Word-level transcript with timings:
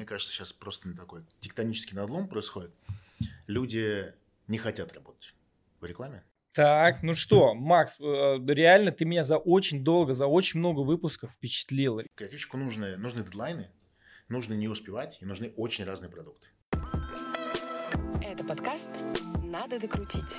мне 0.00 0.06
кажется, 0.06 0.32
сейчас 0.32 0.50
просто 0.54 0.94
такой 0.94 1.24
тектонический 1.40 1.94
надлом 1.94 2.26
происходит. 2.26 2.72
Люди 3.46 4.14
не 4.48 4.56
хотят 4.56 4.94
работать 4.94 5.34
в 5.78 5.84
рекламе. 5.84 6.24
Так, 6.52 7.02
ну 7.02 7.12
что, 7.12 7.54
Макс, 7.54 8.00
э, 8.00 8.38
реально 8.46 8.92
ты 8.92 9.04
меня 9.04 9.22
за 9.24 9.36
очень 9.36 9.84
долго, 9.84 10.14
за 10.14 10.26
очень 10.26 10.58
много 10.58 10.80
выпусков 10.80 11.32
впечатлил. 11.32 12.00
Креативщику 12.14 12.56
нужны, 12.56 12.96
нужны 12.96 13.22
дедлайны, 13.22 13.68
нужно 14.30 14.54
не 14.54 14.68
успевать 14.68 15.18
и 15.20 15.26
нужны 15.26 15.52
очень 15.58 15.84
разные 15.84 16.10
продукты. 16.10 16.48
Это 18.22 18.42
подкаст 18.42 18.90
«Надо 19.44 19.78
докрутить». 19.78 20.34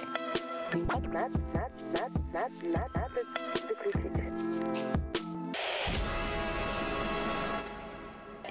Надо, 0.74 1.08
надо, 1.08 1.38
надо, 1.54 1.84
надо, 1.94 2.20
надо, 2.34 2.90
надо 2.98 3.24
докрутить. 3.70 5.11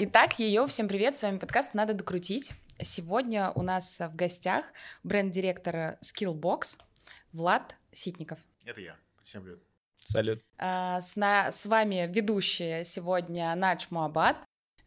Итак, 0.02 0.38
ее 0.38 0.66
всем 0.66 0.88
привет, 0.88 1.18
с 1.18 1.22
вами 1.22 1.36
подкаст 1.36 1.74
«Надо 1.74 1.92
докрутить». 1.92 2.52
Сегодня 2.80 3.50
у 3.50 3.60
нас 3.60 4.00
в 4.00 4.16
гостях 4.16 4.64
бренд-директор 5.02 5.98
Skillbox 6.00 6.78
Влад 7.34 7.76
Ситников. 7.92 8.38
Это 8.64 8.80
я. 8.80 8.96
Всем 9.22 9.42
привет. 9.42 9.60
Салют. 9.98 10.40
А, 10.56 11.02
с, 11.02 11.16
на, 11.16 11.52
с 11.52 11.66
вами 11.66 12.10
ведущие 12.10 12.82
сегодня 12.84 13.54
Надж 13.54 13.88
Муабат, 13.90 14.38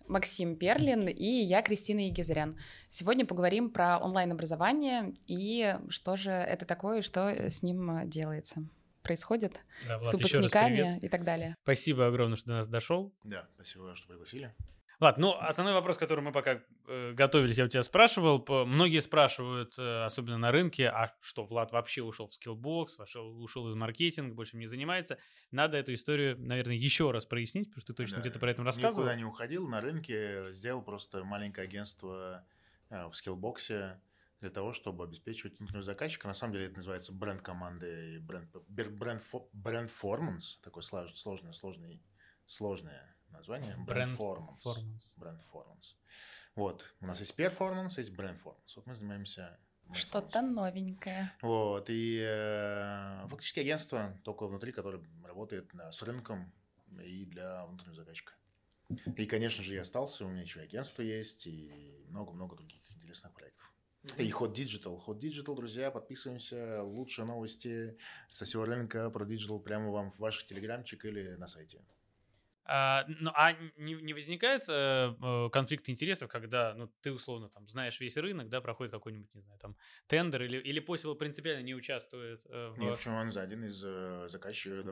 Максим 0.07 0.55
Перлин 0.55 1.07
и 1.07 1.43
я, 1.43 1.61
Кристина 1.61 2.07
Егизарян. 2.07 2.57
Сегодня 2.89 3.23
поговорим 3.23 3.69
про 3.69 3.99
онлайн-образование 3.99 5.13
и 5.27 5.77
что 5.89 6.15
же 6.15 6.31
это 6.31 6.65
такое, 6.65 7.03
что 7.03 7.29
с 7.29 7.61
ним 7.61 8.09
делается 8.09 8.63
происходит 9.03 9.59
да, 9.87 9.99
Влад, 9.99 10.09
с 10.09 10.13
выпускниками 10.13 10.97
и 10.99 11.07
так 11.07 11.23
далее. 11.23 11.55
Спасибо 11.61 12.07
огромное, 12.07 12.35
что 12.35 12.47
до 12.47 12.55
нас 12.55 12.67
дошел. 12.67 13.13
Да, 13.23 13.47
спасибо, 13.53 13.93
что 13.93 14.07
пригласили. 14.07 14.55
Ладно, 15.03 15.21
ну 15.21 15.33
основной 15.37 15.73
вопрос, 15.73 15.97
который 15.97 16.21
мы 16.21 16.31
пока 16.31 16.61
э, 16.87 17.11
готовились, 17.11 17.57
я 17.57 17.65
у 17.65 17.67
тебя 17.67 17.83
спрашивал. 17.83 18.39
По, 18.39 18.63
многие 18.63 18.99
спрашивают, 18.99 19.77
э, 19.77 20.05
особенно 20.05 20.37
на 20.37 20.49
рынке, 20.49 20.87
а 20.87 21.13
что, 21.19 21.43
Влад 21.43 21.73
вообще 21.73 22.01
ушел 22.01 22.27
в 22.27 22.31
Skillbox, 22.31 22.97
вошел, 22.99 23.43
ушел 23.43 23.69
из 23.69 23.75
маркетинга, 23.75 24.33
больше 24.33 24.55
не 24.55 24.65
занимается. 24.65 25.17
Надо 25.51 25.75
эту 25.75 25.93
историю, 25.93 26.39
наверное, 26.39 26.75
еще 26.75 27.11
раз 27.11 27.25
прояснить, 27.25 27.67
потому 27.67 27.81
что 27.81 27.93
ты 27.93 27.97
точно 27.97 28.15
да, 28.15 28.21
где-то 28.21 28.39
про 28.39 28.51
это 28.51 28.63
рассказывал. 28.63 29.03
Никуда 29.03 29.15
не 29.15 29.25
уходил 29.25 29.67
на 29.67 29.81
рынке, 29.81 30.53
сделал 30.53 30.81
просто 30.81 31.25
маленькое 31.25 31.65
агентство 31.67 32.45
э, 32.89 33.05
в 33.07 33.11
Skillbox 33.11 33.97
для 34.39 34.49
того, 34.51 34.71
чтобы 34.71 35.03
обеспечивать 35.03 35.59
внутреннего 35.59 35.83
заказчика. 35.83 36.29
На 36.29 36.33
самом 36.33 36.53
деле 36.53 36.67
это 36.67 36.77
называется 36.77 37.11
бренд 37.11 37.41
команды, 37.41 38.21
бренд, 38.21 38.55
бренд, 38.69 39.21
бренд 39.51 39.91
performance, 39.91 40.61
такой 40.63 40.81
сложный, 40.81 41.17
сложный, 41.17 41.53
сложное 41.53 42.01
название. 42.45 42.45
Бренд 42.45 43.12
Performance. 43.87 45.13
Бренд 45.17 45.39
Performance. 45.41 45.95
Вот. 46.55 46.85
У 47.01 47.07
нас 47.07 47.19
есть 47.19 47.37
Performance, 47.37 47.93
есть 47.97 48.15
Бренд 48.15 48.39
Performance. 48.41 48.73
Вот 48.75 48.85
мы 48.85 48.95
занимаемся 48.95 49.57
что-то 49.91 50.41
новенькое. 50.41 51.31
Вот, 51.41 51.89
и 51.89 52.19
э, 52.23 53.27
фактически 53.29 53.59
агентство 53.59 54.17
только 54.23 54.47
внутри, 54.47 54.71
которое 54.71 55.03
работает 55.23 55.73
на, 55.73 55.91
с 55.91 56.01
рынком 56.01 56.51
и 57.03 57.25
для 57.25 57.65
внутреннего 57.65 57.95
заказчика. 57.95 58.33
И, 59.17 59.25
конечно 59.25 59.63
же, 59.63 59.75
я 59.75 59.81
остался, 59.81 60.25
у 60.25 60.29
меня 60.29 60.41
еще 60.41 60.61
агентство 60.61 61.01
есть 61.01 61.47
и 61.47 62.05
много-много 62.09 62.55
других 62.55 62.81
интересных 62.91 63.33
проектов. 63.33 63.71
И 64.17 64.29
Hot 64.31 64.53
Digital. 64.53 65.01
Hot 65.05 65.19
Digital, 65.19 65.55
друзья, 65.55 65.89
подписываемся. 65.89 66.83
Лучшие 66.83 67.25
новости 67.25 67.97
со 68.29 68.45
всего 68.45 68.65
рынка 68.65 69.09
про 69.09 69.25
Digital 69.25 69.61
прямо 69.61 69.91
вам 69.91 70.11
в 70.11 70.19
ваш 70.19 70.45
телеграмчик 70.45 71.05
или 71.05 71.35
на 71.35 71.47
сайте. 71.47 71.81
А, 72.65 73.03
ну, 73.07 73.31
а 73.35 73.53
не, 73.77 73.95
не 73.95 74.13
возникает 74.13 74.63
э, 74.69 75.13
э, 75.21 75.49
конфликт 75.51 75.89
интересов, 75.89 76.31
когда 76.31 76.73
ну, 76.75 76.89
ты 77.01 77.11
условно 77.11 77.49
там 77.49 77.67
знаешь 77.67 77.99
весь 77.99 78.15
рынок, 78.15 78.47
да, 78.47 78.61
проходит 78.61 78.93
какой-нибудь, 78.93 79.33
не 79.35 79.41
знаю, 79.41 79.59
там 79.59 79.75
тендер 80.07 80.43
или, 80.43 80.57
или 80.59 80.81
Possible 80.81 81.15
принципиально 81.15 81.63
не 81.63 81.75
участвует 81.75 82.41
э, 82.45 82.69
в... 82.69 82.79
Нет, 82.79 82.95
почему 82.95 83.17
он 83.17 83.31
за 83.31 83.41
один 83.41 83.65
из 83.65 83.83
э, 83.83 84.27
заказчиков, 84.29 84.85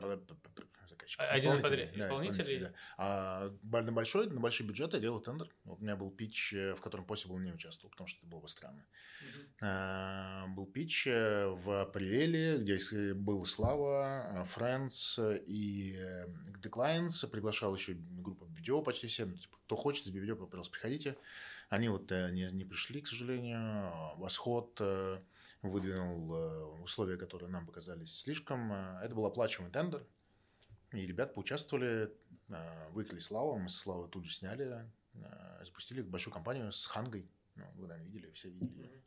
заказчиков 0.86 1.26
один 1.30 1.52
из 1.52 1.58
исполнителей, 1.58 1.90
да, 1.96 2.00
исполнителей. 2.00 2.58
Да. 2.58 2.72
А 2.98 3.50
на 3.62 3.92
большой, 3.92 4.28
на 4.28 4.40
большой 4.40 4.66
бюджет 4.66 4.92
я 4.92 5.00
делал 5.00 5.20
тендер. 5.20 5.48
У 5.64 5.76
меня 5.78 5.96
был 5.96 6.10
пич, 6.10 6.52
э, 6.52 6.74
в 6.74 6.80
котором 6.82 7.06
Possible 7.06 7.38
не 7.38 7.52
участвовал, 7.52 7.90
потому 7.90 8.06
что 8.06 8.18
это 8.18 8.26
было 8.26 8.40
бы 8.40 8.48
странно. 8.48 8.84
Mm-hmm. 8.84 9.48
А, 9.62 10.46
был 10.48 10.66
пич 10.66 11.06
э, 11.06 11.46
в 11.46 11.80
апреле, 11.80 12.58
где 12.58 13.14
был 13.14 13.46
Слава, 13.46 14.46
Friends 14.54 15.42
и 15.46 15.96
The 16.62 16.70
Clients 16.70 17.26
приглашали 17.30 17.61
приглашал 17.62 17.74
еще 17.74 17.94
группу 17.94 18.46
BDO 18.46 18.82
почти 18.82 19.06
все. 19.06 19.24
Ну, 19.24 19.36
типа, 19.36 19.56
кто 19.64 19.76
хочет 19.76 20.06
с 20.06 20.10
BDO, 20.10 20.46
пожалуйста, 20.46 20.72
приходите. 20.72 21.16
Они 21.68 21.88
вот 21.88 22.10
э, 22.10 22.30
не, 22.32 22.50
не 22.52 22.64
пришли, 22.64 23.00
к 23.00 23.08
сожалению. 23.08 24.16
Восход 24.16 24.76
э, 24.80 25.20
выдвинул 25.62 26.34
э, 26.34 26.64
условия, 26.82 27.16
которые 27.16 27.48
нам 27.50 27.66
показались 27.66 28.14
слишком. 28.14 28.72
Это 28.72 29.14
был 29.14 29.26
оплачиваемый 29.26 29.72
тендер. 29.72 30.04
И 30.92 31.06
ребята 31.06 31.32
поучаствовали, 31.32 32.12
выкли 32.90 33.18
Славу, 33.18 33.58
мы 33.58 33.70
с 33.70 33.76
Славой 33.76 34.10
тут 34.10 34.26
же 34.26 34.34
сняли, 34.34 34.84
запустили 35.64 36.02
большую 36.02 36.34
компанию 36.34 36.70
с 36.70 36.84
Хангой. 36.84 37.26
Ну, 37.54 37.64
вы, 37.76 37.86
наверное, 37.86 38.12
видели, 38.12 38.30
все 38.32 38.50
видели. 38.50 39.02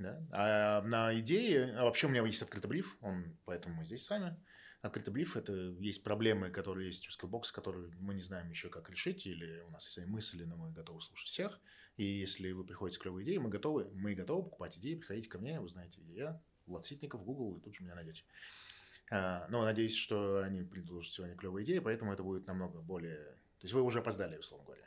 Да? 0.00 0.20
А 0.32 0.82
на 0.82 1.16
идее, 1.16 1.76
а 1.78 1.84
вообще 1.84 2.08
у 2.08 2.10
меня 2.10 2.26
есть 2.26 2.42
открытый 2.42 2.68
бриф, 2.68 2.96
он, 3.02 3.36
поэтому 3.44 3.76
мы 3.76 3.84
здесь 3.84 4.04
с 4.04 4.10
вами. 4.10 4.36
Открытый 4.84 5.14
бриф– 5.14 5.34
это 5.38 5.54
есть 5.80 6.02
проблемы, 6.02 6.50
которые 6.50 6.88
есть 6.88 7.08
у 7.08 7.10
Skillbox, 7.10 7.44
которые 7.54 7.90
мы 8.00 8.12
не 8.12 8.20
знаем 8.20 8.50
еще, 8.50 8.68
как 8.68 8.90
решить, 8.90 9.26
или 9.26 9.60
у 9.60 9.70
нас 9.70 9.86
есть 9.86 10.06
мысли, 10.06 10.44
но 10.44 10.56
мы 10.56 10.72
готовы 10.72 11.00
слушать 11.00 11.26
всех. 11.26 11.58
И 11.96 12.04
если 12.04 12.52
вы 12.52 12.64
приходите 12.64 12.96
с 12.96 13.02
клевой 13.02 13.24
идеей, 13.24 13.38
мы 13.38 13.48
готовы, 13.48 13.88
мы 13.94 14.14
готовы 14.14 14.42
покупать 14.42 14.76
идеи, 14.76 14.96
приходите 14.96 15.30
ко 15.30 15.38
мне, 15.38 15.58
вы 15.58 15.70
знаете, 15.70 16.02
где 16.02 16.14
я, 16.14 16.42
Влад 16.66 16.84
Ситников, 16.84 17.24
Google, 17.24 17.56
и 17.56 17.60
тут 17.62 17.74
же 17.74 17.82
меня 17.82 17.94
найдете. 17.94 18.24
А, 19.10 19.46
но 19.48 19.64
надеюсь, 19.64 19.96
что 19.96 20.42
они 20.42 20.62
предложат 20.64 21.14
сегодня 21.14 21.34
клевые 21.34 21.64
идеи, 21.64 21.78
поэтому 21.78 22.12
это 22.12 22.22
будет 22.22 22.46
намного 22.46 22.82
более... 22.82 23.16
То 23.60 23.62
есть 23.62 23.72
вы 23.72 23.80
уже 23.80 24.00
опоздали, 24.00 24.36
условно 24.36 24.66
говоря. 24.66 24.84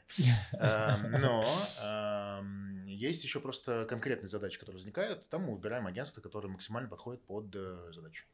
Но 1.20 2.44
есть 2.86 3.24
еще 3.24 3.40
просто 3.40 3.88
конкретные 3.90 4.30
задачи, 4.30 4.60
которые 4.60 4.78
возникают. 4.78 5.28
Там 5.30 5.46
мы 5.46 5.56
выбираем 5.56 5.88
агентство, 5.88 6.22
которое 6.22 6.50
максимально 6.50 6.88
подходит 6.88 7.24
под 7.24 7.56
э, 7.56 7.92
задачу. 7.94 8.28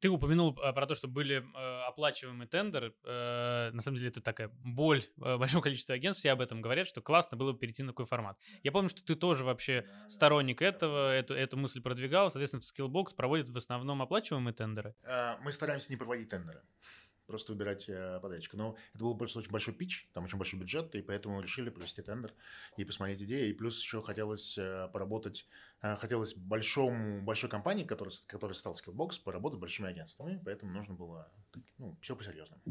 Ты 0.00 0.08
упомянул 0.08 0.58
э, 0.58 0.72
про 0.72 0.86
то, 0.86 0.94
что 0.94 1.08
были 1.08 1.42
э, 1.42 1.82
оплачиваемые 1.86 2.48
тендеры. 2.48 2.94
Э, 3.04 3.70
на 3.72 3.82
самом 3.82 3.98
деле 3.98 4.08
это 4.08 4.22
такая 4.22 4.48
боль 4.64 5.04
большого 5.16 5.62
количества 5.62 5.94
агентств. 5.94 6.20
Все 6.20 6.32
об 6.32 6.40
этом 6.40 6.62
говорят, 6.62 6.88
что 6.88 7.02
классно 7.02 7.36
было 7.36 7.52
бы 7.52 7.58
перейти 7.58 7.82
на 7.82 7.90
такой 7.92 8.06
формат. 8.06 8.38
Я 8.62 8.72
помню, 8.72 8.88
что 8.88 9.04
ты 9.04 9.14
тоже 9.14 9.44
вообще 9.44 9.86
сторонник 10.08 10.62
этого, 10.62 11.12
эту, 11.12 11.34
эту 11.34 11.58
мысль 11.58 11.82
продвигал. 11.82 12.30
Соответственно, 12.30 12.62
Skillbox 12.62 13.14
проводит 13.14 13.50
в 13.50 13.56
основном 13.56 14.00
оплачиваемые 14.00 14.54
тендеры. 14.54 14.94
Мы 15.42 15.52
стараемся 15.52 15.90
не 15.92 15.96
проводить 15.96 16.30
тендеры 16.30 16.62
просто 17.26 17.52
выбирать 17.52 17.86
подрядчика. 18.20 18.56
Но 18.56 18.76
это 18.92 19.04
был 19.04 19.16
просто 19.16 19.38
очень 19.38 19.52
большой 19.52 19.72
пич, 19.72 20.08
там 20.14 20.24
очень 20.24 20.36
большой 20.36 20.58
бюджет, 20.58 20.92
и 20.96 21.00
поэтому 21.00 21.40
решили 21.40 21.70
провести 21.70 22.02
тендер 22.02 22.32
и 22.76 22.84
посмотреть 22.84 23.22
идеи. 23.22 23.50
И 23.50 23.52
плюс 23.52 23.80
еще 23.80 24.02
хотелось 24.02 24.58
поработать, 24.92 25.46
хотелось 25.80 26.34
большому, 26.34 27.22
большой 27.22 27.48
компании, 27.50 27.84
которая, 27.84 28.14
которая 28.26 28.54
стала 28.54 28.74
Skillbox, 28.74 29.22
поработать 29.22 29.58
с 29.58 29.60
большими 29.60 29.88
агентствами, 29.88 30.40
поэтому 30.44 30.72
нужно 30.72 30.94
было 30.94 31.32
ну, 31.78 31.96
все 32.02 32.14
по-серьезному. 32.16 32.62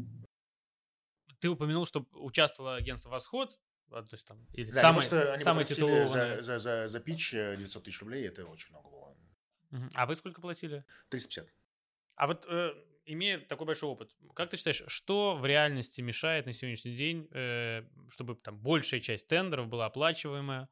Ты 1.40 1.48
упомянул, 1.48 1.86
что 1.86 2.06
участвовало 2.12 2.76
агентство 2.76 3.08
«Восход», 3.08 3.58
то 3.90 4.06
есть 4.12 4.26
там, 4.26 4.46
или 4.52 4.70
да, 4.70 4.80
самый, 4.82 5.32
они 5.34 5.42
самый 5.42 5.64
титулованный. 5.64 6.06
За, 6.08 6.42
за, 6.42 6.58
за, 6.58 6.88
за 6.88 7.00
пич 7.00 7.32
900 7.32 7.82
тысяч 7.82 8.00
рублей, 8.00 8.26
это 8.26 8.46
очень 8.46 8.70
много 8.70 8.88
было. 8.88 9.16
А 9.94 10.06
вы 10.06 10.16
сколько 10.16 10.40
платили? 10.40 10.84
350. 11.08 11.48
А 12.16 12.26
вот 12.26 12.46
э, 12.48 12.74
имея 13.06 13.38
такой 13.38 13.66
большой 13.66 13.90
опыт, 13.90 14.10
как 14.34 14.50
ты 14.50 14.56
считаешь, 14.56 14.82
что 14.86 15.36
в 15.36 15.46
реальности 15.46 16.00
мешает 16.00 16.46
на 16.46 16.52
сегодняшний 16.52 16.94
день, 16.94 17.28
э, 17.32 17.84
чтобы 18.10 18.36
там 18.36 18.58
большая 18.58 19.00
часть 19.00 19.28
тендеров 19.28 19.68
была 19.68 19.86
оплачиваемая, 19.86 20.62
э, 20.62 20.68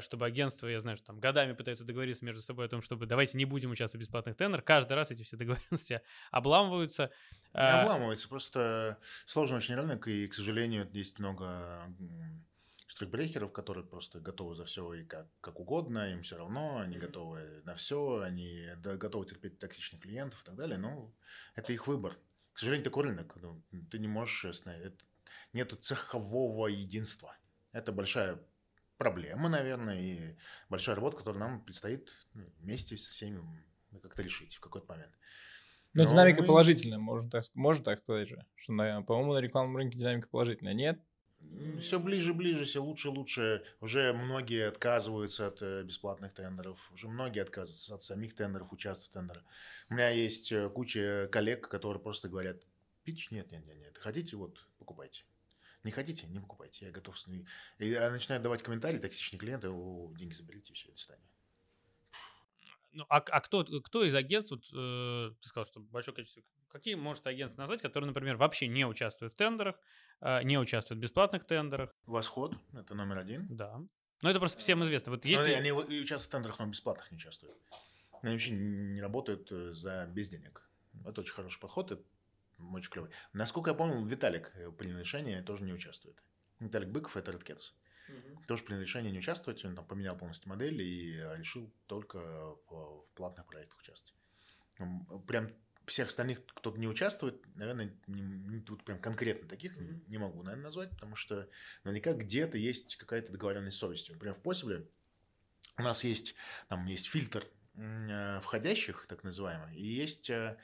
чтобы 0.00 0.26
агентства, 0.26 0.66
я 0.66 0.80
знаю, 0.80 0.96
что 0.96 1.06
там 1.06 1.20
годами 1.20 1.52
пытаются 1.52 1.84
договориться 1.84 2.24
между 2.24 2.42
собой 2.42 2.66
о 2.66 2.68
том, 2.68 2.82
чтобы 2.82 3.06
давайте 3.06 3.36
не 3.36 3.44
будем 3.44 3.70
участвовать 3.70 4.04
в 4.04 4.06
бесплатных 4.06 4.36
тендерах, 4.36 4.64
каждый 4.64 4.94
раз 4.94 5.10
эти 5.10 5.22
все 5.22 5.36
договоренности 5.36 6.00
обламываются. 6.30 7.10
Не 7.54 7.60
а 7.60 7.82
обламываются, 7.82 8.28
просто 8.28 8.98
сложный 9.26 9.58
очень 9.58 9.74
рынок, 9.74 10.08
и, 10.08 10.26
к 10.28 10.34
сожалению, 10.34 10.88
есть 10.92 11.18
много 11.18 11.92
штрихбрехеров, 12.86 13.52
которые 13.52 13.84
просто 13.84 14.20
готовы 14.20 14.54
за 14.54 14.64
все 14.64 14.92
и 14.94 15.04
как, 15.04 15.26
как 15.40 15.60
угодно, 15.60 16.12
им 16.12 16.22
все 16.22 16.36
равно, 16.36 16.78
они 16.78 16.96
mm-hmm. 16.96 17.00
готовы 17.00 17.62
на 17.64 17.74
все, 17.74 18.20
они 18.20 18.68
готовы 18.76 19.26
терпеть 19.26 19.58
токсичных 19.58 20.02
клиентов 20.02 20.42
и 20.42 20.44
так 20.44 20.56
далее. 20.56 20.78
Ну, 20.78 21.14
это 21.54 21.72
их 21.72 21.86
выбор. 21.86 22.16
К 22.52 22.58
сожалению, 22.58 22.84
такой 22.84 23.04
рынок. 23.04 23.34
Ну, 23.36 23.62
ты 23.90 23.98
не 23.98 24.08
можешь, 24.08 24.44
это, 24.44 24.92
нету 25.52 25.76
цехового 25.76 26.66
единства. 26.66 27.34
Это 27.72 27.92
большая 27.92 28.38
проблема, 29.02 29.48
наверное, 29.48 30.00
и 30.00 30.36
большая 30.68 30.94
работа, 30.94 31.16
которую 31.16 31.40
нам 31.40 31.64
предстоит 31.64 32.10
ну, 32.34 32.44
вместе 32.60 32.96
со 32.96 33.10
всеми 33.10 33.42
как-то 34.00 34.22
решить 34.22 34.54
в 34.54 34.60
какой-то 34.60 34.86
момент. 34.88 35.12
Но, 35.94 36.04
Но 36.04 36.10
динамика 36.10 36.42
мы... 36.42 36.46
положительная, 36.46 36.98
можно 36.98 37.28
так, 37.28 37.42
можно 37.54 37.84
так 37.84 37.98
сказать 37.98 38.28
же. 38.28 38.46
Что, 38.54 38.72
на, 38.72 39.02
по-моему, 39.02 39.34
на 39.34 39.38
рекламном 39.38 39.76
рынке 39.76 39.98
динамика 39.98 40.28
положительная. 40.28 40.72
Нет? 40.72 41.00
все 41.80 41.98
ближе, 41.98 42.32
ближе, 42.32 42.64
все 42.64 42.80
лучше, 42.80 43.10
лучше. 43.10 43.64
Уже 43.80 44.12
многие 44.12 44.68
отказываются 44.68 45.48
от 45.48 45.60
э, 45.60 45.82
бесплатных 45.82 46.32
тендеров, 46.32 46.78
уже 46.92 47.08
многие 47.08 47.40
отказываются 47.40 47.96
от 47.96 48.02
самих 48.04 48.36
тендеров, 48.36 48.72
участвовать 48.72 49.10
в 49.10 49.12
тендерах. 49.12 49.42
У 49.90 49.94
меня 49.94 50.10
есть 50.10 50.52
э, 50.52 50.68
куча 50.68 51.28
коллег, 51.32 51.68
которые 51.68 52.00
просто 52.00 52.28
говорят, 52.28 52.62
пич, 53.02 53.32
нет, 53.32 53.50
нет, 53.50 53.66
нет, 53.66 53.78
нет, 53.80 53.98
хотите, 53.98 54.36
вот, 54.36 54.64
покупайте. 54.78 55.24
Не 55.84 55.90
хотите, 55.90 56.26
не 56.28 56.38
покупайте, 56.38 56.86
я 56.86 56.92
готов. 56.92 57.16
И 57.78 57.86
я 57.86 58.10
начинаю 58.10 58.40
давать 58.40 58.62
комментарии, 58.62 58.98
токсичные 58.98 59.40
клиенты, 59.40 59.68
о, 59.68 60.12
деньги 60.16 60.34
заберите, 60.34 60.72
все, 60.74 60.90
до 60.90 60.98
свидания. 60.98 61.26
Ну, 62.92 63.06
а, 63.08 63.16
а 63.16 63.40
кто, 63.40 63.64
кто 63.64 64.04
из 64.04 64.14
агентств, 64.14 64.52
вот, 64.52 64.64
э, 64.72 65.32
ты 65.40 65.48
сказал, 65.48 65.64
что 65.64 65.80
большое 65.80 66.14
количество, 66.14 66.42
какие 66.70 66.94
может 66.94 67.26
агентства 67.26 67.62
назвать, 67.62 67.80
которые, 67.80 68.06
например, 68.08 68.36
вообще 68.36 68.68
не 68.68 68.84
участвуют 68.86 69.32
в 69.32 69.36
тендерах, 69.36 69.76
э, 70.20 70.42
не 70.42 70.58
участвуют 70.58 71.00
в 71.00 71.02
бесплатных 71.02 71.46
тендерах? 71.46 71.94
Восход, 72.04 72.54
это 72.74 72.94
номер 72.94 73.18
один. 73.18 73.46
Да. 73.48 73.80
Ну, 74.20 74.28
это 74.28 74.38
просто 74.38 74.58
всем 74.58 74.84
известно. 74.84 75.10
Вот 75.10 75.24
если... 75.24 75.52
Ну, 75.52 75.58
они 75.58 75.72
участвуют 75.72 76.22
в 76.22 76.28
тендерах, 76.28 76.58
но 76.58 76.66
бесплатных 76.66 77.10
не 77.10 77.16
участвуют. 77.16 77.56
Они 78.20 78.32
вообще 78.32 78.52
не 78.52 79.00
работают 79.00 79.50
э, 79.50 79.72
за 79.72 80.06
без 80.06 80.28
денег. 80.28 80.68
Это 81.06 81.22
очень 81.22 81.32
хороший 81.32 81.58
подход, 81.58 81.90
это 81.90 82.02
очень 82.72 82.90
клевый. 82.90 83.10
Насколько 83.32 83.70
я 83.70 83.74
помню, 83.74 84.04
Виталик 84.04 84.52
э, 84.54 84.70
при 84.70 84.92
решении 84.92 85.40
тоже 85.40 85.64
не 85.64 85.72
участвует. 85.72 86.22
Виталик 86.60 86.88
Быков– 86.88 87.16
это 87.18 87.32
Red 87.32 87.44
Cats. 87.44 87.72
Угу. 88.08 88.44
Тоже 88.46 88.64
принял 88.64 88.80
решение 88.80 89.12
не 89.12 89.18
участвовать, 89.18 89.64
он 89.64 89.74
там 89.74 89.86
поменял 89.86 90.16
полностью 90.16 90.48
модель 90.48 90.80
и 90.80 91.16
э, 91.16 91.36
решил 91.36 91.72
только 91.86 92.18
в 92.18 93.06
платных 93.14 93.46
проектах 93.46 93.78
участвовать. 93.78 94.18
Прям 95.26 95.52
всех 95.86 96.08
остальных, 96.08 96.44
кто 96.46 96.74
не 96.76 96.88
участвует, 96.88 97.44
наверное, 97.56 97.92
не, 98.06 98.20
не, 98.20 98.60
тут 98.60 98.84
прям 98.84 98.98
конкретно 99.00 99.48
таких 99.48 99.76
mm-hmm. 99.76 100.04
не 100.08 100.18
могу, 100.18 100.42
наверное, 100.42 100.64
назвать, 100.64 100.90
потому 100.90 101.16
что 101.16 101.48
наверняка 101.84 102.12
где-то 102.12 102.56
есть 102.56 102.96
какая-то 102.96 103.32
договоренность 103.32 103.76
с 103.76 103.80
совестью. 103.80 104.14
Например, 104.14 104.34
в 104.34 104.42
Possible 104.42 104.88
у 105.78 105.82
нас 105.82 106.04
есть, 106.04 106.34
там 106.68 106.86
есть 106.86 107.08
фильтр 107.08 107.46
э, 107.74 108.40
входящих, 108.40 109.06
так 109.08 109.24
называемый, 109.24 109.76
и 109.76 109.84
есть 109.84 110.30
э, 110.30 110.34
э, 110.34 110.56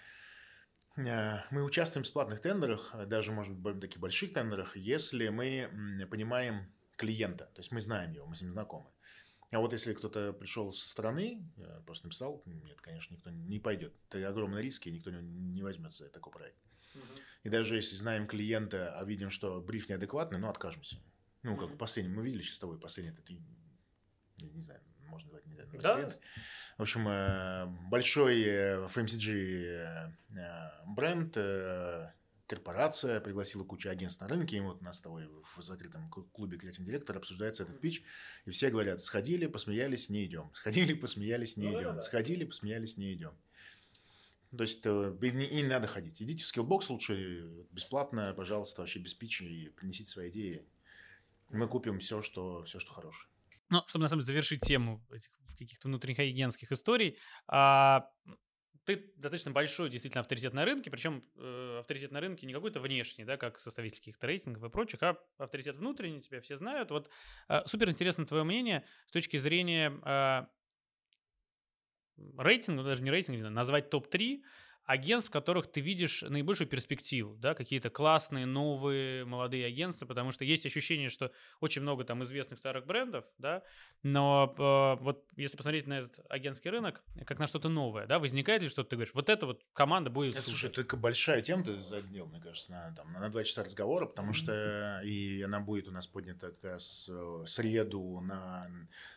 мы 0.99 1.63
участвуем 1.63 2.03
в 2.03 2.07
бесплатных 2.07 2.41
тендерах, 2.41 2.93
даже, 3.07 3.31
может 3.31 3.57
быть, 3.57 3.81
таких 3.81 4.01
больших 4.01 4.33
тендерах, 4.33 4.77
если 4.77 5.29
мы 5.29 5.71
понимаем 6.11 6.73
клиента. 6.97 7.45
То 7.55 7.61
есть 7.61 7.71
мы 7.71 7.81
знаем 7.81 8.11
его, 8.13 8.27
мы 8.27 8.35
с 8.35 8.43
ним 8.43 8.53
знакомы. 8.53 8.91
А 9.51 9.61
вот 9.61 9.73
если 9.73 9.95
кто-то 9.95 10.33
пришел 10.33 10.73
со 10.73 10.89
стороны, 10.89 11.49
я 11.57 11.81
просто 11.87 12.07
написал, 12.07 12.43
нет, 12.45 12.81
конечно, 12.81 13.15
никто 13.15 13.31
не 13.31 13.61
пойдет. 13.61 13.95
Это 14.09 14.29
огромные 14.29 14.61
риски, 14.61 14.89
и 14.89 14.93
никто 14.93 15.11
не 15.11 15.63
возьмется 15.63 16.05
за 16.05 16.11
такой 16.11 16.33
проект. 16.33 16.59
Угу. 16.95 17.05
И 17.45 17.49
даже 17.49 17.77
если 17.77 17.97
знаем 17.97 18.27
клиента, 18.27 18.99
а 18.99 19.05
видим, 19.05 19.31
что 19.31 19.61
бриф 19.61 19.89
неадекватный, 19.89 20.39
ну, 20.39 20.49
откажемся. 20.49 20.97
Ну, 21.45 21.57
как 21.57 21.71
угу. 21.71 21.79
последний, 21.79 22.13
мы 22.13 22.25
видели 22.25 22.43
сейчас 22.43 22.57
с 22.57 22.61
тобой 22.61 22.79
последний, 22.79 23.13
это, 23.13 23.23
не 24.43 24.63
знаю, 24.63 24.81
можно 25.09 25.33
назвать, 25.33 25.47
не 25.47 25.55
знаю, 25.55 26.09
да? 26.09 26.17
В 26.79 26.83
общем, 26.83 27.09
э, 27.09 27.67
большой 27.91 28.41
э, 28.41 28.87
FMCG 28.87 30.13
э, 30.37 30.71
бренд, 30.87 31.37
корпорация 32.47 33.21
пригласила 33.21 33.65
кучу 33.65 33.91
агентств 33.91 34.21
на 34.21 34.29
рынке, 34.29 34.59
и 34.59 34.61
вот 34.61 34.81
у 34.81 34.85
нас 34.85 34.99
с 34.99 35.01
тобой 35.01 35.29
в 35.57 35.61
закрытом 35.61 36.09
клубе 36.09 36.57
креативный 36.57 36.87
директор 36.87 37.17
обсуждается 37.17 37.65
этот 37.65 37.81
пич, 37.81 38.05
и 38.47 38.51
все 38.51 38.71
говорят, 38.71 39.03
сходили, 39.03 39.47
посмеялись, 39.47 40.09
не 40.09 40.25
идем. 40.25 40.51
Сходили, 40.55 40.95
посмеялись, 40.95 41.57
не 41.57 41.69
ну, 41.69 41.81
идем. 41.81 41.97
Да. 41.97 42.03
Сходили, 42.03 42.45
посмеялись, 42.45 42.97
не 42.97 43.13
идем. 43.13 43.37
То 44.57 44.63
есть 44.63 44.87
и 44.87 45.31
не, 45.33 45.47
и 45.47 45.63
не 45.63 45.69
надо 45.69 45.89
ходить. 45.89 46.23
Идите 46.23 46.45
в 46.45 46.57
Skillbox 46.57 46.87
лучше 46.91 47.67
бесплатно, 47.73 48.33
пожалуйста, 48.35 48.83
вообще 48.83 49.01
без 49.01 49.15
пича 49.15 49.45
и 49.45 49.69
принесите 49.69 50.09
свои 50.09 50.31
идеи. 50.31 50.65
Мы 51.51 51.67
купим 51.67 51.99
все, 51.99 52.23
что, 52.23 52.63
все, 52.65 52.79
что 52.79 52.93
хорошее. 52.93 53.29
Ну, 53.71 53.83
чтобы 53.87 54.05
на 54.05 54.09
самом 54.09 54.23
деле 54.23 54.27
завершить 54.27 54.61
тему 54.61 55.05
этих 55.11 55.31
каких-то 55.59 55.89
внутренних 55.89 56.21
агентских 56.21 56.73
историй, 56.73 57.19
а, 57.49 58.09
ты 58.89 59.13
достаточно 59.17 59.51
большой 59.51 59.91
действительно 59.91 60.21
авторитет 60.23 60.55
на 60.55 60.65
рынке, 60.65 60.91
причем 60.91 61.23
э, 61.37 61.79
авторитет 61.81 62.11
на 62.11 62.21
рынке 62.21 62.47
не 62.47 62.55
какой-то 62.55 62.81
внешний, 62.81 63.25
да, 63.25 63.37
как 63.37 63.59
составитель 63.59 63.99
каких-то 63.99 64.27
рейтингов 64.27 64.65
и 64.65 64.71
прочих, 64.71 65.03
а 65.03 65.19
авторитет 65.37 65.77
внутренний, 65.77 66.23
тебя 66.23 66.41
все 66.41 66.57
знают. 66.57 66.91
Вот 66.91 67.11
э, 67.51 67.61
супер 67.67 67.91
интересно 67.91 68.25
твое 68.25 68.45
мнение 68.45 68.87
с 69.07 69.13
точки 69.13 69.37
зрения 69.37 69.93
э, 70.03 70.47
рейтинга, 72.39 72.81
ну, 72.81 72.89
даже 72.89 73.03
не 73.03 73.11
рейтинга, 73.11 73.51
назвать 73.51 73.91
топ-3 73.91 74.43
агентств, 74.89 75.29
в 75.29 75.33
которых 75.33 75.71
ты 75.71 75.83
видишь 75.83 76.23
наибольшую 76.23 76.67
перспективу, 76.67 77.37
да, 77.37 77.55
какие-то 77.55 77.91
классные, 77.91 78.47
новые, 78.47 79.27
молодые 79.27 79.67
агентства, 79.67 80.07
потому 80.07 80.33
что 80.33 80.47
есть 80.47 80.65
ощущение, 80.65 81.11
что 81.11 81.31
очень 81.61 81.83
много 81.83 82.05
там 82.05 82.25
известных 82.25 82.59
старых 82.59 82.87
брендов, 82.87 83.27
да, 83.37 83.63
но 84.03 84.55
э, 84.57 85.05
вот 85.05 85.27
если 85.37 85.59
посмотреть 85.59 85.87
на 85.87 85.99
этот 86.01 86.25
агентский 86.31 86.71
рынок, 86.71 87.03
как 87.27 87.39
на 87.39 87.47
что-то 87.47 87.69
новое, 87.69 88.07
да, 88.07 88.19
возникает 88.19 88.63
ли 88.63 88.69
что-то, 88.69 88.89
ты 88.89 88.97
говоришь, 88.97 89.13
вот 89.15 89.29
эта 89.29 89.45
вот 89.45 89.63
команда 89.75 90.09
будет... 90.09 90.33
Супер. 90.33 90.45
Слушай, 90.45 90.71
это 90.71 90.97
большая 90.97 91.43
тема 91.43 91.65
ты 91.65 91.79
задел, 91.81 92.25
мне 92.25 92.41
кажется, 92.41 92.71
на, 92.73 92.95
там, 92.97 93.13
на 93.13 93.29
два 93.29 93.45
часа 93.45 93.65
разговора, 93.65 94.07
потому 94.07 94.33
что 94.33 95.03
и 95.05 95.43
она 95.43 95.61
будет 95.61 95.89
у 95.89 95.91
нас 95.91 96.07
поднята 96.07 96.53
как 96.53 96.65
раз 96.65 97.09
в 97.09 97.47
среду 97.47 98.21
на 98.23 98.71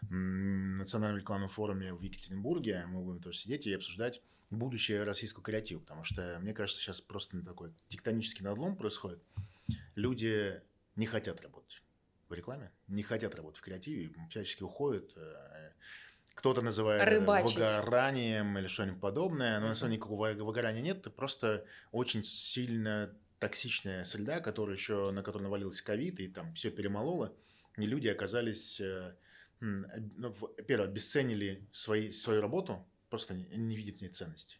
национальном 0.09 1.17
рекламном 1.17 1.47
форуме 1.47 1.94
в 1.94 2.01
Екатеринбурге, 2.01 2.83
мы 2.88 3.01
будем 3.01 3.21
тоже 3.21 3.38
сидеть 3.38 3.67
и 3.67 3.74
обсуждать 3.74 4.21
будущее 4.51 5.03
российского 5.03 5.44
креатива, 5.44 5.80
потому 5.80 6.03
что, 6.03 6.38
мне 6.42 6.53
кажется, 6.53 6.81
сейчас 6.81 7.01
просто 7.01 7.42
такой 7.44 7.74
тектонический 7.88 8.44
надлом 8.44 8.75
происходит. 8.75 9.19
Люди 9.95 10.62
не 10.95 11.06
хотят 11.06 11.42
работать 11.42 11.81
в 12.30 12.33
рекламе, 12.33 12.71
не 12.88 13.03
хотят 13.03 13.36
работать 13.36 13.59
в 13.59 13.63
креативе, 13.63 14.13
всячески 14.30 14.63
уходят. 14.63 15.12
Э, 15.15 15.71
кто-то 16.33 16.62
называет 16.62 17.07
Рыбачить. 17.07 17.56
выгоранием 17.56 18.57
или 18.57 18.68
что-нибудь 18.68 19.01
подобное, 19.01 19.59
но 19.59 19.68
на 19.68 19.75
самом 19.75 19.92
деле 19.92 19.98
никакого 20.00 20.33
выгорания 20.33 20.81
нет, 20.81 21.00
это 21.00 21.09
просто 21.09 21.65
очень 21.92 22.24
сильно 22.24 23.13
токсичная 23.39 24.03
среда, 24.06 24.39
которая 24.39 24.75
еще, 24.75 25.12
на 25.12 25.24
которую 25.24 25.45
навалился 25.45 25.83
ковид, 25.83 26.19
и 26.19 26.27
там 26.27 26.53
все 26.53 26.71
перемололо, 26.71 27.36
и 27.77 27.86
люди 27.86 28.07
оказались, 28.07 28.80
э, 28.80 29.15
ну, 29.59 30.33
первое, 30.68 30.88
обесценили 30.88 31.68
свои, 31.71 32.12
свою 32.12 32.42
работу, 32.42 32.86
просто 33.11 33.35
не, 33.35 33.45
не 33.57 33.75
видит 33.75 33.97
в 33.97 34.01
ней 34.01 34.09
ценности. 34.09 34.57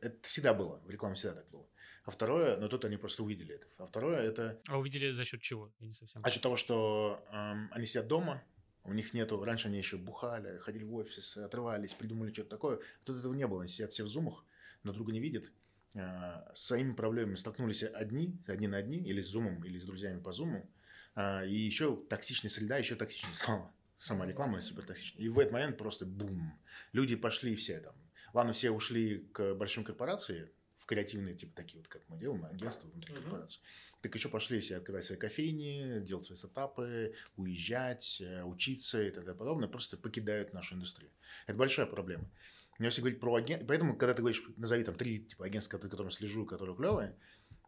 Это 0.00 0.16
всегда 0.26 0.54
было, 0.54 0.80
в 0.86 0.90
рекламе 0.90 1.16
всегда 1.16 1.34
так 1.34 1.50
было. 1.50 1.66
А 2.04 2.10
второе, 2.10 2.56
но 2.56 2.68
тут 2.68 2.86
они 2.86 2.96
просто 2.96 3.22
увидели 3.22 3.56
это. 3.56 3.66
А 3.76 3.86
второе 3.86 4.22
это... 4.22 4.58
А 4.68 4.78
увидели 4.78 5.10
за 5.10 5.24
счет 5.26 5.42
чего? 5.42 5.70
Я 5.80 5.88
не 5.88 5.92
совсем... 5.92 6.22
А 6.24 6.30
счет 6.30 6.42
того, 6.42 6.56
что 6.56 7.22
эм, 7.30 7.68
они 7.72 7.84
сидят 7.84 8.06
дома, 8.06 8.42
у 8.84 8.94
них 8.94 9.12
нету... 9.12 9.44
Раньше 9.44 9.68
они 9.68 9.76
еще 9.76 9.98
бухали, 9.98 10.56
ходили 10.58 10.84
в 10.84 10.94
офис, 10.94 11.36
отрывались, 11.36 11.92
придумали 11.92 12.32
что-то 12.32 12.48
такое. 12.48 12.80
Тут 13.04 13.18
этого 13.18 13.34
не 13.34 13.46
было. 13.46 13.60
Они 13.60 13.68
сидят 13.68 13.92
все 13.92 14.04
в 14.04 14.08
зумах, 14.08 14.44
но 14.84 14.92
друга 14.92 15.12
не 15.12 15.20
видят. 15.20 15.52
Э, 15.94 16.50
своими 16.54 16.94
проблемами 16.94 17.34
столкнулись 17.34 17.82
одни, 17.82 18.40
одни 18.46 18.68
на 18.68 18.78
одни, 18.78 18.98
или 18.98 19.20
с 19.20 19.26
зумом, 19.26 19.62
или 19.64 19.78
с 19.78 19.84
друзьями 19.84 20.20
по 20.20 20.32
зуму. 20.32 20.70
Э, 21.14 21.46
и 21.46 21.54
еще 21.54 21.96
токсичная 22.08 22.50
среда 22.50 22.78
еще 22.78 22.94
токсичнее 22.94 23.34
стала. 23.34 23.70
Сама 23.98 24.26
реклама 24.26 24.60
супер 24.60 24.84
токсичная. 24.84 25.24
И 25.24 25.28
в 25.28 25.38
этот 25.38 25.52
момент 25.52 25.76
просто 25.76 26.06
бум. 26.06 26.58
Люди 26.92 27.16
пошли 27.16 27.54
все 27.56 27.80
там. 27.80 27.94
Ладно, 28.32 28.52
все 28.52 28.70
ушли 28.70 29.28
к 29.32 29.54
большим 29.54 29.84
корпорациям, 29.84 30.48
в 30.78 30.86
креативные, 30.86 31.34
типа 31.34 31.56
такие 31.56 31.80
вот, 31.80 31.88
как 31.88 32.08
мы 32.08 32.16
делаем, 32.16 32.44
агентства 32.44 32.88
внутри 32.88 33.12
mm-hmm. 33.12 33.22
корпорации. 33.22 33.60
Так 34.00 34.14
еще 34.14 34.28
пошли 34.28 34.60
все 34.60 34.76
открывать 34.76 35.04
свои 35.04 35.18
кофейни, 35.18 36.00
делать 36.00 36.24
свои 36.24 36.36
стартапы, 36.36 37.14
уезжать, 37.36 38.20
э, 38.20 38.44
учиться 38.44 39.02
и 39.02 39.10
т.д. 39.10 39.34
подобное, 39.34 39.68
просто 39.68 39.96
покидают 39.96 40.52
нашу 40.52 40.76
индустрию. 40.76 41.10
Это 41.46 41.58
большая 41.58 41.86
проблема. 41.86 42.30
Но 42.78 42.86
если 42.86 43.00
говорить 43.00 43.18
про 43.18 43.34
агент, 43.34 43.66
поэтому, 43.66 43.96
когда 43.96 44.14
ты 44.14 44.22
говоришь, 44.22 44.42
назови 44.56 44.84
там 44.84 44.94
три 44.94 45.18
типа 45.18 45.46
агентства, 45.46 45.78
которым 45.78 46.12
слежу, 46.12 46.46
которые 46.46 46.76
клевые, 46.76 47.16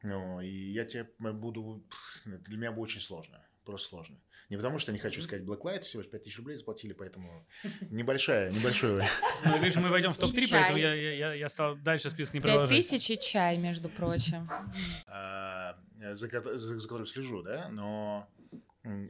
ну, 0.02 0.40
и 0.40 0.48
я 0.48 0.84
тебе 0.84 1.10
буду, 1.18 1.84
для 2.24 2.56
меня 2.56 2.72
будет 2.72 2.90
очень 2.90 3.00
сложно, 3.00 3.44
просто 3.64 3.88
сложно. 3.88 4.20
Не 4.50 4.56
потому, 4.56 4.80
что 4.80 4.90
не 4.90 4.98
хочу 4.98 5.22
сказать 5.22 5.44
Blacklight, 5.44 5.82
всего 5.82 6.02
лишь 6.02 6.10
5000 6.10 6.38
рублей 6.38 6.56
заплатили, 6.56 6.92
поэтому 6.92 7.46
небольшая, 7.90 8.50
небольшое. 8.50 9.08
Ну, 9.44 9.58
видишь, 9.58 9.76
мы 9.76 9.88
войдем 9.90 10.12
в 10.12 10.16
топ-3, 10.16 10.48
поэтому 10.50 10.76
я, 10.76 10.92
я, 10.92 11.32
я 11.34 11.48
стал 11.48 11.76
дальше 11.76 12.10
список 12.10 12.34
не 12.34 12.40
продолжать. 12.40 12.70
5000 12.70 13.10
и 13.10 13.18
чай, 13.20 13.56
между 13.58 13.88
прочим. 13.88 14.50
А, 15.06 15.76
за, 16.14 16.28
за, 16.28 16.58
за 16.58 16.88
которым 16.88 17.06
слежу, 17.06 17.42
да, 17.42 17.68
но 17.68 18.28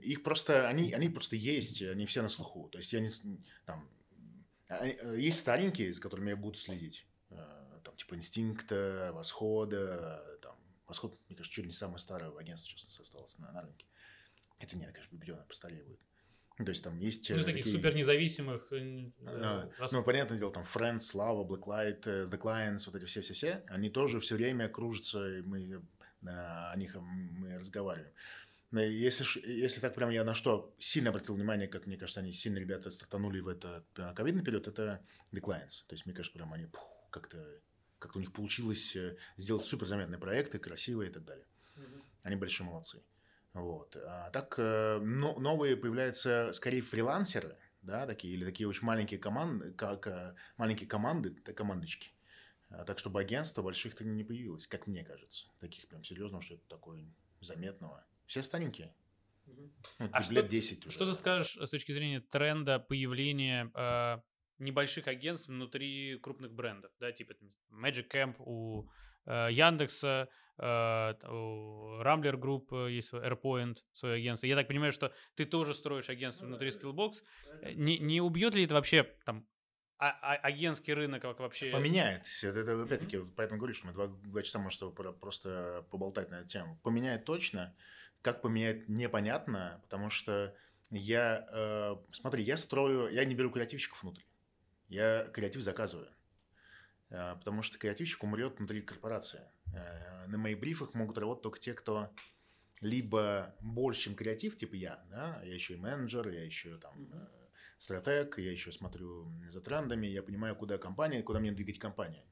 их 0.03 0.23
просто, 0.23 0.69
они, 0.69 0.93
они 0.93 1.09
просто 1.09 1.37
есть, 1.37 1.81
они 1.83 2.05
все 2.05 2.23
на 2.23 2.29
слуху. 2.29 2.69
То 2.69 2.79
есть 2.79 2.93
я 2.93 3.01
не, 3.01 3.11
там, 3.65 3.89
а, 4.69 4.85
есть 4.85 5.39
старенькие, 5.39 5.95
за 5.95 6.01
которыми 6.01 6.31
я 6.31 6.37
буду 6.37 6.59
следить, 6.59 7.07
а, 7.31 7.81
там, 7.85 7.97
типа 7.97 8.15
Инстинкта, 8.15 9.11
Восхода, 9.15 10.39
там, 10.43 10.57
Восход, 10.87 11.19
мне 11.29 11.37
кажется, 11.37 11.55
чуть 11.55 11.65
ли 11.65 11.71
не 11.71 11.77
самое 11.77 11.99
старое 11.99 12.37
агентство 12.37 12.69
сейчас 12.69 12.99
осталось 12.99 13.39
на, 13.39 13.53
на 13.53 13.63
рынке. 13.63 13.87
Хотя 14.61 14.79
нет, 14.79 14.93
конечно, 14.93 15.17
Победенная 15.17 15.45
постарее 15.45 15.83
будет. 15.83 16.01
Ну, 16.59 16.65
то 16.67 16.71
есть 16.71 16.85
там 16.85 16.99
есть... 16.99 17.31
Ну, 17.31 17.37
из 17.37 17.45
таких 17.47 17.65
такие... 17.65 17.75
супер 17.75 17.95
независимых... 17.95 18.71
Э, 18.71 19.11
а, 19.27 19.71
ну, 19.91 20.05
понятное 20.05 20.39
дело, 20.39 20.53
там 20.53 20.65
Friends, 20.65 21.01
Слава, 21.01 21.43
Blacklight, 21.43 22.03
э, 22.05 22.27
The 22.27 22.39
Clients, 22.39 22.83
вот 22.85 22.97
эти 22.97 23.07
все-все-все, 23.07 23.65
они 23.69 23.89
тоже 23.89 24.21
все 24.21 24.37
время 24.37 24.69
кружатся, 24.69 25.39
и 25.39 25.43
мы 25.43 25.83
о 26.23 26.77
них 26.77 26.95
мы 26.97 27.59
разговариваем. 27.59 28.13
Если, 28.73 29.25
если 29.51 29.81
так 29.81 29.95
прям 29.95 30.11
я 30.11 30.23
на 30.23 30.35
что 30.35 30.77
сильно 30.79 31.11
обратил 31.11 31.35
внимание, 31.35 31.67
как 31.67 31.87
мне 31.87 31.97
кажется, 31.97 32.21
они 32.21 32.31
сильно 32.31 32.59
ребята 32.59 32.91
стартанули 32.91 33.41
в 33.41 33.49
этот 33.49 33.87
э, 33.99 34.13
ковидный 34.15 34.45
период, 34.45 34.69
это 34.69 35.03
Declines. 35.33 35.87
То 35.89 35.95
есть, 35.95 36.05
мне 36.05 36.15
кажется, 36.15 36.37
прям 36.37 36.53
они 36.53 36.69
как-то 37.11 37.43
как 37.99 38.17
у 38.17 38.21
них 38.21 38.33
получилось 38.33 38.97
э, 38.97 39.17
сделать 39.37 39.67
суперзаметные 39.67 40.19
проекты, 40.19 40.59
красивые 40.59 41.11
и 41.11 41.13
так 41.13 41.25
далее. 41.25 41.47
Mm-hmm. 41.77 42.03
Они 42.23 42.37
большие 42.37 42.67
молодцы. 42.67 43.03
Вот. 43.53 43.97
А 43.97 44.31
так 44.31 44.55
э, 44.59 44.99
но, 45.03 45.39
новые 45.39 45.77
появляются 45.77 46.53
скорее 46.53 46.83
фрилансеры, 46.83 47.57
да, 47.83 48.07
такие, 48.07 48.35
или 48.35 48.45
такие 48.45 48.69
очень 48.69 48.85
маленькие 48.85 49.19
команды, 49.19 49.73
как 49.73 50.37
маленькие 50.57 50.89
команды, 50.89 51.31
командочки. 51.31 52.13
А 52.71 52.85
так, 52.85 52.99
чтобы 52.99 53.21
агентства 53.21 53.63
больших-то 53.63 54.05
не 54.05 54.23
появилось, 54.23 54.67
как 54.67 54.87
мне 54.87 55.05
кажется. 55.05 55.49
Таких 55.59 55.89
прям 55.89 56.05
серьезного, 56.05 56.43
что 56.43 56.55
это 56.55 56.69
такое 56.69 57.05
заметного. 57.41 58.05
Все 58.27 58.43
старенькие. 58.43 58.95
Ну, 59.47 59.73
а 60.13 60.21
лет 60.21 60.23
что, 60.23 60.43
10 60.43 60.87
уже. 60.87 60.95
Что 60.95 61.11
ты 61.11 61.19
скажешь 61.19 61.57
с 61.57 61.71
точки 61.71 61.91
зрения 61.91 62.21
тренда 62.21 62.79
появления 62.79 63.71
э, 63.75 64.21
небольших 64.59 65.09
агентств 65.09 65.49
внутри 65.49 66.19
крупных 66.19 66.53
брендов? 66.53 66.93
Да, 67.01 67.11
типа 67.11 67.35
Magic 67.73 68.09
Camp 68.09 68.37
у 68.39 68.85
э, 68.85 68.89
Яндекса, 69.27 70.29
э, 70.59 70.63
Rambler 70.63 72.35
Group 72.35 72.87
э, 72.87 72.93
есть 72.93 73.13
AirPoint, 73.13 73.79
свое 73.93 74.17
агентство. 74.17 74.47
Я 74.47 74.57
так 74.57 74.69
понимаю, 74.69 74.93
что 74.93 75.13
ты 75.35 75.45
тоже 75.45 75.75
строишь 75.75 76.11
агентство 76.11 76.47
внутри 76.47 76.71
Skillbox. 76.71 77.23
Не, 77.75 77.99
не 77.99 78.21
убьет 78.21 78.55
ли 78.55 78.65
это 78.65 78.75
вообще 78.75 79.05
там 79.25 79.47
а, 80.03 80.17
а, 80.23 80.35
агентский 80.37 80.95
рынок 80.95 81.21
как 81.21 81.41
вообще... 81.41 81.71
Поменяет. 81.71 82.23
Это, 82.43 82.61
это 82.61 82.83
опять-таки, 82.83 83.17
mm-hmm. 83.19 83.33
поэтому 83.37 83.59
говорю, 83.59 83.75
что 83.75 83.87
мы 83.87 83.93
два, 83.93 84.07
два 84.07 84.43
часа 84.43 84.59
можем 84.59 84.95
просто 84.95 85.87
поболтать 85.91 86.31
на 86.31 86.37
эту 86.37 86.49
тему. 86.49 86.81
Поменяет 86.83 87.27
точно. 87.27 87.77
Как 88.23 88.41
поменять, 88.41 88.89
непонятно, 88.89 89.79
потому 89.83 90.09
что 90.09 90.55
я... 90.91 91.47
Э, 91.53 91.97
смотри, 92.13 92.43
я 92.43 92.57
строю... 92.57 93.09
Я 93.13 93.27
не 93.27 93.35
беру 93.35 93.51
креативщиков 93.51 94.03
внутри. 94.03 94.25
Я 94.89 95.25
креатив 95.35 95.61
заказываю. 95.61 96.11
Э, 97.11 97.37
потому 97.37 97.63
что 97.63 97.79
креативщик 97.79 98.23
умрет 98.23 98.59
внутри 98.59 98.83
корпорации. 98.83 99.43
Э, 99.75 100.27
на 100.27 100.39
моих 100.39 100.59
брифах 100.59 100.95
могут 100.95 101.19
работать 101.19 101.43
только 101.43 101.59
те, 101.61 101.75
кто 101.75 102.11
либо 102.81 103.55
больше, 103.61 104.03
чем 104.03 104.15
креатив, 104.15 104.57
типа 104.57 104.75
я, 104.75 105.05
да, 105.11 105.41
я 105.45 105.55
еще 105.55 105.75
и 105.75 105.77
менеджер, 105.77 106.29
я 106.29 106.45
еще 106.45 106.79
там... 106.79 106.95
Mm-hmm 106.97 107.41
стратег, 107.81 108.39
я 108.39 108.53
еще 108.53 108.73
смотрю 108.73 109.33
за 109.49 109.61
трендами, 109.61 110.07
я 110.07 110.23
понимаю, 110.23 110.55
куда 110.55 110.79
компания, 110.79 111.23
куда 111.23 111.41
мне 111.41 111.51
двигать 111.51 111.79
компания. 111.79 112.25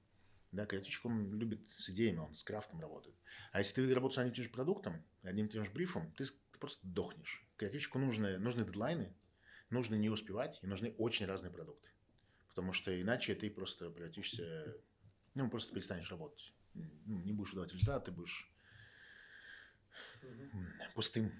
Да, 0.52 0.66
креативщик, 0.66 1.06
он 1.06 1.35
любит 1.35 1.68
с 1.70 1.90
идеями, 1.90 2.18
он 2.18 2.35
с 2.35 2.44
крафтом 2.44 2.80
работает. 2.80 3.16
А 3.52 3.58
если 3.58 3.75
ты 3.75 3.94
работаешь 3.94 4.18
одним 4.18 4.32
и 4.32 4.37
тем 4.37 4.44
же 4.44 4.50
продуктом, 4.50 5.04
одним 5.23 5.47
и 5.47 5.49
тем 5.49 5.64
же 5.64 5.70
брифом, 5.70 6.12
ты, 6.12 6.25
ты 6.25 6.58
просто 6.58 6.87
дохнешь. 6.87 7.47
Креативщику 7.56 7.99
нужны, 7.99 8.38
нужны 8.38 8.64
дедлайны, 8.64 9.14
нужно 9.70 9.94
не 9.94 10.11
успевать, 10.11 10.58
и 10.62 10.66
нужны 10.66 10.94
очень 10.99 11.26
разные 11.26 11.50
продукты. 11.50 11.88
Потому 12.58 12.72
что 12.72 13.00
иначе 13.00 13.36
ты 13.36 13.50
просто 13.50 13.88
превратишься, 13.88 14.74
ну, 15.36 15.48
просто 15.48 15.72
перестанешь 15.72 16.10
работать. 16.10 16.52
Ну, 16.74 17.20
не 17.20 17.32
будешь 17.32 17.50
выдавать 17.50 17.72
результаты, 17.72 18.06
ты 18.06 18.10
будешь 18.10 18.52
пустым, 20.96 21.32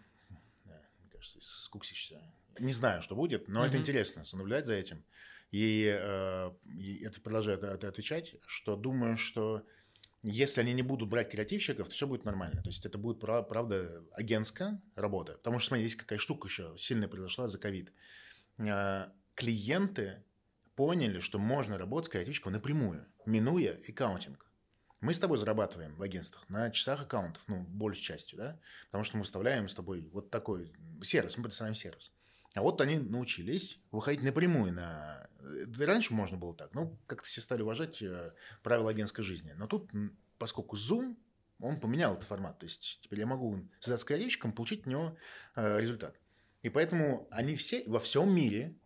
да, 0.65 0.81
мне 1.01 1.11
кажется, 1.11 1.41
скуксишься. 1.41 2.23
Не 2.61 2.73
знаю, 2.73 3.03
что 3.03 3.17
будет, 3.17 3.49
но 3.49 3.65
mm-hmm. 3.65 3.69
это 3.69 3.79
интересно, 3.79 4.23
наблюдать 4.33 4.67
за 4.67 4.75
этим. 4.75 5.05
И, 5.51 5.93
э, 5.93 6.53
и 6.73 7.03
это 7.03 7.21
продолжает 7.21 7.65
это 7.65 7.89
отвечать, 7.89 8.37
что 8.47 8.77
думаю, 8.77 9.17
что 9.17 9.67
если 10.23 10.61
они 10.61 10.73
не 10.73 10.83
будут 10.83 11.09
брать 11.09 11.31
креативщиков, 11.33 11.89
то 11.89 11.95
все 11.95 12.07
будет 12.07 12.25
нормально. 12.27 12.63
То 12.63 12.69
есть 12.69 12.87
это 12.87 12.97
будет, 12.97 13.19
правда, 13.19 14.05
агентская 14.13 14.81
работа. 14.95 15.33
Потому 15.33 15.59
что, 15.59 15.71
смотри, 15.71 15.85
здесь 15.85 15.97
какая 15.97 16.21
штука 16.21 16.47
еще 16.47 16.77
сильно 16.79 17.09
произошла 17.09 17.49
за 17.49 17.59
ковид. 17.59 17.93
Э, 18.59 19.11
клиенты 19.35 20.23
поняли, 20.79 21.19
что 21.19 21.41
можно 21.41 21.77
работать 21.77 22.07
с 22.07 22.09
креативщиком 22.09 22.53
напрямую, 22.53 23.05
минуя 23.27 23.81
аккаунтинг. 23.89 24.47
Мы 25.01 25.13
с 25.13 25.19
тобой 25.19 25.37
зарабатываем 25.37 25.97
в 25.97 26.03
агентствах 26.05 26.49
на 26.49 26.71
часах 26.71 27.03
аккаунтов, 27.03 27.43
ну, 27.49 27.63
большей 27.63 28.05
частью, 28.05 28.39
да, 28.39 28.61
потому 28.87 29.03
что 29.03 29.17
мы 29.17 29.23
выставляем 29.23 29.69
с 29.69 29.75
тобой 29.75 30.09
вот 30.13 30.31
такой 30.31 30.73
сервис, 31.03 31.37
мы 31.37 31.43
предоставляем 31.43 31.75
сервис. 31.75 32.13
А 32.55 32.63
вот 32.63 32.81
они 32.81 33.01
научились 33.01 33.81
выходить 33.91 34.23
напрямую 34.23 34.73
на... 34.73 35.29
Раньше 35.81 36.15
можно 36.15 36.37
было 36.37 36.55
так, 36.55 36.73
ну, 36.75 36.97
как-то 37.07 37.27
все 37.27 37.41
стали 37.41 37.63
уважать 37.63 38.01
э, 38.01 38.33
правила 38.63 38.91
агентской 38.91 39.25
жизни. 39.25 39.55
Но 39.57 39.67
тут, 39.67 39.91
поскольку 40.39 40.77
Zoom, 40.77 41.17
он 41.59 41.81
поменял 41.81 42.15
этот 42.15 42.29
формат. 42.29 42.61
То 42.61 42.67
есть 42.67 43.01
теперь 43.03 43.19
я 43.19 43.27
могу 43.27 43.69
создать 43.81 44.01
с 44.01 44.05
креативщиком, 44.05 44.53
получить 44.53 44.83
от 44.83 44.87
него 44.87 45.17
э, 45.57 45.81
результат. 45.81 46.15
И 46.63 46.69
поэтому 46.69 47.27
они 47.33 47.57
все 47.57 47.83
во 47.89 47.99
всем 47.99 48.33
мире 48.33 48.77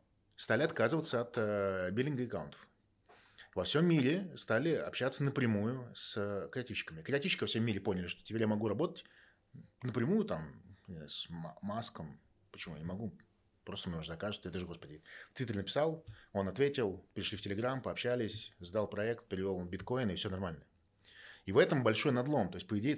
стали 0.42 0.64
отказываться 0.64 1.20
от 1.20 1.34
э, 1.37 1.88
биллинга 1.92 2.25
аккаунтов. 2.25 2.68
Во 3.54 3.62
всем 3.62 3.87
мире 3.87 4.28
стали 4.37 4.75
общаться 4.75 5.22
напрямую 5.22 5.88
с 5.94 6.49
креативщиками. 6.50 7.02
Креативщики 7.02 7.42
во 7.42 7.46
всем 7.46 7.64
мире 7.64 7.80
поняли, 7.80 8.08
что 8.08 8.25
теперь 8.25 8.40
я 8.40 8.49
могу 8.49 8.66
работать 8.66 9.04
напрямую 9.82 10.25
там 10.25 10.61
с 11.06 11.28
маском. 11.61 12.20
Почему 12.50 12.75
я 12.75 12.80
не 12.80 12.87
могу? 12.87 13.16
Просто 13.62 13.88
мне 13.88 13.99
уже 14.00 14.08
закажут, 14.08 14.44
это 14.44 14.58
же, 14.58 14.66
господи. 14.66 15.04
В 15.30 15.34
Твиттер 15.34 15.54
написал, 15.54 16.04
он 16.32 16.49
ответил, 16.49 17.06
пришли 17.14 17.38
в 17.38 17.40
Телеграм, 17.40 17.80
пообщались, 17.80 18.52
сдал 18.58 18.88
проект, 18.88 19.28
перевел 19.28 19.61
в 19.61 19.68
биткоин, 19.68 20.11
и 20.11 20.16
все 20.16 20.28
нормально. 20.28 20.64
И 21.44 21.52
в 21.52 21.58
этом 21.58 21.84
большой 21.84 22.11
надлом. 22.11 22.50
То 22.50 22.56
есть, 22.56 22.66
по 22.66 22.76
идее, 22.80 22.96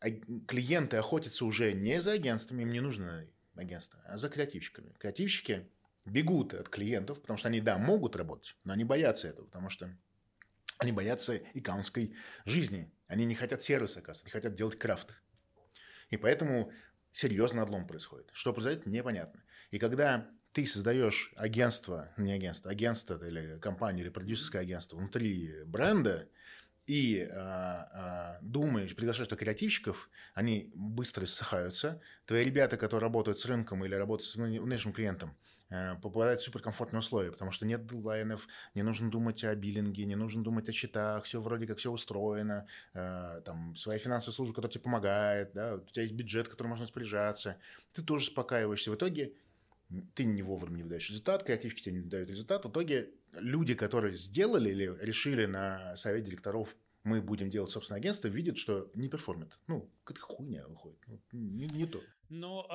а, 0.00 0.10
клиенты 0.46 0.98
охотятся 0.98 1.46
уже 1.46 1.72
не 1.72 2.02
за 2.02 2.12
агентствами, 2.12 2.62
им 2.62 2.68
не 2.68 2.80
нужно 2.80 3.26
агентство, 3.54 4.02
а 4.04 4.18
за 4.18 4.28
креативщиками. 4.28 4.92
Креативщики 4.98 5.66
бегут 6.04 6.54
от 6.54 6.68
клиентов, 6.68 7.20
потому 7.20 7.38
что 7.38 7.48
они, 7.48 7.60
да, 7.60 7.78
могут 7.78 8.16
работать, 8.16 8.56
но 8.64 8.72
они 8.72 8.84
боятся 8.84 9.28
этого, 9.28 9.46
потому 9.46 9.70
что 9.70 9.96
они 10.78 10.92
боятся 10.92 11.36
икаунской 11.54 12.14
жизни. 12.44 12.92
Они 13.06 13.24
не 13.24 13.34
хотят 13.34 13.62
сервиса, 13.62 14.00
оказывается, 14.00 14.24
они 14.24 14.32
хотят 14.32 14.54
делать 14.54 14.78
крафт. 14.78 15.14
И 16.10 16.16
поэтому 16.16 16.72
серьезный 17.10 17.60
надлом 17.60 17.86
происходит. 17.86 18.28
Что 18.32 18.52
произойдет, 18.52 18.86
непонятно. 18.86 19.42
И 19.70 19.78
когда 19.78 20.28
ты 20.52 20.66
создаешь 20.66 21.32
агентство, 21.36 22.12
не 22.16 22.32
агентство, 22.32 22.70
агентство 22.70 23.24
или 23.24 23.58
компанию 23.58 24.04
или 24.04 24.10
продюсерское 24.10 24.62
агентство 24.62 24.96
внутри 24.96 25.64
бренда, 25.64 26.28
и 26.86 27.22
а, 27.22 27.88
а, 27.92 28.38
думаешь, 28.42 28.94
приглашаешь 28.94 29.28
туда 29.28 29.38
креативщиков, 29.38 30.10
они 30.34 30.70
быстро 30.74 31.24
ссыхаются. 31.24 32.00
Твои 32.26 32.44
ребята, 32.44 32.76
которые 32.76 33.04
работают 33.04 33.38
с 33.38 33.46
рынком 33.46 33.84
или 33.84 33.94
работают 33.94 34.30
с 34.30 34.36
внешним 34.36 34.92
клиентом, 34.92 35.36
попадает 35.68 36.40
в 36.40 36.44
суперкомфортные 36.44 37.00
условия, 37.00 37.32
потому 37.32 37.50
что 37.50 37.66
нет 37.66 37.86
дедлайнов, 37.86 38.46
не 38.74 38.82
нужно 38.82 39.10
думать 39.10 39.42
о 39.44 39.54
биллинге, 39.54 40.04
не 40.04 40.14
нужно 40.14 40.42
думать 40.42 40.68
о 40.68 40.72
счетах, 40.72 41.24
все 41.24 41.40
вроде 41.40 41.66
как 41.66 41.78
все 41.78 41.90
устроено, 41.90 42.66
э, 42.92 43.42
там 43.44 43.74
своя 43.76 43.98
финансовая 43.98 44.34
служба, 44.34 44.54
которая 44.54 44.72
тебе 44.72 44.84
помогает, 44.84 45.52
да, 45.54 45.76
у 45.76 45.80
тебя 45.80 46.02
есть 46.02 46.14
бюджет, 46.14 46.48
который 46.48 46.68
можно 46.68 46.84
распоряжаться, 46.84 47.58
ты 47.92 48.02
тоже 48.02 48.28
успокаиваешься. 48.28 48.90
В 48.90 48.96
итоге 48.96 49.32
ты 50.14 50.24
не 50.24 50.42
вовремя 50.42 50.76
не 50.76 50.82
выдаешь 50.82 51.08
результат, 51.08 51.44
креативщики 51.44 51.84
тебе 51.84 51.96
не 51.96 52.08
дают 52.08 52.30
результат. 52.30 52.64
В 52.64 52.70
итоге 52.70 53.10
люди, 53.32 53.74
которые 53.74 54.14
сделали 54.14 54.70
или 54.70 54.96
решили 55.00 55.46
на 55.46 55.96
совет 55.96 56.24
директоров 56.24 56.76
мы 57.04 57.20
будем 57.20 57.50
делать 57.50 57.70
собственное 57.70 58.00
агентство, 58.00 58.28
видят, 58.28 58.56
что 58.56 58.90
не 58.94 59.08
перформит. 59.08 59.58
Ну, 59.66 59.90
какая-то 60.04 60.22
хуйня 60.22 60.66
выходит. 60.66 60.98
Ну, 61.06 61.20
не, 61.32 61.66
не 61.66 61.86
то. 61.86 62.00
Ну, 62.28 62.66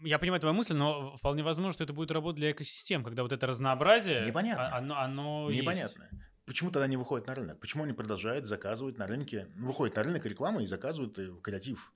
я 0.00 0.18
понимаю 0.18 0.40
твою 0.40 0.54
мысль, 0.54 0.74
но 0.74 1.16
вполне 1.16 1.42
возможно, 1.42 1.72
что 1.72 1.84
это 1.84 1.92
будет 1.92 2.10
работать 2.10 2.40
для 2.40 2.52
экосистем, 2.52 3.04
когда 3.04 3.22
вот 3.22 3.32
это 3.32 3.46
разнообразие... 3.46 4.24
Непонятно. 4.26 4.68
А, 4.68 4.78
оно, 4.78 4.98
оно 4.98 5.50
Непонятно. 5.50 6.08
Есть. 6.10 6.24
Почему 6.46 6.70
тогда 6.70 6.86
не 6.86 6.96
выходит 6.96 7.26
на 7.26 7.34
рынок? 7.34 7.58
Почему 7.58 7.84
они 7.84 7.94
продолжают 7.94 8.46
заказывать 8.46 8.98
на 8.98 9.06
рынке, 9.06 9.48
выходят 9.56 9.96
на 9.96 10.02
рынок 10.02 10.26
рекламу 10.26 10.60
и 10.60 10.66
заказывают 10.66 11.18
э, 11.18 11.30
креатив? 11.42 11.92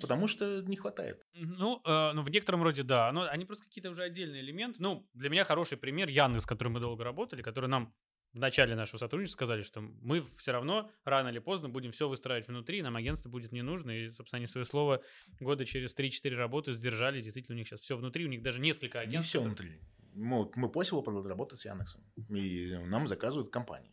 Потому 0.00 0.28
что 0.28 0.62
не 0.62 0.76
хватает. 0.76 1.26
Ну, 1.34 1.82
э, 1.84 2.12
ну, 2.12 2.22
в 2.22 2.30
некотором 2.30 2.62
роде 2.62 2.84
да. 2.84 3.10
Но 3.12 3.28
они 3.28 3.44
просто 3.44 3.64
какие-то 3.64 3.90
уже 3.90 4.02
отдельные 4.02 4.42
элементы. 4.42 4.80
Ну, 4.80 5.08
для 5.12 5.28
меня 5.28 5.44
хороший 5.44 5.76
пример 5.76 6.08
Яндекс, 6.08 6.44
с 6.44 6.46
которым 6.46 6.74
мы 6.74 6.80
долго 6.80 7.02
работали, 7.02 7.42
который 7.42 7.68
нам 7.68 7.92
в 8.32 8.38
начале 8.38 8.74
нашего 8.74 8.98
сотрудничества 8.98 9.38
сказали, 9.38 9.62
что 9.62 9.80
мы 9.80 10.24
все 10.38 10.52
равно 10.52 10.90
рано 11.04 11.28
или 11.28 11.38
поздно 11.38 11.68
будем 11.68 11.92
все 11.92 12.08
выстраивать 12.08 12.48
внутри, 12.48 12.82
нам 12.82 12.96
агентство 12.96 13.28
будет 13.28 13.52
не 13.52 13.62
нужно, 13.62 13.90
и, 13.90 14.10
собственно, 14.10 14.38
они 14.38 14.46
свое 14.46 14.64
слово 14.64 15.02
года 15.40 15.64
через 15.64 15.96
3-4 15.96 16.34
работы 16.36 16.72
сдержали, 16.72 17.20
действительно, 17.20 17.56
у 17.56 17.58
них 17.58 17.68
сейчас 17.68 17.80
все 17.80 17.96
внутри, 17.96 18.24
у 18.24 18.28
них 18.28 18.42
даже 18.42 18.60
несколько 18.60 19.00
агентств. 19.00 19.34
Не 19.34 19.40
все 19.40 19.42
внутри. 19.42 19.80
Мы, 20.14 20.50
мы 20.54 20.68
Possible 20.68 21.26
работать 21.26 21.58
с 21.58 21.64
Яндексом, 21.64 22.02
и 22.28 22.76
нам 22.84 23.06
заказывают 23.06 23.50
компании. 23.50 23.92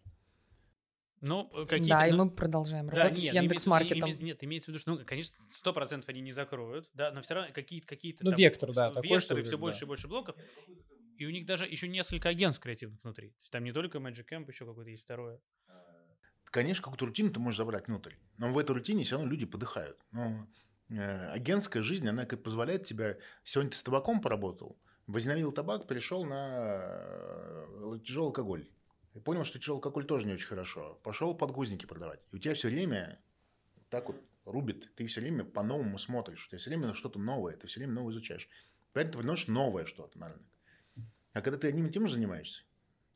Ну, 1.21 1.49
э, 1.53 1.65
какие 1.65 1.89
да, 1.89 2.07
и 2.07 2.11
мы 2.11 2.29
продолжаем 2.29 2.89
работать 2.89 3.15
да, 3.15 3.21
нет, 3.21 3.31
с 3.31 3.35
Яндекс.Маркетом. 3.35 4.11
Име, 4.11 4.19
нет, 4.21 4.43
имеется 4.43 4.67
в 4.67 4.69
виду, 4.69 4.79
что, 4.79 4.91
ну, 4.91 4.99
конечно, 5.03 5.35
сто 5.57 5.73
процентов 5.73 6.09
они 6.09 6.21
не 6.21 6.31
закроют, 6.31 6.89
да, 6.93 7.11
но 7.11 7.21
все 7.21 7.33
равно 7.33 7.51
какие-то 7.51 7.87
какие-то 7.87 8.23
Ну, 8.23 8.31
там, 8.31 8.39
вектор, 8.39 8.71
да, 8.71 8.93
векторы, 9.01 9.41
все 9.41 9.51
да. 9.51 9.57
больше 9.57 9.85
и 9.85 9.87
больше 9.87 10.07
блоков. 10.07 10.35
И 11.17 11.25
у 11.25 11.31
них 11.31 11.45
даже 11.45 11.65
еще 11.65 11.87
несколько 11.87 12.29
агентств 12.29 12.61
креативных 12.61 13.03
внутри. 13.03 13.29
То 13.29 13.41
есть 13.41 13.51
там 13.51 13.63
не 13.63 13.71
только 13.71 13.97
Magic 13.97 14.25
Camp, 14.29 14.49
еще 14.49 14.65
какое-то 14.65 14.91
есть 14.91 15.03
второе. 15.03 15.39
Конечно, 16.45 16.83
какую-то 16.83 17.05
рутину 17.05 17.31
ты 17.31 17.39
можешь 17.39 17.57
забрать 17.57 17.87
внутрь. 17.87 18.13
Но 18.37 18.51
в 18.51 18.57
этой 18.57 18.71
рутине 18.71 19.03
все 19.03 19.15
равно 19.15 19.29
люди 19.29 19.45
подыхают. 19.45 19.99
Ну, 20.11 20.47
э, 20.89 21.29
агентская 21.31 21.83
жизнь, 21.83 22.07
она 22.07 22.25
как 22.25 22.41
позволяет 22.41 22.85
тебе... 22.85 23.19
Сегодня 23.43 23.71
ты 23.71 23.77
с 23.77 23.83
табаком 23.83 24.21
поработал, 24.21 24.79
возненавидел 25.07 25.51
табак, 25.51 25.87
перешел 25.87 26.23
на 26.23 27.65
э, 27.67 27.99
тяжелый 28.05 28.27
алкоголь. 28.27 28.69
И 29.13 29.19
понял, 29.19 29.43
что 29.43 29.59
тяжелый 29.59 29.77
алкоголь 29.77 30.05
тоже 30.05 30.25
не 30.25 30.33
очень 30.33 30.47
хорошо. 30.47 30.99
Пошел 31.03 31.35
подгузники 31.35 31.85
продавать. 31.85 32.21
И 32.31 32.35
у 32.35 32.39
тебя 32.39 32.53
все 32.53 32.69
время 32.69 33.19
так 33.89 34.07
вот 34.07 34.21
рубит. 34.45 34.93
Ты 34.95 35.05
все 35.07 35.21
время 35.21 35.43
по-новому 35.43 35.97
смотришь. 35.97 36.47
Тебя 36.47 36.59
все 36.59 36.69
время 36.69 36.93
что-то 36.93 37.19
новое. 37.19 37.57
Ты 37.57 37.67
все 37.67 37.79
время 37.79 37.93
новое 37.93 38.13
изучаешь. 38.13 38.47
Поэтому 38.93 39.13
ты 39.13 39.19
приносишь 39.19 39.47
новое 39.47 39.85
что-то 39.85 40.17
на 40.17 40.29
рынок. 40.29 40.47
А 41.37 41.41
когда 41.41 41.59
ты 41.59 41.67
одним 41.67 41.85
и 41.85 41.91
тем 41.91 42.07
же 42.07 42.13
занимаешься, 42.13 42.63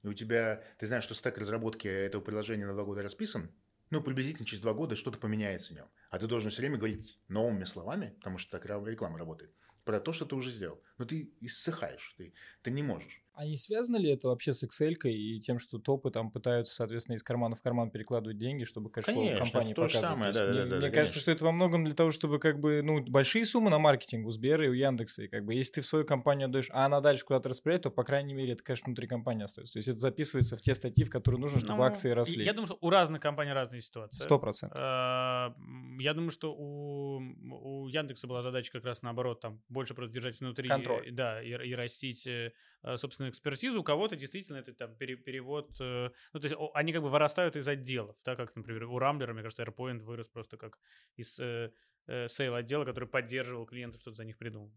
и 0.04 0.08
у 0.08 0.13
тебя, 0.13 0.63
ты 0.78 0.86
знаешь, 0.86 1.04
что 1.04 1.16
стек 1.16 1.40
разработки 1.40 1.88
этого 1.88 2.22
приложения 2.22 2.68
на 2.68 2.74
два 2.74 2.84
года 2.84 3.01
расписан, 3.01 3.51
ну, 3.90 4.00
приблизительно 4.04 4.46
через 4.46 4.62
два 4.62 4.75
года 4.75 4.96
что-то 4.96 5.18
поменяется 5.18 5.74
в 5.74 5.75
нем. 5.75 5.88
А 6.12 6.20
ты 6.20 6.28
должен 6.28 6.51
все 6.51 6.62
время 6.62 6.78
говорить 6.78 7.20
новыми 7.30 7.63
словами, 7.63 8.13
потому 8.18 8.38
что 8.38 8.51
так 8.51 8.66
реклама 8.66 9.18
работает, 9.18 9.56
про 9.86 10.00
то, 10.00 10.13
что 10.13 10.25
ты 10.25 10.36
уже 10.36 10.51
сделал. 10.51 10.84
Но 11.00 11.06
ты 11.06 11.34
иссыхаешь, 11.40 12.13
ты, 12.16 12.36
ты 12.62 12.70
не 12.70 12.84
можешь. 12.84 13.21
А 13.34 13.46
не 13.46 13.56
связано 13.56 13.98
ли 13.98 14.12
это 14.12 14.28
вообще 14.28 14.52
с 14.52 14.64
Excel 14.64 14.96
и 15.04 15.40
тем, 15.40 15.58
что 15.58 15.80
топы 15.80 16.12
там 16.12 16.32
пытаются, 16.32 16.76
соответственно, 16.76 17.16
из 17.16 17.24
кармана 17.24 17.56
в 17.56 17.62
карман 17.62 17.90
перекладывать 17.90 18.38
деньги, 18.38 18.66
чтобы 18.66 18.90
cash 18.89 19.13
flow 19.13 19.38
компании 19.38 19.72
это 19.72 19.82
то 19.82 19.88
же 19.88 20.00
самое, 20.00 20.34
да, 20.34 20.48
мне, 20.48 20.54
да, 20.54 20.66
да, 20.66 20.76
мне 20.78 20.80
да, 20.82 20.90
кажется, 20.90 21.20
что 21.20 21.32
это 21.32 21.46
во 21.46 21.52
многом 21.52 21.86
для 21.86 21.94
того, 21.94 22.12
чтобы 22.12 22.40
как 22.40 22.60
бы, 22.60 22.82
ну, 22.82 23.02
большие 23.02 23.46
суммы 23.46 23.70
на 23.70 23.80
маркетинг 23.80 24.28
у 24.28 24.32
Сбера 24.32 24.66
и 24.66 24.70
у 24.70 24.74
Яндекса, 24.74 25.24
и 25.24 25.28
как 25.28 25.46
бы 25.46 25.54
если 25.54 25.76
ты 25.76 25.82
в 25.82 25.86
свою 25.86 26.06
компанию 26.06 26.48
отдаешь, 26.48 26.68
а 26.72 26.86
она 26.86 27.00
дальше 27.00 27.24
куда-то 27.26 27.50
распределяет, 27.50 27.84
то, 27.84 27.90
по 27.90 28.04
крайней 28.04 28.34
мере, 28.34 28.54
это 28.54 28.64
кэш 28.64 28.84
внутри 28.84 29.08
компании 29.08 29.44
остается. 29.44 29.74
То 29.74 29.80
есть 29.80 29.88
это 29.88 29.98
записывается 29.98 30.58
в 30.58 30.62
те 30.62 30.76
статьи, 30.76 31.04
в 31.06 31.10
которые 31.10 31.40
нужно, 31.40 31.60
чтобы 31.60 31.78
ну, 31.78 31.84
акции 31.84 32.12
росли. 32.12 32.44
Я 32.44 32.54
думаю, 32.54 32.68
что 32.68 32.78
у 32.82 32.90
разных 32.90 33.22
компаний 33.22 33.54
разные 33.54 33.82
ситуации. 33.82 34.22
Сто 34.22 34.40
процентов. 34.40 34.78
А, 34.80 35.56
я 36.00 36.14
думаю, 36.14 36.32
что 36.32 36.54
у, 36.54 37.20
у 37.20 37.88
Яндекса 37.88 38.28
была 38.28 38.42
задача 38.42 38.72
как 38.72 38.84
раз 38.84 39.02
наоборот, 39.02 39.40
там, 39.40 39.62
больше 39.70 39.94
просто 39.94 40.14
держать 40.14 40.40
внутри. 40.40 40.68
Контроль. 40.68 41.12
Да, 41.12 41.42
и, 41.42 41.50
и 41.50 41.74
растить 41.74 42.28
э, 42.84 42.98
собственную 42.98 43.32
экспертизу. 43.32 43.80
У 43.80 43.84
кого 43.84 44.02
кого-то 44.02 44.16
действительно 44.16 44.58
это 44.58 44.74
там 44.74 44.96
пере, 44.96 45.16
перевод, 45.16 45.76
э, 45.80 46.10
ну 46.34 46.40
то 46.40 46.48
есть 46.48 46.60
они 46.74 46.92
как 46.92 47.04
бы 47.04 47.10
вырастают 47.10 47.56
из 47.56 47.68
отделов, 47.68 48.16
да, 48.26 48.36
как, 48.36 48.56
например, 48.56 48.86
у 48.86 48.98
Рамблера, 48.98 49.34
мне 49.34 49.44
кажется, 49.44 49.64
AirPoint 49.64 50.00
вырос 50.00 50.28
просто 50.28 50.58
как 50.58 50.80
из 51.18 51.40
э, 51.40 51.72
э, 52.08 52.28
sale 52.27 52.56
отдела, 52.56 52.84
который 52.84 53.08
поддерживал 53.08 53.68
клиентов, 53.68 54.02
что-то 54.02 54.18
за 54.18 54.26
них 54.26 54.38
придумал. 54.38 54.72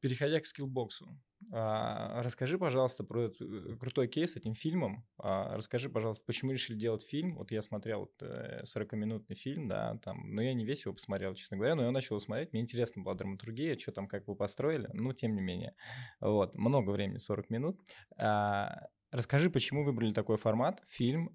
Переходя 0.00 0.40
к 0.40 0.46
Skillbox 0.46 1.04
у, 1.04 1.18
а, 1.52 2.20
расскажи, 2.22 2.58
пожалуйста, 2.58 3.04
про 3.04 3.26
этот 3.26 3.40
э, 3.40 3.76
крутой 3.76 4.08
кейс 4.08 4.32
с 4.32 4.36
этим 4.36 4.54
фильмом. 4.54 5.06
А, 5.18 5.56
расскажи, 5.56 5.88
пожалуйста, 5.88 6.24
почему 6.26 6.52
решили 6.52 6.76
делать 6.76 7.02
фильм? 7.02 7.36
Вот 7.36 7.50
я 7.52 7.62
смотрел 7.62 8.00
вот, 8.00 8.22
40-минутный 8.22 9.34
э, 9.34 9.38
фильм, 9.38 9.68
да, 9.68 9.98
там, 10.04 10.34
но 10.34 10.42
я 10.42 10.52
не 10.52 10.64
весь 10.64 10.84
его 10.84 10.94
посмотрел, 10.94 11.34
честно 11.34 11.56
говоря, 11.56 11.74
но 11.74 11.84
я 11.84 11.90
начал 11.90 12.16
его 12.16 12.20
смотреть, 12.20 12.52
мне 12.52 12.62
интересна 12.62 13.02
была 13.02 13.14
драматургия, 13.14 13.78
что 13.78 13.92
там, 13.92 14.08
как 14.08 14.26
вы 14.26 14.34
построили, 14.34 14.90
ну, 14.92 15.12
тем 15.12 15.34
не 15.34 15.40
менее. 15.40 15.74
Вот, 16.20 16.56
много 16.56 16.90
времени, 16.90 17.18
40 17.18 17.50
минут. 17.50 17.80
А, 18.16 18.88
расскажи, 19.10 19.48
почему 19.48 19.84
выбрали 19.84 20.12
такой 20.12 20.36
формат, 20.36 20.82
фильм, 20.86 21.28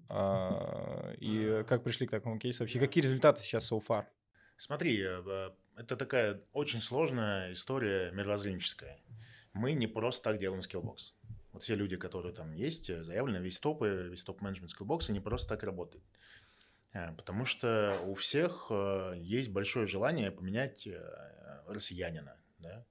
и 1.18 1.64
как 1.66 1.82
пришли 1.82 2.06
к 2.06 2.10
такому 2.10 2.38
кейсу 2.38 2.62
вообще? 2.62 2.78
Какие 2.78 3.02
результаты 3.02 3.40
сейчас 3.40 3.70
so 3.72 3.80
far? 3.84 4.04
Смотри, 4.56 5.02
э, 5.02 5.50
это 5.76 5.96
такая 5.96 6.40
очень 6.52 6.80
сложная 6.80 7.52
история 7.52 8.10
мировоззренческая. 8.12 8.98
Мы 9.52 9.72
не 9.72 9.86
просто 9.86 10.22
так 10.22 10.38
делаем 10.38 10.62
Skillbox. 10.62 11.14
Вот 11.52 11.62
все 11.62 11.74
люди, 11.74 11.96
которые 11.96 12.34
там 12.34 12.52
есть, 12.52 12.90
э, 12.90 13.04
заявлены, 13.04 13.38
весь 13.38 13.58
топ, 13.58 13.82
весь 13.82 14.24
топ-менеджмент 14.24 14.70
Skillbox 14.70 15.07
а 15.07 15.12
не 15.12 15.20
просто 15.20 15.48
так 15.48 15.62
работает. 15.62 16.04
Э, 16.92 17.12
потому 17.12 17.44
что 17.44 17.96
у 18.06 18.14
всех 18.14 18.70
есть 19.16 19.50
большое 19.50 19.86
желание 19.86 20.30
поменять 20.30 20.88
россиянина, 21.66 22.36
да? 22.58 22.84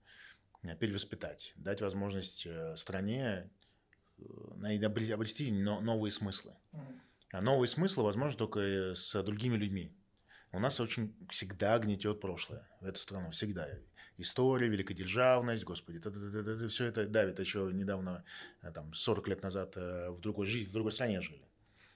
перевоспитать, 0.79 1.53
дать 1.57 1.81
возможность 1.81 2.47
стране 2.77 3.49
обрести 4.17 5.51
новые 5.51 6.11
смыслы. 6.11 6.55
А 7.33 7.41
новые 7.41 7.67
смыслы 7.67 8.03
возможны 8.03 8.37
только 8.37 8.93
с 8.93 9.21
другими 9.23 9.57
людьми. 9.57 9.91
У 10.53 10.59
нас 10.59 10.79
очень 10.79 11.15
всегда 11.31 11.79
гнетет 11.79 12.21
прошлое 12.21 12.69
в 12.79 12.85
эту 12.85 12.99
страну, 12.99 13.31
всегда. 13.31 13.67
История, 14.17 14.67
великодержавность, 14.67 15.63
господи, 15.63 15.99
т 15.99 16.09
-т 16.09 16.13
-т 16.13 16.43
-т, 16.43 16.67
все 16.67 16.85
это 16.85 17.07
давит. 17.07 17.39
Еще 17.39 17.71
недавно, 17.73 18.23
э, 18.61 18.71
там, 18.71 18.93
40 18.93 19.27
лет 19.27 19.41
назад 19.41 19.75
э, 19.77 20.11
в 20.11 20.19
другой, 20.19 20.45
жизни, 20.45 20.69
в 20.69 20.71
другой 20.71 20.91
стране 20.91 21.21
жили. 21.21 21.41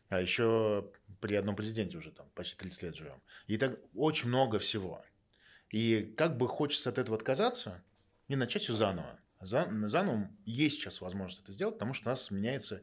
А 0.10 0.20
еще 0.20 0.91
при 1.22 1.36
одном 1.36 1.56
президенте 1.56 1.98
уже 1.98 2.12
там 2.12 2.28
почти 2.34 2.58
30 2.58 2.84
лет 2.84 2.96
живем. 2.96 3.22
И 3.46 3.58
так 3.58 3.80
очень 3.93 4.30
много 4.30 4.58
всего. 4.58 5.06
И 5.70 6.13
как 6.17 6.38
бы 6.38 6.48
хочется 6.48 6.89
от 6.89 6.98
этого 6.98 7.15
отказаться 7.15 7.84
и 8.28 8.36
начать 8.36 8.63
все 8.63 8.74
заново. 8.74 9.20
Заново 9.39 10.32
есть 10.46 10.78
сейчас 10.78 11.02
возможность 11.02 11.43
это 11.43 11.52
сделать, 11.52 11.76
потому 11.76 11.93
что 11.93 12.08
у 12.08 12.10
нас 12.10 12.32
меняется 12.32 12.82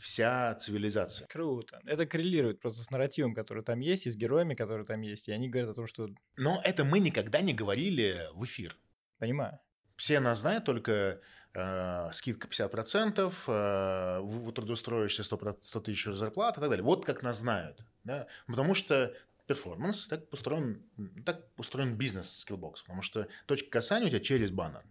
вся 0.00 0.54
цивилизация. 0.54 1.26
Круто. 1.28 1.80
Это 1.84 2.06
коррелирует 2.06 2.60
просто 2.60 2.82
с 2.82 2.90
нарративом, 2.90 3.34
который 3.34 3.62
там 3.62 3.80
есть, 3.80 4.06
и 4.06 4.10
с 4.10 4.16
героями, 4.16 4.54
которые 4.54 4.86
там 4.86 5.02
есть. 5.02 5.28
И 5.28 5.32
они 5.32 5.48
говорят 5.48 5.70
о 5.70 5.74
том, 5.74 5.86
что... 5.86 6.08
Но 6.36 6.60
это 6.64 6.84
мы 6.84 7.00
никогда 7.00 7.40
не 7.40 7.54
говорили 7.54 8.28
в 8.34 8.44
эфир. 8.44 8.76
Понимаю. 9.18 9.58
Все 9.96 10.18
нас 10.18 10.38
знают, 10.38 10.64
только 10.64 11.20
э, 11.52 12.08
скидка 12.12 12.48
50%, 12.48 13.32
э, 13.46 14.20
вы 14.20 14.52
трудоустроишься 14.52 15.22
100, 15.22 15.58
100 15.60 15.80
тысяч 15.80 16.04
зарплат 16.04 16.56
и 16.56 16.60
так 16.60 16.70
далее. 16.70 16.84
Вот 16.84 17.04
как 17.04 17.22
нас 17.22 17.38
знают. 17.38 17.84
Да? 18.04 18.26
Потому 18.46 18.74
что 18.74 19.14
перформанс, 19.46 20.06
так 20.06 20.32
устроен, 20.32 20.82
так 21.26 21.44
устроен 21.58 21.96
бизнес 21.96 22.46
Skillbox. 22.46 22.76
Потому 22.82 23.02
что 23.02 23.28
точка 23.46 23.68
касания 23.68 24.06
у 24.06 24.10
тебя 24.10 24.20
через 24.20 24.50
баннер 24.50 24.84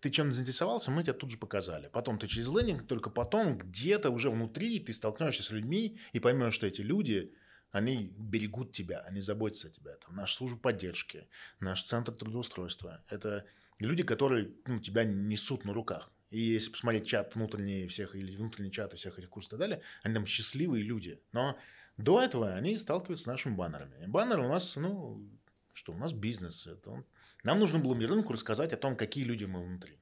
ты 0.00 0.10
чем 0.10 0.32
заинтересовался, 0.32 0.90
мы 0.90 1.02
тебе 1.02 1.14
тут 1.14 1.30
же 1.30 1.38
показали. 1.38 1.88
Потом 1.88 2.18
ты 2.18 2.26
через 2.26 2.48
лендинг, 2.48 2.86
только 2.86 3.10
потом 3.10 3.58
где-то 3.58 4.10
уже 4.10 4.30
внутри 4.30 4.78
ты 4.78 4.92
столкнешься 4.92 5.42
с 5.42 5.50
людьми 5.50 5.98
и 6.12 6.20
поймешь, 6.20 6.54
что 6.54 6.66
эти 6.66 6.82
люди, 6.82 7.34
они 7.70 8.12
берегут 8.16 8.72
тебя, 8.72 9.00
они 9.00 9.20
заботятся 9.20 9.68
о 9.68 9.70
тебе. 9.70 9.96
Там 10.04 10.16
наша 10.16 10.36
служба 10.36 10.58
поддержки, 10.58 11.28
наш 11.60 11.82
центр 11.82 12.14
трудоустройства. 12.14 13.02
Это 13.08 13.44
люди, 13.78 14.02
которые 14.02 14.52
ну, 14.66 14.80
тебя 14.80 15.04
несут 15.04 15.64
на 15.64 15.72
руках. 15.72 16.10
И 16.30 16.40
если 16.40 16.70
посмотреть 16.70 17.06
чат 17.06 17.34
внутренний 17.34 17.86
всех 17.86 18.14
или 18.14 18.36
внутренний 18.36 18.72
чат 18.72 18.92
всех 18.94 19.18
этих 19.18 19.30
курсов 19.30 19.48
и 19.48 19.50
так 19.52 19.60
далее, 19.60 19.82
они 20.02 20.14
там 20.14 20.26
счастливые 20.26 20.82
люди. 20.82 21.20
Но 21.32 21.56
до 21.96 22.20
этого 22.22 22.54
они 22.54 22.76
сталкиваются 22.78 23.24
с 23.24 23.26
нашими 23.26 23.54
баннерами. 23.54 24.04
И 24.04 24.06
баннеры 24.06 24.42
у 24.42 24.48
нас, 24.48 24.76
ну, 24.76 25.24
что 25.72 25.92
у 25.92 25.96
нас 25.96 26.12
бизнес. 26.12 26.66
Это 26.66 27.04
нам 27.46 27.60
нужно 27.60 27.78
было 27.78 27.94
рынку 27.94 28.32
рассказать 28.32 28.72
о 28.72 28.76
том, 28.76 28.96
какие 28.96 29.24
люди 29.24 29.44
мы 29.44 29.64
внутри. 29.64 30.00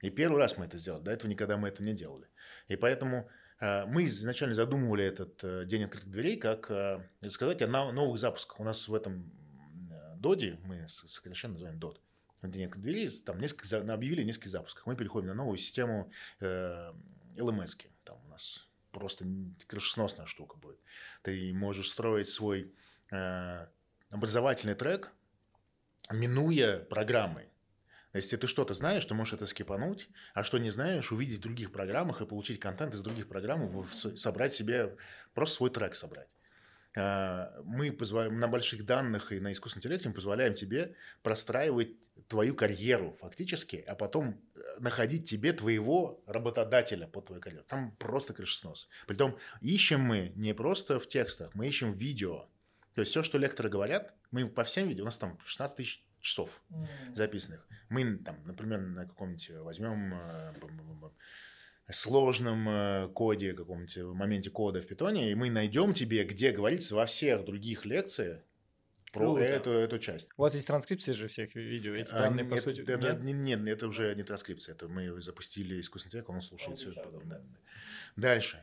И 0.00 0.08
первый 0.08 0.38
раз 0.38 0.56
мы 0.56 0.64
это 0.64 0.78
сделали. 0.78 1.02
До 1.02 1.10
этого 1.10 1.30
никогда 1.30 1.58
мы 1.58 1.68
это 1.68 1.82
не 1.82 1.92
делали. 1.92 2.26
И 2.68 2.76
поэтому 2.76 3.28
э, 3.60 3.84
мы 3.84 4.04
изначально 4.04 4.54
задумывали 4.54 5.04
этот 5.04 5.44
э, 5.44 5.66
день 5.66 5.84
открытых 5.84 6.10
дверей 6.10 6.38
как 6.38 6.70
э, 6.70 7.06
рассказать 7.20 7.60
о 7.60 7.68
новых 7.68 8.18
запусках. 8.18 8.60
У 8.60 8.64
нас 8.64 8.88
в 8.88 8.94
этом 8.94 9.30
доде, 10.16 10.58
мы 10.64 10.88
сокращенно 10.88 11.52
называем 11.52 11.78
дот, 11.78 12.00
день 12.42 12.64
открытых 12.64 12.82
дверей, 12.82 13.10
там 13.26 13.38
несколько, 13.40 13.92
объявили 13.92 14.24
несколько 14.24 14.48
запусков. 14.48 14.86
Мы 14.86 14.96
переходим 14.96 15.28
на 15.28 15.34
новую 15.34 15.58
систему 15.58 16.10
LMS. 16.40 17.88
Там 18.04 18.24
у 18.24 18.28
нас 18.28 18.68
просто 18.90 19.26
крышесносная 19.66 20.24
штука 20.24 20.56
будет. 20.56 20.78
Ты 21.22 21.52
можешь 21.52 21.90
строить 21.90 22.28
свой 22.28 22.72
образовательный 24.10 24.74
трек, 24.74 25.12
минуя 26.10 26.78
программы. 26.78 27.46
Если 28.12 28.36
ты 28.36 28.46
что-то 28.48 28.74
знаешь, 28.74 29.04
ты 29.04 29.14
можешь 29.14 29.34
это 29.34 29.46
скипануть, 29.46 30.08
а 30.34 30.42
что 30.42 30.58
не 30.58 30.70
знаешь, 30.70 31.12
увидеть 31.12 31.38
в 31.38 31.42
других 31.42 31.70
программах 31.70 32.20
и 32.20 32.26
получить 32.26 32.58
контент 32.58 32.94
из 32.94 33.02
других 33.02 33.28
программ, 33.28 33.84
собрать 34.16 34.52
себе, 34.52 34.96
просто 35.32 35.56
свой 35.56 35.70
трек 35.70 35.94
собрать. 35.94 36.28
А, 36.96 37.52
мы 37.64 37.92
позволяем, 37.92 38.40
на 38.40 38.48
больших 38.48 38.84
данных 38.84 39.30
и 39.30 39.38
на 39.38 39.52
искусственном 39.52 39.82
интеллекте 39.82 40.08
мы 40.08 40.14
позволяем 40.14 40.54
тебе 40.54 40.96
простраивать 41.22 41.90
твою 42.26 42.54
карьеру 42.54 43.16
фактически, 43.20 43.84
а 43.86 43.94
потом 43.94 44.40
э, 44.54 44.60
находить 44.80 45.28
тебе 45.28 45.52
твоего 45.52 46.22
работодателя 46.26 47.06
по 47.06 47.20
твоей 47.20 47.40
карьере. 47.40 47.64
Там 47.66 47.92
просто 47.96 48.34
крышеснос. 48.34 48.88
Притом 49.06 49.38
ищем 49.60 50.00
мы 50.00 50.32
не 50.34 50.52
просто 50.52 50.98
в 50.98 51.06
текстах, 51.06 51.54
мы 51.54 51.68
ищем 51.68 51.92
видео. 51.92 52.48
То 53.00 53.02
есть 53.02 53.12
все, 53.12 53.22
что 53.22 53.38
лекторы 53.38 53.70
говорят, 53.70 54.12
мы 54.30 54.46
по 54.46 54.62
всем 54.62 54.86
видео, 54.86 55.04
у 55.04 55.06
нас 55.06 55.16
там 55.16 55.38
16 55.46 55.74
тысяч 55.74 56.04
часов 56.20 56.62
записанных. 57.14 57.66
Мы 57.88 58.18
там, 58.18 58.36
например, 58.44 58.78
на 58.80 59.06
каком-нибудь 59.06 59.52
возьмем 59.60 60.12
э, 60.12 60.52
сложном 61.88 62.68
э, 62.68 63.08
коде, 63.14 63.54
каком-нибудь 63.54 63.96
моменте 64.14 64.50
кода 64.50 64.82
в 64.82 64.86
питоне, 64.86 65.32
и 65.32 65.34
мы 65.34 65.48
найдем 65.48 65.94
тебе, 65.94 66.24
где 66.24 66.50
говорится 66.50 66.94
во 66.94 67.06
всех 67.06 67.46
других 67.46 67.86
лекциях 67.86 68.42
про 69.14 69.38
эту, 69.38 69.70
эту 69.70 69.98
часть. 69.98 70.28
У 70.36 70.42
вас 70.42 70.54
есть 70.54 70.66
транскрипция 70.66 71.14
же 71.14 71.26
всех 71.28 71.54
видео, 71.54 71.94
эти 71.94 72.10
данные, 72.10 72.44
а, 72.44 72.48
по 72.50 72.54
нет, 72.56 72.62
сути, 72.62 72.80
это, 72.82 73.14
нет? 73.14 73.22
Нет, 73.22 73.66
это 73.66 73.86
уже 73.88 74.14
не 74.14 74.24
транскрипция, 74.24 74.74
это 74.74 74.88
мы 74.88 75.22
запустили 75.22 75.80
искусственный 75.80 76.10
интеллект, 76.10 76.28
он 76.28 76.42
слушает 76.42 76.76
все 76.76 76.90
это 76.90 77.00
потом. 77.00 77.26
Да. 77.30 77.40
Дальше. 78.16 78.62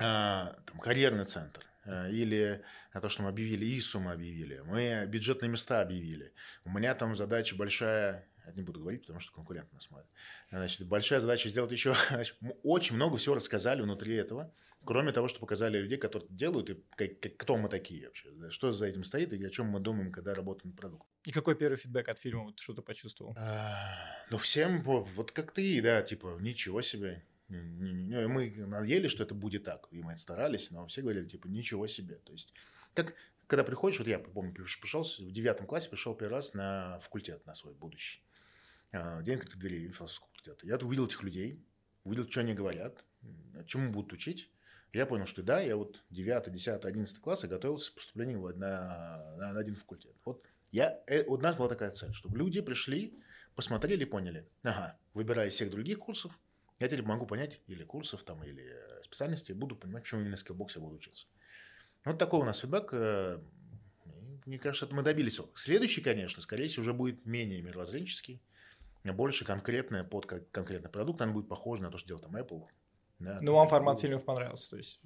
А, 0.00 0.56
там, 0.66 0.80
карьерный 0.80 1.26
центр. 1.26 1.62
Э, 1.86 2.10
или 2.10 2.62
то, 3.00 3.08
что 3.08 3.22
мы 3.22 3.28
объявили 3.28 3.78
ИСУ, 3.78 4.00
мы 4.00 4.12
объявили, 4.12 4.62
мы 4.64 5.06
бюджетные 5.06 5.48
места 5.48 5.80
объявили. 5.80 6.32
У 6.64 6.70
меня 6.70 6.94
там 6.94 7.14
задача 7.14 7.56
большая, 7.56 8.28
я 8.46 8.52
не 8.52 8.62
буду 8.62 8.80
говорить, 8.80 9.02
потому 9.02 9.20
что 9.20 9.32
конкурент 9.32 9.72
нас 9.72 9.84
смотрит. 9.84 10.08
Значит, 10.50 10.86
большая 10.86 11.20
задача 11.20 11.48
сделать 11.48 11.72
еще... 11.72 11.94
Значит, 12.10 12.36
мы 12.40 12.56
очень 12.62 12.96
много 12.96 13.16
всего 13.16 13.34
рассказали 13.34 13.82
внутри 13.82 14.14
этого, 14.14 14.52
кроме 14.84 15.12
того, 15.12 15.28
что 15.28 15.40
показали 15.40 15.78
людей, 15.78 15.98
которые 15.98 16.28
делают, 16.30 16.70
и 16.70 16.74
как, 16.96 17.20
как, 17.20 17.36
кто 17.36 17.56
мы 17.56 17.68
такие 17.68 18.06
вообще, 18.06 18.30
да, 18.30 18.50
что 18.50 18.72
за 18.72 18.86
этим 18.86 19.04
стоит, 19.04 19.32
и 19.32 19.44
о 19.44 19.50
чем 19.50 19.66
мы 19.66 19.80
думаем, 19.80 20.12
когда 20.12 20.34
работаем 20.34 20.70
над 20.70 20.80
продуктом. 20.80 21.08
И 21.24 21.32
какой 21.32 21.56
первый 21.56 21.76
фидбэк 21.76 22.08
от 22.08 22.18
фильма, 22.18 22.44
вот 22.44 22.60
что 22.60 22.74
ты 22.74 22.82
почувствовал? 22.82 23.34
А, 23.36 23.96
ну, 24.30 24.38
всем, 24.38 24.82
вот 24.82 25.32
как 25.32 25.52
ты, 25.52 25.82
да, 25.82 26.02
типа, 26.02 26.38
ничего 26.40 26.82
себе. 26.82 27.24
Мы 27.48 28.52
надеялись, 28.66 29.10
что 29.10 29.22
это 29.22 29.34
будет 29.34 29.64
так, 29.64 29.88
и 29.90 30.02
мы 30.02 30.16
старались, 30.18 30.70
но 30.70 30.86
все 30.86 31.02
говорили, 31.02 31.26
типа, 31.26 31.46
ничего 31.46 31.86
себе. 31.86 32.16
То 32.16 32.32
есть, 32.32 32.52
как, 32.94 33.14
когда 33.46 33.62
приходишь, 33.62 33.98
вот 33.98 34.08
я, 34.08 34.18
помню, 34.18 34.52
пришел 34.52 35.02
в 35.02 35.32
девятом 35.32 35.66
классе, 35.66 35.88
пришел 35.88 36.14
первый 36.14 36.34
раз 36.34 36.54
на 36.54 36.98
факультет, 37.00 37.46
на 37.46 37.54
свой 37.54 37.74
будущий. 37.74 38.20
День 38.92 39.36
открытых 39.36 39.58
дверей 39.58 39.90
философского 39.92 40.28
факультета. 40.28 40.66
Я 40.66 40.76
увидел 40.76 41.06
этих 41.06 41.22
людей, 41.22 41.64
увидел, 42.04 42.28
что 42.28 42.40
они 42.40 42.54
говорят, 42.54 43.04
чему 43.66 43.92
будут 43.92 44.12
учить. 44.12 44.50
Я 44.92 45.04
понял, 45.04 45.26
что 45.26 45.42
да, 45.42 45.60
я 45.60 45.76
вот 45.76 46.02
9, 46.10 46.50
10, 46.50 46.84
11 46.84 47.18
классы 47.18 47.48
готовился 47.48 47.92
к 47.92 47.96
поступлению 47.96 48.40
на, 48.56 49.34
на, 49.36 49.52
на 49.52 49.60
один 49.60 49.76
факультет. 49.76 50.14
Вот 50.24 50.42
я, 50.70 51.02
э, 51.06 51.24
у 51.24 51.36
нас 51.36 51.56
была 51.56 51.68
такая 51.68 51.90
цель, 51.90 52.14
чтобы 52.14 52.38
люди 52.38 52.60
пришли, 52.60 53.18
посмотрели 53.54 54.02
и 54.02 54.06
поняли, 54.06 54.48
ага, 54.62 54.98
выбирая 55.12 55.48
из 55.48 55.54
всех 55.54 55.70
других 55.70 55.98
курсов, 55.98 56.38
я 56.78 56.88
теперь 56.88 57.04
могу 57.04 57.26
понять, 57.26 57.60
или 57.66 57.84
курсов 57.84 58.22
там, 58.22 58.42
или 58.44 58.64
э, 58.64 59.02
специальности, 59.02 59.52
буду 59.52 59.76
понимать, 59.76 60.02
почему 60.02 60.20
именно 60.20 60.36
Skillbox 60.36 60.76
я 60.76 60.82
буду 60.82 60.96
учиться. 60.96 61.26
Вот 62.04 62.18
такой 62.18 62.40
у 62.40 62.44
нас 62.44 62.58
фидбэк. 62.58 62.90
Э, 62.92 63.38
мне 64.44 64.58
кажется, 64.58 64.86
это 64.86 64.94
мы 64.94 65.02
добились. 65.02 65.40
Следующий, 65.54 66.00
конечно, 66.00 66.40
скорее 66.42 66.68
всего, 66.68 66.82
уже 66.82 66.92
будет 66.92 67.24
менее 67.26 67.62
мировоззренческий, 67.62 68.40
больше 69.04 69.44
конкретное 69.44 70.04
под 70.04 70.26
конкретный 70.26 70.90
продукт, 70.90 71.20
он 71.20 71.32
будет 71.32 71.48
похож 71.48 71.80
на 71.80 71.90
то, 71.90 71.98
что 71.98 72.08
делает 72.08 72.24
там 72.24 72.36
Apple. 72.36 72.66
Да, 73.18 73.38
ну, 73.40 73.54
вам 73.54 73.66
формат 73.66 73.98
фильмов 73.98 74.24
понравился, 74.24 74.70
то 74.70 74.76
есть... 74.76 75.00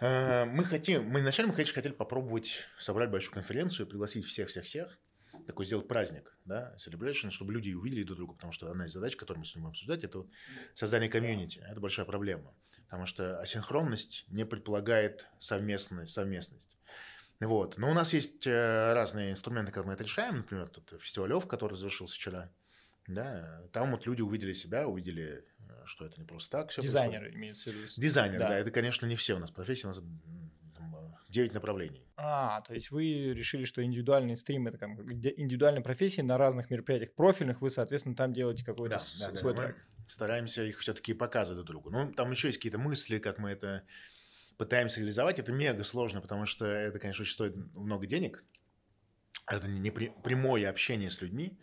Э, 0.00 0.44
мы 0.44 0.64
хотим, 0.64 1.04
мы 1.04 1.20
изначально, 1.20 1.50
мы, 1.50 1.56
конечно, 1.56 1.74
хотели 1.74 1.92
попробовать 1.94 2.66
собрать 2.78 3.10
большую 3.10 3.34
конференцию, 3.34 3.86
пригласить 3.86 4.26
всех-всех-всех, 4.26 4.98
такой 5.46 5.64
сделать 5.64 5.88
праздник, 5.88 6.36
да, 6.44 6.74
celebration, 6.76 7.30
чтобы 7.30 7.52
люди 7.52 7.72
увидели 7.72 8.02
друг 8.02 8.18
друга, 8.18 8.34
потому 8.34 8.52
что 8.52 8.70
одна 8.70 8.86
из 8.86 8.92
задач, 8.92 9.16
которую 9.16 9.40
мы 9.40 9.46
с 9.46 9.54
будем 9.54 9.68
обсуждать, 9.68 10.04
это 10.04 10.18
вот 10.18 10.30
создание 10.74 11.08
комьюнити. 11.08 11.64
Это 11.68 11.80
большая 11.80 12.06
проблема, 12.06 12.54
потому 12.84 13.06
что 13.06 13.40
асинхронность 13.40 14.24
не 14.28 14.44
предполагает 14.44 15.28
совместность, 15.38 16.12
совместность. 16.12 16.76
Вот. 17.40 17.78
Но 17.78 17.90
у 17.90 17.94
нас 17.94 18.12
есть 18.14 18.46
э, 18.46 18.92
разные 18.94 19.32
инструменты, 19.32 19.72
как 19.72 19.84
мы 19.84 19.94
это 19.94 20.04
решаем. 20.04 20.38
Например, 20.38 20.68
тут 20.68 20.94
фестивалев, 21.00 21.46
который 21.46 21.76
завершился 21.76 22.14
вчера. 22.14 22.50
Да, 23.06 23.62
там 23.72 23.90
вот 23.90 24.06
люди 24.06 24.22
увидели 24.22 24.54
себя, 24.54 24.88
увидели, 24.88 25.44
э, 25.58 25.82
что 25.84 26.06
это 26.06 26.18
не 26.18 26.26
просто 26.26 26.50
так. 26.58 26.70
Все 26.70 26.80
Дизайнеры 26.80 27.24
происходит. 27.24 27.36
имеется 27.36 27.70
в 27.70 27.74
виду. 27.74 27.88
Дизайнер, 27.96 28.38
да. 28.38 28.48
да. 28.48 28.58
Это, 28.58 28.70
конечно, 28.70 29.06
не 29.06 29.16
все 29.16 29.34
у 29.34 29.38
нас 29.38 29.50
профессии, 29.50 29.84
у 29.84 29.88
нас 29.88 30.00
9 31.28 31.54
направлений. 31.54 32.06
А, 32.16 32.60
то 32.62 32.74
есть 32.74 32.90
вы 32.90 33.32
решили, 33.34 33.64
что 33.64 33.82
индивидуальные 33.82 34.36
стримы, 34.36 34.70
это 34.70 34.78
как 34.78 34.90
индивидуальные 34.90 35.82
профессии 35.82 36.20
на 36.20 36.38
разных 36.38 36.70
мероприятиях 36.70 37.14
профильных, 37.14 37.60
вы, 37.60 37.70
соответственно, 37.70 38.14
там 38.14 38.32
делаете 38.32 38.64
какой-то 38.64 38.96
да, 38.96 39.28
да, 39.30 39.36
свой 39.36 39.54
да, 39.54 39.62
трек. 39.62 39.76
стараемся 40.06 40.62
их 40.62 40.80
все-таки 40.80 41.14
показывать 41.14 41.64
друг 41.64 41.82
другу. 41.82 41.90
Ну, 41.90 42.12
там 42.12 42.30
еще 42.30 42.48
есть 42.48 42.58
какие-то 42.58 42.78
мысли, 42.78 43.18
как 43.18 43.38
мы 43.38 43.50
это 43.50 43.84
пытаемся 44.56 45.00
реализовать. 45.00 45.38
Это 45.38 45.52
мега 45.52 45.82
сложно, 45.82 46.20
потому 46.20 46.46
что 46.46 46.66
это, 46.66 46.98
конечно, 46.98 47.22
очень 47.22 47.32
стоит 47.32 47.56
много 47.74 48.06
денег. 48.06 48.44
Это 49.46 49.68
не 49.68 49.90
прямое 49.90 50.70
общение 50.70 51.10
с 51.10 51.20
людьми. 51.20 51.58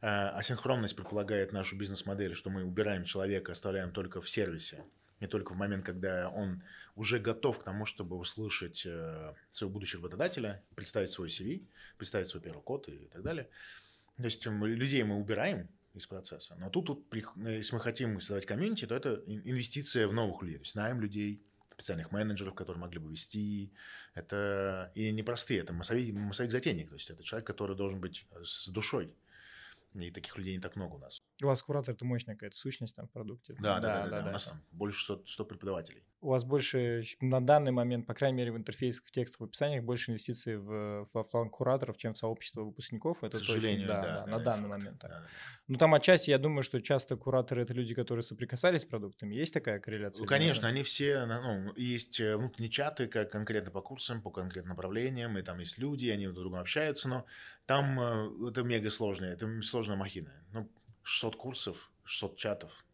А, 0.00 0.30
асинхронность 0.30 0.96
предполагает 0.96 1.52
нашу 1.52 1.76
бизнес-модель, 1.76 2.34
что 2.34 2.50
мы 2.50 2.64
убираем 2.64 3.04
человека, 3.04 3.52
оставляем 3.52 3.92
только 3.92 4.20
в 4.20 4.28
сервисе, 4.28 4.84
не 5.22 5.28
только 5.28 5.52
в 5.52 5.56
момент, 5.56 5.86
когда 5.86 6.28
он 6.28 6.62
уже 6.96 7.20
готов 7.20 7.60
к 7.60 7.62
тому, 7.62 7.86
чтобы 7.86 8.16
услышать 8.16 8.82
э, 8.84 9.34
своего 9.52 9.72
будущего 9.72 10.02
работодателя, 10.02 10.62
представить 10.74 11.10
свой 11.10 11.28
CV, 11.28 11.64
представить 11.96 12.26
свой 12.26 12.42
первый 12.42 12.60
код 12.60 12.88
и 12.88 13.06
так 13.06 13.22
далее. 13.22 13.48
То 14.16 14.24
есть 14.24 14.44
людей 14.44 15.04
мы 15.04 15.14
убираем 15.14 15.68
из 15.94 16.06
процесса. 16.06 16.56
Но 16.58 16.70
тут, 16.70 16.86
тут 16.86 17.06
если 17.36 17.74
мы 17.74 17.80
хотим 17.80 18.20
создавать 18.20 18.46
комьюнити, 18.46 18.84
то 18.84 18.96
это 18.96 19.22
инвестиция 19.26 20.08
в 20.08 20.12
новых 20.12 20.42
людей. 20.42 20.58
То 20.58 20.64
есть 20.64 20.74
найм 20.74 21.00
людей, 21.00 21.40
специальных 21.70 22.10
менеджеров, 22.10 22.54
которые 22.54 22.80
могли 22.80 22.98
бы 22.98 23.10
вести. 23.10 23.72
Это 24.14 24.90
и 24.96 25.12
непростые, 25.12 25.60
это 25.60 25.72
массовик, 25.72 26.14
массовик-затейник. 26.14 26.88
То 26.88 26.96
есть 26.96 27.10
это 27.10 27.22
человек, 27.22 27.46
который 27.46 27.76
должен 27.76 28.00
быть 28.00 28.26
с 28.42 28.68
душой. 28.68 29.14
И 29.94 30.10
таких 30.10 30.36
людей 30.36 30.56
не 30.56 30.60
так 30.60 30.74
много 30.74 30.94
у 30.94 30.98
нас. 30.98 31.22
У 31.44 31.48
вас 31.48 31.62
куратор– 31.62 31.94
это 31.96 32.04
мощная 32.04 32.34
какая-то 32.34 32.56
сущность 32.56 32.96
там 32.96 33.08
в 33.08 33.10
продукте. 33.10 33.54
Да, 33.60 33.80
да, 33.80 33.80
да. 33.80 34.02
да, 34.04 34.10
да, 34.10 34.22
да. 34.22 34.28
У 34.30 34.32
нас 34.32 34.46
там 34.46 34.62
больше 34.70 35.04
100, 35.04 35.22
100 35.26 35.44
преподавателей. 35.44 36.04
У 36.20 36.28
вас 36.28 36.44
больше, 36.44 37.02
на 37.20 37.44
данный 37.44 37.72
момент, 37.72 38.06
по 38.06 38.14
крайней 38.14 38.38
мере, 38.38 38.52
в 38.52 38.56
интерфейсах, 38.56 39.06
в 39.06 39.10
текстах, 39.10 39.40
в 39.40 39.44
описаниях, 39.44 39.82
больше 39.82 40.12
инвестиций 40.12 40.56
в, 40.56 41.04
в 41.12 41.18
офлайн 41.18 41.50
кураторов, 41.50 41.96
чем 41.96 42.14
в 42.14 42.18
сообщество 42.18 42.62
выпускников. 42.62 43.24
Это 43.24 43.38
К 43.38 43.40
сожалению, 43.40 43.88
точно, 43.88 44.02
да, 44.02 44.02
да, 44.02 44.24
да, 44.24 44.30
на 44.30 44.38
данный 44.38 44.68
факт. 44.68 44.78
момент. 44.78 44.98
Да, 45.00 45.08
да. 45.08 45.26
Ну, 45.66 45.78
там 45.78 45.94
отчасти, 45.94 46.30
я 46.30 46.38
думаю, 46.38 46.62
что 46.62 46.80
часто 46.80 47.16
кураторы– 47.16 47.62
это 47.64 47.74
люди, 47.74 47.94
которые 47.94 48.22
соприкасались 48.22 48.82
с 48.82 48.84
продуктами. 48.84 49.34
Есть 49.34 49.52
такая 49.52 49.80
корреляция? 49.80 50.22
Ну, 50.22 50.28
конечно, 50.28 50.68
они 50.68 50.84
все, 50.84 51.26
ну, 51.26 51.72
есть 51.74 52.20
э, 52.20 52.36
внутренние 52.36 52.70
чаты, 52.70 53.08
как 53.08 53.32
конкретно 53.32 53.72
по 53.72 53.80
курсам, 53.80 54.22
по 54.22 54.30
конкретным 54.30 54.70
направлениям, 54.70 55.36
и 55.38 55.42
там 55.42 55.58
есть 55.58 55.78
люди, 55.78 56.08
они 56.08 56.26
друг 56.26 56.36
с 56.36 56.40
другом 56.40 56.60
общаются, 56.60 57.08
но 57.08 57.26
там 57.66 57.98
э, 58.00 58.50
это 58.50 58.62
мега 58.62 58.90
сложно, 58.90 59.24
это 59.24 59.48
сложная 59.62 59.96
махина. 59.96 60.32
Ну, 60.52 60.70
600 61.02 61.36
курсов, 61.36 61.90
600 62.04 62.36
чатов. 62.36 62.86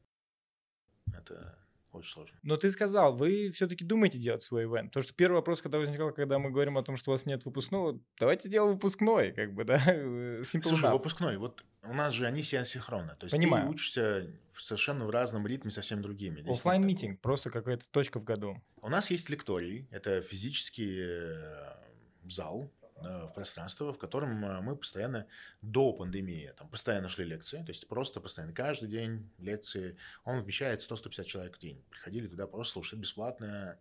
Это 1.16 1.58
очень 1.92 2.10
сложно. 2.10 2.38
Но 2.42 2.56
ты 2.56 2.70
сказал, 2.70 3.14
вы 3.14 3.50
все-таки 3.50 3.84
думаете 3.84 4.18
делать 4.18 4.42
свой 4.42 4.64
ивент. 4.64 4.92
То, 4.92 5.00
что 5.00 5.14
первый 5.14 5.36
вопрос, 5.36 5.62
когда 5.62 5.78
возникал, 5.78 6.12
когда 6.12 6.38
мы 6.38 6.50
говорим 6.50 6.76
о 6.78 6.82
том, 6.82 6.96
что 6.96 7.10
у 7.10 7.14
вас 7.14 7.26
нет 7.26 7.44
выпускного, 7.44 7.98
давайте 8.18 8.48
сделаем 8.48 8.74
выпускной, 8.74 9.32
как 9.32 9.54
бы, 9.54 9.64
да? 9.64 9.78
Simple 9.78 10.62
Слушай, 10.62 10.84
enough. 10.84 10.92
выпускной, 10.92 11.36
вот 11.38 11.64
у 11.82 11.94
нас 11.94 12.12
же 12.12 12.26
они 12.26 12.42
все 12.42 12.60
асинхронны. 12.60 13.16
То 13.16 13.24
есть 13.24 13.32
Понимаю. 13.34 13.66
ты 13.66 13.70
учишься 13.70 14.30
совершенно 14.58 15.06
в 15.06 15.10
разном 15.10 15.46
ритме, 15.46 15.70
совсем 15.70 16.02
другими. 16.02 16.48
Оффлайн 16.48 16.86
meeting, 16.86 17.20
просто 17.20 17.50
какая-то 17.50 17.86
точка 17.90 18.20
в 18.20 18.24
году. 18.24 18.60
У 18.82 18.88
нас 18.88 19.10
есть 19.10 19.30
лекторий, 19.30 19.88
это 19.90 20.20
физический 20.20 21.00
э, 21.00 21.76
зал, 22.24 22.72
в 23.02 23.32
пространство, 23.34 23.92
в 23.92 23.98
котором 23.98 24.44
э, 24.44 24.60
мы 24.60 24.76
постоянно 24.76 25.26
до 25.62 25.92
пандемии 25.92 26.52
там, 26.56 26.68
постоянно 26.68 27.08
шли 27.08 27.24
лекции, 27.24 27.58
то 27.58 27.68
есть 27.68 27.86
просто 27.88 28.20
постоянно 28.20 28.52
каждый 28.52 28.88
день 28.88 29.30
лекции. 29.38 29.96
Он 30.24 30.40
вмещает 30.40 30.80
100-150 30.80 31.24
человек 31.24 31.56
в 31.56 31.60
день. 31.60 31.82
Приходили 31.90 32.26
туда 32.26 32.46
просто 32.46 32.74
слушать 32.74 32.98
бесплатно 32.98 33.78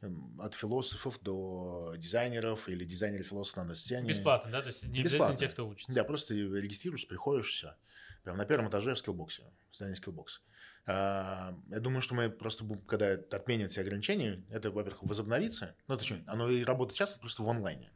эм, 0.00 0.40
от 0.40 0.54
философов 0.54 1.18
до 1.22 1.94
дизайнеров 1.96 2.68
или 2.68 2.84
дизайнеры-философы 2.84 3.62
на 3.62 3.74
сцене. 3.74 4.08
Бесплатно, 4.08 4.50
да? 4.50 4.62
То 4.62 4.68
есть 4.68 4.82
не 4.82 5.02
Бесплатно. 5.02 5.26
обязательно 5.26 5.38
те, 5.38 5.52
кто 5.52 5.68
учится. 5.68 5.92
Да, 5.92 6.04
просто 6.04 6.34
регистрируешься, 6.34 7.06
приходишь, 7.06 7.50
все. 7.50 7.74
Прям 8.24 8.36
на 8.36 8.44
первом 8.44 8.68
этаже 8.68 8.94
в 8.94 8.98
Skillbox 8.98 9.35
е, 9.35 9.44
в 9.70 9.76
здании 9.76 9.94
Skillbox. 9.94 10.42
А, 10.86 11.54
я 11.68 11.80
думаю, 11.80 12.00
что 12.00 12.14
мы 12.14 12.30
просто, 12.30 12.64
когда 12.86 13.12
отменят 13.12 13.72
все 13.72 13.82
ограничения, 13.82 14.42
это, 14.50 14.70
во-первых, 14.70 15.02
возобновится. 15.02 15.74
Ну, 15.86 15.98
что, 15.98 16.18
оно 16.26 16.48
и 16.48 16.64
работает 16.64 16.96
часто 16.96 17.18
просто 17.18 17.42
в 17.42 17.48
онлайне. 17.48 17.90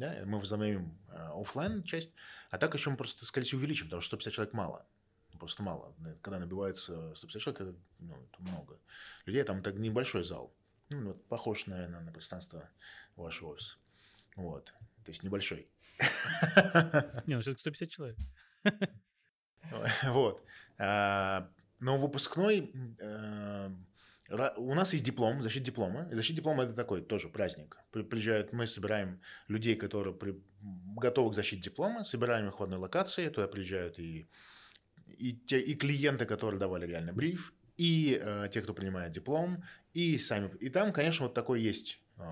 Да? 0.00 0.22
Мы 0.24 0.40
возобновим 0.40 0.98
э, 1.08 1.30
офлайн 1.34 1.82
часть, 1.82 2.10
а 2.48 2.56
так 2.56 2.74
еще 2.74 2.88
мы 2.88 2.96
просто, 2.96 3.26
скорее 3.26 3.44
всего, 3.44 3.58
увеличим, 3.58 3.86
потому 3.86 4.00
что 4.00 4.16
150 4.16 4.32
человек 4.32 4.54
мало. 4.54 4.86
Просто 5.38 5.62
мало. 5.62 5.94
Когда 6.22 6.38
набивается 6.38 7.14
150 7.14 7.42
человек, 7.42 7.60
это, 7.60 7.74
ну, 7.98 8.14
это 8.14 8.42
много. 8.42 8.78
Людей 9.26 9.44
там 9.44 9.62
так 9.62 9.74
небольшой 9.76 10.22
зал. 10.24 10.54
Ну, 10.88 11.08
вот, 11.08 11.28
похож, 11.28 11.66
наверное, 11.66 12.00
на 12.00 12.12
пространство 12.12 12.68
вашего 13.14 13.50
офиса. 13.50 13.76
Вот. 14.36 14.72
То 15.04 15.10
есть 15.10 15.22
небольшой. 15.22 15.68
Не, 17.26 17.36
ну 17.36 17.42
все-таки 17.42 17.60
150 17.60 17.90
человек. 17.90 18.18
Вот. 20.04 20.42
А, 20.78 21.48
но 21.78 21.98
выпускной 21.98 22.72
э, 22.98 23.70
у 24.30 24.74
нас 24.74 24.92
есть 24.92 25.04
диплом, 25.04 25.42
защита 25.42 25.66
диплома. 25.66 26.08
Защита 26.12 26.36
диплома 26.36 26.64
это 26.64 26.74
такой 26.74 27.02
тоже 27.02 27.28
праздник. 27.28 27.76
Приезжают, 27.90 28.52
мы 28.52 28.66
собираем 28.66 29.20
людей, 29.48 29.74
которые 29.74 30.14
при, 30.14 30.40
готовы 30.96 31.32
к 31.32 31.34
защите 31.34 31.62
диплома, 31.62 32.04
собираем 32.04 32.48
их 32.48 32.60
в 32.60 32.62
одной 32.62 32.78
локации, 32.78 33.28
туда 33.28 33.48
приезжают 33.48 33.98
и, 33.98 34.28
и, 35.06 35.32
те, 35.32 35.58
и 35.58 35.74
клиенты, 35.74 36.26
которые 36.26 36.60
давали 36.60 36.86
реально 36.86 37.12
бриф, 37.12 37.52
и 37.76 38.20
э, 38.22 38.48
те, 38.52 38.60
кто 38.60 38.72
принимает 38.72 39.12
диплом, 39.12 39.64
и 39.94 40.16
сами. 40.16 40.56
И 40.60 40.68
там, 40.68 40.92
конечно, 40.92 41.26
вот 41.26 41.34
такой 41.34 41.60
есть 41.60 42.00
э, 42.18 42.22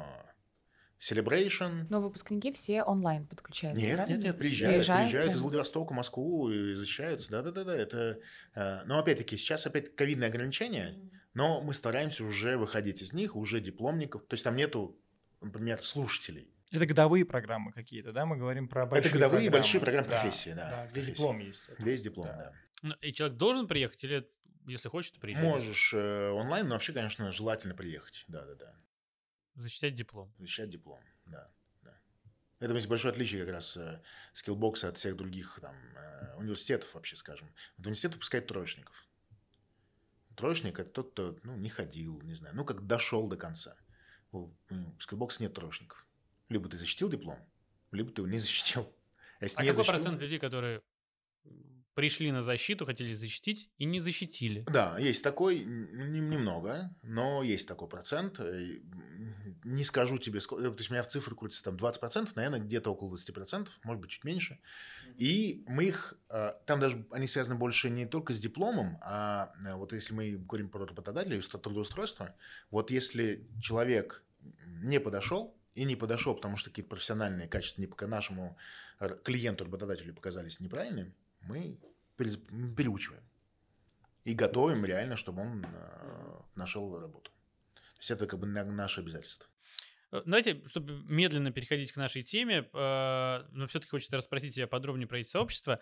Celebration. 1.00 1.86
Но 1.90 2.00
выпускники 2.00 2.52
все 2.52 2.84
онлайн 2.84 3.26
подключаются, 3.26 3.84
Нет, 3.84 3.96
правильно? 3.96 4.16
нет, 4.16 4.24
нет, 4.24 4.38
приезжают, 4.38 4.74
приезжают, 4.76 5.10
приезжают 5.10 5.36
из 5.36 5.42
Владивостока, 5.42 5.94
Москву 5.94 6.50
и 6.50 6.74
защищаются, 6.74 7.30
да-да-да, 7.30 7.76
это... 7.76 8.20
Э, 8.54 8.84
но 8.84 9.00
опять-таки, 9.00 9.36
сейчас 9.36 9.66
опять 9.66 9.96
ковидные 9.96 10.28
ограничения, 10.28 10.96
mm-hmm 10.96 11.18
но 11.34 11.60
мы 11.60 11.74
стараемся 11.74 12.24
уже 12.24 12.56
выходить 12.56 13.02
из 13.02 13.12
них, 13.12 13.36
уже 13.36 13.60
дипломников. 13.60 14.26
То 14.26 14.34
есть 14.34 14.44
там 14.44 14.56
нету 14.56 14.98
например, 15.40 15.82
слушателей. 15.82 16.52
Это 16.70 16.84
годовые 16.86 17.24
программы 17.24 17.72
какие-то, 17.72 18.12
да? 18.12 18.26
Мы 18.26 18.36
говорим 18.36 18.68
про 18.68 18.84
большие 18.86 19.08
Это 19.10 19.14
годовые 19.14 19.50
программы. 19.50 19.62
большие 19.62 19.80
программы 19.80 20.08
Да, 20.08 20.20
профессии, 20.20 20.50
да. 20.50 20.70
да, 20.70 20.84
где 20.86 20.92
профессии. 20.94 21.10
диплом 21.12 21.38
есть. 21.38 21.68
Где 21.78 21.90
есть 21.92 22.04
диплом, 22.04 22.26
Да. 22.26 22.36
да. 22.36 22.52
Ну, 22.82 22.94
И 23.00 23.12
человек 23.12 23.38
должен 23.38 23.66
приехать 23.66 24.04
или, 24.04 24.28
если 24.66 24.88
хочет, 24.88 25.18
приедет? 25.18 25.42
Можешь 25.44 25.94
э, 25.94 26.28
онлайн, 26.30 26.68
но 26.68 26.74
вообще, 26.74 26.92
конечно, 26.92 27.32
желательно 27.32 27.74
приехать. 27.74 28.24
Да, 28.28 28.44
да, 28.44 28.54
да. 28.54 28.74
Защищать 29.54 29.94
диплом. 29.94 30.32
Защищать 30.38 30.68
диплом, 30.70 31.00
да. 31.26 31.50
да. 31.82 31.98
Это 32.60 32.74
есть 32.74 32.86
большое 32.88 33.12
отличие 33.12 33.44
как 33.44 33.54
раз 33.54 33.76
э, 33.76 34.02
скиллбокса 34.34 34.88
от 34.88 34.98
всех 34.98 35.16
других 35.16 35.58
там, 35.62 35.74
э, 35.96 36.34
университетов 36.36 36.92
вообще, 36.94 37.16
скажем. 37.16 37.48
Вот 37.78 37.86
университет 37.86 38.12
выпускает 38.12 38.46
троечников. 38.46 38.94
Троечник– 40.38 40.78
это 40.80 40.90
тот, 40.90 41.10
кто 41.10 41.36
ну, 41.42 41.56
не 41.56 41.68
ходил, 41.68 42.20
не 42.22 42.34
знаю, 42.34 42.54
ну, 42.54 42.64
как 42.64 42.86
дошел 42.86 43.26
до 43.26 43.36
конца. 43.36 43.76
У 44.30 44.50
скиллбокса 45.00 45.42
нет 45.42 45.52
троечников. 45.52 46.06
Либо 46.48 46.68
ты 46.68 46.76
защитил 46.76 47.08
диплом, 47.10 47.38
либо 47.90 48.12
ты 48.12 48.22
его 48.22 48.28
не 48.28 48.38
защитил. 48.46 48.88
А 49.40 49.44
если 49.44 49.58
А 49.58 49.62
не 49.64 49.70
какой 49.70 49.84
защитил- 49.84 49.94
процент 50.02 50.20
людей, 50.20 50.38
которые 50.38 50.80
пришли 51.98 52.30
на 52.30 52.42
защиту, 52.42 52.86
хотели 52.86 53.12
защитить 53.12 53.70
и 53.76 53.84
не 53.84 53.98
защитили? 53.98 54.64
Да, 54.68 54.96
есть 55.00 55.24
такой, 55.24 55.64
немного, 55.64 56.94
но 57.02 57.42
есть 57.42 57.66
такой 57.66 57.88
процент. 57.88 58.38
Э, 58.38 58.78
Не 59.64 59.82
скажу 59.82 60.18
тебе, 60.18 60.40
сколько, 60.40 60.70
то 60.70 60.76
есть 60.78 60.90
у 60.90 60.92
меня 60.92 61.02
в 61.02 61.08
цифры 61.08 61.34
крутится 61.34 61.64
там 61.64 61.74
20%, 61.74 62.30
наверное, 62.36 62.60
где-то 62.60 62.92
около 62.92 63.12
20%, 63.16 63.66
может 63.82 64.00
быть, 64.00 64.10
чуть 64.12 64.22
меньше. 64.22 64.60
И 65.16 65.64
мы 65.66 65.86
их, 65.86 66.14
э, 66.30 66.52
там 66.66 66.78
даже 66.78 67.04
они 67.10 67.26
связаны 67.26 67.56
больше 67.56 67.90
не 67.90 68.06
только 68.06 68.32
с 68.32 68.38
дипломом, 68.38 68.98
а 69.00 69.52
э, 69.66 69.74
вот 69.74 69.92
если 69.92 70.14
мы 70.14 70.36
говорим 70.36 70.68
про 70.68 70.86
работодателя 70.86 71.34
и 71.36 71.40
устро- 71.40 71.58
трудоустройство, 71.58 72.32
вот 72.70 72.92
если 72.92 73.44
человек 73.60 74.22
не 74.66 75.00
подошел, 75.00 75.52
и 75.74 75.84
не 75.84 75.96
подошел, 75.96 76.36
потому 76.36 76.56
что 76.56 76.70
какие-то 76.70 76.90
профессиональные 76.90 77.48
качества 77.48 77.80
не 77.80 77.88
пока 77.88 78.06
нашему 78.06 78.56
клиенту, 79.24 79.64
работодателю 79.64 80.14
показались 80.14 80.60
неправильными, 80.60 81.12
мы 81.40 81.78
переучиваем. 82.18 83.22
И 84.24 84.34
готовим 84.34 84.84
реально, 84.84 85.16
чтобы 85.16 85.40
он 85.42 85.64
э, 85.64 86.40
нашел 86.54 86.98
работу. 87.00 87.30
То 87.74 88.00
есть 88.00 88.10
это 88.10 88.26
как 88.26 88.38
бы 88.38 88.46
на- 88.46 88.64
наше 88.64 89.00
обязательство. 89.00 89.46
Э, 90.12 90.22
Давайте, 90.26 90.66
чтобы 90.66 91.02
медленно 91.04 91.50
переходить 91.50 91.92
к 91.92 91.96
нашей 91.96 92.22
теме, 92.22 92.68
э, 92.70 93.44
но 93.50 93.66
все-таки 93.66 93.90
хочется 93.90 94.16
расспросить 94.16 94.54
тебя 94.54 94.66
подробнее 94.66 95.06
про 95.06 95.20
эти 95.20 95.28
сообщества. 95.28 95.80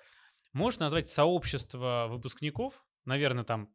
Можешь 0.52 0.78
назвать 0.78 1.08
сообщество 1.08 2.06
выпускников, 2.08 2.84
наверное, 3.04 3.44
там, 3.44 3.74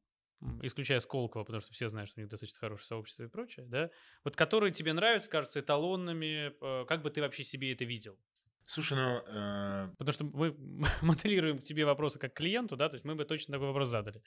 исключая 0.61 0.99
Сколково, 1.01 1.43
потому 1.43 1.61
что 1.61 1.73
все 1.73 1.89
знают, 1.89 2.09
что 2.09 2.19
у 2.19 2.21
них 2.21 2.29
достаточно 2.29 2.59
хорошее 2.59 2.87
сообщество 2.87 3.23
и 3.23 3.27
прочее, 3.27 3.65
да? 3.67 3.89
Вот 4.23 4.35
которые 4.35 4.71
тебе 4.71 4.93
нравятся, 4.93 5.29
кажутся 5.29 5.59
эталонными, 5.59 6.85
как 6.85 7.03
бы 7.03 7.11
ты 7.11 7.21
вообще 7.21 7.43
себе 7.43 7.73
это 7.73 7.85
видел? 7.85 8.17
Слушай, 8.65 8.97
ну, 8.97 9.21
э, 9.27 9.89
Потому 9.97 10.13
что 10.13 10.23
мы 10.25 10.55
моделируем 11.01 11.59
к 11.59 11.63
тебе 11.63 11.85
вопросы 11.85 12.19
как 12.19 12.33
клиенту, 12.33 12.75
да, 12.75 12.89
то 12.89 12.95
есть 12.95 13.05
мы 13.05 13.15
бы 13.15 13.25
точно 13.25 13.53
такой 13.53 13.67
вопрос 13.67 13.89
задали. 13.89 14.21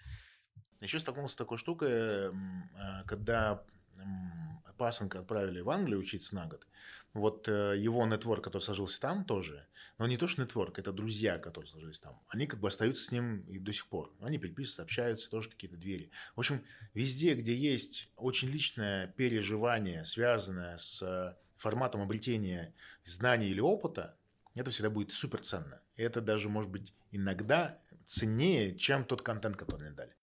еще 0.81 0.99
столкнулся 0.99 1.35
с 1.35 1.37
такой 1.37 1.59
штукой, 1.59 1.91
э, 1.91 2.33
когда 3.07 3.65
пасынка 4.77 5.21
отправили 5.21 5.61
в 5.61 5.71
Англию 5.71 6.01
учиться 6.01 6.35
на 6.35 6.47
год. 6.47 6.67
Вот 7.13 7.49
э, 7.49 7.75
его 7.79 8.05
нетворк, 8.07 8.43
который 8.43 8.63
сложился 8.63 9.01
там 9.01 9.25
тоже, 9.25 9.67
но 9.99 10.07
не 10.07 10.17
то, 10.17 10.27
что 10.27 10.43
нетворк, 10.43 10.79
это 10.79 10.93
друзья, 10.93 11.39
которые 11.39 11.69
сложились 11.69 12.01
там. 12.01 12.21
Они 12.29 12.47
как 12.47 12.61
бы 12.61 12.69
остаются 12.69 13.05
с 13.05 13.13
ним 13.13 13.43
и 13.43 13.59
до 13.59 13.73
сих 13.73 13.87
пор. 13.87 14.13
Они 14.21 14.39
переписываются, 14.39 14.83
общаются, 14.83 15.31
тоже 15.31 15.49
какие-то 15.49 15.77
двери. 15.77 16.11
В 16.35 16.41
общем, 16.41 16.65
везде, 16.93 17.35
где 17.35 17.55
есть 17.55 18.11
очень 18.17 18.49
личное 18.49 19.07
переживание, 19.09 20.05
связанное 20.05 20.77
с 20.77 21.03
э, 21.03 21.37
форматом 21.57 22.03
обретения 22.03 22.75
знаний 23.05 23.49
или 23.49 23.61
опыта, 23.61 24.19
это 24.63 24.71
всегда 24.71 24.91
будет 24.91 25.13
супер 25.13 25.41
ценно. 25.41 25.83
И 25.97 26.03
это 26.03 26.21
даже 26.21 26.49
может 26.49 26.71
быть 26.71 26.95
иногда 27.11 27.81
ценнее, 28.07 28.77
чем 28.77 29.05
тот 29.05 29.23
контент, 29.23 29.57
который 29.57 29.83
мне 29.83 29.91
дали. 29.91 30.15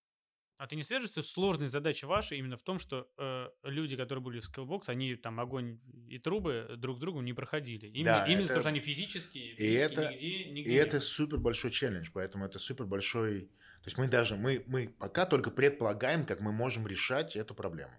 А 0.58 0.67
ты 0.67 0.76
не 0.76 0.84
свяжешь, 0.84 1.10
что 1.10 1.24
сложность 1.24 1.72
задачи 1.72 2.06
ваша 2.06 2.36
именно 2.36 2.56
в 2.56 2.62
том, 2.62 2.78
что 2.78 3.10
э, 3.17 3.50
люди, 3.63 3.98
которые 3.98 4.24
были 4.24 4.39
в 4.41 4.48
Skillbox, 4.48 4.84
они 4.88 5.15
там 5.15 5.39
огонь 5.39 5.80
и 6.08 6.20
трубы 6.20 6.76
друг 6.78 7.00
другу 7.00 7.22
не 7.22 7.34
проходили. 7.34 7.88
Именно, 7.88 8.04
Да, 8.20 8.26
именно 8.28 8.41
это- 8.41 8.48
потому, 8.50 8.60
что 8.62 8.70
они 8.70 8.80
физически, 8.80 9.39
и 9.39 9.56
физически 9.56 9.63
это- 9.91 10.12
нигде, 10.12 10.52
нигде 10.52 10.72
И 10.72 10.74
это 10.76 11.00
супер 11.00 11.39
большой 11.39 11.72
челлендж, 11.72 12.10
поэтому 12.13 12.46
это 12.46 12.60
супер 12.60 12.86
большой... 12.86 13.48
То 13.82 13.88
есть 13.88 13.98
мы 13.98 14.08
даже, 14.08 14.36
мы, 14.36 14.63
мы 14.67 14.89
пока 15.00 15.26
только 15.26 15.50
предполагаем, 15.50 16.28
как 16.28 16.41
мы 16.41 16.52
можем 16.52 16.86
решать 16.86 17.36
эту 17.36 17.56
проблему. 17.56 17.94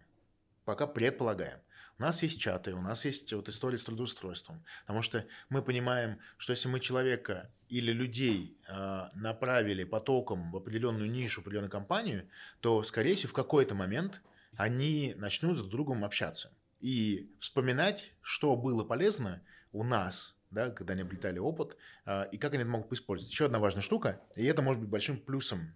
Пока 0.65 0.87
предполагаем. 0.87 1.59
У 2.03 2.05
нас 2.05 2.21
есть 2.25 2.41
чаты, 2.41 2.75
у 2.75 2.81
нас 2.81 3.05
есть 3.05 3.33
вот 3.33 3.49
история 3.49 3.79
с 3.79 3.85
трудоустройством. 3.85 4.65
Потому 4.81 5.03
что 5.03 5.25
мы 5.49 5.63
понимаем, 5.63 6.19
что 6.37 6.51
если 6.51 6.67
мы 6.67 6.81
человека 6.81 7.49
или 7.69 7.93
людей 7.93 8.59
э, 8.67 9.09
направили 9.15 9.85
потоком 9.85 10.51
в 10.51 10.57
определенную 10.57 11.09
нишу, 11.09 11.41
в 11.41 11.45
определенную 11.45 11.71
компанию, 11.71 12.29
то, 12.61 12.83
скорее 12.83 13.15
всего, 13.15 13.29
в 13.29 13.35
какой-то 13.35 13.77
момент 13.77 14.21
они 14.57 15.15
начнут 15.17 15.55
друг 15.55 15.69
с 15.69 15.71
другом 15.71 16.05
общаться. 16.05 16.51
И 16.81 17.31
вспоминать, 17.39 18.13
что 18.21 18.57
было 18.57 18.83
полезно 18.83 19.41
у 19.71 19.85
нас, 19.85 20.35
да, 20.51 20.71
когда 20.71 20.95
они 20.95 21.03
обретали 21.03 21.39
опыт, 21.39 21.77
а, 22.05 22.25
и 22.25 22.37
как 22.37 22.55
они 22.55 22.63
это 22.63 22.71
могут 22.73 22.93
использовать. 22.93 23.33
Еще 23.33 23.45
одна 23.45 23.61
важная 23.61 23.81
штука, 23.83 24.21
и 24.35 24.45
это 24.45 24.61
может 24.61 24.81
быть 24.83 24.91
большим 24.91 25.19
плюсом 25.21 25.73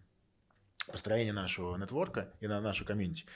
построения 0.88 1.32
нашего 1.32 1.76
нетворка 1.76 2.32
и 2.40 2.48
на 2.48 2.60
нашу 2.60 2.84
комьюнити. 2.84 3.26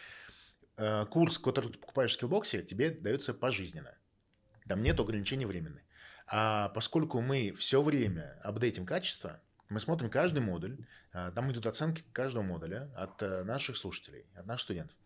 Э, 0.81 1.05
Курс, 1.05 1.38
который 1.38 1.73
ты 1.73 1.79
покупаешь 1.79 2.12
в 2.12 2.14
скиллбоксе, 2.14 2.62
тебе 2.62 2.90
дается 2.90 3.35
пожизненно. 3.35 3.95
Там 4.66 4.83
нет 4.83 4.99
ограничений 4.99 5.45
временных. 5.45 5.83
А 6.27 6.71
поскольку 6.71 7.21
мы 7.21 7.53
все 7.53 7.83
время 7.83 8.40
апдейтим 8.43 8.87
качество, 8.87 9.43
мы 9.69 9.79
смотрим 9.79 10.09
каждый 10.09 10.38
модуль, 10.38 10.79
а, 11.12 11.33
там 11.33 11.53
идут 11.53 11.66
оценки 11.66 12.03
каждого 12.12 12.43
модуля 12.43 12.90
от 12.97 13.23
э, 13.23 13.45
наших 13.45 13.77
слушателей, 13.77 14.25
от 14.35 14.47
наших 14.47 14.64
студентов. 14.64 14.97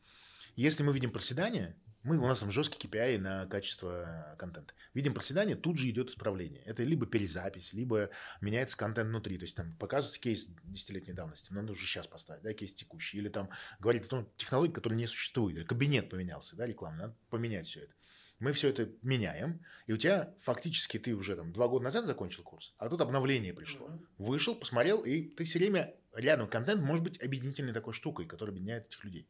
Если 0.54 0.84
мы 0.84 0.92
видим 0.92 1.10
проседание, 1.10 1.74
мы, 2.04 2.18
у 2.18 2.26
нас 2.26 2.40
там 2.40 2.50
жесткий 2.50 2.86
KPI 2.86 3.18
на 3.18 3.46
качество 3.46 4.34
э, 4.34 4.36
контента. 4.36 4.74
Видим 4.92 5.14
проседание, 5.14 5.56
тут 5.56 5.78
же 5.78 5.88
идет 5.88 6.10
исправление. 6.10 6.62
Это 6.64 6.82
либо 6.82 7.06
перезапись, 7.06 7.72
либо 7.72 8.10
меняется 8.42 8.76
контент 8.76 9.08
внутри. 9.08 9.38
То 9.38 9.44
есть 9.44 9.56
там 9.56 9.74
показывается 9.78 10.20
кейс 10.20 10.46
десятилетней 10.64 11.14
давности, 11.14 11.50
но 11.50 11.62
надо 11.62 11.72
уже 11.72 11.86
сейчас 11.86 12.06
поставить, 12.06 12.42
да, 12.42 12.52
кейс 12.52 12.74
текущий. 12.74 13.16
Или 13.16 13.30
там 13.30 13.48
говорит 13.80 14.04
о 14.04 14.08
том, 14.08 14.28
технологии, 14.36 14.72
которые 14.72 14.98
не 14.98 15.06
существуют. 15.06 15.56
Или 15.56 15.64
кабинет 15.64 16.10
поменялся, 16.10 16.56
да, 16.56 16.66
рекламный, 16.66 17.04
надо 17.04 17.16
поменять 17.30 17.66
все 17.66 17.80
это. 17.80 17.94
Мы 18.38 18.52
все 18.52 18.68
это 18.68 18.90
меняем, 19.00 19.64
и 19.86 19.92
у 19.92 19.96
тебя 19.96 20.34
фактически 20.40 20.98
ты 20.98 21.14
уже 21.14 21.36
там 21.36 21.52
два 21.52 21.68
года 21.68 21.84
назад 21.84 22.04
закончил 22.04 22.42
курс, 22.42 22.74
а 22.78 22.90
тут 22.90 23.00
обновление 23.00 23.54
пришло. 23.54 23.88
Вышел, 24.18 24.54
посмотрел, 24.54 25.02
и 25.02 25.22
ты 25.22 25.44
все 25.44 25.58
время 25.58 25.94
рядом 26.12 26.48
контент 26.48 26.82
может 26.82 27.04
быть 27.04 27.22
объединительной 27.22 27.72
такой 27.72 27.94
штукой, 27.94 28.26
которая 28.26 28.52
объединяет 28.52 28.88
этих 28.88 29.04
людей. 29.04 29.28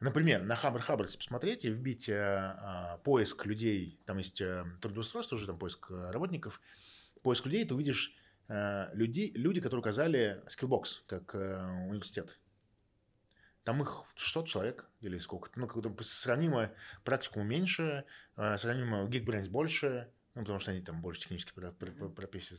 Например, 0.00 0.42
на 0.42 0.56
Хабр 0.56 0.80
Хабр, 0.80 1.04
если 1.04 1.18
посмотреть 1.18 1.64
и 1.66 1.70
вбить 1.70 2.08
э, 2.08 2.14
э, 2.14 2.98
поиск 3.04 3.44
людей, 3.44 4.00
там 4.06 4.16
есть 4.16 4.40
э, 4.40 4.64
трудоустройство 4.80 5.36
уже, 5.36 5.46
там 5.46 5.58
поиск 5.58 5.90
э, 5.90 6.10
работников, 6.10 6.60
поиск 7.22 7.44
людей, 7.44 7.66
ты 7.66 7.74
увидишь 7.74 8.14
э, 8.48 8.88
людей, 8.94 9.30
люди, 9.34 9.60
которые 9.60 9.80
указали 9.80 10.42
Skillbox 10.46 11.02
как 11.06 11.34
э, 11.34 11.86
университет. 11.88 12.38
Там 13.62 13.82
их 13.82 14.04
600 14.14 14.48
человек 14.48 14.86
или 15.00 15.18
сколько-то. 15.18 15.60
Ну, 15.60 15.66
как-то 15.68 15.94
сравнимо 16.02 16.72
практикуму 17.04 17.44
меньше, 17.44 18.04
э, 18.38 18.56
сравнимо 18.56 19.04
Geekbrains 19.06 19.50
больше, 19.50 20.10
ну, 20.34 20.40
потому 20.42 20.60
что 20.60 20.70
они 20.70 20.80
там 20.80 21.02
больше 21.02 21.20
технически 21.20 21.52
про- 21.52 21.72
про- 21.72 21.92
про- 21.92 22.08
профессии 22.08 22.56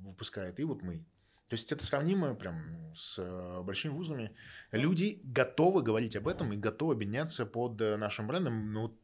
выпускают. 0.00 0.58
И 0.58 0.64
вот 0.64 0.82
мы. 0.82 1.04
То 1.48 1.54
есть 1.54 1.72
это 1.72 1.84
сравнимо 1.84 2.34
прям 2.34 2.92
с 2.94 3.18
э, 3.18 3.62
большими 3.62 3.92
вузами. 3.92 4.36
Люди 4.70 5.20
готовы 5.24 5.82
говорить 5.82 6.14
об 6.14 6.28
этом 6.28 6.52
и 6.52 6.56
готовы 6.56 6.92
объединяться 6.92 7.46
под 7.46 7.80
э, 7.80 7.96
нашим 7.96 8.26
брендом. 8.26 8.74
Вот 8.74 8.94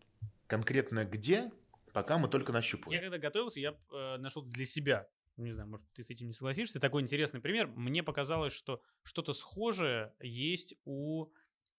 конкретно 0.47 1.07
где, 1.07 1.51
пока 1.95 2.19
мы 2.19 2.29
только 2.29 2.53
Я 2.53 2.55
нащупываем. 2.55 3.01
когда 3.01 3.19
готовился, 3.19 3.61
я 3.61 3.75
э, 3.93 4.17
нашел 4.19 4.43
для 4.43 4.67
себя, 4.67 5.09
не 5.39 5.53
знаю, 5.53 5.71
может, 5.71 5.87
ты 5.95 6.05
с 6.05 6.11
этим 6.11 6.27
не 6.27 6.35
согласишься, 6.35 6.81
такой 6.81 7.03
интересный 7.03 7.41
пример. 7.41 7.67
Мне 7.69 8.03
показалось, 8.03 8.53
что 8.53 8.83
что-то 9.03 9.33
схожее 9.33 10.13
есть 10.21 10.75
у, 10.85 11.29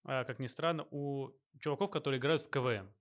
э, 0.04 0.24
как 0.24 0.40
ни 0.40 0.46
странно, 0.46 0.84
у 0.90 1.30
чуваков, 1.60 1.92
которые 1.92 2.18
играют 2.18 2.42
в 2.42 2.50
КВН. 2.50 2.92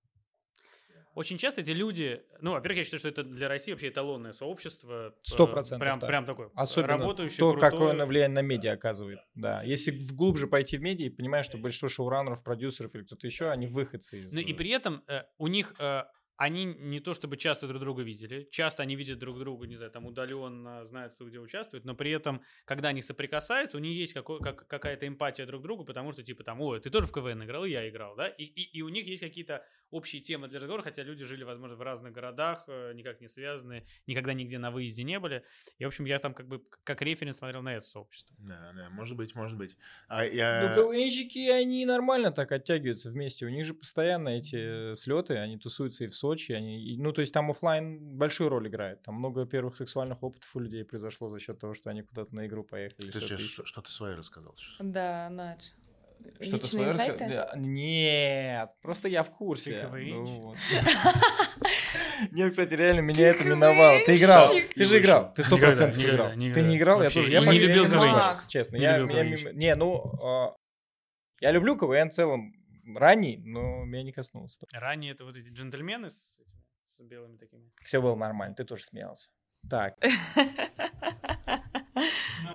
Очень 1.15 1.37
часто 1.37 1.61
эти 1.61 1.71
люди, 1.71 2.21
ну, 2.41 2.51
во-первых, 2.51 2.79
я 2.79 2.83
считаю, 2.83 2.99
что 2.99 3.09
это 3.09 3.23
для 3.23 3.47
России 3.47 3.71
вообще 3.71 3.87
эталонное 3.87 4.33
сообщество. 4.33 5.09
э, 5.09 5.19
Сто 5.23 5.47
процентов 5.47 5.79
Прям, 5.79 5.99
так. 5.99 6.09
прям 6.09 6.25
такое. 6.25 6.51
Особенно 6.55 6.97
работающее, 6.97 7.37
то, 7.37 7.51
крутое. 7.51 7.71
какое 7.71 7.91
оно 7.91 8.05
влияние 8.05 8.35
на 8.35 8.41
медиа 8.41 8.73
оказывает. 8.73 9.19
Да. 9.33 9.63
Если 9.63 9.91
глубже 9.91 10.47
пойти 10.47 10.77
в 10.77 10.81
медиа, 10.81 11.09
понимаешь, 11.09 11.45
что 11.45 11.57
большинство 11.57 11.87
шоураннеров, 11.87 12.43
продюсеров 12.43 12.93
или 12.95 13.03
кто-то 13.03 13.25
еще, 13.25 13.49
они 13.49 13.65
выходцы 13.65 14.21
из... 14.21 14.33
Ну 14.33 14.41
и 14.41 14.53
при 14.53 14.69
этом 14.71 15.03
э, 15.07 15.23
у 15.37 15.47
них 15.47 15.73
э, 15.79 16.03
они 16.37 16.65
не 16.65 16.99
то 16.99 17.13
чтобы 17.13 17.37
часто 17.37 17.67
друг 17.67 17.79
друга 17.79 18.03
видели, 18.03 18.47
часто 18.51 18.83
они 18.83 18.95
видят 18.95 19.19
друг 19.19 19.39
друга, 19.39 19.67
не 19.67 19.75
знаю, 19.75 19.91
там 19.91 20.05
удаленно, 20.05 20.85
знают, 20.85 21.13
кто 21.13 21.25
где 21.25 21.39
участвует, 21.39 21.85
но 21.85 21.95
при 21.95 22.11
этом, 22.11 22.41
когда 22.65 22.89
они 22.89 23.01
соприкасаются, 23.01 23.77
у 23.77 23.79
них 23.79 23.95
есть 23.95 24.13
какой, 24.13 24.39
как, 24.39 24.67
какая-то 24.67 25.07
эмпатия 25.07 25.45
друг 25.45 25.61
к 25.61 25.63
другу, 25.63 25.85
потому 25.85 26.11
что, 26.11 26.23
типа, 26.23 26.43
там, 26.43 26.61
ой, 26.61 26.79
ты 26.81 26.89
тоже 26.89 27.07
в 27.07 27.11
КВН 27.11 27.43
играл, 27.43 27.65
и 27.65 27.71
я 27.71 27.87
играл, 27.87 28.15
да, 28.15 28.27
и, 28.27 28.43
и, 28.43 28.77
и 28.77 28.81
у 28.81 28.89
них 28.89 29.07
есть 29.07 29.21
какие-то 29.21 29.63
общие 29.91 30.21
темы 30.21 30.47
для 30.47 30.59
разговора, 30.59 30.83
хотя 30.83 31.03
люди 31.03 31.25
жили, 31.25 31.43
возможно, 31.43 31.75
в 31.75 31.81
разных 31.81 32.13
городах, 32.13 32.63
э, 32.67 32.93
никак 32.93 33.21
не 33.21 33.27
связаны, 33.27 33.85
никогда 34.07 34.33
нигде 34.33 34.57
на 34.57 34.71
выезде 34.71 35.03
не 35.03 35.19
были, 35.19 35.43
и, 35.77 35.85
в 35.85 35.87
общем, 35.87 36.05
я 36.05 36.19
там 36.19 36.33
как 36.33 36.47
бы 36.47 36.63
как 36.83 37.01
референс 37.01 37.37
смотрел 37.37 37.61
на 37.61 37.75
это 37.75 37.85
сообщество. 37.85 38.35
Да, 38.39 38.71
да, 38.75 38.89
может 38.89 39.17
быть, 39.17 39.35
может 39.35 39.57
быть. 39.57 39.77
А 40.07 40.25
я... 40.25 40.75
Ну, 40.75 40.91
КВНщики, 40.91 41.49
они 41.49 41.85
нормально 41.85 42.31
так 42.31 42.51
оттягиваются 42.51 43.09
вместе, 43.09 43.45
у 43.45 43.49
них 43.49 43.65
же 43.65 43.73
постоянно 43.73 44.29
эти 44.29 44.91
э, 44.91 44.95
слеты, 44.95 45.37
они 45.37 45.57
тусуются 45.57 46.05
и 46.05 46.07
в 46.07 46.15
Сочи, 46.15 46.51
они, 46.51 46.97
ну, 46.97 47.11
то 47.11 47.21
есть 47.21 47.33
там 47.33 47.49
офлайн 47.49 47.99
большую 48.17 48.49
роль 48.49 48.67
играет. 48.67 49.01
Там 49.03 49.15
много 49.15 49.45
первых 49.45 49.75
сексуальных 49.75 50.23
опытов 50.23 50.55
у 50.55 50.59
людей 50.59 50.83
произошло 50.83 51.29
за 51.29 51.39
счет 51.39 51.59
того, 51.59 51.73
что 51.73 51.89
они 51.89 52.01
куда-то 52.01 52.33
на 52.35 52.45
игру 52.47 52.63
поехали. 52.63 53.11
Ты 53.11 53.19
сейчас 53.19 53.39
что, 53.41 53.65
что-то 53.65 53.91
свое 53.91 54.15
рассказал 54.15 54.55
сейчас. 54.57 54.77
Да, 54.79 55.29
Надж. 55.29 55.71
Что-то 56.39 56.67
свое 56.67 56.89
раска- 56.89 57.51
Нет, 57.55 58.69
просто 58.81 59.07
я 59.07 59.23
в 59.23 59.31
курсе. 59.31 59.87
Ну. 59.91 60.53
Нет, 62.31 62.49
кстати, 62.51 62.73
реально 62.73 63.01
меня 63.01 63.29
это 63.29 63.43
миновало. 63.45 63.99
Ты 64.05 64.17
играл, 64.17 64.51
ты 64.73 64.85
же 64.85 64.99
играл, 64.99 65.33
ты 65.33 65.43
сто 65.43 65.57
процентов 65.57 66.03
играл. 66.03 66.29
Ты 66.31 66.61
не 66.61 66.77
играл, 66.77 67.01
я 67.01 67.09
тоже. 67.09 67.31
Я 67.31 67.39
не 67.39 67.59
любил 67.59 67.83
ошибаюсь, 67.83 68.47
Честно, 68.49 68.75
Не 68.77 68.83
я 68.83 69.53
Не, 69.53 69.75
ну, 69.75 70.13
а, 70.23 70.55
я 71.41 71.51
люблю 71.51 71.77
КВН 71.77 72.09
в 72.09 72.13
целом 72.13 72.53
ранний, 72.95 73.37
но 73.37 73.85
меня 73.85 74.03
не 74.03 74.11
коснулось. 74.11 74.57
Ранее 74.71 75.13
это 75.13 75.25
вот 75.25 75.35
эти 75.35 75.49
джентльмены 75.49 76.11
с, 76.11 76.39
с 76.89 76.99
белыми 77.01 77.37
такими. 77.37 77.71
Все 77.81 78.01
было 78.01 78.15
нормально, 78.15 78.55
ты 78.55 78.63
тоже 78.63 78.83
смеялся. 78.83 79.29
Так. 79.69 79.95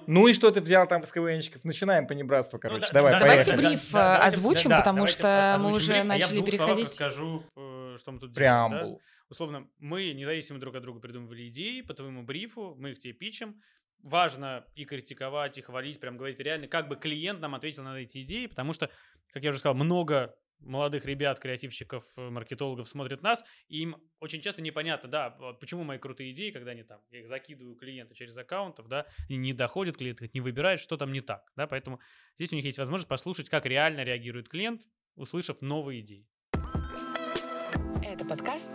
Ну 0.07 0.27
и 0.29 0.33
что 0.33 0.51
ты 0.51 0.61
взял 0.61 0.87
там 0.87 1.05
с 1.05 1.13
КВНщиков? 1.13 1.65
Начинаем 1.65 2.07
понебратство, 2.07 2.59
короче. 2.59 2.87
да- 2.89 2.93
Давай, 2.93 3.13
да- 3.13 3.21
Давайте 3.21 3.57
бриф, 3.57 3.95
э, 3.95 3.99
озвучим, 3.99 4.71
потому 4.71 5.07
что 5.07 5.59
мы 5.61 5.73
уже 5.73 5.93
бриф, 5.93 6.01
а 6.01 6.05
начали 6.05 6.21
я 6.37 6.43
в 6.43 6.45
двух 6.45 6.55
словах 6.55 6.77
переходить. 6.77 6.91
расскажу, 6.91 7.45
э, 7.57 7.97
что 7.99 8.13
мы 8.13 8.19
тут 8.21 8.33
делаем. 8.33 8.71
да? 8.71 8.77
Преамбул. 8.79 9.03
Условно, 9.29 9.69
мы 9.79 10.13
независимо 10.13 10.59
друг 10.59 10.75
от 10.75 10.83
друга 10.83 11.01
придумывали 11.01 11.49
идеи 11.49 11.83
по 11.83 11.95
твоему 11.95 12.23
брифу, 12.23 12.75
мы 12.79 12.91
их 12.91 13.01
тебе 13.01 13.13
пичем. 13.13 13.61
Важно 14.03 14.65
и 14.75 14.85
критиковать, 14.85 15.59
и 15.59 15.61
хвалить, 15.63 16.01
прям 16.01 16.17
говорить 16.17 16.41
реально, 16.41 16.67
как 16.69 16.89
бы 16.89 16.97
клиент 16.97 17.41
нам 17.41 17.55
ответил 17.55 17.83
на 17.83 17.99
эти 17.99 18.23
идеи, 18.23 18.47
потому 18.47 18.73
что, 18.73 18.89
как 19.33 19.43
я 19.43 19.51
уже 19.51 19.59
сказал, 19.59 19.75
много 19.75 20.35
молодых 20.61 21.05
ребят, 21.05 21.41
креативщиков, 21.41 22.05
э, 22.17 22.31
маркетологов 22.31 22.89
смотрят 22.89 23.23
нас, 23.23 23.45
и 23.69 23.83
им 23.83 23.97
очень 24.21 24.41
часто 24.41 24.63
непонятно, 24.63 25.09
да, 25.09 25.31
почему 25.61 25.85
мои 25.85 25.99
крутые 25.99 26.33
идеи, 26.33 26.51
когда 26.51 26.73
они 26.73 26.83
там, 26.83 27.01
я 27.11 27.21
их 27.21 27.29
закидываю 27.29 27.75
клиента 27.77 28.15
через 28.15 28.37
аккаунтов, 28.37 28.89
да, 28.89 29.07
не 29.29 29.53
доходит 29.53 29.97
клиент, 29.97 30.21
не 30.35 30.41
выбирает, 30.41 30.81
что 30.81 30.97
там 30.97 31.13
не 31.13 31.21
так, 31.21 31.51
да, 31.57 31.67
поэтому 31.67 32.01
здесь 32.37 32.53
у 32.53 32.57
них 32.57 32.65
есть 32.65 32.79
возможность 32.79 33.09
послушать, 33.09 33.49
как 33.49 33.67
реально 33.67 34.05
реагирует 34.05 34.49
клиент, 34.49 34.83
услышав 35.17 35.61
новые 35.61 36.01
идеи. 36.01 36.27
Это 38.03 38.25
подкаст 38.25 38.73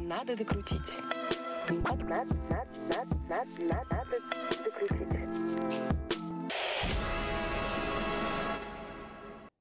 «Надо 0.00 0.36
докрутить». 0.36 1.00
Надо, 1.68 2.04
надо, 2.04 2.34
надо, 2.48 2.70
надо, 2.88 3.16
надо, 3.28 3.62
надо, 3.64 3.86
надо 3.90 4.20
докрутить. 4.64 5.96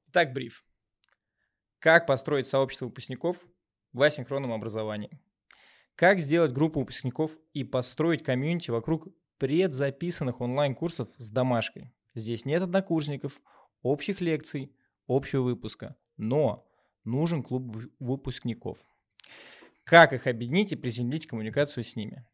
Итак, 0.07 0.31
бриф. 0.33 0.63
Как 1.85 2.07
построить 2.07 2.47
сообщество 2.47 2.87
выпускников 2.87 3.45
в 3.93 4.01
асинхронном 4.01 4.51
образовании? 4.51 5.19
Как 5.93 6.19
сделать 6.19 6.51
группу 6.51 6.79
выпускников 6.79 7.37
и 7.53 7.63
построить 7.63 8.23
комьюнити 8.23 8.71
вокруг 8.71 9.09
предзаписанных 9.37 10.41
онлайн-курсов 10.41 11.09
с 11.17 11.29
домашкой? 11.29 11.93
Здесь 12.15 12.43
нет 12.43 12.63
однокурсников, 12.63 13.39
общих 13.83 14.19
лекций, 14.19 14.75
общего 15.05 15.43
выпуска, 15.43 15.95
но 16.17 16.67
нужен 17.03 17.43
клуб 17.43 17.75
вы- 17.75 17.91
выпускников. 17.99 18.79
Как 19.83 20.11
их 20.11 20.25
объединить 20.25 20.71
и 20.71 20.75
приземлить 20.75 21.27
коммуникацию 21.27 21.83
с 21.83 21.95
ними? 21.95 22.25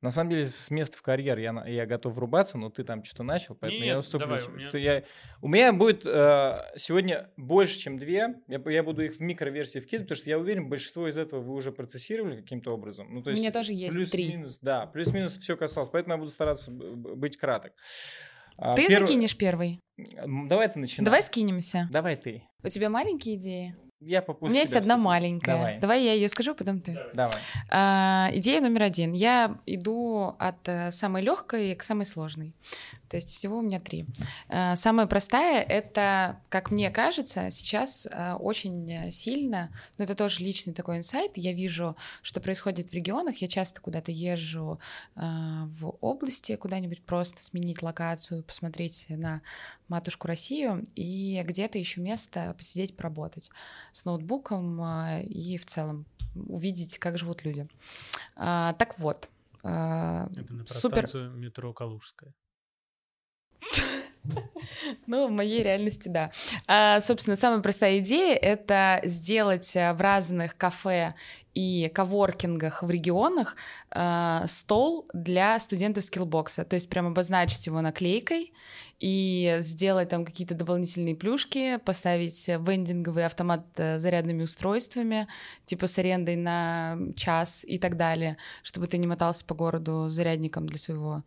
На 0.00 0.12
самом 0.12 0.30
деле, 0.30 0.46
с 0.46 0.70
места 0.70 0.96
в 0.96 1.02
карьер 1.02 1.38
я, 1.38 1.52
на- 1.52 1.66
я 1.68 1.84
готов 1.84 2.14
врубаться, 2.14 2.56
но 2.56 2.70
ты 2.70 2.84
там 2.84 3.02
что-то 3.02 3.24
начал, 3.24 3.56
поэтому 3.56 3.82
я 3.84 3.94
Нет, 3.94 3.98
уступлю. 4.04 4.28
давай, 4.28 4.44
у 4.46 4.50
меня- 4.50 4.70
я- 4.78 5.02
у 5.42 5.48
меня 5.48 5.72
будет 5.72 6.06
э, 6.06 6.58
сегодня 6.76 7.30
больше, 7.36 7.78
чем 7.78 7.98
две. 7.98 8.34
Я, 8.46 8.62
я 8.66 8.82
буду 8.84 9.02
их 9.02 9.16
в 9.16 9.20
микроверсии 9.20 9.80
вкидывать, 9.80 10.08
потому 10.08 10.16
что 10.22 10.30
я 10.30 10.38
уверен, 10.38 10.68
большинство 10.68 11.08
из 11.08 11.18
этого 11.18 11.40
вы 11.40 11.52
уже 11.54 11.72
процессировали 11.72 12.40
каким-то 12.40 12.72
образом. 12.72 13.08
Ну, 13.12 13.22
то 13.22 13.30
У 13.30 13.32
меня 13.32 13.42
есть 13.44 13.54
тоже 13.54 13.72
есть 13.72 13.92
три. 14.12 14.26
плюс-минус, 14.26 14.58
Да, 14.62 14.86
плюс-минус 14.86 15.36
все 15.38 15.56
касалось, 15.56 15.88
поэтому 15.88 16.14
я 16.14 16.18
буду 16.18 16.30
стараться 16.30 16.70
быть 16.70 17.36
краток. 17.36 17.72
А, 18.56 18.74
Ты 18.74 18.86
перв- 18.86 19.00
закинешь 19.06 19.36
первый. 19.36 19.80
Давай 19.96 20.68
ты 20.68 20.78
начинай. 20.78 21.04
Давай 21.04 21.22
скинемся. 21.24 21.88
Давай 21.90 22.16
ты. 22.16 22.44
У 22.62 22.68
тебя 22.68 22.88
маленькие 22.90 23.34
идеи? 23.36 23.76
Я 24.00 24.20
У 24.20 24.24
попозже 24.24 24.52
меня 24.52 24.60
есть 24.60 24.76
одна 24.76 24.96
маленькая. 24.96 25.80
Давай. 25.80 26.04
я 26.04 26.12
ее 26.12 26.28
скажу, 26.28 26.54
потом 26.54 26.80
ты. 26.80 26.96
Давай. 27.14 27.34
А, 27.68 28.30
идея 28.32 28.60
номер 28.60 28.84
один. 28.84 29.12
Я 29.12 29.58
иду 29.66 30.36
от 30.38 30.68
э, 30.68 30.92
самой 30.92 31.22
легкой 31.22 31.74
к 31.74 31.82
самой 31.82 32.06
сложной. 32.06 32.54
То 33.08 33.16
есть 33.16 33.30
всего 33.30 33.58
у 33.58 33.62
меня 33.62 33.80
три. 33.80 34.06
А, 34.48 34.76
самая 34.76 35.06
простая— 35.06 35.62
это, 35.68 36.40
как 36.48 36.70
мне 36.70 36.90
кажется, 36.90 37.50
сейчас 37.50 38.06
а, 38.10 38.36
очень 38.36 38.90
э, 38.90 39.10
сильно, 39.10 39.70
но 39.96 40.04
это 40.04 40.14
тоже 40.14 40.40
личный 40.40 40.74
такой 40.74 40.98
инсайт, 40.98 41.32
я 41.36 41.52
вижу, 41.52 41.96
что 42.22 42.40
происходит 42.40 42.90
в 42.90 42.94
регионах, 42.94 43.38
я 43.38 43.48
часто 43.48 43.80
куда-то 43.80 44.12
езжу 44.12 44.78
а, 45.16 45.64
в 45.66 45.96
области 46.00 46.54
куда-нибудь 46.56 47.02
просто 47.02 47.42
сменить 47.42 47.82
локацию, 47.82 48.42
посмотреть 48.42 49.06
на 49.08 49.42
матушку 49.88 50.26
Россию, 50.26 50.84
и 50.94 51.42
где-то 51.44 51.78
еще 51.78 52.00
место 52.00 52.54
посидеть, 52.56 52.96
поработать 52.96 53.50
с 53.92 54.04
ноутбуком 54.04 54.80
а, 54.80 55.20
и 55.20 55.56
в 55.56 55.66
целом 55.66 56.06
увидеть, 56.34 56.98
как 56.98 57.18
живут 57.18 57.44
люди. 57.44 57.68
А, 58.36 58.72
так 58.72 58.98
вот, 58.98 59.28
а, 59.62 60.28
Это 60.36 60.54
на 60.54 60.66
супер. 60.66 61.30
метро 61.34 61.72
Калужская. 61.72 62.32
Ну, 65.06 65.26
в 65.26 65.30
моей 65.30 65.62
реальности, 65.62 66.08
да. 66.08 66.30
А, 66.66 67.00
собственно, 67.00 67.36
самая 67.36 67.60
простая 67.60 67.98
идея— 67.98 68.36
это 68.42 69.00
сделать 69.04 69.74
а, 69.76 69.94
в 69.94 70.00
разных 70.00 70.56
кафе 70.56 71.14
и 71.54 71.90
коворкингах 71.92 72.82
в 72.82 72.90
регионах 72.90 73.56
а, 73.90 74.46
стол 74.46 75.06
для 75.12 75.58
студентов 75.58 76.04
скиллбокса. 76.04 76.64
То 76.64 76.74
есть 76.74 76.88
прям 76.88 77.06
обозначить 77.06 77.66
его 77.66 77.80
наклейкой 77.80 78.52
и 79.00 79.58
сделать 79.60 80.08
там 80.10 80.24
какие-то 80.24 80.54
дополнительные 80.54 81.16
плюшки, 81.16 81.78
поставить 81.78 82.46
вендинговый 82.48 83.24
автомат 83.24 83.64
э, 83.76 83.98
с 83.98 84.02
зарядными 84.02 84.42
устройствами, 84.42 85.28
типа 85.66 85.86
с 85.86 85.98
арендой 85.98 86.36
на 86.36 86.98
час 87.16 87.64
и 87.64 87.78
так 87.78 87.96
далее, 87.96 88.36
чтобы 88.62 88.88
ты 88.88 88.98
не 88.98 89.06
мотался 89.06 89.44
по 89.44 89.54
городу 89.54 90.10
зарядником 90.10 90.66
для 90.66 90.78
своего 90.78 91.22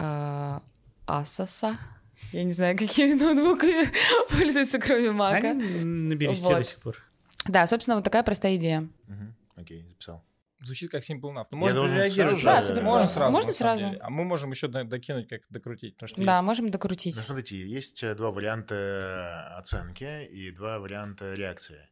а, 0.00 0.62
Асоса. 1.06 1.76
Я 2.32 2.44
не 2.44 2.52
знаю, 2.52 2.76
какими 2.78 3.14
ноутбуками 3.14 3.86
пользуются, 4.30 4.78
кроме 4.78 5.10
Мака. 5.12 5.50
Они 5.50 5.84
на 5.84 6.14
бересте 6.14 6.44
Вот. 6.44 6.56
до 6.58 6.64
сих 6.64 6.78
пор. 6.80 6.96
Да, 7.46 7.66
собственно, 7.66 7.96
вот 7.96 8.04
такая 8.04 8.22
простая 8.22 8.56
идея. 8.56 8.88
Мгм. 9.06 9.34
Окей, 9.56 9.84
записал. 9.88 10.24
Звучит 10.62 10.90
как 10.90 11.02
Simple 11.02 11.20
Enough. 11.32 11.46
Ну, 11.52 11.66
Я 11.68 11.74
можно 11.74 11.94
реагировать. 11.96 12.38
сразу 12.38 12.44
Да, 12.44 12.60
же- 12.60 12.66
супер 12.68 12.82
можно 12.82 13.06
сразу. 13.06 13.32
Можно 13.32 13.52
сразу. 13.52 13.84
деле. 13.86 13.98
А 14.02 14.10
мы 14.10 14.24
можем 14.24 14.50
еще 14.50 14.68
до- 14.68 14.84
докинуть, 14.84 15.26
как 15.28 15.40
докрутить. 15.48 15.94
потому 15.94 16.08
что 16.08 16.22
Да, 16.22 16.32
есть- 16.34 16.44
можем 16.44 16.70
докрутить. 16.70 17.16
Ну, 17.16 17.22
смотрите, 17.22 17.56
есть 17.66 18.02
э, 18.02 18.14
два 18.14 18.30
варианта 18.30 19.54
оценки 19.56 20.24
и 20.26 20.50
два 20.50 20.78
варианта 20.78 21.32
реакции. 21.32 21.88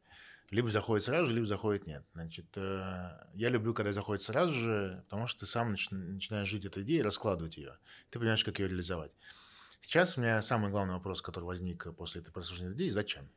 Либо 0.50 0.70
заходит 0.70 1.04
сразу 1.04 1.26
же, 1.26 1.34
либо 1.34 1.46
заходит 1.46 1.86
нет. 1.86 2.04
Значит, 2.14 2.46
э, 2.56 3.10
я 3.34 3.48
люблю, 3.50 3.74
когда 3.74 3.92
заходит 3.92 4.22
сразу 4.22 4.54
же, 4.54 5.02
потому 5.04 5.26
что 5.26 5.40
ты 5.40 5.46
сам 5.46 5.74
нач- 5.74 5.94
начинаешь 5.94 6.48
жить 6.48 6.64
этой 6.64 6.84
идеей, 6.84 7.02
раскладывать 7.02 7.58
ее. 7.58 7.76
Ты 8.10 8.18
понимаешь, 8.18 8.44
как 8.44 8.58
ее 8.58 8.68
реализовать. 8.68 9.12
Сейчас 9.82 10.16
у 10.16 10.22
меня 10.22 10.40
самый 10.40 10.70
главный 10.70 10.94
вопрос, 10.94 11.20
который 11.20 11.44
возник 11.44 11.86
после 11.96 12.22
этой 12.22 12.32
прослушивания 12.32 12.74
идеи, 12.74 12.88
зачем? 12.88 13.28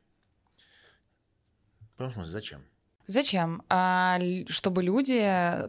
Смысле, 1.96 2.24
зачем? 2.24 2.64
Зачем? 3.06 3.62
А, 3.68 4.18
чтобы 4.48 4.82
люди 4.82 5.20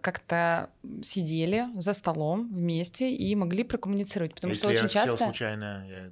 как-то 0.02 0.72
сидели 1.02 1.68
за 1.76 1.94
столом 1.94 2.54
вместе 2.54 3.14
и 3.14 3.36
могли 3.36 3.64
прокоммуницировать. 3.64 4.34
Потому 4.34 4.54
Если 4.54 4.64
что 4.64 4.72
я 4.72 4.80
очень 4.80 4.90
сел 4.90 5.06
часто... 5.06 5.26
случайно, 5.26 5.88
я, 5.90 6.12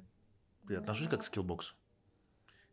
я 0.68 0.78
отношусь 0.78 1.08
как 1.08 1.20
к 1.20 1.24
скиллбоксу. 1.24 1.74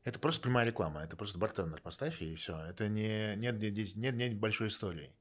Это 0.03 0.19
просто 0.19 0.41
прямая 0.41 0.65
реклама, 0.65 1.01
это 1.01 1.15
просто 1.17 1.37
бартендер 1.37 1.81
поставь 1.81 2.21
и 2.21 2.35
все. 2.35 2.57
Это 2.57 2.87
не 2.87 3.35
нет, 3.35 3.59
нет, 3.59 3.95
нет, 3.95 4.15
нет 4.15 4.37
большой 4.37 4.69
истории. 4.69 5.13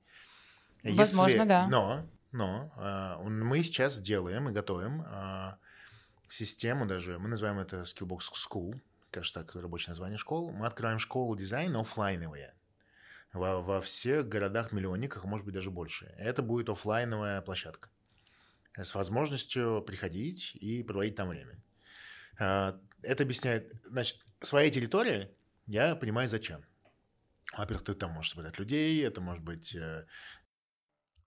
Возможно, 0.84 1.44
да. 1.44 1.66
Но, 1.68 2.06
но 2.32 2.72
а, 2.76 3.18
он- 3.18 3.40
мы 3.40 3.62
сейчас 3.62 3.98
делаем 3.98 4.48
и 4.48 4.52
готовим 4.52 5.02
а, 5.06 5.58
систему 6.28 6.86
даже, 6.86 7.18
мы 7.18 7.28
называем 7.28 7.58
это 7.58 7.82
Skillbox 7.82 8.20
School, 8.48 8.80
кажется, 9.10 9.42
так 9.42 9.54
рабочее 9.56 9.90
название 9.90 10.18
школ. 10.18 10.52
Мы 10.52 10.66
открываем 10.66 10.98
школу 11.00 11.34
дизайна 11.36 11.80
оффлайновые. 11.80 12.54
во, 13.32 13.60
во 13.60 13.80
всех 13.80 14.28
городах-миллионниках, 14.28 15.24
может 15.24 15.44
быть, 15.44 15.54
даже 15.54 15.70
больше. 15.70 16.14
Это 16.18 16.42
будет 16.42 16.68
оффлайновая 16.68 17.40
площадка 17.42 17.90
с 18.76 18.94
возможностью 18.94 19.82
приходить 19.82 20.54
и 20.54 20.84
проводить 20.84 21.16
там 21.16 21.28
время. 21.30 21.58
Это 23.02 23.22
объясняет, 23.24 23.72
значит, 23.84 24.18
своей 24.40 24.70
территории 24.70 25.30
я 25.66 25.94
понимаю, 25.96 26.28
зачем. 26.28 26.64
Во-первых, 27.56 27.84
ты 27.84 27.94
там 27.94 28.12
можешь 28.12 28.32
собирать 28.32 28.58
людей, 28.58 29.04
это 29.04 29.20
может 29.20 29.42
быть 29.42 29.76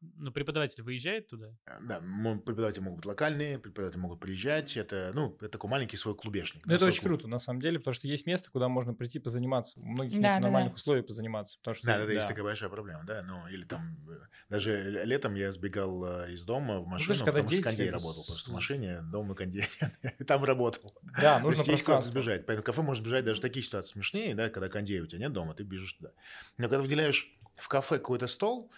Ну, 0.01 0.31
преподаватель 0.31 0.81
выезжает 0.83 1.27
туда? 1.27 1.53
Да, 1.81 2.01
мо- 2.01 2.39
преподаватели 2.39 2.81
могут 2.81 2.97
быть 2.99 3.05
локальные, 3.05 3.59
преподаватели 3.59 3.99
могут 3.99 4.19
приезжать. 4.19 4.75
Это, 4.75 5.11
ну, 5.13 5.35
это 5.35 5.49
такой 5.49 5.69
маленький 5.69 5.95
свой 5.95 6.15
клубешник. 6.15 6.65
Ну, 6.65 6.69
да, 6.69 6.75
это 6.77 6.85
очень 6.85 7.01
клуб. 7.01 7.09
круто, 7.11 7.27
на 7.27 7.37
самом 7.39 7.61
деле, 7.61 7.77
потому 7.79 7.93
что 7.93 8.07
есть 8.07 8.25
место, 8.25 8.49
куда 8.51 8.67
можно 8.67 8.93
прийти 8.95 9.19
позаниматься. 9.19 9.79
У 9.79 9.85
многих 9.85 10.13
Да, 10.13 10.17
нет 10.19 10.31
да, 10.37 10.41
нормальных 10.41 10.71
да. 10.73 10.75
условий 10.75 11.03
позаниматься. 11.03 11.59
Потому 11.59 11.75
что, 11.75 11.87
Да, 11.87 11.97
да, 11.99 12.05
да, 12.07 12.13
есть 12.13 12.27
такая 12.27 12.43
большая 12.43 12.69
проблема, 12.69 13.03
да. 13.05 13.21
Ну, 13.21 13.47
или 13.47 13.63
там, 13.63 13.95
э, 14.09 14.19
даже 14.49 15.03
летом 15.05 15.35
я 15.35 15.51
сбегал 15.51 16.03
э, 16.23 16.31
из 16.33 16.43
дома 16.43 16.79
в 16.79 16.87
машину, 16.87 17.05
знаешь, 17.15 17.19
когда 17.19 17.31
потому 17.43 17.49
что 17.49 17.61
кондей 17.61 17.89
работал. 17.91 18.23
с- 18.23 18.27
Просто 18.27 18.49
в 18.49 18.53
машине, 18.53 19.01
дома 19.03 19.35
кондей, 19.35 19.65
там 20.27 20.43
работал. 20.43 20.93
Да, 21.03 21.39
нужно 21.39 21.61
есть 21.71 21.83
куда 21.85 22.01
сбежать. 22.01 22.45
Поэтому 22.47 22.63
кафе 22.63 22.81
может 22.81 23.03
сбежать 23.03 23.25
даже 23.25 23.39
такие 23.39 23.63
ситуации 23.63 23.93
смешные, 23.93 24.33
да, 24.35 24.49
когда 24.49 24.67
кондея 24.67 25.03
у 25.03 25.05
тебя 25.05 25.19
нет 25.19 25.33
дома, 25.33 25.53
ты 25.53 25.63
бежишь 25.63 25.93
туда. 25.93 26.11
Но 26.57 26.69
когда 26.69 26.81
выделяешь 26.81 27.37
в 27.57 27.67
кафе 27.67 27.97
какой-то 27.97 28.27
стол, 28.27 28.71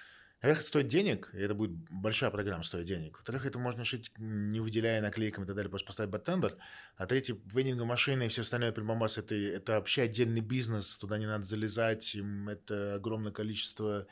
во-первых, 0.43 0.59
это 0.59 0.67
стоит 0.67 0.87
денег, 0.89 1.29
и 1.33 1.37
это 1.37 1.55
будет 1.55 1.71
большая 1.89 2.29
программа 2.29 2.65
стоит 2.65 2.85
денег. 2.85 3.15
Во-вторых, 3.15 3.45
это 3.45 3.59
можно 3.59 3.79
решить, 3.79 4.11
не 4.17 4.59
выделяя 4.59 5.01
наклейками 5.01 5.45
и 5.45 5.47
так 5.47 5.55
далее, 5.55 5.69
просто 5.69 5.87
поставить 5.87 6.11
бартендер. 6.11 6.57
А 6.97 7.05
третье, 7.05 7.37
вендинговые 7.45 7.87
машины 7.87 8.25
и 8.25 8.27
все 8.27 8.41
остальное 8.41 8.73
прибамбас, 8.73 9.17
это, 9.17 9.35
это 9.35 9.71
вообще 9.71 10.01
отдельный 10.01 10.41
бизнес, 10.41 10.97
туда 10.97 11.17
не 11.17 11.27
надо 11.27 11.45
залезать, 11.45 12.13
им 12.15 12.49
это 12.49 12.95
огромное 12.95 13.31
количество 13.31 14.05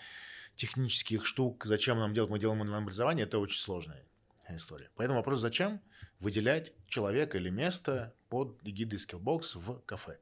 технических 0.56 1.26
штук. 1.26 1.66
Зачем 1.66 2.00
нам 2.00 2.14
делать? 2.14 2.32
Мы 2.32 2.40
делаем 2.40 2.62
онлайн-образование, 2.62 3.26
это 3.26 3.38
очень 3.38 3.60
сложная 3.60 4.06
история. 4.48 4.90
Поэтому 4.96 5.20
вопрос, 5.20 5.42
зачем 5.42 5.82
выделять 6.22 6.72
человека 6.88 7.40
или 7.40 7.50
место 7.50 8.14
под 8.30 8.58
эгидой 8.64 9.00
Skillbox 9.00 9.60
в 9.60 9.82
кафе? 9.82 10.18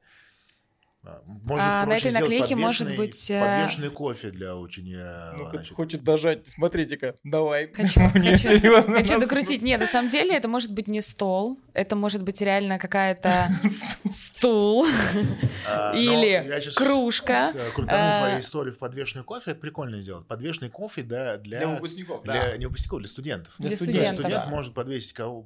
А, 1.02 1.22
Может 1.24 1.64
А, 1.66 1.86
на 1.86 1.96
этой 1.96 2.12
наклейке 2.12 2.56
может 2.56 2.86
подвешенный- 2.88 2.96
быть, 2.98 3.30
э, 3.30 3.40
Подвешенный 3.40 3.88
кофе 3.90 4.30
для 4.30 4.54
ученика. 4.54 5.32
Ну, 5.34 5.48
значит, 5.48 5.74
хочет 5.74 6.04
дожать. 6.04 6.46
Смотрите-ка, 6.46 7.14
давай. 7.24 7.72
Хочу, 7.72 8.00
Мне 8.14 8.32
хочу, 8.32 8.42
серьезно 8.48 8.96
хочу 8.98 9.18
докрутить. 9.18 9.62
Нет, 9.62 9.80
на 9.80 9.86
самом 9.86 10.10
деле 10.10 10.36
это 10.36 10.46
может 10.48 10.72
быть 10.72 10.88
не 10.88 11.00
стол, 11.00 11.58
это 11.72 11.96
может 11.96 12.22
быть 12.22 12.42
реально 12.42 12.78
какая-то 12.78 13.48
стул 14.10 14.86
а, 15.66 15.94
или 15.96 16.60
кружка. 16.76 17.52
э, 17.54 17.70
Крутану 17.74 18.34
А, 18.34 18.38
историю 18.38 18.74
в 18.74 18.78
подвешенный 18.78 19.24
кофе, 19.24 19.52
это 19.52 19.60
прикольно 19.60 20.02
сделать. 20.02 20.26
Подвешенный 20.26 20.68
кофе 20.68 21.02
да, 21.02 21.38
для, 21.38 21.58
Для 21.60 21.68
выпускников, 21.68 22.22
для- 22.24 22.34
да. 22.50 22.56
не 22.58 22.66
выпускников, 22.66 22.98
для 23.00 23.08
студентов. 23.08 23.54
Для 23.58 23.70
студентов, 23.74 24.20
студент 24.20 24.46
может 24.48 24.74
подвесить 24.74 25.14
ко- 25.14 25.44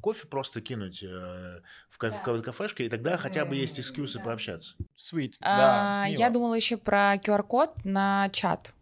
кофе, 0.00 0.26
просто 0.26 0.60
кинуть 0.60 1.04
э, 1.04 1.60
в 1.90 1.98
ка- 1.98 2.10
в 2.10 2.22
ка- 2.22 2.42
кафешке, 2.42 2.86
и 2.86 2.88
тогда 2.88 3.16
хотя 3.16 3.44
бы 3.44 3.54
есть 3.54 3.78
экскьюзы 3.78 4.18
пообщаться. 4.18 4.74
Sweet, 4.96 5.34
А, 5.40 6.04
да. 6.04 6.06
Я 6.06 6.30
думала 6.30 6.54
еще 6.54 6.76
про 6.76 7.16
QR-код 7.16 7.84
на 7.84 8.28
чат. 8.30 8.72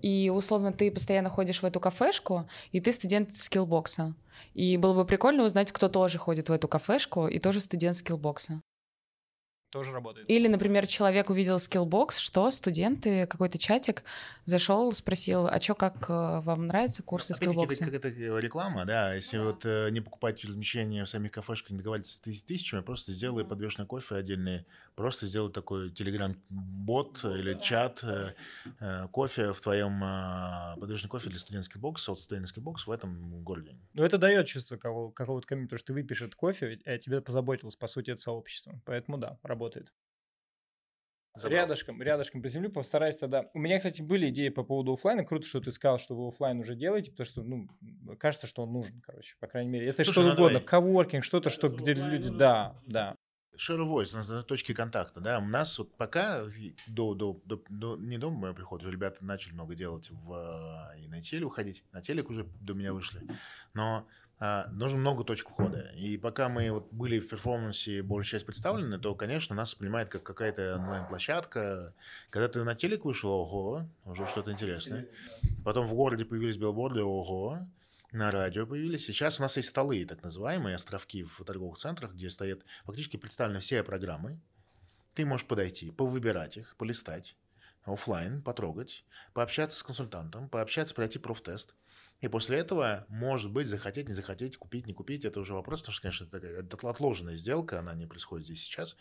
И 0.00 0.30
условно 0.32 0.72
ты 0.72 0.90
постоянно 0.90 1.28
ходишь 1.30 1.62
в 1.62 1.64
эту 1.64 1.80
кафешку, 1.80 2.48
и 2.70 2.80
ты 2.80 2.92
студент 2.92 3.34
Skillbox 3.34 3.98
а. 3.98 4.14
И 4.54 4.76
было 4.76 4.94
бы 4.94 5.04
прикольно 5.04 5.44
узнать, 5.44 5.72
кто 5.72 5.88
тоже 5.88 6.18
ходит 6.18 6.48
в 6.48 6.52
эту 6.52 6.68
кафешку 6.68 7.26
и 7.26 7.38
тоже 7.40 7.60
студент 7.60 7.96
Skillbox 7.96 8.49
а. 8.49 8.62
Тоже 9.70 9.92
работает. 9.92 10.30
Или, 10.30 10.48
например, 10.48 10.86
человек 10.86 11.28
увидел 11.28 11.58
Skillbox, 11.58 12.16
что 12.16 12.50
студенты, 12.50 13.26
какой-то 13.26 13.58
чатик, 13.58 14.02
зашел, 14.46 14.90
спросил, 14.92 15.46
а 15.46 15.60
что, 15.60 15.74
как 15.74 16.08
э, 16.08 16.40
вам 16.40 16.68
нравятся 16.68 17.02
курсы 17.02 17.32
Опять-таки, 17.32 17.74
это 17.74 17.84
какая-то 17.84 18.38
реклама, 18.38 18.86
да, 18.86 19.12
если 19.12 19.36
вот 19.36 19.66
э, 19.66 19.90
не 19.90 20.00
покупать 20.00 20.42
размещение 20.42 21.04
в 21.04 21.08
самих 21.08 21.32
кафешках, 21.32 21.72
не 21.72 21.78
договариваться 21.78 22.16
с 22.16 22.22
тыс- 22.22 22.42
тысячами, 22.46 22.80
просто 22.80 23.12
сделай 23.12 23.44
подвешенный 23.44 23.86
кофе 23.86 24.14
отдельный, 24.14 24.64
просто 24.94 25.26
сделай 25.26 25.52
такой 25.52 25.90
телеграм-бот 25.90 27.24
или 27.24 27.60
чат 27.60 28.02
э, 28.04 28.32
э, 28.80 29.08
кофе 29.12 29.52
в 29.52 29.60
твоем 29.60 30.02
э, 30.02 30.80
подвешенный 30.80 31.10
кофе 31.10 31.28
для 31.28 31.38
студентов 31.38 31.78
Skillbox, 31.78 32.08
от 32.08 32.18
студентов 32.20 32.62
Skillbox 32.62 32.86
в 32.86 32.90
этом 32.90 33.44
городе. 33.44 33.76
Ну, 33.92 34.02
это 34.02 34.16
дает 34.16 34.46
чувство 34.46 34.78
кого- 34.78 35.10
какого-то 35.10 35.46
комьюнити, 35.46 35.68
потому 35.74 35.78
что 35.78 35.92
ты 35.92 36.24
этот 36.24 36.34
кофе, 36.36 36.80
о 36.86 36.96
тебе 36.96 37.20
позаботилось, 37.20 37.76
по 37.76 37.86
сути, 37.86 38.12
это 38.12 38.20
сообщество. 38.22 38.80
Поэтому 38.86 39.18
да, 39.18 39.36
работает. 39.42 39.57
Забрал. 41.34 41.62
Рядышком, 41.62 42.02
рядышком 42.02 42.42
приземлю, 42.42 42.70
постараюсь 42.70 43.16
тогда. 43.16 43.48
У 43.54 43.60
меня, 43.60 43.78
кстати, 43.78 44.02
были 44.02 44.28
идеи 44.30 44.48
по 44.48 44.64
поводу 44.64 44.94
оффлайна. 44.94 45.24
Круто, 45.24 45.46
что 45.46 45.60
ты 45.60 45.70
сказал, 45.70 45.98
что 45.98 46.16
вы 46.16 46.28
оффлайн 46.28 46.58
уже 46.58 46.74
делаете, 46.74 47.12
потому 47.12 47.26
что, 47.26 47.42
ну, 47.42 47.68
кажется, 48.18 48.48
что 48.48 48.62
он 48.62 48.72
нужен, 48.72 49.00
короче, 49.02 49.36
по 49.38 49.46
крайней 49.46 49.70
мере. 49.70 49.86
Это 49.86 50.02
Слушай, 50.02 50.12
что 50.12 50.22
ну 50.22 50.28
угодно, 50.32 50.48
давай. 50.54 50.64
коворкинг, 50.64 51.22
что-то, 51.24 51.48
что 51.48 51.68
где 51.68 51.94
люди, 51.94 52.28
да, 52.28 52.80
да. 52.86 53.14
Share 53.56 53.86
voice, 53.86 54.12
у 54.12 54.16
нас 54.16 54.28
на 54.28 54.42
точке 54.42 54.72
контакта, 54.74 55.20
да, 55.20 55.38
у 55.38 55.44
нас 55.44 55.78
вот 55.78 55.96
пока 55.96 56.44
до, 56.86 57.14
до, 57.14 57.40
до, 57.44 57.62
до- 57.68 57.96
не 57.96 58.16
до 58.16 58.30
моего 58.30 58.54
прихода, 58.54 58.84
уже 58.84 58.92
ребята 58.92 59.24
начали 59.24 59.52
много 59.52 59.74
делать 59.74 60.10
в, 60.10 60.92
э, 60.94 61.00
и 61.00 61.08
на 61.08 61.20
теле 61.20 61.44
уходить, 61.44 61.82
на 61.90 62.00
телек 62.00 62.30
уже 62.30 62.44
до 62.60 62.74
меня 62.74 62.92
вышли, 62.92 63.20
но 63.74 64.06
а, 64.40 64.68
нужно 64.70 64.98
много 64.98 65.24
точек 65.24 65.50
входа, 65.50 65.90
и 65.96 66.16
пока 66.16 66.48
мы 66.48 66.70
вот 66.70 66.92
были 66.92 67.18
в 67.18 67.28
перформансе 67.28 68.02
большая 68.02 68.38
часть 68.38 68.46
представлены, 68.46 68.98
то, 68.98 69.14
конечно, 69.14 69.56
нас 69.56 69.70
воспринимает 69.70 70.08
как 70.08 70.22
какая-то 70.22 70.76
онлайн-площадка, 70.76 71.94
когда 72.30 72.48
ты 72.48 72.62
на 72.62 72.74
телек 72.76 73.04
вышел, 73.04 73.30
ого, 73.30 73.88
уже 74.04 74.26
что-то 74.26 74.52
интересное, 74.52 75.08
потом 75.64 75.86
в 75.86 75.94
городе 75.94 76.24
появились 76.24 76.56
билборды, 76.56 77.02
ого, 77.02 77.66
на 78.12 78.30
радио 78.30 78.66
появились. 78.66 79.04
Сейчас 79.04 79.38
у 79.38 79.42
нас 79.42 79.56
есть 79.56 79.68
столы, 79.68 80.04
так 80.06 80.22
называемые, 80.22 80.76
островки 80.76 81.24
в 81.24 81.44
торговых 81.44 81.76
центрах, 81.76 82.12
где 82.14 82.30
стоят 82.30 82.60
фактически 82.84 83.16
представлены 83.16 83.60
все 83.60 83.82
программы. 83.82 84.40
Ты 85.14 85.26
можешь 85.26 85.46
подойти, 85.46 85.90
повыбирать 85.90 86.56
их, 86.56 86.76
полистать, 86.76 87.36
оффлайн, 87.84 88.40
потрогать, 88.40 89.04
пообщаться 89.34 89.76
с 89.76 89.82
консультантом, 89.82 90.48
пообщаться, 90.48 90.94
пройти 90.94 91.18
профтест. 91.18 91.74
И 92.20 92.28
после 92.28 92.58
этого, 92.58 93.06
может 93.08 93.52
быть, 93.52 93.66
захотеть, 93.68 94.08
не 94.08 94.14
захотеть, 94.14 94.56
купить, 94.56 94.86
не 94.86 94.92
купить, 94.92 95.24
это 95.24 95.38
уже 95.40 95.54
вопрос, 95.54 95.80
потому 95.80 95.92
что, 95.92 96.02
конечно, 96.02 96.24
это 96.24 96.64
такая 96.64 96.90
отложенная 96.90 97.36
сделка, 97.36 97.78
она 97.78 97.94
не 97.94 98.06
происходит 98.06 98.46
здесь 98.46 98.62
сейчас, 98.62 98.96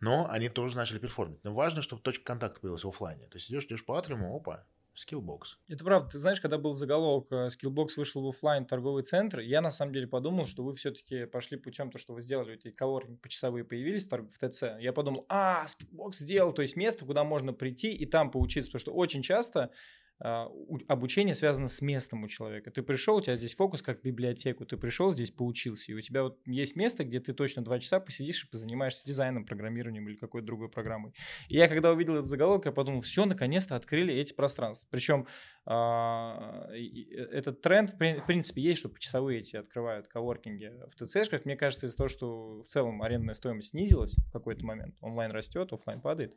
но 0.00 0.28
они 0.28 0.48
тоже 0.48 0.76
начали 0.76 0.98
перформить. 0.98 1.42
Но 1.44 1.54
важно, 1.54 1.80
чтобы 1.82 2.02
точка 2.02 2.24
контакта 2.24 2.60
появилась 2.60 2.84
в 2.84 2.88
оффлайне. 2.88 3.26
То 3.28 3.36
есть 3.36 3.50
идешь, 3.50 3.66
идешь 3.66 3.84
по 3.84 3.96
атриуму, 3.96 4.34
опа, 4.34 4.64
скиллбокс. 4.96 5.58
Это 5.68 5.84
правда. 5.84 6.10
Ты 6.10 6.18
знаешь, 6.18 6.40
когда 6.40 6.58
был 6.58 6.74
заголовок 6.74 7.26
э, 7.30 7.48
Skillbox 7.48 7.90
вышел 7.96 8.22
в 8.22 8.28
оффлайн 8.28 8.64
торговый 8.64 9.02
центр, 9.02 9.40
я 9.40 9.60
на 9.60 9.70
самом 9.70 9.92
деле 9.92 10.06
подумал, 10.06 10.46
что 10.46 10.64
вы 10.64 10.72
все-таки 10.74 11.26
пошли 11.26 11.58
путем 11.58 11.90
то, 11.90 11.98
что 11.98 12.14
вы 12.14 12.22
сделали, 12.22 12.54
эти 12.54 12.70
коворкинг 12.70 13.20
почасовые 13.20 13.64
появились 13.64 14.08
в 14.08 14.38
ТЦ. 14.38 14.64
Я 14.80 14.92
подумал, 14.92 15.26
а, 15.28 15.66
Skillbox 15.66 16.12
сделал, 16.14 16.52
то 16.52 16.62
есть 16.62 16.76
место, 16.76 17.04
куда 17.04 17.24
можно 17.24 17.52
прийти 17.52 17.92
и 17.92 18.06
там 18.06 18.30
поучиться, 18.30 18.70
потому 18.70 18.80
что 18.80 18.92
очень 18.92 19.22
часто 19.22 19.70
обучение 20.18 21.34
связано 21.34 21.68
с 21.68 21.82
местом 21.82 22.24
у 22.24 22.28
человека. 22.28 22.70
Ты 22.70 22.82
пришел, 22.82 23.16
у 23.16 23.20
тебя 23.20 23.36
здесь 23.36 23.54
фокус 23.54 23.82
как 23.82 24.00
в 24.00 24.02
библиотеку, 24.02 24.64
ты 24.64 24.76
пришел, 24.78 25.12
здесь 25.12 25.30
поучился, 25.30 25.92
и 25.92 25.94
у 25.94 26.00
тебя 26.00 26.22
вот 26.22 26.38
есть 26.46 26.74
место, 26.74 27.04
где 27.04 27.20
ты 27.20 27.34
точно 27.34 27.62
два 27.62 27.78
часа 27.78 28.00
посидишь 28.00 28.44
и 28.44 28.48
позанимаешься 28.48 29.04
дизайном, 29.04 29.44
программированием 29.44 30.08
или 30.08 30.16
какой-то 30.16 30.46
другой 30.46 30.70
программой. 30.70 31.12
И 31.48 31.56
я 31.56 31.68
когда 31.68 31.92
увидел 31.92 32.14
этот 32.14 32.26
заголовок, 32.26 32.64
я 32.64 32.72
подумал, 32.72 33.00
все, 33.02 33.26
наконец-то 33.26 33.76
открыли 33.76 34.14
эти 34.14 34.32
пространства. 34.32 34.88
Причем 34.90 35.26
а, 35.66 36.68
и 36.74 37.12
этот 37.12 37.60
тренд, 37.60 37.90
в 37.90 37.98
прин- 37.98 38.20
в 38.20 38.26
принципе, 38.26 38.62
есть, 38.62 38.78
что 38.78 38.88
почасовые 38.88 39.40
эти 39.40 39.56
открывают 39.56 40.08
коворкинги 40.08 40.72
в 40.90 40.94
ТЦшках. 40.94 41.44
Мне 41.44 41.56
кажется, 41.56 41.86
из-за 41.86 41.96
того, 41.96 42.08
что 42.08 42.62
в 42.62 42.66
целом 42.66 43.02
арендная 43.02 43.34
стоимость 43.34 43.70
снизилась 43.70 44.14
в 44.28 44.32
какой-то 44.32 44.64
момент, 44.64 44.96
онлайн 45.00 45.30
растет, 45.32 45.72
оффлайн 45.72 46.00
падает, 46.00 46.34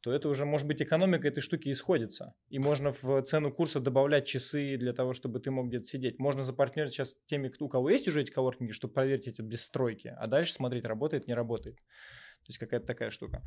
то 0.00 0.12
это 0.12 0.28
уже, 0.28 0.44
может 0.44 0.66
быть, 0.66 0.82
экономика 0.82 1.28
этой 1.28 1.40
штуки 1.40 1.70
исходится. 1.70 2.34
И 2.48 2.58
можно 2.58 2.92
в 2.92 3.21
цену 3.22 3.52
курса 3.52 3.80
добавлять 3.80 4.26
часы 4.26 4.76
для 4.76 4.92
того, 4.92 5.14
чтобы 5.14 5.40
ты 5.40 5.50
мог 5.50 5.68
где-то 5.68 5.84
сидеть. 5.84 6.18
Можно 6.18 6.42
запартнерить 6.42 6.92
сейчас 6.92 7.16
теми, 7.26 7.52
у 7.58 7.68
кого 7.68 7.90
есть 7.90 8.08
уже 8.08 8.22
эти 8.22 8.30
коворкинги, 8.30 8.72
чтобы 8.72 8.94
проверить 8.94 9.28
эти 9.28 9.42
без 9.42 9.62
стройки, 9.62 10.14
а 10.16 10.26
дальше 10.26 10.52
смотреть, 10.52 10.86
работает, 10.86 11.26
не 11.26 11.34
работает. 11.34 11.76
То 11.76 12.48
есть 12.48 12.58
какая-то 12.58 12.86
такая 12.86 13.10
штука. 13.10 13.42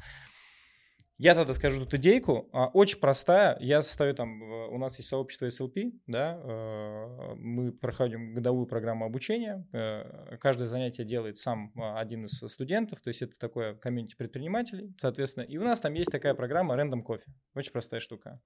Я 1.17 1.33
тогда 1.33 1.53
скажу 1.53 1.79
тут 1.79 1.93
идейку, 1.93 2.49
а, 2.51 2.67
очень 2.67 2.99
простая. 2.99 3.55
Я 3.61 3.81
состою 3.81 4.13
там, 4.13 4.41
у 4.41 4.77
нас 4.77 4.97
есть 4.97 5.07
сообщество 5.07 5.45
SLP, 5.45 5.93
да, 6.07 6.37
э, 6.43 7.35
мы 7.37 7.71
проходим 7.71 8.33
годовую 8.33 8.67
программу 8.67 9.05
обучения. 9.05 9.65
э, 9.71 10.35
Каждое 10.41 10.67
занятие 10.67 11.05
делает 11.05 11.37
сам 11.37 11.71
а, 11.77 12.01
один 12.01 12.25
из 12.25 12.31
студентов, 12.31 12.99
то 12.99 13.07
есть 13.07 13.21
это 13.21 13.39
такое 13.39 13.75
комьюнити 13.75 14.15
предпринимателей, 14.17 14.93
соответственно. 14.97 15.45
И 15.45 15.57
у 15.57 15.63
нас 15.63 15.79
там 15.79 15.93
есть 15.93 16.11
такая 16.11 16.33
программа 16.33 16.75
Random 16.75 17.01
Coffee, 17.01 17.31
очень 17.55 17.71
простая 17.71 18.01
штука. 18.01 18.41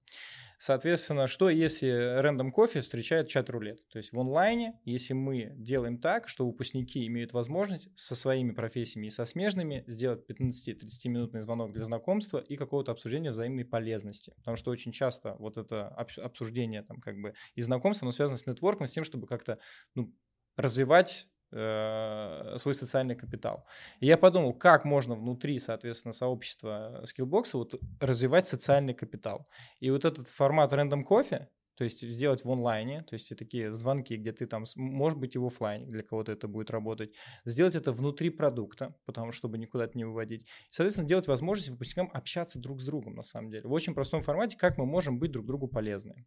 Соответственно, 0.56 1.26
что 1.26 1.50
если 1.50 2.20
Random 2.22 2.52
Coffee 2.56 2.82
встречает 2.82 3.26
чат-рулет? 3.26 3.80
То 3.88 3.98
есть 3.98 4.12
в 4.12 4.20
онлайне, 4.20 4.78
если 4.84 5.14
мы 5.14 5.54
делаем 5.56 5.98
так, 5.98 6.28
что 6.28 6.46
выпускники 6.46 7.04
имеют 7.08 7.32
возможность 7.32 7.88
со 7.98 8.14
своими 8.14 8.52
профессиями 8.52 9.08
и 9.08 9.10
со 9.10 9.24
смежными 9.24 9.82
сделать 9.88 10.22
15-30-минутный 10.30 11.40
звонок 11.42 11.72
для 11.72 11.84
знакомства 11.84 12.38
и 12.38 12.59
какого-то 12.60 12.92
обсуждения 12.92 13.30
взаимной 13.30 13.64
полезности. 13.64 14.32
Потому 14.36 14.56
что 14.56 14.70
очень 14.70 14.92
часто 14.92 15.34
вот 15.38 15.56
это 15.56 15.88
обсуждение 15.88 16.82
там 16.82 17.00
как 17.00 17.20
бы 17.20 17.34
и 17.54 17.62
знакомство, 17.62 18.04
оно 18.04 18.12
связано 18.12 18.38
с 18.38 18.46
нетворком, 18.46 18.86
с 18.86 18.92
тем, 18.92 19.04
чтобы 19.04 19.26
как-то 19.26 19.58
ну, 19.94 20.14
развивать 20.56 21.26
э, 21.52 22.56
свой 22.58 22.74
социальный 22.74 23.16
капитал. 23.16 23.66
И 24.00 24.06
я 24.06 24.16
подумал, 24.16 24.54
как 24.54 24.84
можно 24.84 25.14
внутри, 25.14 25.58
соответственно, 25.58 26.12
сообщества 26.12 27.04
Skillbox 27.04 27.50
вот 27.54 27.74
развивать 28.00 28.46
социальный 28.46 28.94
капитал. 28.94 29.48
И 29.80 29.90
вот 29.90 30.04
этот 30.04 30.28
формат 30.28 30.72
Random 30.72 31.02
Coffee, 31.04 31.46
то 31.76 31.84
есть 31.84 32.00
сделать 32.08 32.44
в 32.44 32.50
онлайне, 32.50 33.02
то 33.02 33.14
есть 33.14 33.34
такие 33.36 33.72
звонки, 33.72 34.16
где 34.16 34.32
ты 34.32 34.46
там, 34.46 34.64
может 34.76 35.18
быть, 35.18 35.34
и 35.34 35.38
в 35.38 35.46
офлайне, 35.46 35.86
для 35.86 36.02
кого-то 36.02 36.32
это 36.32 36.48
будет 36.48 36.70
работать, 36.70 37.14
сделать 37.44 37.74
это 37.74 37.92
внутри 37.92 38.30
продукта, 38.30 38.94
потому 39.04 39.32
чтобы 39.32 39.58
никуда 39.58 39.84
это 39.84 39.96
не 39.96 40.04
выводить, 40.04 40.46
соответственно, 40.68 41.08
делать 41.08 41.26
возможность 41.26 41.70
выпускникам 41.70 42.10
общаться 42.12 42.58
друг 42.58 42.80
с 42.80 42.84
другом, 42.84 43.14
на 43.14 43.22
самом 43.22 43.50
деле, 43.50 43.66
в 43.68 43.72
очень 43.72 43.94
простом 43.94 44.20
формате, 44.20 44.56
как 44.58 44.78
мы 44.78 44.86
можем 44.86 45.18
быть 45.18 45.30
друг 45.32 45.46
другу 45.46 45.68
полезны. 45.68 46.26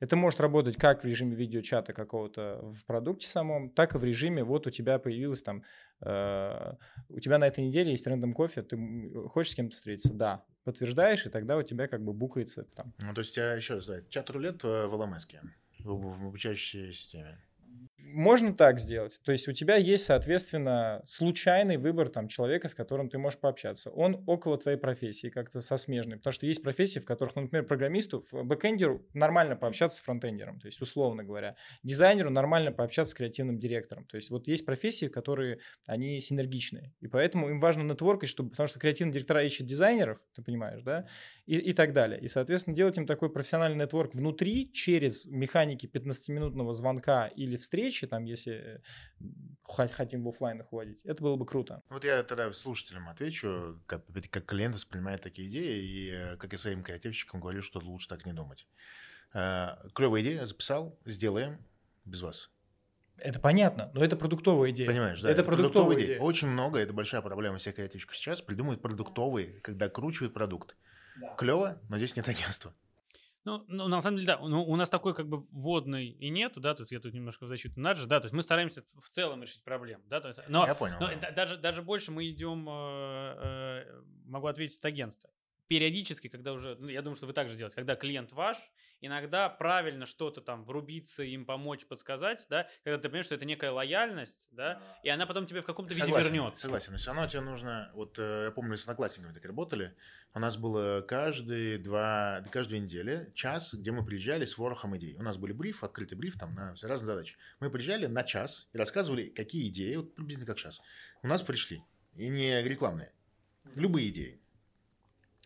Это 0.00 0.16
может 0.16 0.40
работать 0.40 0.76
как 0.76 1.02
в 1.02 1.06
режиме 1.06 1.34
видеочата 1.34 1.92
какого-то 1.92 2.60
в 2.62 2.84
продукте 2.84 3.28
самом, 3.28 3.70
так 3.70 3.94
и 3.94 3.98
в 3.98 4.04
режиме, 4.04 4.44
вот 4.44 4.66
у 4.66 4.70
тебя 4.70 4.98
появилось 4.98 5.42
там, 5.42 5.62
э, 6.02 6.74
у 7.08 7.20
тебя 7.20 7.38
на 7.38 7.46
этой 7.46 7.64
неделе 7.64 7.92
есть 7.92 8.06
рандом 8.06 8.34
кофе, 8.34 8.62
ты 8.62 8.76
хочешь 9.28 9.52
с 9.52 9.54
кем-то 9.54 9.76
встретиться? 9.76 10.12
Да. 10.12 10.44
Подтверждаешь, 10.64 11.26
и 11.26 11.30
тогда 11.30 11.56
у 11.56 11.62
тебя 11.62 11.88
как 11.88 12.02
бы 12.02 12.12
букается 12.12 12.64
там. 12.74 12.92
Ну, 12.98 13.14
то 13.14 13.20
есть, 13.20 13.36
я 13.36 13.52
еще 13.52 13.74
раз, 13.74 13.86
да, 13.86 14.00
чат-рулет 14.08 14.64
ЛМС, 14.64 15.26
в, 15.80 16.18
в 16.18 16.26
обучающей 16.26 16.92
системе 16.92 17.38
можно 18.14 18.54
так 18.54 18.78
сделать. 18.78 19.20
То 19.24 19.32
есть 19.32 19.48
у 19.48 19.52
тебя 19.52 19.76
есть, 19.76 20.04
соответственно, 20.04 21.02
случайный 21.04 21.76
выбор 21.76 22.08
там, 22.08 22.28
человека, 22.28 22.68
с 22.68 22.74
которым 22.74 23.10
ты 23.10 23.18
можешь 23.18 23.40
пообщаться. 23.40 23.90
Он 23.90 24.22
около 24.26 24.56
твоей 24.56 24.78
профессии, 24.78 25.28
как-то 25.28 25.60
со 25.60 25.76
смежной. 25.76 26.18
Потому 26.18 26.32
что 26.32 26.46
есть 26.46 26.62
профессии, 26.62 27.00
в 27.00 27.04
которых, 27.04 27.34
ну, 27.34 27.42
например, 27.42 27.66
программисту, 27.66 28.22
бэкэндеру 28.32 29.04
нормально 29.14 29.56
пообщаться 29.56 29.98
с 29.98 30.00
фронтендером, 30.00 30.60
то 30.60 30.66
есть 30.66 30.80
условно 30.80 31.24
говоря. 31.24 31.56
Дизайнеру 31.82 32.30
нормально 32.30 32.72
пообщаться 32.72 33.10
с 33.10 33.14
креативным 33.14 33.58
директором. 33.58 34.06
То 34.06 34.16
есть 34.16 34.30
вот 34.30 34.46
есть 34.46 34.64
профессии, 34.64 35.06
которые, 35.06 35.58
они 35.86 36.20
синергичные. 36.20 36.94
И 37.00 37.08
поэтому 37.08 37.50
им 37.50 37.58
важно 37.58 37.82
нетворкать, 37.82 38.28
чтобы, 38.28 38.50
потому 38.50 38.68
что 38.68 38.78
креативные 38.78 39.14
директора 39.14 39.42
ищут 39.42 39.66
дизайнеров, 39.66 40.18
ты 40.34 40.42
понимаешь, 40.42 40.82
да, 40.82 41.06
и, 41.46 41.56
и 41.56 41.72
так 41.72 41.92
далее. 41.92 42.20
И, 42.20 42.28
соответственно, 42.28 42.76
делать 42.76 42.96
им 42.96 43.06
такой 43.06 43.30
профессиональный 43.32 43.84
нетворк 43.84 44.14
внутри 44.14 44.72
через 44.72 45.26
механики 45.26 45.86
15-минутного 45.86 46.72
звонка 46.72 47.26
или 47.26 47.56
встречи, 47.56 48.03
встречи, 48.04 48.06
там, 48.06 48.24
если 48.24 48.82
хотим 49.92 50.24
в 50.24 50.28
офлайн 50.28 50.60
их 50.60 50.72
вводить. 50.72 51.00
Это 51.04 51.22
было 51.22 51.36
бы 51.36 51.46
круто. 51.46 51.82
Вот 51.88 52.04
я 52.04 52.22
тогда 52.22 52.52
слушателям 52.52 53.08
отвечу, 53.08 53.80
как, 53.86 54.04
как 54.30 54.46
клиент 54.46 54.74
воспринимает 54.74 55.22
такие 55.22 55.48
идеи, 55.48 55.82
и 55.82 56.10
э, 56.10 56.36
как 56.36 56.52
я 56.52 56.58
своим 56.58 56.82
креативщикам 56.82 57.40
говорю, 57.40 57.62
что 57.62 57.80
лучше 57.80 58.08
так 58.08 58.26
не 58.26 58.32
думать. 58.32 58.66
Э, 59.32 59.76
Клевая 59.94 60.22
идея, 60.22 60.46
записал, 60.46 60.98
сделаем 61.06 61.58
без 62.04 62.22
вас. 62.22 62.50
Это 63.16 63.38
понятно, 63.38 63.90
но 63.94 64.04
это 64.04 64.16
продуктовая 64.16 64.70
идея. 64.70 64.88
Понимаешь, 64.88 65.20
да. 65.22 65.30
Это, 65.30 65.40
это 65.40 65.50
продуктовая, 65.50 65.72
продуктовая 65.72 65.96
идея. 65.96 66.16
идея. 66.16 66.20
Очень 66.20 66.48
много, 66.48 66.80
это 66.80 66.92
большая 66.92 67.22
проблема 67.22 67.58
всех 67.58 67.76
креативщиков 67.76 68.16
сейчас, 68.16 68.42
придумывают 68.42 68.82
продуктовые, 68.82 69.60
когда 69.60 69.88
кручивают 69.88 70.34
продукт. 70.34 70.76
Да. 71.20 71.34
Клево, 71.36 71.80
но 71.88 71.96
здесь 71.96 72.16
нет 72.16 72.28
агентства. 72.28 72.74
Ну, 73.44 73.62
ну, 73.68 73.88
на 73.88 74.00
самом 74.00 74.16
деле, 74.16 74.26
да, 74.26 74.38
ну, 74.38 74.64
у 74.64 74.74
нас 74.76 74.88
такой 74.88 75.14
как 75.14 75.28
бы 75.28 75.40
вводной 75.52 76.06
и 76.06 76.30
нету, 76.30 76.60
да, 76.60 76.74
тут 76.74 76.90
я 76.90 76.98
тут 76.98 77.12
немножко 77.12 77.44
в 77.44 77.48
защиту 77.48 77.78
Наджа, 77.78 78.06
да, 78.06 78.18
то 78.18 78.24
есть 78.24 78.34
мы 78.34 78.42
стараемся 78.42 78.82
в 78.98 79.08
целом 79.10 79.42
решить 79.42 79.62
проблему, 79.62 80.02
да, 80.08 80.20
то 80.20 80.28
есть, 80.28 80.40
но, 80.48 80.66
я 80.66 80.74
понял. 80.74 80.96
Но, 80.98 81.08
да. 81.20 81.30
даже, 81.30 81.58
даже 81.58 81.82
больше 81.82 82.10
мы 82.10 82.26
идем, 82.30 82.66
э, 82.66 82.72
э, 82.72 84.02
могу 84.24 84.46
ответить 84.46 84.78
от 84.78 84.84
агентства, 84.86 85.28
периодически, 85.68 86.28
когда 86.28 86.52
уже, 86.52 86.76
ну, 86.78 86.88
я 86.88 87.02
думаю, 87.02 87.16
что 87.16 87.26
вы 87.26 87.32
также 87.32 87.56
делаете, 87.56 87.76
когда 87.76 87.96
клиент 87.96 88.32
ваш, 88.32 88.56
иногда 89.00 89.48
правильно 89.48 90.06
что-то 90.06 90.40
там 90.40 90.64
врубиться, 90.64 91.22
им 91.22 91.44
помочь, 91.44 91.86
подсказать, 91.86 92.46
да, 92.48 92.68
когда 92.82 92.98
ты 92.98 93.08
понимаешь, 93.08 93.26
что 93.26 93.34
это 93.34 93.44
некая 93.44 93.70
лояльность, 93.70 94.46
да, 94.50 94.80
и 95.02 95.08
она 95.08 95.26
потом 95.26 95.46
тебе 95.46 95.60
в 95.60 95.66
каком-то 95.66 95.92
виде 95.92 96.06
вернется. 96.06 96.62
Согласен, 96.62 96.92
но 96.92 96.98
все 96.98 97.12
равно 97.12 97.28
тебе 97.28 97.40
нужно, 97.40 97.90
вот 97.94 98.18
э, 98.18 98.44
я 98.46 98.50
помню, 98.50 98.76
с 98.76 98.82
одноклассниками 98.82 99.32
так 99.32 99.44
работали, 99.44 99.94
у 100.32 100.38
нас 100.38 100.56
было 100.56 101.04
каждые 101.06 101.78
два, 101.78 102.44
каждые 102.50 102.80
две 102.80 102.80
недели 102.80 103.32
час, 103.34 103.74
где 103.74 103.92
мы 103.92 104.04
приезжали 104.04 104.44
с 104.44 104.58
ворохом 104.58 104.96
идей. 104.96 105.14
У 105.16 105.22
нас 105.22 105.36
были 105.36 105.52
бриф, 105.52 105.84
открытый 105.84 106.18
бриф 106.18 106.38
там 106.38 106.54
на 106.54 106.74
все 106.74 106.86
разные 106.86 107.06
задачи. 107.06 107.36
Мы 107.60 107.70
приезжали 107.70 108.06
на 108.06 108.22
час 108.24 108.68
и 108.72 108.78
рассказывали, 108.78 109.28
какие 109.28 109.68
идеи, 109.68 109.96
вот 109.96 110.14
приблизительно 110.14 110.46
как 110.46 110.58
сейчас, 110.58 110.80
у 111.22 111.28
нас 111.28 111.42
пришли, 111.42 111.84
и 112.16 112.28
не 112.28 112.62
рекламные, 112.62 113.12
любые 113.74 114.08
идеи. 114.08 114.40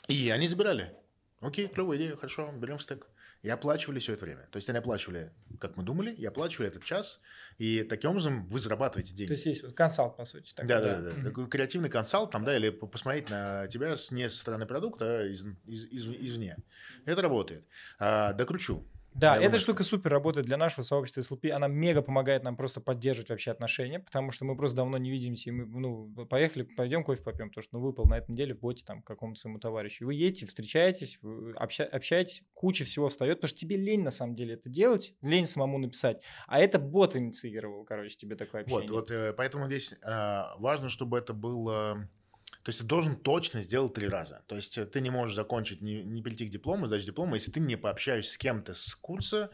И 0.08 0.30
они 0.30 0.48
забирали. 0.48 0.94
Окей, 1.40 1.68
клевая 1.68 1.98
идея, 1.98 2.16
хорошо, 2.16 2.50
берем 2.52 2.78
в 2.78 2.82
стек. 2.82 3.06
И 3.42 3.48
оплачивали 3.48 4.00
все 4.00 4.14
это 4.14 4.24
время. 4.24 4.48
То 4.50 4.56
есть 4.56 4.68
они 4.68 4.78
оплачивали, 4.78 5.30
как 5.60 5.76
мы 5.76 5.84
думали, 5.84 6.10
и 6.12 6.24
оплачивали 6.24 6.68
этот 6.68 6.82
час. 6.82 7.20
И 7.58 7.84
таким 7.84 8.10
образом 8.10 8.48
вы 8.48 8.58
зарабатываете 8.58 9.14
деньги. 9.14 9.28
То 9.28 9.34
есть 9.34 9.46
есть 9.46 9.74
консалт, 9.76 10.16
по 10.16 10.24
сути. 10.24 10.52
Такой, 10.52 10.68
да, 10.68 10.80
да, 10.80 11.00
да. 11.00 11.10
да. 11.12 11.22
Такой 11.22 11.48
креативный 11.48 11.88
консалт, 11.88 12.32
там, 12.32 12.44
да, 12.44 12.56
или 12.56 12.70
посмотреть 12.70 13.30
на 13.30 13.68
тебя 13.68 13.94
не 14.10 14.28
со 14.28 14.36
стороны 14.36 14.66
продукта, 14.66 15.20
а 15.20 15.24
из, 15.24 15.44
из, 15.66 15.84
из, 15.84 16.08
извне. 16.08 16.56
Это 17.04 17.22
работает. 17.22 17.64
А, 18.00 18.32
докручу. 18.32 18.84
Да, 19.14 19.36
эта 19.36 19.44
думаю, 19.44 19.58
штука 19.58 19.82
супер 19.82 20.10
работает 20.10 20.46
для 20.46 20.56
нашего 20.56 20.82
сообщества 20.82 21.20
SLP. 21.20 21.50
Она 21.50 21.66
мега 21.66 22.02
помогает 22.02 22.44
нам 22.44 22.56
просто 22.56 22.80
поддерживать 22.80 23.30
вообще 23.30 23.50
отношения, 23.50 23.98
потому 24.00 24.30
что 24.30 24.44
мы 24.44 24.56
просто 24.56 24.76
давно 24.76 24.96
не 24.98 25.10
видимся, 25.10 25.50
и 25.50 25.52
мы, 25.52 25.66
ну, 25.66 26.26
поехали, 26.26 26.62
пойдем 26.62 27.02
кофе 27.02 27.22
попьем, 27.22 27.48
потому 27.48 27.62
что, 27.62 27.76
ну, 27.76 27.82
выпал 27.82 28.06
на 28.06 28.18
этой 28.18 28.30
неделе 28.30 28.54
в 28.54 28.60
боте 28.60 28.84
там 28.84 29.02
какому-то 29.02 29.40
своему 29.40 29.58
товарищу. 29.58 30.04
И 30.04 30.06
вы 30.06 30.14
едете, 30.14 30.46
встречаетесь, 30.46 31.18
обща, 31.56 31.84
общаетесь, 31.84 32.44
куча 32.54 32.84
всего 32.84 33.08
встает, 33.08 33.38
потому 33.38 33.48
что 33.48 33.58
тебе 33.58 33.76
лень 33.76 34.02
на 34.02 34.10
самом 34.10 34.36
деле 34.36 34.54
это 34.54 34.68
делать, 34.68 35.14
лень 35.22 35.46
самому 35.46 35.78
написать, 35.78 36.22
а 36.46 36.60
это 36.60 36.78
бот 36.78 37.16
инициировал, 37.16 37.84
короче, 37.84 38.16
тебе 38.16 38.36
такое 38.36 38.62
общение. 38.62 38.88
Вот, 38.88 38.90
вот 38.90 39.10
э, 39.10 39.32
поэтому 39.32 39.66
здесь 39.66 39.94
э, 40.00 40.42
важно, 40.58 40.88
чтобы 40.88 41.18
это 41.18 41.32
было 41.32 42.08
то 42.68 42.70
есть 42.70 42.80
ты 42.80 42.84
должен 42.86 43.16
точно 43.16 43.62
сделать 43.62 43.94
три 43.94 44.08
раза. 44.08 44.42
То 44.46 44.54
есть 44.54 44.76
э, 44.76 44.84
ты 44.84 45.00
не 45.00 45.08
можешь 45.08 45.34
закончить, 45.34 45.80
не, 45.80 46.02
не 46.02 46.20
прийти 46.20 46.46
к 46.46 46.50
диплому, 46.50 46.86
сдать 46.86 47.02
диплом, 47.02 47.32
если 47.32 47.50
ты 47.50 47.60
не 47.60 47.76
пообщаешься 47.76 48.34
с 48.34 48.36
кем-то 48.36 48.74
с 48.74 48.94
курса, 48.94 49.48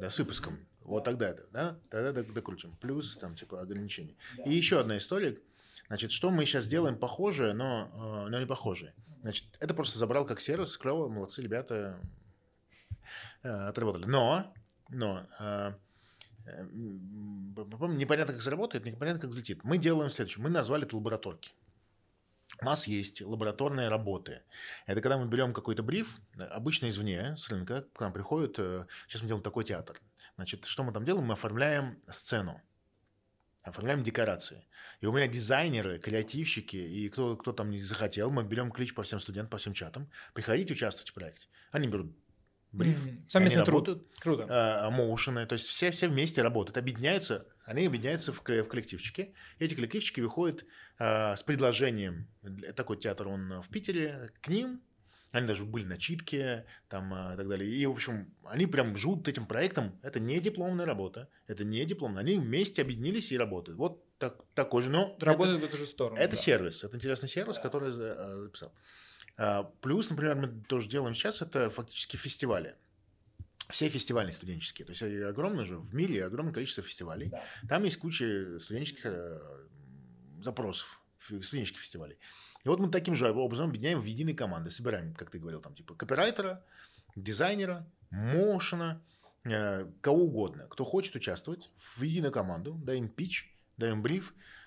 да, 0.00 0.10
с 0.10 0.18
выпуском. 0.18 0.58
Вот 0.80 1.04
тогда 1.04 1.28
это, 1.28 1.46
да, 1.52 1.78
тогда 1.90 2.24
докрутим. 2.24 2.76
Плюс 2.78 3.16
там 3.18 3.36
типа 3.36 3.60
ограничений. 3.60 4.18
И 4.46 4.52
еще 4.52 4.80
одна 4.80 4.98
история. 4.98 5.38
Значит, 5.86 6.10
что 6.10 6.32
мы 6.32 6.44
сейчас 6.44 6.66
делаем 6.66 6.98
похожее, 6.98 7.52
но, 7.52 8.24
э, 8.26 8.30
но 8.30 8.40
не 8.40 8.46
похожее. 8.46 8.94
Значит, 9.20 9.44
это 9.60 9.72
просто 9.72 10.00
забрал 10.00 10.26
как 10.26 10.40
сервис, 10.40 10.76
клево, 10.76 11.06
молодцы 11.08 11.40
ребята, 11.40 12.00
э, 13.44 13.48
отработали. 13.48 14.06
Но, 14.06 14.52
но 14.88 15.24
непонятно, 17.94 18.32
как 18.32 18.42
заработает, 18.42 18.84
непонятно, 18.86 19.20
как 19.20 19.30
взлетит. 19.30 19.62
Мы 19.62 19.78
делаем 19.78 20.10
следующее. 20.10 20.42
Мы 20.42 20.50
назвали 20.50 20.84
это 20.84 20.96
лабораторки. 20.96 21.52
У 22.60 22.64
нас 22.64 22.86
есть 22.86 23.20
лабораторные 23.20 23.88
работы. 23.88 24.42
Это 24.86 25.00
когда 25.00 25.18
мы 25.18 25.26
берем 25.26 25.52
какой-то 25.52 25.82
бриф, 25.82 26.20
обычно 26.38 26.88
извне, 26.88 27.36
с 27.36 27.48
рынка, 27.48 27.86
к 27.94 28.00
нам 28.00 28.12
приходит, 28.12 28.58
э, 28.58 28.86
сейчас 29.06 29.22
мы 29.22 29.28
делаем 29.28 29.42
такой 29.42 29.64
театр. 29.64 30.00
Значит, 30.36 30.64
что 30.64 30.82
мы 30.84 30.92
там 30.92 31.04
делаем? 31.04 31.26
Мы 31.26 31.34
оформляем 31.34 32.00
сцену, 32.08 32.60
оформляем 33.62 34.02
декорации. 34.02 34.66
И 35.00 35.06
у 35.06 35.12
меня 35.12 35.26
дизайнеры, 35.26 35.98
креативщики, 35.98 36.76
и 36.76 37.08
кто, 37.08 37.36
кто 37.36 37.52
там 37.52 37.70
не 37.70 37.78
захотел, 37.78 38.30
мы 38.30 38.44
берем 38.44 38.70
ключ 38.70 38.94
по 38.94 39.02
всем 39.02 39.20
студентам, 39.20 39.50
по 39.50 39.58
всем 39.58 39.74
чатам, 39.74 40.10
приходите 40.32 40.72
участвовать 40.72 41.10
в 41.10 41.14
проекте. 41.14 41.48
Они 41.70 41.88
берут 41.88 42.14
бриф. 42.74 43.04
Mm-hmm. 43.04 43.28
Совместный 43.28 43.58
они 43.58 43.66
труд. 43.66 43.88
работают, 43.88 44.18
Круто. 44.18 44.42
Э, 44.48 44.90
моушены, 44.90 45.46
то 45.46 45.54
есть 45.54 45.66
все, 45.66 45.90
все 45.90 46.08
вместе 46.08 46.42
работают, 46.42 46.76
объединяются, 46.76 47.46
они 47.64 47.86
объединяются 47.86 48.32
в, 48.32 48.40
в 48.40 48.68
коллективчики. 48.68 49.34
Эти 49.58 49.74
коллективчики 49.74 50.20
выходят 50.20 50.64
э, 50.98 51.36
с 51.36 51.42
предложением, 51.42 52.28
такой 52.76 52.98
театр 52.98 53.28
он 53.28 53.60
в 53.62 53.68
Питере, 53.68 54.30
к 54.40 54.48
ним, 54.48 54.82
они 55.34 55.48
даже 55.48 55.64
были 55.64 55.84
на 55.84 55.98
читке, 55.98 56.64
там, 56.88 57.12
и 57.12 57.36
так 57.36 57.48
далее. 57.48 57.68
И, 57.68 57.84
в 57.86 57.90
общем, 57.90 58.32
они 58.44 58.66
прям 58.66 58.96
живут 58.96 59.26
этим 59.26 59.46
проектом. 59.46 59.98
Это 60.02 60.20
не 60.20 60.38
дипломная 60.38 60.86
работа, 60.86 61.28
это 61.48 61.64
не 61.64 61.84
дипломная. 61.84 62.22
Они 62.22 62.38
вместе 62.38 62.82
объединились 62.82 63.32
и 63.32 63.38
работают. 63.38 63.76
Вот 63.76 64.04
так, 64.18 64.44
такой 64.54 64.82
же, 64.82 64.90
но... 64.90 65.16
Работают 65.20 65.58
это, 65.58 65.66
в 65.66 65.68
эту 65.70 65.76
же 65.76 65.86
сторону. 65.86 66.20
Это 66.20 66.36
да. 66.36 66.36
сервис, 66.36 66.84
это 66.84 66.96
интересный 66.96 67.28
сервис, 67.28 67.56
да. 67.56 67.62
который 67.62 67.90
я 67.90 68.36
записал. 68.42 68.72
А, 69.36 69.64
плюс, 69.80 70.10
например, 70.10 70.36
мы 70.36 70.48
тоже 70.68 70.88
делаем 70.88 71.14
сейчас, 71.14 71.42
это 71.42 71.70
фактически 71.70 72.16
фестивали. 72.16 72.76
Все 73.68 73.88
фестивали 73.88 74.30
студенческие. 74.30 74.86
То 74.86 74.92
есть 74.92 75.02
огромное 75.02 75.64
же, 75.64 75.78
в 75.78 75.94
мире 75.94 76.26
огромное 76.26 76.52
количество 76.52 76.82
фестивалей. 76.82 77.28
Да. 77.28 77.42
Там 77.68 77.84
есть 77.84 77.96
куча 77.96 78.58
студенческих 78.60 79.06
э, 79.06 79.40
запросов, 80.40 81.00
студенческих 81.18 81.80
фестивалей. 81.80 82.18
И 82.64 82.68
вот 82.68 82.78
мы 82.78 82.90
таким 82.90 83.14
же 83.14 83.30
образом 83.30 83.68
объединяем 83.68 84.00
в 84.00 84.04
единые 84.04 84.34
команды. 84.34 84.70
Собираем, 84.70 85.14
как 85.14 85.30
ты 85.30 85.38
говорил, 85.38 85.60
там 85.60 85.74
типа 85.74 85.94
копирайтера, 85.94 86.62
дизайнера, 87.16 87.86
моушена, 88.10 89.02
э, 89.44 89.90
кого 90.02 90.24
угодно. 90.24 90.66
Кто 90.68 90.84
хочет 90.84 91.14
участвовать 91.14 91.70
в 91.76 92.02
единую 92.02 92.32
команду, 92.32 92.74
даем 92.74 93.08
пич, 93.08 93.54
даем 93.78 94.02
бриф, 94.02 94.34
э, 94.34 94.63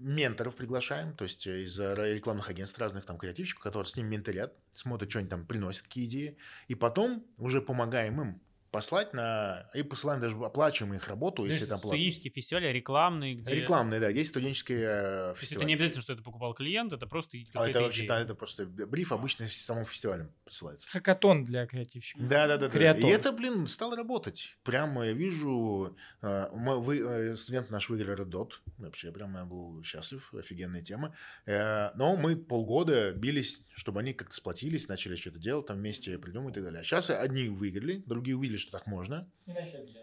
менторов 0.00 0.56
приглашаем, 0.56 1.14
то 1.14 1.24
есть 1.24 1.46
э, 1.46 1.62
из 1.62 1.78
э, 1.78 1.94
рекламных 2.14 2.48
агентств 2.48 2.78
разных 2.78 3.04
там 3.04 3.18
креативщиков, 3.18 3.62
которые 3.62 3.88
с 3.88 3.96
ним 3.96 4.06
менторят, 4.06 4.54
смотрят, 4.72 5.10
что 5.10 5.18
они 5.18 5.28
там 5.28 5.46
приносят, 5.46 5.82
какие 5.82 6.06
идеи, 6.06 6.38
и 6.68 6.74
потом 6.74 7.26
уже 7.36 7.60
помогаем 7.60 8.20
им 8.20 8.40
послать 8.70 9.12
на... 9.12 9.68
И 9.74 9.82
посылаем 9.82 10.20
даже 10.20 10.36
оплачиваем 10.36 10.94
их 10.94 11.08
работу, 11.08 11.44
если 11.44 11.66
там 11.66 11.80
платно. 11.80 11.98
Студенческие 11.98 12.32
фестивали 12.32 12.68
рекламные, 12.68 13.34
где... 13.34 13.52
Рекламные, 13.52 14.00
да, 14.00 14.08
есть 14.08 14.30
студенческие 14.30 15.32
э, 15.32 15.34
фестивали. 15.36 15.62
это 15.62 15.64
не 15.66 15.74
обязательно, 15.74 16.02
что 16.02 16.12
это 16.12 16.22
покупал 16.22 16.54
клиент, 16.54 16.92
это 16.92 17.06
просто 17.06 17.38
А 17.54 17.68
это 17.68 17.82
вообще, 17.82 18.06
да, 18.06 18.20
это 18.20 18.34
просто 18.34 18.66
бриф 18.66 19.12
обычно 19.12 19.46
с 19.46 19.56
самым 19.56 19.84
фестивалем 19.84 20.32
посылается. 20.44 20.88
Хакатон 20.88 21.44
для 21.44 21.66
креативщиков. 21.66 22.26
Да, 22.28 22.46
да, 22.46 22.56
да. 22.56 22.68
Креатор. 22.68 23.02
И 23.02 23.06
это, 23.06 23.32
блин, 23.32 23.66
стало 23.66 23.96
работать. 23.96 24.56
Прямо 24.62 25.06
я 25.06 25.12
вижу, 25.12 25.96
э, 26.22 26.48
мы, 26.52 26.80
вы, 26.80 26.98
э, 26.98 27.36
студент 27.36 27.70
наш 27.70 27.88
выиграли 27.88 28.22
Red 28.22 28.30
Dot. 28.30 28.50
Вообще, 28.78 29.10
прям 29.12 29.34
я 29.36 29.44
был 29.44 29.82
счастлив, 29.82 30.32
офигенная 30.34 30.82
тема. 30.82 31.14
Э, 31.46 31.90
Но 31.96 32.16
мы 32.16 32.36
полгода 32.36 33.12
бились, 33.12 33.64
чтобы 33.74 34.00
они 34.00 34.12
как-то 34.12 34.34
сплотились, 34.34 34.88
начали 34.88 35.16
что-то 35.16 35.38
делать, 35.38 35.66
там 35.66 35.78
вместе 35.78 36.18
придумать 36.18 36.52
и 36.52 36.54
так 36.54 36.64
далее. 36.64 36.80
А 36.80 36.84
сейчас 36.84 37.10
одни 37.10 37.48
выиграли, 37.48 38.02
другие 38.06 38.36
увидели, 38.36 38.59
что 38.60 38.70
так 38.72 38.86
можно, 38.86 39.28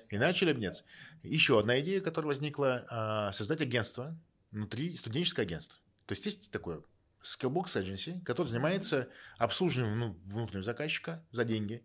и 0.09 0.17
начали 0.17 0.51
обняться. 0.51 0.83
Еще 1.23 1.57
одна 1.59 1.79
идея, 1.79 2.01
которая 2.01 2.27
возникла, 2.27 2.85
а, 2.89 3.31
создать 3.33 3.61
агентство 3.61 4.17
внутри, 4.51 4.95
студенческое 4.95 5.45
агентство. 5.45 5.77
То 6.05 6.13
есть 6.13 6.25
есть 6.25 6.51
такое 6.51 6.81
Skillbox 7.23 7.65
Agency, 7.81 8.21
который 8.23 8.47
занимается 8.47 9.07
обслуживанием 9.37 9.99
ну, 9.99 10.17
внутреннего 10.25 10.63
заказчика 10.63 11.23
за 11.31 11.43
деньги 11.43 11.83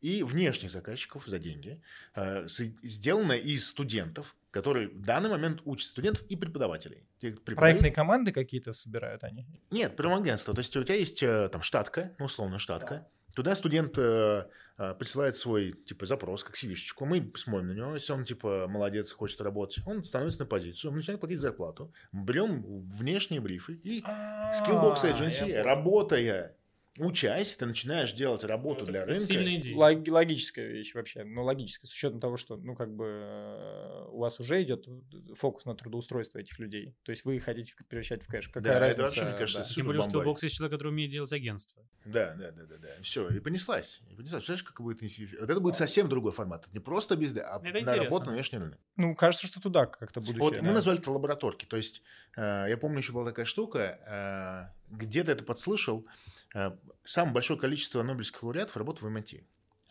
и 0.00 0.22
внешних 0.24 0.70
заказчиков 0.72 1.24
за 1.26 1.38
деньги. 1.38 1.80
С- 2.14 2.58
Сделано 2.82 3.32
из 3.34 3.68
студентов, 3.68 4.34
которые 4.50 4.88
в 4.88 5.00
данный 5.02 5.30
момент 5.30 5.60
учат 5.64 5.88
студентов 5.90 6.26
и 6.28 6.34
преподавателей. 6.34 7.04
Преподают- 7.20 7.56
Проектные 7.56 7.92
команды 7.92 8.32
какие-то 8.32 8.72
собирают 8.72 9.22
они. 9.22 9.46
нет, 9.70 9.94
прям 9.94 10.12
агентство. 10.14 10.52
То 10.54 10.60
есть 10.60 10.76
у 10.76 10.82
тебя 10.82 10.96
есть 10.96 11.22
э, 11.22 11.48
там 11.50 11.62
штатка, 11.62 12.14
ну, 12.18 12.24
условно, 12.24 12.58
штатка. 12.58 13.06
Туда 13.34 13.54
студент 13.54 13.98
э, 13.98 14.46
э, 14.78 14.94
присылает 14.94 15.36
свой, 15.36 15.72
типа, 15.72 16.06
запрос, 16.06 16.44
как 16.44 16.54
cv 16.54 16.76
Мы 17.00 17.32
смотрим 17.36 17.68
на 17.68 17.72
него. 17.72 17.94
Если 17.94 18.12
он, 18.12 18.24
типа, 18.24 18.66
молодец, 18.68 19.12
хочет 19.12 19.40
работать, 19.40 19.84
он 19.86 20.04
становится 20.04 20.40
на 20.40 20.46
позицию, 20.46 20.90
мы 20.90 20.98
начинаем 20.98 21.20
платить 21.20 21.40
зарплату. 21.40 21.92
Берем 22.12 22.62
внешние 22.88 23.40
брифы 23.40 23.74
и 23.74 24.00
Skillbox 24.02 24.98
А, 25.02 25.10
Agency, 25.10 25.48
я 25.48 25.62
понял. 25.62 25.64
работая, 25.64 26.56
учась, 26.98 27.56
ты 27.56 27.66
начинаешь 27.66 28.12
делать 28.12 28.44
работу 28.44 28.84
для 28.84 29.04
рынка. 29.06 29.24
Сильная 29.24 29.56
идея. 29.56 29.76
Лог- 29.76 30.10
логическая 30.10 30.66
вещь 30.66 30.94
вообще, 30.94 31.24
ну 31.24 31.42
логическая, 31.42 31.88
с 31.88 31.92
учетом 31.92 32.20
того, 32.20 32.36
что, 32.36 32.56
ну 32.56 32.74
как 32.74 32.94
бы 32.94 33.06
э, 33.06 34.06
у 34.10 34.18
вас 34.18 34.38
уже 34.40 34.62
идет 34.62 34.86
фокус 35.34 35.64
на 35.64 35.74
трудоустройство 35.74 36.38
этих 36.38 36.58
людей, 36.58 36.94
то 37.02 37.12
есть 37.12 37.24
вы 37.24 37.36
их 37.36 37.44
хотите 37.44 37.74
превращать 37.88 38.22
в 38.22 38.26
кэш. 38.26 38.48
Какая 38.48 38.62
Да, 38.62 38.70
это 38.70 38.80
разница? 38.80 39.02
вообще, 39.02 39.24
мне 39.24 39.32
кажется, 39.32 39.58
да. 39.58 39.64
супер 39.64 39.76
Тем 39.76 39.86
более, 39.86 40.02
бомбарь. 40.02 40.26
Skillbox 40.26 40.36
есть 40.42 40.56
человек, 40.56 40.72
который 40.72 40.88
умеет 40.88 41.10
делать 41.10 41.32
агентство. 41.32 41.82
Да, 42.04 42.34
да, 42.34 42.50
да, 42.50 42.64
да, 42.64 42.76
да. 42.78 42.88
Все, 43.02 43.28
и 43.28 43.38
понеслась. 43.38 44.00
И 44.10 44.14
понеслась. 44.14 44.44
Представляешь, 44.44 44.64
как 44.64 44.80
будет... 44.80 45.00
Вот 45.02 45.50
это 45.50 45.60
будет 45.60 45.76
совсем 45.76 46.08
другой 46.08 46.32
формат. 46.32 46.64
Это 46.64 46.72
не 46.72 46.80
просто 46.80 47.16
бизнес, 47.16 47.44
а 47.46 47.60
Это 47.64 47.80
на 47.80 47.94
работу 47.94 48.26
на 48.26 48.32
внешний 48.32 48.58
рынок. 48.58 48.78
Ну, 48.96 49.14
кажется, 49.14 49.46
что 49.46 49.60
туда 49.60 49.86
как-то 49.86 50.20
будущее. 50.20 50.40
Вот 50.40 50.60
мы 50.60 50.68
да. 50.68 50.74
назвали 50.74 50.98
это 50.98 51.10
лабораторки. 51.10 51.64
То 51.64 51.76
есть, 51.76 52.02
э, 52.36 52.66
я 52.68 52.76
помню, 52.76 52.98
еще 52.98 53.12
была 53.12 53.24
такая 53.24 53.46
штука, 53.46 54.72
э, 54.74 54.81
где-то 54.92 55.32
это 55.32 55.44
подслышал. 55.44 56.06
Э, 56.54 56.72
самое 57.04 57.34
большое 57.34 57.58
количество 57.58 58.02
нобелевских 58.02 58.42
лауреатов 58.42 58.76
работает 58.76 59.02
в 59.02 59.16
MIT. 59.16 59.44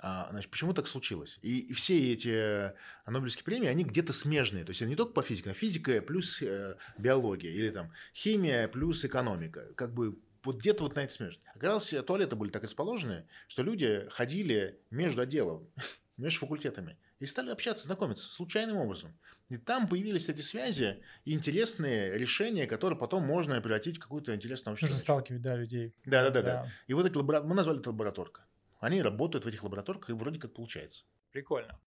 А, 0.04 0.30
значит, 0.32 0.50
почему 0.50 0.74
так 0.74 0.88
случилось? 0.88 1.38
И, 1.44 1.74
все 1.74 2.14
эти 2.14 2.30
э, 2.30 2.74
Нобелевские 3.06 3.44
премии, 3.44 3.68
они 3.68 3.84
где-то 3.84 4.14
смежные. 4.14 4.64
То 4.64 4.72
есть, 4.72 4.82
они 4.82 4.92
не 4.92 4.96
только 4.96 5.14
по 5.14 5.22
физике, 5.22 5.52
а 5.52 5.54
физика 5.54 6.02
плюс 6.02 6.42
э, 6.42 6.76
биология. 6.98 7.52
Или 7.52 7.70
там 7.70 7.92
химия 8.14 8.68
плюс 8.68 9.06
экономика. 9.06 9.74
Как 9.76 9.94
бы 9.94 10.18
вот 10.44 10.58
где-то 10.58 10.84
вот 10.84 10.96
на 10.96 11.02
это 11.02 11.14
смежно. 11.14 11.44
Оказалось, 11.54 11.94
туалеты 12.08 12.36
были 12.36 12.50
так 12.50 12.64
расположены, 12.64 13.28
что 13.48 13.62
люди 13.62 14.08
ходили 14.10 14.80
между 14.90 15.22
отделом, 15.22 15.70
между 16.18 16.40
факультетами 16.40 16.98
и 17.20 17.28
стали 17.28 17.52
общаться, 17.52 17.86
знакомиться 17.86 18.28
случайным 18.28 18.78
образом. 18.78 19.16
И 19.52 19.58
там 19.58 19.86
появились 19.86 20.30
эти 20.30 20.40
связи 20.40 21.04
и 21.26 21.34
интересные 21.34 22.18
решения, 22.18 22.66
которые 22.68 22.98
потом 22.98 23.24
можно 23.26 23.60
превратить 23.60 23.98
в 23.98 24.00
какую-то 24.00 24.34
интересную 24.34 24.72
научную 24.72 24.92
Нужно 24.92 24.96
задачу. 24.96 25.26
сталкивать, 25.26 25.42
да, 25.42 25.56
людей. 25.58 25.94
Да, 26.06 26.24
да, 26.24 26.30
да, 26.30 26.42
да. 26.42 26.72
И 26.88 26.94
вот 26.94 27.06
эти 27.06 27.18
лабора... 27.18 27.42
мы 27.42 27.54
назвали 27.54 27.82
это 27.82 27.90
лабораторка. 27.90 28.46
Они 28.80 29.02
работают 29.02 29.44
в 29.44 29.50
этих 29.50 29.62
лабораторках, 29.66 30.10
и 30.10 30.14
вроде 30.14 30.40
как 30.40 30.54
получается. 30.54 31.04
Прикольно. 31.32 31.78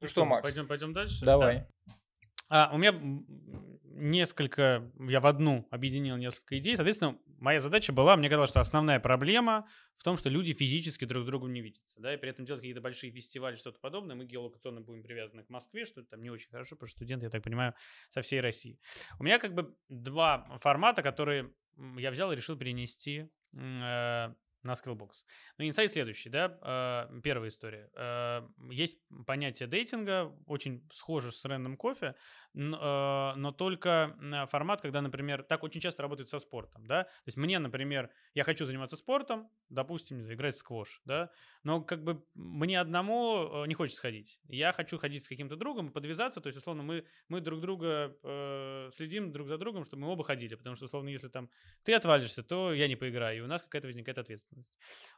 Ну 0.00 0.08
что, 0.08 0.24
Макс, 0.24 0.42
Пойдем, 0.42 0.66
пойдем 0.66 0.92
дальше. 0.92 1.24
давай. 1.24 1.68
Да. 1.86 1.94
А, 2.50 2.70
у 2.72 2.78
меня 2.78 2.92
несколько, 4.00 4.90
я 4.98 5.20
в 5.20 5.26
одну 5.26 5.68
объединил 5.70 6.16
несколько 6.16 6.58
идей. 6.58 6.74
Соответственно, 6.74 7.18
моя 7.38 7.60
задача 7.60 7.92
была, 7.92 8.16
мне 8.16 8.28
казалось, 8.28 8.50
что 8.50 8.60
основная 8.60 8.98
проблема 8.98 9.68
в 9.94 10.02
том, 10.02 10.16
что 10.16 10.28
люди 10.28 10.52
физически 10.52 11.04
друг 11.04 11.22
с 11.22 11.26
другом 11.26 11.52
не 11.52 11.60
видятся, 11.60 12.00
да, 12.00 12.14
и 12.14 12.16
при 12.16 12.30
этом 12.30 12.44
делать 12.44 12.60
какие-то 12.60 12.80
большие 12.80 13.12
фестивали, 13.12 13.56
что-то 13.56 13.78
подобное. 13.78 14.16
Мы 14.16 14.24
геолокационно 14.24 14.80
будем 14.80 15.02
привязаны 15.02 15.44
к 15.44 15.50
Москве, 15.50 15.84
что 15.84 16.02
там 16.02 16.22
не 16.22 16.30
очень 16.30 16.50
хорошо, 16.50 16.76
потому 16.76 16.88
что 16.88 16.96
студенты, 16.96 17.26
я 17.26 17.30
так 17.30 17.42
понимаю, 17.42 17.74
со 18.10 18.22
всей 18.22 18.40
России. 18.40 18.80
У 19.18 19.24
меня 19.24 19.38
как 19.38 19.54
бы 19.54 19.74
два 19.88 20.58
формата, 20.60 21.02
которые 21.02 21.52
я 21.96 22.10
взял 22.10 22.32
и 22.32 22.36
решил 22.36 22.56
перенести 22.56 23.28
э, 23.52 24.34
на 24.62 24.72
Skillbox. 24.72 25.10
Ну, 25.58 25.66
инсайт 25.66 25.92
следующий, 25.92 26.28
да, 26.28 26.58
э, 27.10 27.20
первая 27.22 27.48
история. 27.48 27.90
Э, 27.94 28.42
Есть 28.70 28.98
понятие 29.26 29.66
дейтинга, 29.68 30.34
очень 30.46 30.86
схоже 30.92 31.32
с 31.32 31.44
рандом 31.44 31.76
кофе, 31.76 32.14
н- 32.54 32.74
э, 32.74 33.34
но 33.36 33.52
только 33.52 34.16
э, 34.20 34.46
формат, 34.46 34.80
когда, 34.80 35.00
например, 35.00 35.42
так 35.42 35.62
очень 35.62 35.80
часто 35.80 36.02
работает 36.02 36.28
со 36.30 36.38
спортом, 36.38 36.86
да, 36.86 37.04
то 37.04 37.26
есть 37.26 37.36
мне, 37.36 37.58
например, 37.58 38.10
я 38.34 38.44
хочу 38.44 38.64
заниматься 38.64 38.96
спортом, 38.96 39.48
допустим, 39.68 40.30
играть 40.32 40.54
в 40.54 40.58
сквош, 40.58 41.00
да, 41.04 41.30
но 41.62 41.82
как 41.82 42.02
бы 42.02 42.24
мне 42.34 42.80
одному 42.80 43.64
э, 43.64 43.66
не 43.66 43.74
хочется 43.74 44.02
ходить, 44.02 44.40
я 44.44 44.72
хочу 44.72 44.98
ходить 44.98 45.24
с 45.24 45.28
каким-то 45.28 45.56
другом 45.56 45.92
подвязаться, 45.92 46.40
то 46.40 46.48
есть, 46.48 46.58
условно, 46.58 46.82
мы, 46.82 47.04
мы 47.28 47.40
друг 47.40 47.60
друга 47.60 48.16
э, 48.22 48.90
следим 48.94 49.32
друг 49.32 49.48
за 49.48 49.58
другом, 49.58 49.84
чтобы 49.84 50.02
мы 50.02 50.08
оба 50.08 50.24
ходили, 50.24 50.54
потому 50.54 50.76
что, 50.76 50.86
условно, 50.86 51.08
если 51.08 51.28
там 51.28 51.50
ты 51.82 51.94
отвалишься, 51.94 52.42
то 52.42 52.72
я 52.72 52.88
не 52.88 52.96
поиграю, 52.96 53.38
и 53.38 53.40
у 53.40 53.46
нас 53.46 53.62
какая-то 53.62 53.86
возникает 53.86 54.18
ответственность. 54.18 54.70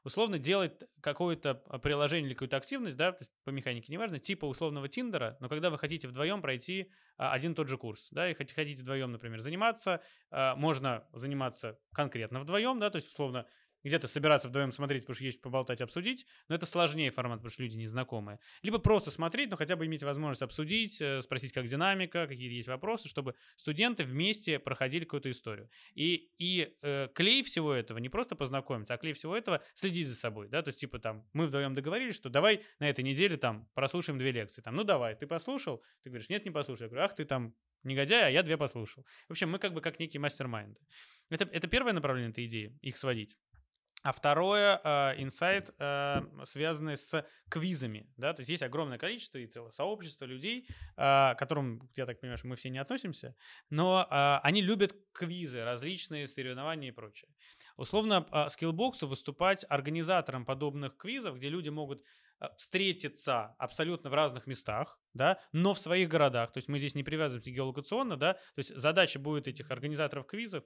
Условно 0.05 0.39
делать 0.39 0.83
какое-то 1.01 1.55
приложение 1.83 2.27
или 2.29 2.35
какую-то 2.35 2.57
активность, 2.57 2.97
да, 2.97 3.13
то 3.13 3.19
есть 3.21 3.33
по 3.45 3.51
механике 3.51 3.93
неважно, 3.93 4.19
типа 4.19 4.47
условного 4.47 4.89
Тиндера, 4.89 5.37
но 5.41 5.49
когда 5.49 5.71
вы 5.71 5.79
хотите 5.79 6.09
вдвоем 6.09 6.43
пройти 6.43 6.91
один 7.31 7.53
и 7.53 7.55
тот 7.55 7.69
же 7.69 7.79
курс, 7.79 8.09
да, 8.11 8.29
и 8.29 8.35
хот- 8.35 8.53
хотите 8.55 8.83
вдвоем, 8.83 9.13
например, 9.13 9.41
заниматься, 9.41 10.03
а, 10.31 10.57
можно 10.57 11.07
заниматься 11.13 11.79
конкретно 11.93 12.41
вдвоем, 12.41 12.79
да, 12.81 12.91
то 12.91 12.97
есть 12.97 13.09
условно 13.11 13.47
где-то 13.85 14.07
собираться 14.07 14.49
вдвоем 14.49 14.73
смотреть, 14.73 15.03
потому 15.03 15.15
что 15.15 15.25
есть 15.25 15.41
поболтать, 15.41 15.81
обсудить, 15.81 16.27
но 16.49 16.55
это 16.55 16.67
сложнее 16.67 17.11
формат, 17.11 17.39
потому 17.39 17.51
что 17.51 17.63
люди 17.63 17.77
незнакомые. 17.77 18.39
Либо 18.63 18.79
просто 18.79 19.11
смотреть, 19.11 19.51
но 19.51 19.57
хотя 19.57 19.77
бы 19.77 19.87
иметь 19.87 20.03
возможность 20.03 20.43
обсудить, 20.43 21.01
э, 21.01 21.23
спросить, 21.23 21.53
как 21.53 21.67
динамика, 21.67 22.27
какие 22.27 22.53
есть 22.53 22.69
вопросы, 22.69 23.09
чтобы 23.09 23.35
студенты 23.57 24.05
вместе 24.05 24.59
проходили 24.59 25.05
какую-то 25.05 25.31
историю. 25.31 25.71
И, 25.95 26.31
и 26.39 26.77
э, 26.83 27.09
клей 27.15 27.43
всего 27.43 27.73
этого 27.73 27.99
не 27.99 28.09
просто 28.09 28.37
познакомиться, 28.37 28.95
а 28.95 28.99
клей 28.99 29.13
всего 29.13 29.37
этого 29.37 29.63
следить 29.75 30.07
за 30.07 30.15
собой, 30.15 30.49
да, 30.49 30.63
то 30.63 30.69
есть 30.69 30.81
типа 30.81 30.99
там 30.99 31.27
мы 31.33 31.47
вдвоем 31.47 31.75
договорились, 31.75 32.15
что 32.15 32.29
давай 32.29 32.63
на 32.79 32.89
этой 32.89 33.05
неделе 33.05 33.37
там 33.37 33.69
прослушаем 33.75 34.19
две 34.19 34.33
лекции, 34.33 34.63
там, 34.63 34.77
ну 34.77 34.85
давай, 34.85 35.15
ты 35.15 35.27
послушал, 35.27 35.83
ты 36.03 36.11
говоришь, 36.11 36.29
нет, 36.29 36.45
не 36.45 36.51
послушал, 36.51 36.85
я 36.85 36.89
говорю, 36.89 37.05
ах 37.05 37.15
ты 37.15 37.25
там 37.25 37.55
негодяй, 37.85 38.27
а 38.27 38.31
я 38.31 38.43
две 38.43 38.57
послушал. 38.57 39.05
В 39.29 39.33
общем, 39.33 39.51
мы 39.51 39.59
как 39.59 39.73
бы 39.73 39.81
как 39.81 39.99
некий 39.99 40.19
мастер-майнд. 40.19 40.79
Это, 41.31 41.45
это 41.45 41.69
первое 41.69 41.93
направление 41.93 42.31
этой 42.31 42.47
идеи, 42.47 42.79
их 42.83 42.97
сводить. 42.97 43.37
А 44.03 44.11
второе, 44.11 44.81
э, 44.83 45.23
инсайт, 45.23 45.73
э, 45.79 46.23
связанный 46.45 46.97
с 46.97 47.25
квизами, 47.49 48.13
да, 48.17 48.35
то 48.35 48.41
есть 48.41 48.51
есть 48.51 48.63
огромное 48.65 48.99
количество 48.99 49.39
и 49.39 49.47
целое 49.47 49.71
сообщество 49.71 50.25
людей, 50.25 50.67
э, 50.97 51.35
к 51.35 51.37
которым, 51.39 51.89
я 51.95 52.07
так 52.07 52.21
понимаю, 52.21 52.39
что 52.39 52.49
мы 52.49 52.57
все 52.57 52.71
не 52.71 52.79
относимся, 52.79 53.37
но 53.71 54.07
они 54.43 54.61
любят 54.61 54.95
квизы, 55.13 55.63
различные 55.63 56.27
соревнования 56.27 56.89
и 56.89 56.93
прочее. 56.93 57.31
Условно, 57.77 58.27
скиллбоксу 58.51 59.07
выступать 59.07 59.65
организатором 59.69 60.45
подобных 60.45 60.97
квизов, 60.97 61.37
где 61.37 61.49
люди 61.49 61.69
могут 61.69 62.03
встретиться 62.57 63.55
абсолютно 63.59 64.11
в 64.11 64.15
разных 64.15 64.47
местах, 64.47 64.99
да, 65.15 65.39
но 65.53 65.75
в 65.75 65.79
своих 65.79 66.09
городах. 66.09 66.53
То 66.53 66.59
есть 66.59 66.69
мы 66.69 66.79
здесь 66.79 66.95
не 66.95 67.05
привязываемся 67.05 67.51
геолокационно, 67.51 68.17
да, 68.17 68.35
то 68.35 68.59
есть 68.59 68.75
задача 68.75 69.19
будет 69.19 69.47
этих 69.47 69.71
организаторов 69.71 70.27
квизов 70.27 70.65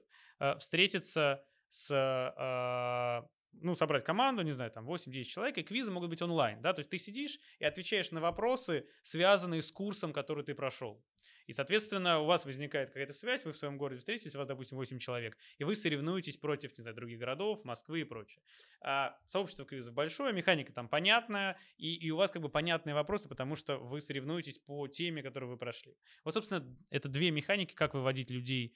встретиться 0.57 1.43
с, 1.69 1.91
э, 1.91 3.27
ну, 3.61 3.75
собрать 3.75 4.03
команду, 4.03 4.41
не 4.43 4.51
знаю, 4.51 4.71
там 4.71 4.85
8-10 4.85 5.23
человек, 5.25 5.57
и 5.57 5.63
квизы 5.63 5.91
могут 5.91 6.09
быть 6.09 6.21
онлайн, 6.21 6.61
да, 6.61 6.73
то 6.73 6.79
есть 6.79 6.89
ты 6.89 6.97
сидишь 6.97 7.39
и 7.59 7.65
отвечаешь 7.65 8.11
на 8.11 8.21
вопросы, 8.21 8.87
связанные 9.03 9.61
с 9.61 9.71
курсом, 9.71 10.13
который 10.13 10.43
ты 10.43 10.53
прошел. 10.53 11.03
И, 11.47 11.53
соответственно, 11.53 12.19
у 12.19 12.25
вас 12.25 12.45
возникает 12.45 12.89
какая-то 12.89 13.13
связь, 13.13 13.45
вы 13.45 13.53
в 13.53 13.57
своем 13.57 13.77
городе 13.77 13.99
встретились, 13.99 14.35
у 14.35 14.37
вас, 14.37 14.47
допустим, 14.47 14.77
8 14.77 14.99
человек, 14.99 15.37
и 15.57 15.63
вы 15.63 15.75
соревнуетесь 15.75 16.35
против, 16.35 16.77
не 16.77 16.81
знаю, 16.81 16.95
других 16.95 17.19
городов, 17.19 17.63
Москвы 17.63 18.01
и 18.01 18.03
прочее. 18.03 18.43
А 18.81 19.17
сообщество 19.25 19.65
квизов 19.65 19.93
большое, 19.93 20.33
механика 20.33 20.73
там 20.73 20.89
понятная, 20.89 21.57
и, 21.77 21.95
и 21.95 22.11
у 22.11 22.17
вас 22.17 22.31
как 22.31 22.41
бы 22.41 22.49
понятные 22.49 22.93
вопросы, 22.95 23.29
потому 23.29 23.55
что 23.55 23.77
вы 23.77 24.01
соревнуетесь 24.01 24.59
по 24.59 24.87
теме, 24.89 25.23
которую 25.23 25.49
вы 25.49 25.57
прошли. 25.57 25.95
Вот, 26.25 26.33
собственно, 26.33 26.65
это 26.89 27.07
две 27.07 27.31
механики, 27.31 27.73
как 27.73 27.93
выводить 27.93 28.29
людей 28.29 28.75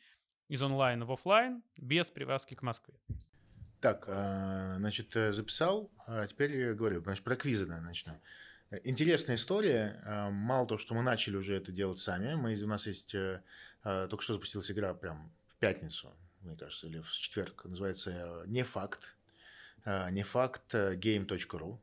из 0.51 0.61
онлайна 0.61 1.05
в 1.05 1.11
офлайн 1.13 1.63
без 1.77 2.09
привязки 2.09 2.55
к 2.55 2.61
Москве. 2.61 2.93
Так, 3.79 4.03
а, 4.07 4.75
значит, 4.79 5.15
э, 5.15 5.31
записал, 5.31 5.89
а 6.05 6.27
теперь 6.27 6.73
говорю, 6.73 7.01
значит, 7.01 7.23
про 7.23 7.37
квизы 7.37 7.65
наверное, 7.65 7.87
начну. 7.87 8.19
Интересная 8.83 9.37
история. 9.37 10.01
А, 10.03 10.29
мало 10.29 10.67
того, 10.67 10.77
что 10.77 10.93
мы 10.93 11.03
начали 11.03 11.37
уже 11.37 11.55
это 11.55 11.71
делать 11.71 11.99
сами, 11.99 12.35
мы, 12.35 12.53
у 12.61 12.67
нас 12.67 12.85
есть, 12.85 13.15
э, 13.15 13.41
только 13.83 14.21
что 14.21 14.33
запустилась 14.33 14.69
игра 14.69 14.93
прям 14.93 15.31
в 15.47 15.55
пятницу, 15.55 16.13
мне 16.41 16.57
кажется, 16.57 16.87
или 16.87 16.99
в 16.99 17.09
четверг, 17.09 17.63
называется 17.63 18.11
э, 18.11 18.43
«Не 18.47 18.63
факт», 18.63 19.15
«Не 19.85 20.23
факт» 20.23 20.75
game.ru. 20.75 21.79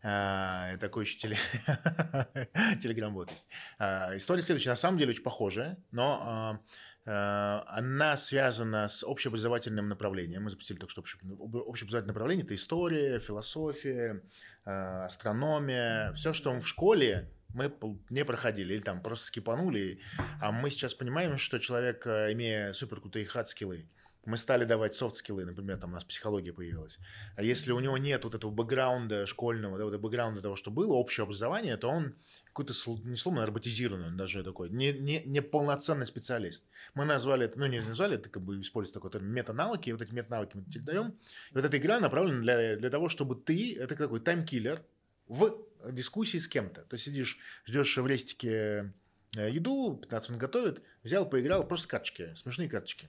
Uh, 0.00 0.76
такой 0.78 1.04
еще 1.04 1.18
теле... 1.18 1.36
телеграм-бот 2.80 3.32
есть. 3.32 3.48
Uh, 3.80 4.16
история 4.16 4.42
следующая. 4.42 4.70
На 4.70 4.76
самом 4.76 4.96
деле 4.96 5.10
очень 5.10 5.24
похожая, 5.24 5.76
но 5.90 6.60
uh, 6.64 6.72
она 7.10 8.16
связана 8.18 8.86
с 8.86 9.02
общеобразовательным 9.02 9.88
направлением. 9.88 10.42
Мы 10.44 10.50
запустили 10.50 10.76
только 10.76 10.90
что 10.90 11.00
общеобразовательное 11.00 12.12
направление. 12.12 12.44
Это 12.44 12.54
история, 12.54 13.18
философия, 13.18 14.22
астрономия. 14.64 16.12
Все, 16.12 16.34
что 16.34 16.52
мы 16.52 16.60
в 16.60 16.68
школе 16.68 17.30
мы 17.54 17.72
не 18.10 18.26
проходили 18.26 18.74
или 18.74 18.82
там 18.82 19.00
просто 19.00 19.26
скипанули. 19.26 20.00
А 20.40 20.52
мы 20.52 20.68
сейчас 20.70 20.92
понимаем, 20.92 21.38
что 21.38 21.58
человек, 21.58 22.06
имея 22.06 22.74
супер 22.74 23.00
крутые 23.00 23.24
хард-скиллы, 23.24 23.86
мы 24.28 24.36
стали 24.36 24.64
давать 24.64 24.94
софт-скиллы, 24.94 25.46
например, 25.46 25.78
там 25.78 25.90
у 25.90 25.94
нас 25.94 26.04
психология 26.04 26.52
появилась. 26.52 26.98
А 27.34 27.42
если 27.42 27.72
у 27.72 27.80
него 27.80 27.96
нет 27.96 28.24
вот 28.24 28.34
этого 28.34 28.50
бэкграунда 28.50 29.26
школьного, 29.26 29.78
да, 29.78 29.84
вот 29.86 29.98
бэкграунда 29.98 30.42
того, 30.42 30.54
что 30.54 30.70
было, 30.70 30.92
общее 30.92 31.24
образование, 31.24 31.78
то 31.78 31.88
он 31.88 32.14
какой-то, 32.44 32.74
не 33.04 33.16
словно 33.16 33.46
роботизированный, 33.46 34.08
он 34.08 34.18
даже 34.18 34.44
такой, 34.44 34.68
не, 34.68 34.92
не, 34.92 35.22
не 35.24 35.40
полноценный 35.40 36.06
специалист. 36.06 36.64
Мы 36.92 37.06
назвали 37.06 37.46
это, 37.46 37.58
ну 37.58 37.64
не 37.66 37.80
назвали, 37.80 38.16
это 38.16 38.28
как 38.28 38.42
бы 38.42 38.60
используется 38.60 39.00
такой 39.00 39.10
термин 39.10 39.32
метанавыки, 39.32 39.92
вот 39.92 40.02
эти 40.02 40.12
метанавыки 40.12 40.56
мы 40.56 40.64
даем. 40.82 41.14
И 41.50 41.54
вот 41.54 41.64
эта 41.64 41.78
игра 41.78 41.98
направлена 41.98 42.42
для, 42.42 42.76
для 42.76 42.90
того, 42.90 43.08
чтобы 43.08 43.34
ты, 43.34 43.78
это 43.78 43.96
такой 43.96 44.20
time 44.20 44.45
killer 44.45 44.82
в 45.26 45.56
дискуссии 45.90 46.36
с 46.36 46.48
кем-то. 46.48 46.82
То 46.82 46.94
есть 46.94 47.04
сидишь, 47.04 47.38
ждешь 47.64 47.96
в 47.96 48.06
рестике 48.06 48.92
э, 49.38 49.50
еду, 49.50 49.96
15 49.96 50.28
минут 50.28 50.40
готовят, 50.42 50.82
взял, 51.02 51.26
поиграл, 51.26 51.66
просто 51.66 51.88
карточки, 51.88 52.34
смешные 52.34 52.68
карточки. 52.68 53.08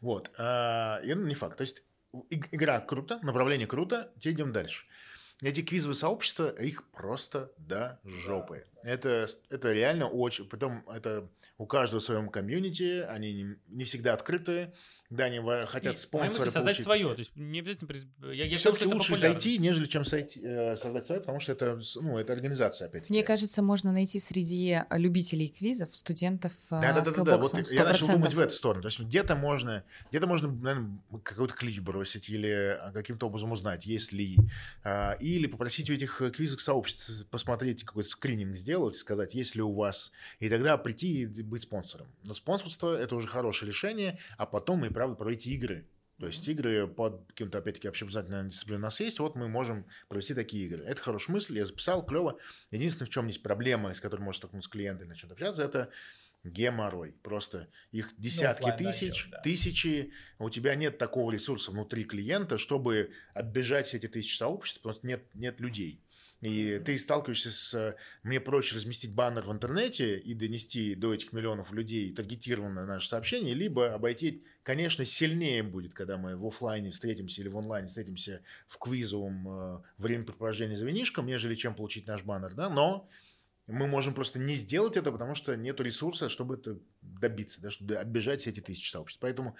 Вот. 0.00 0.30
А, 0.38 1.00
и 1.04 1.14
ну, 1.14 1.26
не 1.26 1.34
факт. 1.34 1.56
То 1.56 1.62
есть 1.62 1.82
игра 2.30 2.80
круто, 2.80 3.18
направление 3.22 3.66
круто, 3.66 4.12
теперь 4.18 4.34
идем 4.34 4.52
дальше. 4.52 4.86
Эти 5.40 5.62
квизовые 5.62 5.96
сообщества, 5.96 6.50
их 6.50 6.88
просто 6.90 7.52
до 7.58 7.98
жопы. 8.04 8.64
Это, 8.84 9.26
это 9.50 9.72
реально 9.72 10.08
очень... 10.08 10.48
Потом 10.48 10.88
это 10.88 11.28
у 11.58 11.66
каждого 11.66 12.00
в 12.00 12.04
своем 12.04 12.28
комьюнити, 12.28 13.00
они 13.00 13.32
не, 13.32 13.56
не 13.66 13.84
всегда 13.84 14.12
открытые, 14.12 14.72
да, 15.16 15.24
они 15.24 15.40
хотят 15.66 15.98
спонсора 15.98 16.50
создать 16.50 16.64
получить. 16.64 16.84
свое, 16.84 17.14
то 17.14 17.18
есть 17.18 17.36
не 17.36 17.60
обязательно... 17.60 18.32
Я, 18.32 18.46
я 18.46 18.56
Все-таки 18.56 18.86
лучше 18.86 19.12
популярно. 19.12 19.40
зайти, 19.40 19.58
нежели 19.58 19.86
чем 19.86 20.04
сойти, 20.04 20.40
э, 20.42 20.76
создать 20.76 21.06
свое, 21.06 21.20
потому 21.20 21.40
что 21.40 21.52
это, 21.52 21.80
ну, 21.96 22.18
это 22.18 22.32
организация, 22.32 22.88
опять-таки. 22.88 23.12
Мне 23.12 23.22
кажется, 23.22 23.62
можно 23.62 23.92
найти 23.92 24.18
среди 24.20 24.80
любителей 24.90 25.48
квизов, 25.48 25.94
студентов 25.94 26.52
да, 26.70 26.80
да, 26.80 27.00
да, 27.00 27.10
да, 27.10 27.22
да. 27.24 27.38
Вот 27.38 27.70
я 27.70 27.84
начал 27.84 28.08
думать 28.08 28.34
в 28.34 28.38
эту 28.38 28.54
сторону. 28.54 28.82
То 28.82 28.88
есть 28.88 29.00
где-то 29.00 29.36
можно, 29.36 29.84
где-то 30.10 30.26
можно, 30.26 30.48
наверное, 30.48 30.98
какой-то 31.22 31.54
клич 31.54 31.80
бросить 31.80 32.30
или 32.30 32.80
каким-то 32.94 33.26
образом 33.26 33.52
узнать, 33.52 33.86
есть 33.86 34.12
ли. 34.12 34.36
Или 35.20 35.46
попросить 35.46 35.90
у 35.90 35.92
этих 35.92 36.22
квизов 36.34 36.60
сообществ 36.60 37.26
посмотреть, 37.26 37.84
какой-то 37.84 38.08
скрининг 38.08 38.56
сделать, 38.56 38.96
сказать, 38.96 39.34
есть 39.34 39.54
ли 39.54 39.62
у 39.62 39.72
вас. 39.72 40.12
И 40.40 40.48
тогда 40.48 40.76
прийти 40.78 41.22
и 41.22 41.42
быть 41.42 41.62
спонсором. 41.62 42.06
Но 42.24 42.34
спонсорство– 42.34 42.96
это 42.98 43.14
уже 43.14 43.28
хорошее 43.28 43.68
решение, 43.68 44.18
а 44.36 44.46
потом 44.46 44.80
мы 44.80 44.90
правда, 45.02 45.16
проводить 45.16 45.46
игры. 45.46 45.86
То 46.18 46.26
есть 46.28 46.46
игры 46.46 46.86
под 46.86 47.26
каким-то, 47.26 47.58
опять-таки, 47.58 47.88
общеобразовательной 47.88 48.48
дисциплиной 48.48 48.78
у 48.78 48.82
нас 48.82 49.00
есть, 49.00 49.18
вот 49.18 49.34
мы 49.34 49.48
можем 49.48 49.86
провести 50.08 50.34
такие 50.34 50.66
игры. 50.66 50.84
Это 50.84 51.02
хорошая 51.02 51.34
мысль, 51.34 51.56
я 51.56 51.64
записал, 51.64 52.06
клево. 52.06 52.38
Единственное, 52.70 53.08
в 53.08 53.10
чем 53.10 53.26
есть 53.26 53.42
проблема, 53.42 53.92
с 53.92 54.00
которой 54.00 54.20
может 54.20 54.38
столкнуться 54.38 54.70
клиент 54.70 55.02
и 55.02 55.04
начнет 55.04 55.32
общаться, 55.32 55.64
это 55.64 55.90
геморрой. 56.44 57.16
Просто 57.22 57.68
их 57.90 58.12
ну, 58.12 58.22
десятки 58.22 58.68
ну, 58.68 58.76
тысяч, 58.76 59.28
да. 59.30 59.40
тысячи. 59.40 60.12
У 60.38 60.48
тебя 60.48 60.76
нет 60.76 60.98
такого 60.98 61.32
ресурса 61.32 61.72
внутри 61.72 62.04
клиента, 62.04 62.56
чтобы 62.56 63.10
оббежать 63.34 63.86
все 63.86 63.96
эти 63.96 64.06
тысячи 64.06 64.36
сообществ, 64.36 64.80
потому 64.80 64.94
что 64.94 65.06
нет, 65.08 65.24
нет 65.34 65.60
людей. 65.60 66.00
И 66.42 66.82
ты 66.84 66.98
сталкиваешься 66.98 67.52
с... 67.52 67.96
Мне 68.24 68.40
проще 68.40 68.74
разместить 68.74 69.14
баннер 69.14 69.44
в 69.44 69.52
интернете 69.52 70.18
и 70.18 70.34
донести 70.34 70.96
до 70.96 71.14
этих 71.14 71.32
миллионов 71.32 71.72
людей 71.72 72.12
таргетированное 72.12 72.84
наше 72.84 73.08
сообщение, 73.08 73.54
либо 73.54 73.94
обойти, 73.94 74.44
конечно, 74.64 75.04
сильнее 75.04 75.62
будет, 75.62 75.94
когда 75.94 76.18
мы 76.18 76.36
в 76.36 76.44
офлайне 76.44 76.90
встретимся 76.90 77.42
или 77.42 77.48
в 77.48 77.56
онлайне 77.56 77.88
встретимся 77.88 78.42
в 78.66 78.76
квизовом 78.78 79.48
э, 79.48 79.82
времяпрепровождении 79.98 80.74
за 80.74 80.84
винишком, 80.84 81.26
нежели 81.26 81.54
чем 81.54 81.76
получить 81.76 82.08
наш 82.08 82.24
баннер, 82.24 82.54
да, 82.54 82.68
но 82.68 83.08
мы 83.68 83.86
можем 83.86 84.12
просто 84.12 84.40
не 84.40 84.54
сделать 84.54 84.96
это, 84.96 85.12
потому 85.12 85.36
что 85.36 85.56
нет 85.56 85.80
ресурса, 85.80 86.28
чтобы 86.28 86.56
это 86.56 86.76
добиться, 87.00 87.62
да, 87.62 87.70
чтобы 87.70 87.94
оббежать 87.94 88.40
все 88.40 88.50
эти 88.50 88.58
тысячи 88.58 88.90
сообществ. 88.90 89.20
Поэтому 89.20 89.56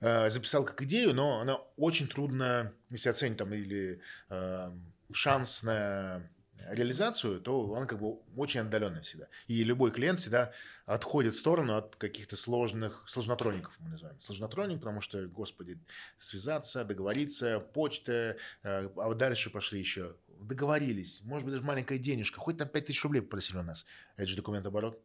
э, 0.00 0.28
записал 0.30 0.64
как 0.64 0.82
идею, 0.82 1.14
но 1.14 1.38
она 1.38 1.58
очень 1.76 2.08
трудно, 2.08 2.72
если 2.90 3.08
оценить 3.08 3.38
там 3.38 3.54
или 3.54 4.00
э, 4.30 4.72
шанс 5.12 5.62
на 5.62 6.28
реализацию, 6.70 7.40
то 7.40 7.68
он 7.70 7.86
как 7.86 8.00
бы 8.00 8.18
очень 8.36 8.60
отдаленный 8.60 9.02
всегда. 9.02 9.28
И 9.46 9.62
любой 9.64 9.90
клиент 9.90 10.20
всегда 10.20 10.52
отходит 10.86 11.34
в 11.34 11.38
сторону 11.38 11.76
от 11.76 11.96
каких-то 11.96 12.36
сложных, 12.36 13.04
сложнотроников 13.06 13.74
мы 13.80 13.90
называем. 13.90 14.20
Сложнотроник, 14.20 14.78
потому 14.78 15.00
что, 15.00 15.26
господи, 15.26 15.78
связаться, 16.18 16.84
договориться, 16.84 17.60
почта, 17.60 18.36
э, 18.62 18.88
а 18.96 19.14
дальше 19.14 19.50
пошли 19.50 19.78
еще. 19.78 20.16
Договорились, 20.40 21.20
может 21.24 21.44
быть, 21.44 21.54
даже 21.54 21.66
маленькая 21.66 21.98
денежка, 21.98 22.40
хоть 22.40 22.58
там 22.58 22.68
5000 22.68 23.04
рублей 23.04 23.20
попросили 23.20 23.58
у 23.58 23.62
нас. 23.62 23.84
Это 24.16 24.26
же 24.26 24.36
документ 24.36 24.66
оборот. 24.66 25.00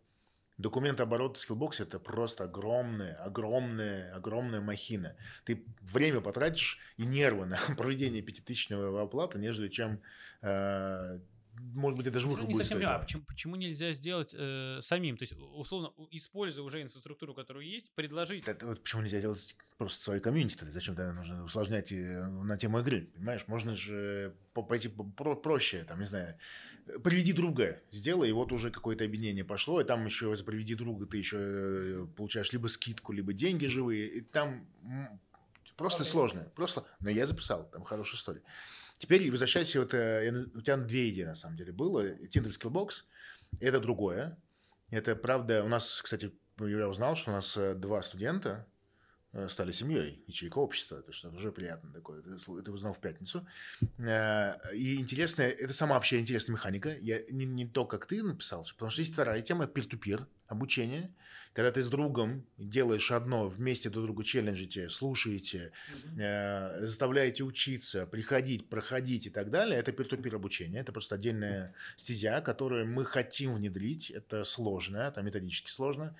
Документооборот 0.60 1.38
в 1.38 1.50
Skillbox 1.50 1.82
это 1.82 2.00
просто 2.00 2.44
огромная, 2.44 3.16
огромная, 3.16 4.14
огромная 4.14 4.60
махина. 4.60 5.16
Ты 5.46 5.64
время 5.82 6.20
потратишь 6.20 6.80
и 6.98 7.06
нервы 7.06 7.46
на 7.46 7.58
проведение 7.78 8.22
пятитысячного 8.22 9.02
оплаты, 9.02 9.40
нежели 9.40 9.70
чем 9.70 10.02
э, 10.42 11.20
может 11.60 11.98
быть, 11.98 12.12
даже 12.12 12.28
выход 12.28 12.48
не 12.48 12.54
совсем 12.54 12.78
понимаю, 12.78 13.02
почему, 13.02 13.24
почему 13.24 13.56
нельзя 13.56 13.94
сделать 13.94 14.34
э, 14.34 14.80
самим? 14.82 15.18
То 15.18 15.24
есть, 15.24 15.34
условно, 15.56 15.92
используя 16.12 16.66
уже 16.66 16.82
инфраструктуру, 16.82 17.34
которая 17.34 17.64
есть, 17.64 17.92
предложить... 17.94 18.48
Это, 18.48 18.68
вот 18.68 18.84
почему 18.84 19.02
нельзя 19.02 19.22
делать 19.22 19.56
просто 19.78 20.04
свою 20.04 20.22
комьюнити? 20.22 20.56
-то? 20.56 20.72
Зачем 20.72 20.96
тогда 20.96 21.14
нужно 21.14 21.44
усложнять 21.44 21.92
э, 21.92 22.26
на 22.28 22.58
тему 22.58 22.80
игры? 22.80 23.10
Понимаешь, 23.16 23.48
можно 23.48 23.76
же 23.76 24.36
пойти 24.54 24.90
про 24.90 25.36
проще, 25.36 25.84
там, 25.84 26.00
не 26.00 26.06
знаю, 26.06 26.38
приведи 27.04 27.34
друга, 27.34 27.82
сделай, 27.92 28.30
и 28.30 28.34
вот 28.34 28.52
уже 28.52 28.72
какое-то 28.72 29.06
объединение 29.06 29.46
пошло, 29.46 29.82
и 29.82 29.84
там 29.84 30.06
еще 30.06 30.36
за 30.36 30.44
приведи 30.44 30.76
друга 30.76 31.06
ты 31.06 31.18
еще 31.18 31.38
э, 31.40 32.08
получаешь 32.16 32.52
либо 32.52 32.68
скидку, 32.68 33.14
либо 33.14 33.34
деньги 33.34 33.66
живые, 33.66 34.08
и 34.08 34.22
там 34.22 34.68
просто 35.78 36.04
okay. 36.04 36.08
сложно, 36.08 36.52
просто, 36.56 36.84
но 37.00 37.10
я 37.10 37.26
записал, 37.26 37.70
там 37.72 37.84
хорошая 37.84 38.18
история. 38.18 38.42
Теперь 39.00 39.32
возвращайся, 39.32 39.80
вот, 39.80 39.94
э, 39.96 40.32
у 40.54 40.62
тебя 40.62 40.78
две 40.78 41.10
идеи 41.10 41.24
на 41.24 41.36
самом 41.36 41.58
деле 41.58 41.72
было, 41.72 42.06
Tinder 42.26 42.50
Skillbox, 42.50 43.06
это 43.60 43.80
другое, 43.80 44.38
это 44.92 45.16
правда, 45.16 45.64
у 45.64 45.68
нас, 45.68 46.02
кстати, 46.04 46.32
я 46.60 46.88
узнал, 46.88 47.16
что 47.16 47.32
у 47.32 47.34
нас 47.34 47.58
э, 47.58 47.74
два 47.74 48.04
студента, 48.04 48.68
Э, 49.32 49.48
стали 49.48 49.72
семьей, 49.72 50.24
ячейка 50.28 50.58
общества. 50.58 51.02
То, 51.02 51.12
что 51.12 51.30
уже 51.30 51.52
приятно 51.52 51.94
такое. 51.94 52.22
Это, 52.22 52.72
узнал 52.72 52.94
в 52.94 53.00
пятницу. 53.00 53.48
И 54.00 54.96
интересная, 55.00 55.50
это 55.50 55.74
сама 55.74 55.96
вообще 55.96 56.20
интересная 56.20 56.54
механика. 56.54 56.96
Я 56.98 57.22
не, 57.30 57.46
не 57.46 57.68
то, 57.68 57.86
как 57.86 58.08
ты 58.08 58.24
написал, 58.24 58.66
потому 58.74 58.90
что 58.90 59.02
есть 59.02 59.14
вторая 59.14 59.42
тема 59.42 59.66
peer-to-peer 59.66 60.26
обучение. 60.50 61.14
Когда 61.54 61.72
ты 61.72 61.82
с 61.82 61.90
другом 61.90 62.46
делаешь 62.58 63.12
одно, 63.12 63.48
вместе 63.48 63.90
друг 63.90 64.06
другу 64.06 64.24
челленджите, 64.24 64.90
слушаете, 64.90 65.72
mm-hmm. 66.16 66.86
заставляете 66.86 67.44
учиться, 67.44 68.06
приходить, 68.06 68.70
проходить 68.70 69.28
и 69.28 69.30
так 69.30 69.50
далее, 69.50 69.80
это 69.80 69.92
peer-to-peer 69.92 70.36
обучение. 70.36 70.82
Это 70.82 70.92
просто 70.92 71.16
отдельная 71.16 71.74
стезя, 71.98 72.42
которую 72.42 72.88
мы 72.88 73.06
хотим 73.06 73.56
внедрить. 73.56 74.12
Это 74.12 74.44
сложно, 74.44 74.98
это 74.98 75.22
методически 75.22 75.70
сложно. 75.70 76.16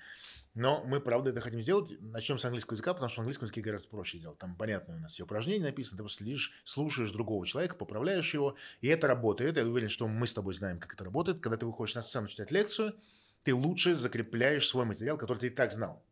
Но 0.54 0.82
мы, 0.84 1.00
правда, 1.00 1.30
это 1.30 1.40
хотим 1.40 1.60
сделать. 1.60 1.92
Начнем 2.00 2.38
с 2.38 2.44
английского 2.44 2.74
языка, 2.74 2.92
потому 2.92 3.08
что 3.08 3.18
в 3.18 3.20
английском 3.20 3.44
языке 3.46 3.60
гораздо 3.60 3.88
проще 3.88 4.18
делать. 4.18 4.38
Там 4.38 4.56
понятно 4.56 4.96
у 4.96 4.98
нас 4.98 5.12
все 5.12 5.22
упражнения 5.22 5.64
написаны, 5.64 5.98
ты 5.98 6.02
просто 6.02 6.24
следишь, 6.24 6.52
слушаешь 6.64 7.12
другого 7.12 7.46
человека, 7.46 7.76
поправляешь 7.76 8.34
его, 8.34 8.56
и 8.80 8.88
это 8.88 9.06
работает. 9.06 9.56
Я 9.56 9.64
уверен, 9.64 9.88
что 9.88 10.08
мы 10.08 10.26
с 10.26 10.34
тобой 10.34 10.54
знаем, 10.54 10.80
как 10.80 10.94
это 10.94 11.04
работает. 11.04 11.38
Когда 11.40 11.56
ты 11.56 11.66
выходишь 11.66 11.94
на 11.94 12.02
сцену 12.02 12.26
читать 12.26 12.50
лекцию, 12.50 12.94
ты 13.42 13.54
лучше 13.54 13.94
закрепляешь 13.94 14.68
свой 14.68 14.84
материал, 14.84 15.16
который 15.18 15.38
ты 15.38 15.46
и 15.48 15.50
так 15.50 15.72
знал. 15.72 16.04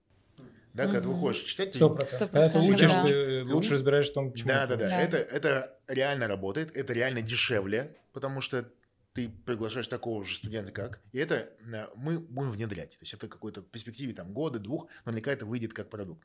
Да, 0.74 0.84
когда 0.84 1.00
ты 1.00 1.08
выходишь 1.08 1.42
читать, 1.42 1.72
ты 1.72 1.78
Сто 1.78 1.88
Сто 1.88 1.94
процентов. 1.94 2.30
Когда 2.30 2.48
ты 2.48 2.58
учишь, 2.58 2.92
да. 2.92 3.04
ты 3.04 3.44
лучше 3.44 3.72
разбираешь 3.72 4.10
в 4.10 4.12
том, 4.12 4.30
почему. 4.30 4.48
Да, 4.48 4.66
да, 4.66 4.76
да. 4.76 4.88
Да. 4.88 5.00
Это, 5.00 5.16
это 5.16 5.78
реально 5.88 6.28
работает, 6.28 6.76
это 6.76 6.92
реально 6.92 7.20
дешевле, 7.20 7.96
потому 8.12 8.40
что 8.40 8.70
ты 9.12 9.28
приглашаешь 9.28 9.88
такого 9.88 10.24
же 10.24 10.36
студента, 10.36 10.70
как. 10.70 11.00
И 11.10 11.18
это 11.18 11.50
э, 11.72 11.88
мы 11.96 12.20
будем 12.20 12.52
внедрять. 12.52 12.90
То 12.90 13.02
есть 13.02 13.14
это 13.14 13.26
какой-то 13.26 13.62
в 13.62 13.66
перспективе 13.66 14.12
там 14.12 14.32
года, 14.32 14.60
двух, 14.60 14.86
наверняка 15.04 15.32
это 15.32 15.46
выйдет 15.46 15.72
как 15.72 15.90
продукт. 15.90 16.24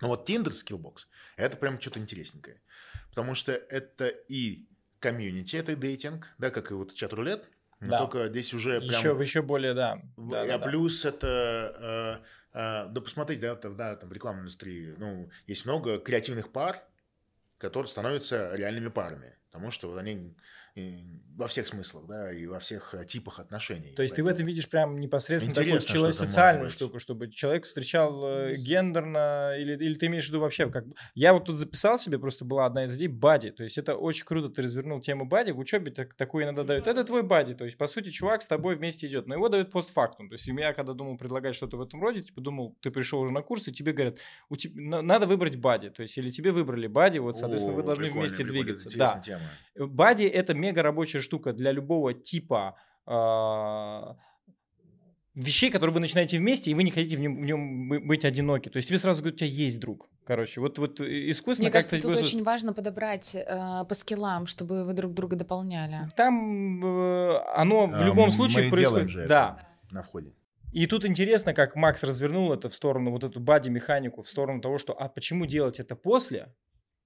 Но 0.00 0.08
вот 0.08 0.28
Tinder 0.28 0.52
Skillbox– 0.52 1.06
это 1.36 1.56
прям 1.56 1.80
что-то 1.80 1.98
интересненькое. 1.98 2.60
Потому 3.10 3.34
что 3.34 3.50
это 3.52 4.06
и 4.06 4.68
комьюнити, 5.00 5.56
это 5.56 5.74
дейтинг, 5.74 6.28
да, 6.38 6.50
как 6.50 6.70
и 6.70 6.74
вот 6.74 6.94
чат-рулет, 6.94 7.48
но 7.80 7.90
Да. 7.90 7.98
только 7.98 8.28
здесь 8.28 8.52
уже 8.54 8.80
прям... 8.80 8.90
Еще, 8.90 9.16
еще 9.20 9.42
более, 9.42 9.74
да. 9.74 10.02
Да, 10.16 10.42
а 10.42 10.46
да, 10.46 10.58
да. 10.58 10.66
плюс 10.66 11.04
это, 11.04 12.22
э, 12.54 12.58
э, 12.58 12.86
да 12.90 13.00
посмотрите, 13.00 13.42
да, 13.42 13.56
там, 13.56 13.76
да, 13.76 13.96
там 13.96 14.08
в 14.08 14.12
рекламной 14.12 14.42
индустрии, 14.42 14.94
ну, 14.98 15.30
есть 15.46 15.64
много 15.64 15.98
креативных 15.98 16.50
пар, 16.50 16.82
которые 17.58 17.88
становятся 17.88 18.54
реальными 18.54 18.88
парами, 18.88 19.36
потому 19.50 19.70
что 19.70 19.96
они 19.96 20.34
во 21.38 21.46
всех 21.46 21.68
смыслах, 21.68 22.06
да, 22.08 22.32
и 22.32 22.46
во 22.46 22.58
всех 22.58 22.94
э, 22.94 23.04
типах 23.04 23.38
отношений. 23.38 23.92
То 23.94 24.02
есть 24.02 24.16
ты 24.16 24.24
в 24.24 24.26
этом 24.26 24.44
видишь 24.44 24.68
прям 24.68 24.98
непосредственно 24.98 25.54
такую 25.54 25.76
Интересно, 25.76 25.94
человек, 25.94 26.14
что 26.14 26.24
это 26.24 26.30
социальную 26.30 26.68
штуку, 26.68 26.98
чтобы 26.98 27.30
человек 27.30 27.64
встречал 27.64 28.24
э, 28.26 28.56
гендерно, 28.56 29.54
или, 29.56 29.72
или 29.74 29.94
ты 29.94 30.06
имеешь 30.06 30.24
в 30.24 30.28
виду 30.30 30.40
вообще, 30.40 30.68
как... 30.68 30.84
Я 31.14 31.32
вот 31.32 31.44
тут 31.44 31.54
записал 31.54 31.96
себе, 31.96 32.18
просто 32.18 32.44
была 32.44 32.66
одна 32.66 32.86
из 32.86 32.96
идей, 32.96 33.06
бади, 33.06 33.52
то 33.52 33.62
есть 33.62 33.78
это 33.78 33.94
очень 33.94 34.24
круто, 34.24 34.48
ты 34.48 34.62
развернул 34.62 34.98
тему 34.98 35.26
бади, 35.26 35.52
в 35.52 35.60
учебе 35.60 35.92
так, 35.92 36.14
такую 36.14 36.42
иногда 36.42 36.64
дают, 36.64 36.88
это 36.88 37.04
твой 37.04 37.22
бади, 37.22 37.54
то 37.54 37.64
есть 37.64 37.78
по 37.78 37.86
сути 37.86 38.10
чувак 38.10 38.42
с 38.42 38.48
тобой 38.48 38.74
вместе 38.74 39.06
идет, 39.06 39.28
но 39.28 39.34
его 39.34 39.48
дают 39.48 39.70
постфактум, 39.70 40.28
то 40.28 40.34
есть 40.34 40.48
я 40.48 40.72
когда 40.72 40.92
думал 40.92 41.16
предлагать 41.18 41.54
что-то 41.54 41.76
в 41.76 41.82
этом 41.82 42.02
роде, 42.02 42.22
типа 42.22 42.40
думал, 42.40 42.76
ты 42.80 42.90
пришел 42.90 43.20
уже 43.20 43.32
на 43.32 43.42
курс, 43.42 43.68
и 43.68 43.72
тебе 43.72 43.92
говорят, 43.92 44.18
у 44.48 44.56
тебя, 44.56 44.74
на- 44.82 45.02
надо 45.02 45.28
выбрать 45.28 45.54
бади, 45.54 45.90
то 45.90 46.02
есть 46.02 46.18
или 46.18 46.30
тебе 46.30 46.50
выбрали 46.50 46.88
бади, 46.88 47.18
вот, 47.18 47.36
соответственно, 47.36 47.76
вы 47.76 47.82
О, 47.82 47.86
должны 47.86 48.06
прикольно, 48.06 48.26
вместе 48.26 48.42
двигаться. 48.42 48.98
Да, 48.98 49.22
тема. 49.24 49.42
Бади 49.76 50.24
это 50.24 50.54
мега 50.68 50.82
рабочая 50.82 51.20
штука 51.20 51.52
для 51.52 51.72
любого 51.72 52.14
типа 52.14 52.76
а, 53.06 54.16
вещей, 55.34 55.70
которые 55.70 55.94
вы 55.94 56.00
начинаете 56.00 56.38
вместе, 56.38 56.70
и 56.70 56.74
вы 56.74 56.82
не 56.82 56.90
хотите 56.90 57.16
в 57.16 57.20
нем, 57.20 57.36
в 57.40 57.44
нем 57.44 57.88
бы- 57.88 58.00
быть 58.00 58.24
одиноки. 58.24 58.68
То 58.68 58.76
есть 58.78 58.88
тебе 58.88 58.98
сразу 58.98 59.22
говорят, 59.22 59.36
у 59.36 59.38
тебя 59.38 59.48
есть 59.50 59.80
друг. 59.80 60.08
Короче, 60.24 60.60
вот, 60.60 60.78
вот 60.78 61.00
искусственно 61.00 61.68
Мне 61.68 61.72
кажется, 61.72 61.96
тут 61.96 62.04
просто- 62.06 62.24
очень 62.24 62.42
важно 62.42 62.72
подобрать 62.74 63.34
э, 63.34 63.84
по 63.88 63.94
скиллам, 63.94 64.46
чтобы 64.46 64.84
вы 64.84 64.92
друг 64.92 65.14
друга 65.14 65.36
дополняли. 65.36 66.08
Там 66.16 66.84
э, 66.84 67.38
оно 67.54 67.86
в 67.86 67.94
А, 67.94 68.04
любом 68.04 68.26
мы 68.26 68.32
случае 68.32 68.66
и 68.66 68.70
происходит. 68.70 68.88
делаем 68.90 69.08
же 69.08 69.20
это. 69.20 69.28
да. 69.28 69.58
На 69.90 70.02
входе. 70.02 70.34
И 70.72 70.86
тут 70.86 71.06
интересно, 71.06 71.54
как 71.54 71.76
Макс 71.76 72.02
развернул 72.04 72.52
это 72.52 72.68
в 72.68 72.74
сторону, 72.74 73.10
вот 73.10 73.24
эту 73.24 73.40
бади-механику, 73.40 74.20
в 74.20 74.28
сторону 74.28 74.60
того, 74.60 74.76
что, 74.76 74.92
а 74.92 75.08
почему 75.08 75.46
делать 75.46 75.80
это 75.80 75.96
после? 75.96 76.54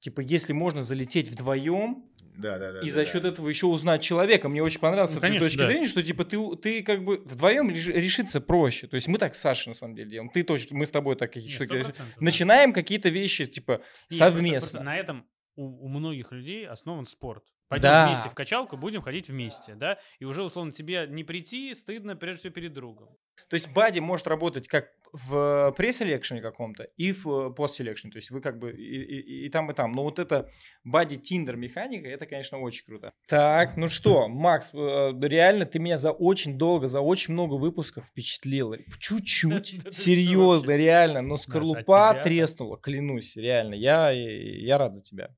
Типа, 0.03 0.21
если 0.21 0.53
можно 0.53 0.83
залететь 0.83 1.29
вдвоем, 1.29 2.05
Да, 2.37 2.59
да, 2.59 2.73
да. 2.73 2.81
и 2.81 2.87
да, 2.87 2.91
за 2.91 3.01
да. 3.01 3.07
счет 3.07 3.25
этого 3.25 3.49
еще 3.49 3.67
узнать 3.67 4.03
человека. 4.03 4.49
Мне 4.49 4.61
очень 4.61 4.81
понравилось 4.81 5.13
Ну, 5.13 5.15
с 5.15 5.19
этой 5.19 5.29
конечно, 5.29 5.47
точки 5.47 5.59
да. 5.59 5.67
зрения, 5.67 5.87
что 5.87 6.03
типа 6.03 6.25
ты, 6.25 6.57
ты 6.57 6.83
как 6.83 7.05
бы 7.05 7.19
вдвоем 7.25 7.71
решиться 7.71 8.41
проще. 8.41 8.89
То 8.89 8.97
есть 8.97 9.07
мы 9.07 9.17
так 9.19 9.37
с 9.37 9.41
Сашей 9.41 9.69
на 9.69 9.75
самом 9.75 9.95
деле 9.95 10.11
делаем. 10.11 10.29
Ты 10.29 10.43
точно, 10.43 10.77
мы 10.77 10.87
с 10.87 10.91
тобой 10.91 11.15
так 11.15 11.33
какие 11.33 11.47
Не, 11.51 11.55
штуки 11.55 11.73
100%, 11.73 11.95
да. 11.97 12.05
начинаем 12.19 12.73
какие-то 12.73 13.11
вещи 13.11 13.47
типа 13.47 13.73
Не, 13.73 13.79
просто- 13.79 14.25
совместно. 14.25 14.59
просто 14.81 14.83
на 14.83 14.97
этом 14.97 15.25
у, 15.55 15.85
у 15.85 15.89
многих 15.89 16.33
людей 16.33 16.67
основан 16.67 17.07
спорт. 17.07 17.45
Пойдем 17.73 17.89
Да. 17.91 18.07
вместе 18.09 18.29
в 18.29 18.35
качалку, 18.35 18.77
будем 18.77 19.03
ходить 19.03 19.29
вместе, 19.29 19.75
да? 19.75 19.99
И 20.19 20.25
уже, 20.25 20.43
условно, 20.43 20.73
тебе 20.73 21.07
не 21.09 21.25
прийти 21.25 21.75
стыдно, 21.75 22.17
прежде 22.17 22.41
всего, 22.41 22.53
перед 22.55 22.73
другом. 22.73 23.09
То 23.49 23.55
есть 23.55 23.73
бади 23.73 23.99
может 23.99 24.27
работать 24.27 24.69
как 24.69 24.91
в 25.13 25.75
преселекшене 25.77 26.41
каком-то 26.41 26.85
и 26.97 27.13
в 27.13 27.51
постселекшене. 27.51 28.13
То 28.13 28.17
есть 28.19 28.31
вы 28.31 28.41
как 28.41 28.59
бы 28.59 28.73
и, 28.73 29.03
и- 29.03 29.47
и 29.47 29.49
там, 29.51 29.71
и 29.71 29.75
там. 29.75 29.93
Но 29.93 30.05
вот 30.05 30.19
это 30.19 30.49
бади 30.85 31.17
тиндер 31.17 31.57
механика, 31.57 32.09
это, 32.09 32.25
конечно, 32.27 32.59
очень 32.59 32.85
круто. 32.87 33.13
Так, 33.27 33.77
ну 33.77 33.89
что, 33.89 34.29
Макс, 34.29 34.71
э, 34.73 35.13
реально 35.23 35.67
ты 35.67 35.79
меня 35.81 35.97
за 35.99 36.13
очень 36.13 36.57
долго, 36.57 36.87
за 36.89 37.01
очень 37.01 37.33
много 37.35 37.55
выпусков 37.55 38.05
впечатлил. 38.07 38.75
Чуть-чуть, 38.99 39.81
серьезно, 39.93 40.73
реально. 40.77 41.21
Но 41.23 41.35
от 41.35 41.41
скорлупа 41.43 41.83
тебя? 42.13 42.23
треснула, 42.23 42.77
клянусь, 42.79 43.37
реально. 43.37 43.75
Я, 43.75 44.11
я 44.11 44.79
рад 44.79 44.95
за 44.95 45.03
тебя. 45.03 45.35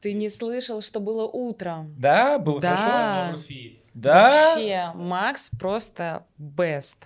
Ты 0.00 0.14
не 0.14 0.30
слышал, 0.30 0.80
что 0.80 0.98
было 1.00 1.26
утром? 1.26 1.94
Да, 1.98 2.38
было 2.38 2.60
Да. 2.60 2.76
хорошо? 3.36 3.44
Да? 3.94 4.54
Вообще, 4.54 4.92
Макс 4.94 5.50
просто 5.50 6.26
best. 6.38 6.96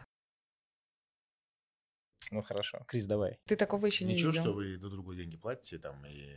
Ну 2.30 2.42
хорошо. 2.42 2.84
Крис, 2.86 3.06
давай. 3.06 3.36
Ты 3.46 3.56
такого 3.56 3.86
еще 3.86 4.04
не 4.04 4.14
Ничего, 4.14 4.30
видел. 4.30 4.42
что 4.42 4.52
вы 4.52 4.76
друг 4.76 4.92
другу 4.92 5.14
деньги 5.14 5.36
платите 5.36 5.78
там 5.78 6.04
и. 6.06 6.34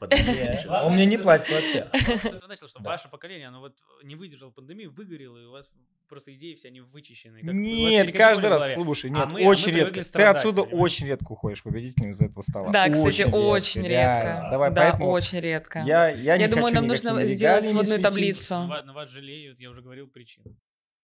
Он 0.84 0.94
мне 0.94 1.06
не 1.06 1.18
платит 1.18 1.50
вообще. 1.50 1.88
Ты 2.40 2.46
начал, 2.46 2.68
что 2.68 2.82
ваше 2.82 3.08
поколение, 3.08 3.48
оно 3.48 3.60
вот 3.60 3.74
не 4.04 4.14
выдержало 4.14 4.50
пандемии, 4.50 4.86
выгорело, 4.86 5.38
и 5.38 5.44
у 5.46 5.50
вас 5.50 5.70
просто 6.08 6.32
идеи 6.34 6.54
все 6.54 6.68
они 6.68 6.80
вычищены. 6.80 7.40
Нет, 7.42 8.14
каждый 8.14 8.48
раз, 8.48 8.74
слушай, 8.74 9.10
А 9.10 9.26
нет, 9.26 9.46
а 9.46 9.48
очень 9.48 9.72
редко. 9.72 10.02
Ты 10.02 10.22
отсюда 10.22 10.62
очень 10.62 11.06
редко 11.06 11.32
уходишь 11.32 11.62
победителем 11.62 12.10
из 12.10 12.20
этого 12.20 12.42
стола. 12.42 12.70
Да, 12.70 12.88
кстати, 12.88 13.22
очень 13.22 13.82
редко. 13.82 14.48
Давай, 14.50 14.70
да, 14.70 14.82
поэтому 14.82 15.10
очень 15.10 15.40
редко. 15.40 15.80
я, 15.84 16.08
я, 16.08 16.36
не 16.36 16.44
Я 16.44 16.48
думаю, 16.48 16.74
нам 16.74 16.86
нужно 16.86 17.24
сделать 17.26 17.66
сводную 17.66 18.00
таблицу. 18.00 18.54
На 18.54 18.92
вас, 18.92 19.10
жалеют, 19.10 19.58
я 19.58 19.70
уже 19.70 19.82
говорил 19.82 20.08
причину. 20.08 20.56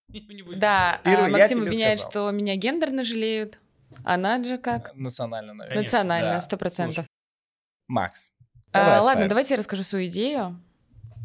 Да, 0.56 1.00
а, 1.02 1.28
Максим 1.28 1.62
обвиняет, 1.62 1.98
что 2.00 2.30
меня 2.30 2.56
гендерно 2.56 3.04
жалеют. 3.04 3.58
А 4.04 4.16
Наджа 4.16 4.58
как? 4.58 4.94
Национально, 4.94 5.54
наверное. 5.54 5.82
Национально, 5.82 6.40
сто 6.40 6.56
процентов. 6.56 7.06
Слушай, 7.06 7.08
А, 8.74 8.84
давай 8.84 9.00
ладно, 9.00 9.28
давайте 9.28 9.54
я 9.54 9.58
расскажу 9.58 9.82
свою 9.82 10.06
идею. 10.08 10.60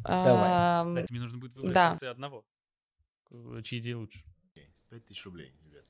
Давай. 0.04 0.94
Да, 0.96 1.04
тебе 1.08 1.20
нужно 1.20 1.38
будет 1.40 1.56
выбрать 1.56 1.74
Да. 1.74 1.88
в 1.88 1.90
конце 1.92 2.10
одного. 2.10 2.46
Э, 3.32 3.62
Чьи 3.64 3.80
идеи 3.80 3.94
лучше. 3.94 4.24
Пять 4.90 5.06
тысяч 5.06 5.24
рублей, 5.26 5.54
ребят. 5.66 5.86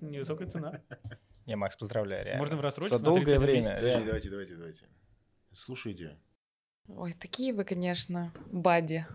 Невысокая 0.00 0.48
цена. 0.48 0.80
Не, 1.46 1.56
Макс, 1.56 1.76
поздравляю, 1.76 2.24
реально. 2.24 2.40
Можно 2.40 2.56
в 2.56 2.60
рассрочку 2.60 2.96
За 2.98 3.04
долгое 3.04 3.38
31 3.38 3.40
время. 3.42 3.76
Подожди, 3.76 4.04
давайте, 4.06 4.30
давайте, 4.30 4.54
давайте. 4.56 4.84
Слушайте. 5.52 6.16
Ой, 6.88 7.12
такие 7.12 7.52
вы, 7.54 7.64
конечно, 7.64 8.32
бади. 8.50 9.06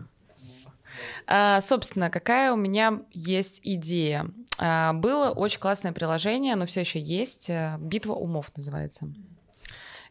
А, 1.26 1.60
собственно, 1.60 2.08
какая 2.10 2.52
у 2.52 2.56
меня 2.56 3.02
есть 3.12 3.60
идея? 3.62 4.26
А, 4.58 4.92
было 4.94 5.30
очень 5.30 5.60
классное 5.60 5.92
приложение, 5.92 6.54
оно 6.54 6.64
все 6.66 6.80
еще 6.80 6.98
есть. 7.00 7.50
э, 7.50 7.76
Битва 7.78 8.14
умов 8.14 8.50
называется. 8.56 9.06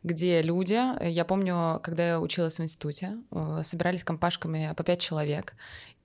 Где 0.03 0.41
люди, 0.41 0.75
э, 0.75 1.09
я 1.09 1.25
помню, 1.25 1.79
когда 1.83 2.07
я 2.07 2.19
училась 2.21 2.57
в 2.57 2.63
институте, 2.63 3.17
э, 3.31 3.61
собирались 3.63 4.03
компашками 4.03 4.73
по 4.75 4.83
пять 4.83 5.01
человек 5.01 5.55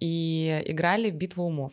и 0.01 0.63
играли 0.67 1.11
в 1.11 1.15
битву 1.15 1.45
умов. 1.45 1.73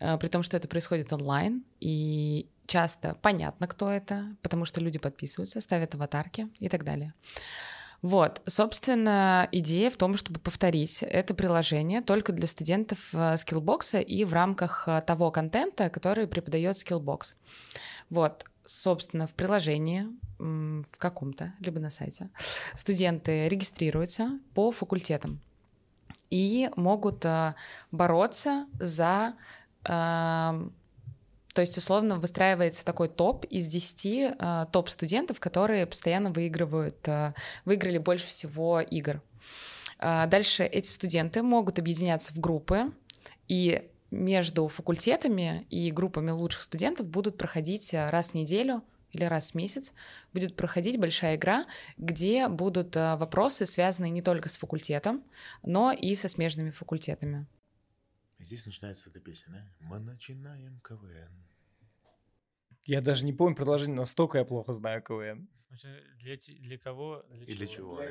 Э, 0.00 0.16
При 0.16 0.28
том, 0.28 0.42
что 0.42 0.56
это 0.56 0.66
происходит 0.66 1.12
онлайн, 1.12 1.62
и 1.80 2.46
часто 2.66 3.16
понятно, 3.20 3.66
кто 3.66 3.90
это, 3.90 4.34
потому 4.40 4.64
что 4.64 4.80
люди 4.80 4.98
подписываются, 4.98 5.60
ставят 5.60 5.94
аватарки 5.94 6.48
и 6.58 6.68
так 6.68 6.84
далее. 6.84 7.12
Вот, 8.00 8.42
собственно, 8.46 9.48
идея 9.52 9.88
в 9.88 9.96
том, 9.96 10.16
чтобы 10.16 10.40
повторить 10.40 11.04
это 11.04 11.34
приложение 11.34 12.00
только 12.02 12.32
для 12.32 12.48
студентов 12.48 12.98
Skillbox 13.36 13.93
а 13.93 14.00
и 14.00 14.24
в 14.24 14.32
рамках 14.32 14.88
того 15.06 15.30
контента, 15.30 15.88
который 15.88 16.26
преподает 16.26 16.76
Skillbox. 16.76 17.36
Вот, 18.10 18.44
собственно, 18.64 19.26
в 19.26 19.34
приложении, 19.34 20.06
в 20.38 20.98
каком-то, 20.98 21.52
либо 21.60 21.80
на 21.80 21.90
сайте, 21.90 22.30
студенты 22.74 23.48
регистрируются 23.48 24.38
по 24.54 24.70
факультетам 24.72 25.40
и 26.32 26.70
могут 26.76 27.24
э, 27.26 27.54
бороться 27.90 28.66
за... 28.80 29.34
э, 29.84 29.88
то 29.88 31.60
есть, 31.60 31.76
условно, 31.76 32.18
выстраивается 32.18 32.86
такой 32.86 33.08
топ 33.10 33.44
из 33.44 33.66
10 33.68 34.06
э, 34.06 34.66
топ-студентов, 34.72 35.38
которые 35.40 35.86
постоянно 35.86 36.30
выигрывают, 36.30 37.06
выиграли 37.66 37.98
больше 37.98 38.26
всего 38.26 38.80
игр. 38.80 39.20
А 39.98 40.26
Дальше 40.26 40.64
эти 40.64 40.88
студенты 40.88 41.42
могут 41.42 41.78
объединяться 41.78 42.32
в 42.32 42.38
группы, 42.38 42.90
и 43.46 43.90
между 44.12 44.68
факультетами 44.68 45.66
и 45.70 45.90
группами 45.90 46.30
лучших 46.30 46.62
студентов 46.62 47.08
будут 47.08 47.38
проходить 47.38 47.92
э, 47.94 48.06
раз 48.06 48.30
в 48.30 48.34
неделю 48.34 48.84
или 49.10 49.24
раз 49.24 49.52
в 49.52 49.54
месяц 49.54 49.92
будет 50.32 50.56
проходить 50.56 50.98
большая 50.98 51.36
игра, 51.36 51.66
где 51.96 52.48
будут 52.48 52.94
э, 52.96 53.16
вопросы, 53.16 53.66
связанные 53.66 54.10
не 54.10 54.22
только 54.22 54.48
с 54.48 54.56
факультетом, 54.56 55.24
но 55.62 55.92
и 55.92 56.14
со 56.14 56.28
смежными 56.28 56.70
факультетами. 56.70 57.46
Здесь 58.38 58.66
начинается 58.66 59.08
эта 59.08 59.20
песня, 59.20 59.52
да? 59.52 59.86
Мы 59.88 59.98
начинаем 59.98 60.80
КВН. 60.80 61.51
Я 62.84 63.00
даже 63.00 63.24
не 63.24 63.32
помню 63.32 63.54
продолжение, 63.56 63.96
настолько 63.96 64.38
я 64.38 64.44
плохо 64.44 64.72
знаю 64.72 65.02
КВН. 65.02 65.48
Для, 66.20 66.36
для 66.36 66.78
кого? 66.78 67.24
И 67.46 67.54
для 67.54 67.66
чего? 67.66 68.00
да. 68.00 68.10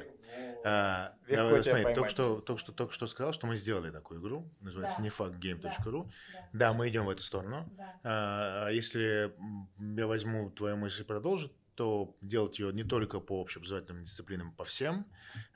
Ну, 0.64 0.70
А, 0.70 1.16
давай, 1.30 1.64
смотри, 1.64 1.94
только 1.94 2.10
что, 2.10 2.42
только 2.42 2.60
что, 2.60 2.72
только 2.72 2.94
что 2.94 3.08
сказал, 3.08 3.34
что 3.34 3.48
мы 3.48 3.56
сделали 3.56 3.92
такую 3.92 4.20
игру, 4.20 4.52
называется 4.62 5.02
Да. 5.02 5.08
nefactgame.ru. 5.08 6.10
Да, 6.54 6.72
Да, 6.72 6.74
мы 6.74 6.90
идем 6.90 7.06
в 7.06 7.10
эту 7.10 7.22
сторону. 7.22 7.70
да. 8.04 8.66
А 8.66 8.70
если 8.70 9.32
я 9.96 10.08
возьму 10.08 10.50
твою 10.52 10.78
мысль 10.78 11.02
и 11.02 11.06
продолжу, 11.06 11.52
то 11.76 12.16
делать 12.22 12.60
ее 12.60 12.74
не 12.74 12.84
только 12.84 13.20
по 13.20 13.42
общеобразовательным 13.42 14.04
дисциплинам, 14.04 14.54
по 14.54 14.64
всем, 14.66 15.06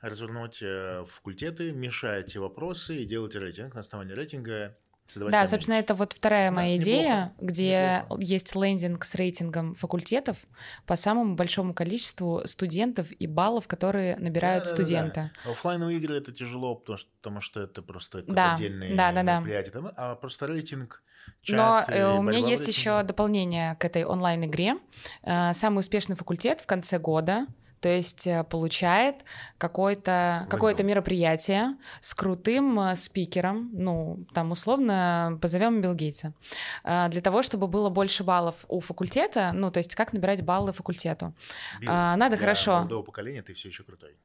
развернуть 0.00 0.60
э, 0.62 1.04
факультеты, 1.08 1.72
мешать 1.72 2.32
те 2.32 2.38
вопросы 2.40 3.02
и 3.02 3.04
делать 3.04 3.34
рейтинг 3.34 3.74
на 3.74 3.80
основании 3.80 4.14
рейтинга. 4.14 4.78
Создавать 5.06 5.32
Да, 5.32 5.38
комьюнити. 5.38 5.50
собственно, 5.50 5.74
это 5.76 5.94
вот 5.94 6.12
вторая 6.12 6.50
Да, 6.50 6.56
моя 6.56 6.76
идея, 6.78 7.24
неплохо, 7.26 7.32
где 7.40 8.00
неплохо. 8.02 8.22
есть 8.22 8.54
лендинг 8.56 9.04
с 9.04 9.14
рейтингом 9.14 9.74
факультетов 9.74 10.36
по 10.86 10.96
самому 10.96 11.34
большому 11.36 11.74
количеству 11.74 12.42
студентов 12.46 13.10
и 13.12 13.26
баллов, 13.26 13.68
которые 13.68 14.16
набирают 14.16 14.64
Да-да-да-да. 14.64 14.84
студенты. 14.84 15.30
Оффлайновые 15.50 15.98
игры 15.98 16.16
это 16.16 16.32
тяжело, 16.32 16.74
потому 16.74 16.98
что, 16.98 17.10
потому 17.22 17.40
что 17.40 17.62
это 17.62 17.82
просто 17.82 18.22
Да, 18.26 18.54
отдельные 18.54 18.94
да-да-да. 18.96 19.36
мероприятия. 19.40 19.70
Там, 19.70 19.90
А 19.96 20.14
просто 20.16 20.46
рейтинг, 20.46 21.02
Но 21.48 21.82
чат 21.86 21.88
и 21.90 21.92
э, 21.92 22.18
у 22.18 22.22
меня 22.22 22.38
есть 22.38 22.66
еще 22.68 23.02
дополнение 23.02 23.74
к 23.76 23.84
этой 23.84 24.04
онлайн-игре. 24.04 24.76
Э, 25.22 25.52
Самый 25.54 25.80
успешный 25.80 26.16
факультет 26.16 26.60
в 26.60 26.66
конце 26.66 26.98
года. 26.98 27.46
То 27.80 27.88
есть 27.88 28.26
э, 28.26 28.44
получает 28.44 29.16
какое-то 29.58 30.46
какое 30.50 30.74
мероприятие 30.82 31.76
с 32.00 32.14
крутым 32.14 32.78
э, 32.80 32.96
спикером, 32.96 33.70
ну, 33.72 34.24
там 34.34 34.52
условно 34.52 35.38
позовем 35.40 35.82
Билл 35.82 35.94
Гейтса, 35.94 36.32
э, 36.84 37.08
для 37.08 37.20
того, 37.20 37.42
чтобы 37.42 37.66
было 37.66 37.90
больше 37.90 38.24
баллов 38.24 38.64
у 38.68 38.80
факультета, 38.80 39.52
ну, 39.54 39.70
то 39.70 39.78
есть 39.78 39.94
как 39.94 40.12
набирать 40.12 40.42
баллы 40.42 40.72
факультету. 40.72 41.34
Билл, 41.80 41.90
а, 41.92 42.16
надо 42.16 42.36
для 42.36 42.46
хорошо. 42.46 42.78
молодого 42.78 43.02
поколения 43.02 43.42
ты 43.42 43.54
все 43.54 43.68
еще 43.68 43.84
крутой. 43.84 44.16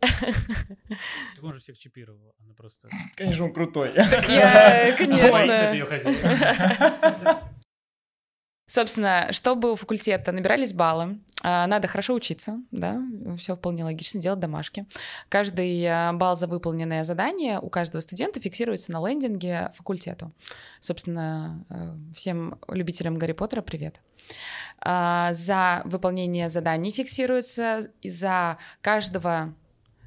Так 0.00 1.42
он 1.42 1.54
же 1.54 1.60
всех 1.60 1.78
чипировал, 1.78 2.34
она 2.44 2.54
просто... 2.54 2.88
Конечно, 3.14 3.44
он 3.44 3.52
крутой. 3.52 3.92
Я, 3.94 4.94
Хватит 4.96 5.74
её 5.74 5.86
хозяин. 5.86 7.52
Собственно, 8.72 9.28
чтобы 9.32 9.70
у 9.70 9.76
факультета 9.76 10.32
набирались 10.32 10.72
баллы, 10.72 11.18
а, 11.42 11.66
надо 11.66 11.88
хорошо 11.88 12.14
учиться, 12.14 12.58
да, 12.70 13.02
все 13.36 13.54
вполне 13.54 13.84
логично, 13.84 14.18
делать 14.18 14.40
домашки. 14.40 14.86
Каждый 15.28 15.84
а, 15.84 16.14
балл 16.14 16.36
за 16.36 16.46
выполненное 16.46 17.04
задание 17.04 17.60
у 17.60 17.68
каждого 17.68 18.00
студента 18.00 18.40
фиксируется 18.40 18.90
на 18.90 19.06
лендинге 19.06 19.70
факультету. 19.74 20.32
Собственно, 20.80 21.66
э, 21.68 22.14
всем 22.16 22.58
любителям 22.66 23.18
Гарри 23.18 23.32
Поттера 23.32 23.60
привет. 23.60 24.00
А, 24.80 25.34
За 25.34 25.82
выполнение 25.84 26.48
заданий 26.48 26.92
фиксируется 26.92 27.82
за 28.02 28.56
каждого 28.80 29.54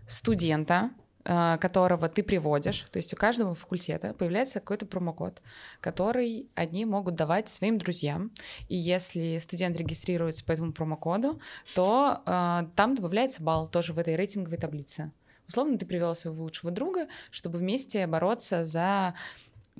студента, 0.07 0.89
которого 1.25 2.07
ты 2.07 2.21
приводишь, 2.21 2.85
то 2.91 2.97
есть 2.97 3.11
у 3.13 3.17
каждого 3.17 3.55
факультета 3.55 4.13
появляется 4.13 4.59
какой-то 4.59 4.85
промокод, 4.85 5.41
который 5.81 6.47
одни 6.53 6.85
могут 6.85 7.15
давать 7.15 7.49
своим 7.49 7.79
друзьям. 7.79 8.31
И 8.67 8.75
если 8.75 9.39
студент 9.39 9.77
регистрируется 9.79 10.45
по 10.45 10.51
этому 10.51 10.71
промокоду, 10.71 11.39
то 11.73 12.21
э, 12.25 12.67
там 12.75 12.93
добавляется 12.93 13.41
балл 13.41 13.67
тоже 13.67 13.93
в 13.93 13.97
этой 13.97 14.15
рейтинговой 14.15 14.59
таблице. 14.59 15.11
Условно, 15.47 15.79
ты 15.79 15.85
привел 15.87 16.13
своего 16.15 16.43
лучшего 16.43 16.71
друга, 16.71 17.07
чтобы 17.31 17.57
вместе 17.57 18.05
бороться 18.05 18.63
за 18.63 19.15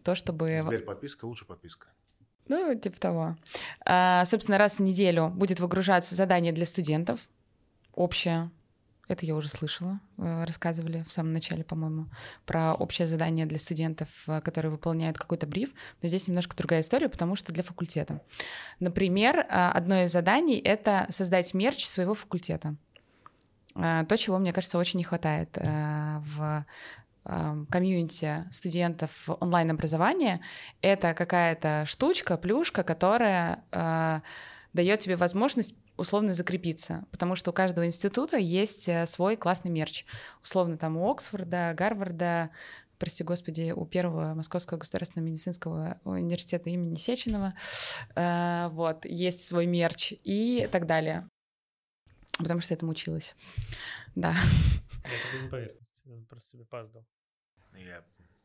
то, 0.04 0.16
чтобы... 0.16 0.62
Сбер 0.66 0.84
подписка 0.84 1.26
лучше 1.26 1.46
подписка. 1.46 1.88
Ну, 2.48 2.74
типа 2.76 3.00
того. 3.00 3.38
А, 3.86 4.26
собственно, 4.26 4.58
раз 4.58 4.76
в 4.76 4.80
неделю 4.80 5.30
будет 5.30 5.60
выгружаться 5.60 6.16
задание 6.16 6.54
для 6.54 6.66
студентов. 6.66 7.20
Общее. 7.94 8.52
Это 9.08 9.26
я 9.26 9.36
уже 9.36 9.50
слышала. 9.50 10.00
э, 10.18 10.44
Рассказывали 10.46 11.04
в 11.08 11.12
самом 11.12 11.34
начале, 11.34 11.64
по-моему, 11.64 12.08
про 12.46 12.74
общее 12.74 13.08
задание 13.08 13.46
для 13.46 13.60
студентов, 13.60 14.10
э, 14.28 14.42
которые 14.42 14.72
выполняют 14.72 15.18
какой-то 15.18 15.48
бриф. 15.48 15.74
Но 16.02 16.08
здесь 16.08 16.28
немножко 16.28 16.56
другая 16.56 16.82
история, 16.82 17.10
потому 17.10 17.36
что 17.36 17.54
для 17.54 17.64
факультета. 17.64 18.22
Например, 18.80 19.46
а, 19.50 19.72
одно 19.72 20.04
из 20.04 20.12
заданий— 20.12 20.58
это 20.64 21.06
создать 21.10 21.54
мерч 21.54 21.86
своего 21.86 22.14
факультета. 22.14 22.76
То, 23.74 24.16
чего, 24.18 24.38
мне 24.38 24.54
кажется, 24.54 24.78
очень 24.78 25.00
не 25.00 25.04
хватает 25.04 25.50
э, 25.58 26.20
в 26.20 26.66
э, 27.26 27.66
комьюнити 27.70 28.46
студентов 28.50 29.28
онлайн-образования, 29.28 30.40
это 30.82 31.14
какая-то 31.14 31.84
штучка, 31.86 32.38
плюшка, 32.38 32.84
которая 32.84 33.66
э, 33.72 34.22
дает 34.72 35.02
тебе 35.02 35.18
возможность 35.18 35.76
условно 35.98 36.34
закрепиться, 36.34 37.06
потому 37.12 37.36
что 37.36 37.52
у 37.52 37.54
каждого 37.54 37.86
института 37.86 38.38
есть 38.38 38.88
э, 38.90 39.06
свой 39.06 39.38
классный 39.38 39.72
мерч. 39.72 40.06
Условно 40.44 40.78
там 40.78 40.98
у 40.98 41.10
Оксфорда, 41.10 41.74
Гарварда, 41.76 42.52
прости 42.98 43.24
господи, 43.24 43.72
у 43.72 43.86
первого 43.86 44.34
Московского 44.34 44.78
государственного 44.78 45.28
медицинского 45.28 46.00
университета 46.04 46.70
имени 46.70 46.96
Сеченова, 46.96 47.54
э, 48.16 48.70
вот, 48.72 49.06
есть 49.06 49.46
свой 49.46 49.66
мерч 49.66 50.14
и 50.24 50.68
так 50.72 50.86
далее. 50.86 51.28
Потому 52.38 52.60
что 52.60 52.74
я 52.74 52.76
этому 52.76 52.92
училась. 52.92 53.36
Да. 54.16 54.36
Это 55.04 55.50
поверхности, 55.50 56.08
он 56.10 56.26
просто 56.26 56.52
себе 56.52 56.66
пас 56.66 56.90
дал. 56.90 57.06
Я 57.74 58.04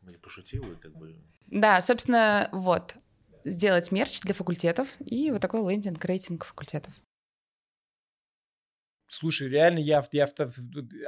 и 0.09 0.16
пошутил, 0.16 0.72
и 0.72 0.76
как 0.76 0.96
бы... 0.96 1.16
Да, 1.46 1.80
собственно, 1.80 2.48
вот. 2.53 2.94
Сделать 3.44 3.90
мерч 3.90 4.20
для 4.20 4.34
факультетов 4.34 4.96
и 5.01 5.30
вот 5.30 5.40
такой 5.40 5.61
лендинг, 5.70 6.05
рейтинг 6.05 6.44
факультетов. 6.44 6.94
Слушай, 9.13 9.49
реально, 9.49 9.81
я, 9.81 10.03
в- 10.03 10.09
я 10.13 10.29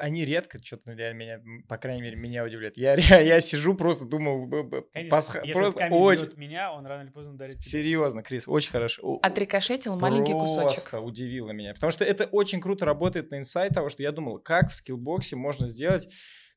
они 0.00 0.24
редко 0.24 0.58
что-то 0.58 0.90
реально 0.92 1.16
меня, 1.18 1.40
по 1.68 1.78
крайней 1.78 2.02
мере, 2.02 2.16
меня 2.16 2.42
удивляют. 2.44 2.76
Я, 2.76 2.96
ре- 2.96 3.24
я 3.28 3.40
сижу 3.40 3.74
просто 3.76 4.04
думаю, 4.06 4.48
Конечно, 4.92 5.16
пасха- 5.16 5.38
если 5.42 5.52
просто 5.52 5.78
камень 5.78 5.96
очень 5.96 6.24
бьет 6.24 6.36
меня, 6.36 6.72
он 6.72 6.84
рано 6.84 7.02
или 7.04 7.10
поздно 7.10 7.34
ударит 7.34 7.62
серьезно, 7.62 8.24
Крис, 8.24 8.48
очень 8.48 8.72
хорошо. 8.72 9.20
Отрикошетил 9.22 9.94
маленький 9.94 10.32
кусочек. 10.32 10.82
Просто 10.90 11.00
удивило 11.00 11.52
меня. 11.52 11.74
Потому 11.74 11.92
что 11.92 12.04
это 12.04 12.24
очень 12.24 12.60
круто 12.60 12.84
работает 12.84 13.30
на 13.30 13.38
инсайт 13.38 13.72
того, 13.72 13.88
что 13.88 14.02
я 14.02 14.10
думал, 14.10 14.40
как 14.40 14.68
в 14.70 14.74
скиллбоксе 14.74 15.36
можно 15.36 15.68
сделать 15.68 16.08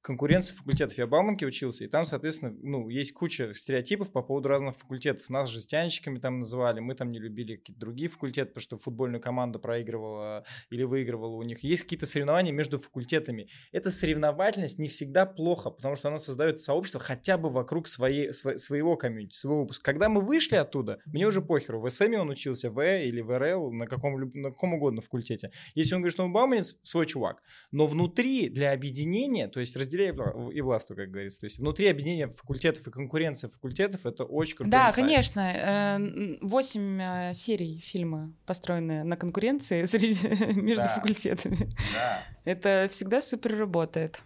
конкуренцию 0.06 0.58
факультетов. 0.58 0.96
Я 1.00 1.08
в 1.08 1.10
Бауманке 1.10 1.48
учился, 1.48 1.84
и 1.84 1.88
там, 1.88 2.06
соответственно, 2.06 2.56
ну, 2.62 2.90
есть 2.90 3.12
куча 3.14 3.56
стереотипов 3.56 4.12
по 4.12 4.22
поводу 4.22 4.50
разных 4.50 4.76
факультетов. 4.76 5.28
Нас 5.30 5.50
жестянщиками 5.50 6.20
там 6.20 6.38
называли, 6.38 6.80
мы 6.80 6.94
там 6.94 7.10
не 7.10 7.18
любили 7.18 7.56
какие-то 7.56 7.80
другие 7.80 8.08
факультеты, 8.08 8.50
потому 8.50 8.62
что 8.62 8.78
футбольную 8.78 9.20
команду 9.20 9.60
проигрывала 9.60 10.46
или 10.70 10.84
выигрывала 10.84 11.36
у 11.36 11.42
них. 11.42 11.64
Есть 11.64 11.84
какие-то 11.84 12.06
соревнования 12.06 12.52
между 12.52 12.78
факультетами. 12.78 13.48
Эта 13.72 13.90
соревновательность 13.90 14.78
не 14.78 14.90
всегда 14.90 15.26
плохо, 15.26 15.72
потому 15.72 15.96
что 15.96 16.10
она 16.10 16.20
создает 16.20 16.62
сообщество 16.62 17.02
хотя 17.02 17.40
бы 17.40 17.50
вокруг 17.50 17.88
своей, 17.88 18.30
сво- 18.30 18.60
своего 18.60 18.98
комьюнити, 18.98 19.36
своего 19.36 19.62
выпуска. 19.62 19.86
Когда 19.86 20.08
мы 20.08 20.22
вышли 20.22 20.56
оттуда, 20.56 21.00
мне 21.08 21.26
уже 21.26 21.42
похеру, 21.42 21.82
в 21.82 21.90
СМе 21.90 22.20
он 22.20 22.30
учился, 22.30 22.70
в 22.70 22.78
Э 22.78 23.08
или 23.08 23.22
в 23.22 23.36
РЛ, 23.36 23.72
на 23.74 23.88
каком, 23.88 24.20
на 24.36 24.52
каком 24.52 24.76
угодно 24.76 25.02
факультете. 25.02 25.50
Если 25.74 25.96
он 25.96 26.02
говорит, 26.02 26.14
что 26.14 26.26
он 26.26 26.32
бауманец, 26.32 26.76
свой 26.84 27.08
чувак. 27.08 27.42
Но 27.72 27.88
внутри, 27.88 28.50
для 28.50 28.72
объединения, 28.72 29.48
то 29.48 29.60
есть 29.60 29.76
разделяй 29.96 30.54
и 30.54 30.62
властвуй, 30.62 30.98
как 30.98 31.10
говорится, 31.10 31.42
то 31.42 31.46
есть 31.46 31.60
внутри 31.60 31.88
объединения 31.88 32.28
факультетов 32.28 32.88
и 32.88 32.92
конкуренция 32.92 33.50
факультетов, 33.50 34.06
это 34.06 34.24
очень 34.24 34.56
крутой 34.58 34.72
Да, 34.72 34.88
инсайт. 34.90 35.08
конечно. 35.08 35.40
э, 35.40 36.38
Восемь 36.42 37.00
э, 37.02 37.34
серий 37.34 37.80
фильма, 37.80 38.34
построенные 38.46 39.04
на 39.04 39.18
конкуренции 39.18 39.84
среди, 39.86 40.16
между 40.62 40.84
Да. 40.84 40.96
факультетами. 40.96 41.70
Да. 41.94 42.24
Это 42.46 42.88
всегда 42.92 43.22
супер 43.22 43.58
работает. 43.58 44.20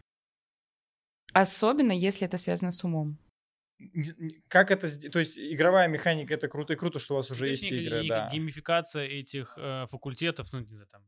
Особенно, 1.33 1.91
если 1.91 2.25
это 2.27 2.37
связано 2.37 2.71
с 2.71 2.83
умом. 2.83 3.17
Как 4.49 4.71
это, 4.71 4.87
то 5.09 5.19
есть 5.19 5.37
игровая 5.37 5.87
механика, 5.87 6.33
это 6.33 6.47
круто 6.49 6.73
и 6.73 6.75
круто, 6.75 6.99
что 6.99 7.13
у 7.13 7.17
вас 7.17 7.31
уже 7.31 7.47
Есть 7.47 7.61
есть 7.61 7.71
некая- 7.71 7.85
игры, 8.01 8.07
да. 8.09 8.29
геймификация 8.31 9.05
этих 9.05 9.53
э, 9.57 9.85
факультетов, 9.89 10.51
ну, 10.51 10.59
не 10.59 10.65
знаю, 10.65 10.87
там, 10.91 11.03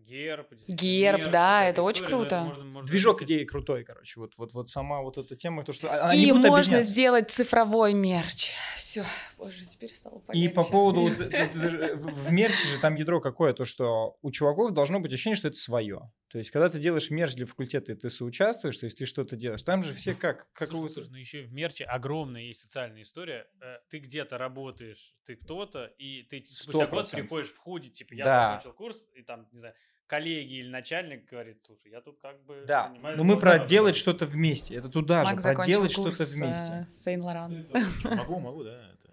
герб. 0.00 0.48
Герб, 0.68 1.30
да, 1.30 1.64
это 1.64 1.82
очень 1.82 2.04
история, 2.04 2.24
это 2.26 2.28
круто. 2.36 2.44
можно- 2.44 2.64
можно 2.64 2.86
Движок 2.88 3.22
идеи 3.22 3.44
крутой, 3.44 3.84
короче. 3.84 4.20
Вот, 4.20 4.36
вот, 4.38 4.52
вот 4.54 4.68
сама 4.68 5.00
вот 5.02 5.18
эта 5.18 5.36
тема, 5.36 5.64
то, 5.64 5.72
что 5.72 5.88
а- 5.90 6.08
они 6.10 6.22
И 6.24 6.32
можно 6.32 6.56
объединяться. 6.58 6.92
сделать 6.92 7.30
цифровой 7.30 7.94
мерч. 7.94 8.52
Все, 8.76 9.04
боже, 9.38 9.66
теперь 9.66 9.90
стало 9.90 10.18
И 10.18 10.22
полегче. 10.22 10.50
по 10.50 10.62
поводу 10.64 11.08
это- 11.08 11.24
это 11.36 11.58
даже 11.58 11.94
в 11.96 12.30
мерче 12.32 12.66
же 12.68 12.78
там 12.80 12.94
ядро 12.94 13.20
какое, 13.20 13.52
то 13.52 13.64
что 13.64 14.16
у 14.22 14.30
чуваков 14.30 14.72
должно 14.72 15.00
быть 15.00 15.12
ощущение, 15.12 15.36
что 15.36 15.48
это 15.48 15.56
свое. 15.56 16.10
То 16.28 16.38
есть, 16.38 16.50
когда 16.50 16.68
ты 16.68 16.78
делаешь 16.78 17.08
мерч 17.10 17.34
для 17.34 17.46
факультета, 17.46 17.92
и 17.92 17.94
ты 17.94 18.10
соучаствуешь, 18.10 18.76
то 18.76 18.84
есть 18.84 18.98
ты 18.98 19.06
что-то 19.06 19.36
делаешь, 19.36 19.62
там 19.62 19.82
же 19.82 19.94
все 19.94 20.14
как... 20.14 20.48
как 20.52 20.68
Слушай, 20.68 20.82
вы- 20.82 20.88
слушай, 20.90 21.08
ну 21.10 21.16
еще 21.16 21.42
и 21.42 21.46
в 21.46 21.52
мерче 21.52 21.84
огромная 21.84 22.42
есть 22.42 22.60
социальная 22.60 23.02
история. 23.02 23.46
Э, 23.62 23.78
Ты 23.88 23.98
где-то 24.00 24.36
работаешь, 24.36 25.14
ты 25.24 25.36
кто-то, 25.36 25.86
и 25.98 26.24
ты 26.24 26.44
Сто 26.48 26.72
спустя 26.72 26.86
год 26.88 27.10
приходишь 27.10 27.50
в 27.52 27.58
худи, 27.58 27.88
типа, 27.90 28.14
я 28.14 28.24
Да. 28.24 28.50
закончил 28.54 28.72
курс, 28.74 29.06
и 29.14 29.22
там, 29.22 29.46
не 29.52 29.60
знаю, 29.60 29.74
коллеги 30.06 30.54
или 30.54 30.68
начальник 30.68 31.28
говорит, 31.28 31.58
слушай, 31.66 31.90
я 31.90 32.00
тут 32.00 32.18
как 32.20 32.42
бы... 32.44 32.64
Да, 32.66 32.88
но 32.88 33.24
мы 33.24 33.34
про 33.34 33.52
благотворительностью». 33.52 33.68
делать 33.68 33.96
что-то 33.96 34.26
вместе. 34.26 34.74
Это 34.74 34.88
туда 34.88 35.24
Мак 35.24 35.40
же, 35.40 35.52
про 35.54 35.64
делать 35.64 35.92
что-то 35.92 36.24
вместе. 36.24 36.88
э, 36.90 36.92
Сейн-Лоран. 36.92 37.66
Чё, 38.02 38.10
могу, 38.16 38.38
могу, 38.40 38.64
да. 38.64 38.90
это- 38.92 39.12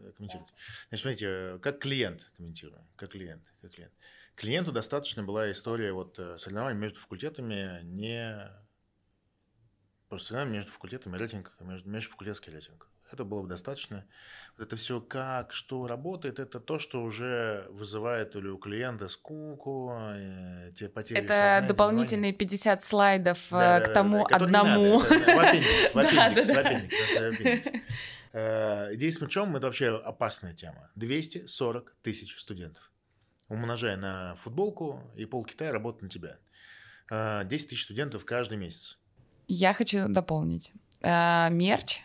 э, 0.00 0.12
комментировать. 0.12 0.52
Значит, 0.88 1.02
смотрите, 1.02 1.26
э, 1.28 1.58
как 1.60 1.78
клиент 1.80 2.30
комментирую, 2.36 2.86
как 2.96 3.10
клиент, 3.10 3.42
как 3.62 3.72
клиент. 3.72 3.92
Клиенту 4.34 4.72
достаточно 4.72 5.22
была 5.22 5.50
история 5.52 5.92
вот 5.92 6.16
соревнований 6.16 6.78
между 6.78 6.98
факультетами, 6.98 7.80
не 7.84 8.50
соревнований 10.18 10.58
между 10.58 10.72
факультетами, 10.72 11.16
рейтинг, 11.16 11.52
между, 11.60 11.88
межфакультетский 11.88 12.52
рейтинг. 12.52 12.88
Это 13.10 13.24
было 13.24 13.42
бы 13.42 13.48
достаточно. 13.48 14.04
Вот 14.56 14.66
это 14.66 14.76
все 14.76 15.00
как, 15.00 15.52
что 15.52 15.86
работает, 15.86 16.38
это 16.38 16.58
то, 16.58 16.78
что 16.78 17.02
уже 17.02 17.66
вызывает 17.70 18.34
или 18.34 18.48
у 18.48 18.58
клиента 18.58 19.08
скуку, 19.08 19.92
э, 19.96 20.70
те 20.74 20.88
потери 20.88 21.18
Это 21.18 21.28
сознания, 21.28 21.68
дополнительные 21.68 22.32
50 22.32 22.82
слайдов 22.82 23.52
э, 23.52 23.56
да, 23.56 23.80
к 23.80 23.92
тому 23.92 24.26
да, 24.30 24.36
одному. 24.36 25.02
Э, 28.32 28.94
Идея 28.94 29.12
с 29.12 29.20
мячом– 29.20 29.54
это 29.58 29.66
вообще 29.66 29.96
опасная 29.96 30.54
тема. 30.54 30.90
240 30.96 31.94
тысяч 32.02 32.36
студентов. 32.40 32.90
Умножая 33.48 33.96
на 33.96 34.34
футболку, 34.36 35.00
и 35.14 35.24
пол 35.24 35.44
Китая 35.44 35.72
работает 35.72 36.02
на 36.02 36.08
тебя. 36.08 36.38
Э, 37.10 37.44
10 37.44 37.68
тысяч 37.68 37.84
студентов 37.84 38.24
каждый 38.24 38.58
месяц. 38.58 38.98
Я 39.48 39.72
хочу 39.72 40.08
дополнить. 40.08 40.72
А, 41.02 41.48
Мерч 41.50 42.00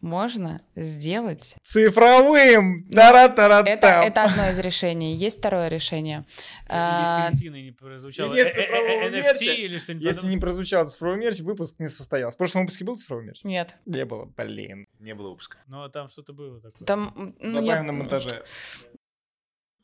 можно 0.00 0.60
сделать. 0.74 1.54
Цифровым! 1.62 2.86
Тара-тара-там. 2.88 3.66
Это, 3.72 3.86
это 3.86 4.24
одно 4.24 4.50
из 4.50 4.58
решений. 4.58 5.14
Есть 5.14 5.38
второе 5.38 5.68
решение. 5.68 6.24
А, 6.68 7.26
Если 7.26 7.36
Кристины 7.38 7.62
не 7.62 7.70
прозвучало 7.70 8.34
нет 8.34 8.48
э- 8.48 8.50
э- 8.50 8.52
э- 8.52 8.66
цифрового 8.66 9.08
NFT 9.08 9.12
мерча, 9.22 9.52
или 9.52 9.78
что-нибудь 9.78 10.04
Если 10.06 10.26
не 10.26 10.38
прозвучал 10.38 10.86
цифровой 10.88 11.18
мерч, 11.18 11.38
выпуск 11.40 11.76
не 11.78 11.86
состоялся. 11.86 12.34
В 12.34 12.38
прошлом 12.38 12.62
выпуске 12.62 12.84
был 12.84 12.96
цифровой 12.96 13.24
мерч? 13.26 13.44
Нет. 13.44 13.76
Не 13.86 14.04
было, 14.04 14.24
блин. 14.24 14.86
Не 14.98 15.14
было 15.14 15.30
выпуска. 15.30 15.58
Ну, 15.68 15.84
а 15.84 15.88
там 15.88 16.08
что-то 16.08 16.32
было 16.32 16.60
такое. 16.60 16.84
Там, 16.84 17.34
ну, 17.38 17.60
Добавим 17.60 17.66
я- 17.68 17.82
на 17.82 17.92
монтаже. 17.92 18.42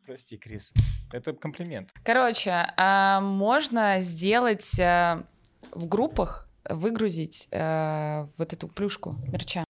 Прости, 0.04 0.36
Крис. 0.38 0.72
Это 1.12 1.32
комплимент. 1.34 1.92
Короче, 2.02 2.66
а, 2.76 3.20
можно 3.20 4.00
сделать 4.00 4.78
а, 4.80 5.24
в 5.70 5.86
группах, 5.86 6.47
выгрузить 6.68 7.48
а, 7.52 8.28
вот 8.36 8.52
эту 8.52 8.68
плюшку 8.68 9.16
мерча. 9.26 9.67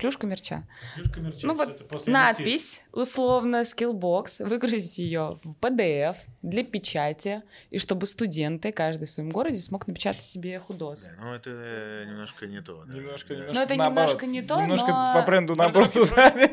Плюшку 0.00 0.26
мерча. 0.26 0.66
Плюшка 0.96 1.20
мерча, 1.20 1.46
Ну 1.46 1.54
вот. 1.54 2.06
Надпись, 2.06 2.80
условно, 2.92 3.62
Skillbox, 3.62 4.46
выгрузить 4.46 4.98
ее 4.98 5.38
в 5.44 5.52
PDF 5.60 6.16
для 6.42 6.64
печати, 6.64 7.42
и 7.70 7.78
чтобы 7.78 8.06
студенты, 8.06 8.72
каждый 8.72 9.04
в 9.06 9.10
своем 9.10 9.28
городе, 9.30 9.58
смог 9.58 9.86
напечатать 9.86 10.24
себе 10.24 10.58
худос. 10.58 11.02
Да, 11.04 11.10
ну, 11.22 11.34
это 11.34 11.50
э, 11.52 12.04
немножко 12.08 12.46
не 12.46 12.62
то. 12.62 12.84
да. 12.86 12.96
Немножко, 12.96 13.28
Да. 13.28 13.34
немножко 13.40 13.58
Ну, 13.58 13.64
это 13.64 13.74
наоборот. 13.76 14.08
немножко 14.08 14.26
не 14.26 14.42
то, 14.42 14.60
Немножко 14.62 14.86
но- 14.88 15.12
по 15.20 15.26
бренду 15.26 15.54
наоборот 15.54 15.92
занят. 15.94 16.52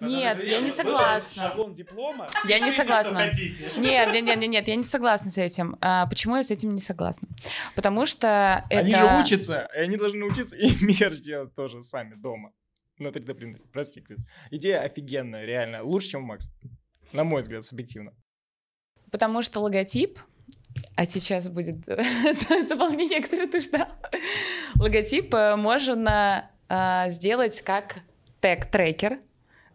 Нет, 0.00 0.44
я 0.44 0.60
не 0.60 0.70
согласна. 0.70 1.42
Шаблон 1.44 1.74
диплома. 1.74 2.28
Я 2.46 2.58
не 2.60 2.70
согласна. 2.72 3.30
нет, 3.78 4.12
нет, 4.12 4.24
нет, 4.24 4.48
нет, 4.48 4.68
я 4.68 4.76
не 4.76 4.84
согласна 4.84 5.30
с 5.30 5.38
этим. 5.38 5.76
А, 5.80 6.06
почему 6.06 6.36
я 6.36 6.42
с 6.42 6.50
этим 6.50 6.72
не 6.72 6.80
согласна? 6.80 7.28
Потому 7.74 8.04
что 8.06 8.62
это... 8.68 8.80
Они 8.80 8.94
же 8.94 9.04
учатся, 9.20 9.68
и 9.74 9.78
они 9.80 9.96
должны 9.96 10.24
учиться 10.26 10.54
и 10.56 10.70
мерч 10.84 11.20
делать 11.20 11.54
тоже 11.54 11.82
сами 11.82 12.14
дома. 12.14 12.52
На 12.98 13.08
3D 13.08 13.34
принтере. 13.34 13.64
Прости, 13.72 14.00
Крис. 14.00 14.20
Идея 14.50 14.82
офигенная, 14.82 15.44
реально. 15.44 15.82
Лучше, 15.82 16.10
чем 16.10 16.22
Макс. 16.22 16.48
На 17.12 17.24
мой 17.24 17.42
взгляд, 17.42 17.64
субъективно. 17.64 18.12
Потому 19.10 19.42
что 19.42 19.60
логотип, 19.60 20.18
а 20.96 21.06
сейчас 21.06 21.48
будет 21.48 21.80
дополнение, 22.68 23.20
которое 23.20 23.48
ты 23.48 23.60
ждал. 23.60 23.88
Логотип 24.76 25.34
э, 25.34 25.56
можно 25.56 26.50
э, 26.68 27.10
сделать 27.10 27.62
как 27.62 28.00
тег-трекер 28.40 29.20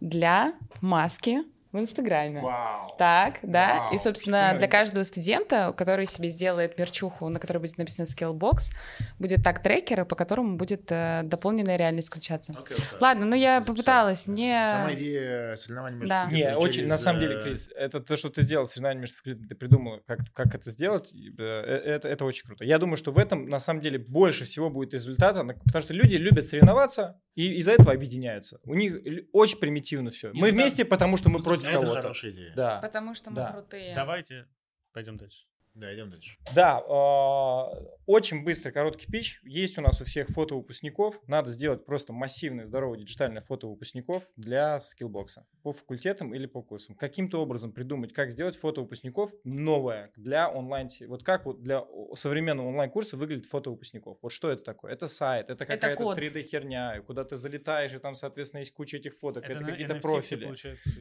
для 0.00 0.54
маски 0.80 1.42
в 1.72 1.78
Инстаграме. 1.78 2.40
Вау. 2.40 2.94
Так, 2.98 3.38
да. 3.42 3.84
Вау, 3.84 3.94
И, 3.94 3.98
собственно, 3.98 4.48
что 4.48 4.58
для 4.58 4.66
это? 4.66 4.76
каждого 4.76 5.04
студента, 5.04 5.72
который 5.76 6.06
себе 6.06 6.28
сделает 6.28 6.76
мерчуху, 6.78 7.28
на 7.28 7.38
которой 7.38 7.58
будет 7.58 7.78
написано 7.78 8.06
Skillbox, 8.06 8.70
будет 9.18 9.42
так 9.44 9.62
трекер, 9.62 10.04
по 10.04 10.16
которому 10.16 10.56
будет 10.56 10.90
э, 10.90 11.22
дополненная 11.24 11.76
реальность 11.76 12.08
включаться. 12.08 12.52
Окей, 12.52 12.76
окей. 12.76 12.86
Ладно, 13.00 13.26
ну 13.26 13.36
я 13.36 13.60
Записал. 13.60 13.74
попыталась. 13.76 14.26
Мне... 14.26 14.66
Сама 14.70 14.92
идея 14.94 15.56
соревнований 15.56 15.98
между 15.98 16.08
Да. 16.08 16.24
Не, 16.24 16.30
студентами 16.30 16.62
очень, 16.64 16.74
через, 16.74 16.88
на 16.88 16.98
самом 16.98 17.20
деле, 17.20 17.34
э, 17.36 17.42
Крис, 17.42 17.68
это 17.76 18.00
то, 18.00 18.16
что 18.16 18.28
ты 18.30 18.42
сделал, 18.42 18.66
соревнование 18.66 19.00
между 19.02 19.16
факультетами, 19.16 19.46
ты 19.48 19.54
придумал, 19.54 20.00
как, 20.06 20.18
как 20.34 20.54
это 20.54 20.68
сделать, 20.70 21.12
и, 21.14 21.32
э, 21.38 21.42
это, 21.42 22.08
это 22.08 22.24
очень 22.24 22.46
круто. 22.46 22.64
Я 22.64 22.78
думаю, 22.78 22.96
что 22.96 23.12
в 23.12 23.18
этом, 23.18 23.46
на 23.46 23.58
самом 23.60 23.80
деле, 23.80 23.98
больше 23.98 24.44
всего 24.44 24.70
будет 24.70 24.92
результата, 24.94 25.44
потому 25.44 25.82
что 25.82 25.94
люди 25.94 26.16
любят 26.16 26.46
соревноваться, 26.46 27.20
и 27.36 27.54
из-за 27.58 27.72
этого 27.72 27.92
объединяются. 27.92 28.58
У 28.64 28.74
них 28.74 28.96
очень 29.32 29.58
примитивно 29.58 30.10
все. 30.10 30.30
Не, 30.32 30.40
Мы 30.40 30.48
да. 30.48 30.54
вместе, 30.54 30.84
потому 30.84 31.16
что 31.16 31.28
мы 31.30 31.38
Ну, 31.38 31.44
против 31.60 31.68
Это 31.68 31.80
кого-то. 31.82 32.02
хорошая 32.02 32.30
идея. 32.32 32.54
Да. 32.54 32.80
Потому 32.80 33.14
что 33.14 33.30
мы 33.30 33.36
Да. 33.36 33.52
крутые. 33.52 33.94
Давайте 33.94 34.46
пойдем 34.92 35.16
дальше. 35.16 35.46
Да, 35.80 35.94
идем 35.94 36.10
дальше. 36.10 36.36
Да, 36.54 36.78
э, 36.78 37.86
очень 38.04 38.44
быстрый, 38.44 38.70
короткий 38.70 39.10
pitch. 39.10 39.40
Есть 39.44 39.78
у 39.78 39.80
нас 39.80 39.98
у 40.02 40.04
всех 40.04 40.28
фото 40.28 40.54
выпускников. 40.54 41.18
Надо 41.26 41.50
сделать 41.50 41.86
просто 41.86 42.12
массивное, 42.12 42.66
здоровое 42.66 42.98
диджитальное 42.98 43.40
фото 43.40 43.66
выпускников 43.66 44.24
для 44.36 44.78
Skillbox 44.78 45.32
а. 45.32 45.46
По 45.62 45.72
факультетам 45.72 46.34
или 46.34 46.44
по 46.44 46.62
курсам. 46.62 46.96
Каким-то 46.96 47.40
образом 47.40 47.72
придумать, 47.72 48.12
как 48.12 48.30
сделать 48.30 48.56
фото 48.56 48.82
выпускников 48.82 49.32
новое 49.44 50.12
для 50.16 50.50
онлайн... 50.50 50.88
Вот 51.06 51.22
как 51.22 51.46
вот 51.46 51.62
для 51.62 51.82
современного 52.14 52.68
онлайн-курса 52.68 53.16
выглядит 53.16 53.46
фото 53.46 53.70
выпускников. 53.70 54.18
Вот 54.20 54.32
что 54.32 54.50
это 54.50 54.62
такое? 54.62 54.92
Это 54.92 55.06
сайт, 55.06 55.48
это 55.48 55.64
какая-то 55.64 55.96
код. 55.96 56.18
3D-херня, 56.18 57.00
куда 57.06 57.24
ты 57.24 57.36
залетаешь, 57.36 57.94
и 57.94 57.98
там, 57.98 58.14
соответственно, 58.14 58.58
есть 58.58 58.74
куча 58.74 58.98
этих 58.98 59.14
фоток, 59.16 59.44
это, 59.48 59.60
на 59.60 59.70
какие-то 59.70 59.94
профили. 59.94 60.54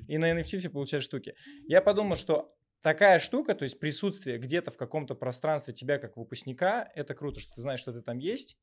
И 0.08 0.18
на 0.18 0.40
NFT 0.40 0.60
все 0.60 0.70
получают 0.70 1.04
штуки. 1.04 1.36
Я 1.68 1.82
подумал, 1.82 2.16
что 2.16 2.56
такая 2.82 3.20
штука, 3.20 3.56
то 3.56 3.64
есть 3.64 3.80
присутствие 3.80 4.38
где-то 4.38 4.72
в 4.72 4.78
каком-то 4.78 5.16
пространстве 5.16 5.74
тебя 5.74 5.98
как 5.98 6.18
выпускника, 6.18 6.90
это 6.96 7.14
круто, 7.14 7.40
что 7.40 7.54
ты 7.54 7.62
знаешь, 7.62 7.80
что 7.80 7.94
ты 7.94 8.02
там 8.02 8.18
есть. 8.20 8.58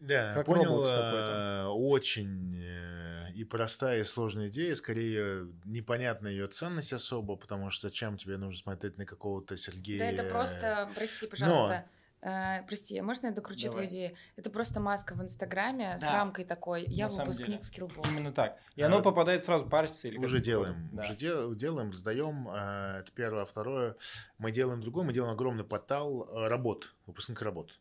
Да, 0.00 0.34
Как 0.34 0.46
понял. 0.46 0.84
Э, 0.84 1.66
Очень 1.68 2.56
э, 2.56 3.32
и 3.32 3.44
простая, 3.44 4.00
и 4.00 4.04
сложная 4.04 4.48
идея. 4.48 4.74
Скорее, 4.74 5.46
непонятна 5.64 6.28
ее 6.28 6.46
ценность 6.46 6.92
особо, 6.92 7.36
потому 7.36 7.70
что 7.70 7.88
зачем 7.88 8.18
тебе 8.18 8.36
нужно 8.36 8.60
смотреть 8.60 8.98
на 8.98 9.06
какого-то 9.06 9.56
Сергея? 9.56 9.98
Да 10.00 10.10
это 10.10 10.24
просто, 10.24 10.90
прости, 10.94 11.26
пожалуйста, 11.26 11.86
э, 12.24 12.62
прости, 12.66 13.00
можно 13.00 13.26
я 13.28 13.32
докручу 13.32 13.64
Давай. 13.66 13.72
твою 13.72 13.88
идею? 13.88 14.16
Это 14.36 14.50
просто 14.50 14.80
маска 14.80 15.14
в 15.14 15.22
Инстаграме 15.22 15.98
с 15.98 16.00
Да. 16.00 16.12
рамкой 16.12 16.44
такой. 16.44 16.84
Я 16.86 17.08
На 17.08 17.24
выпускник. 17.24 17.60
Skillbox. 17.60 18.08
Именно 18.10 18.32
так. 18.32 18.58
И 18.76 18.82
А, 18.82 18.86
оно 18.86 19.02
попадает 19.02 19.44
сразу. 19.44 19.64
Или 19.66 20.16
как 20.16 20.24
Уже 20.24 20.40
делаем? 20.40 20.88
Да. 20.92 21.02
уже 21.04 21.14
дел- 21.16 21.54
делаем, 21.54 21.90
раздаем. 21.90 22.48
э, 22.48 23.00
Это 23.00 23.12
первое, 23.12 23.42
а 23.42 23.46
второе. 23.46 23.96
Мы 24.38 24.50
делаем 24.52 24.80
другое, 24.80 25.04
мы 25.04 25.12
делаем 25.12 25.32
огромный 25.34 25.64
портал 25.64 26.24
э, 26.28 26.48
работ, 26.48 26.94
выпускных 27.06 27.42
работ, 27.42 27.78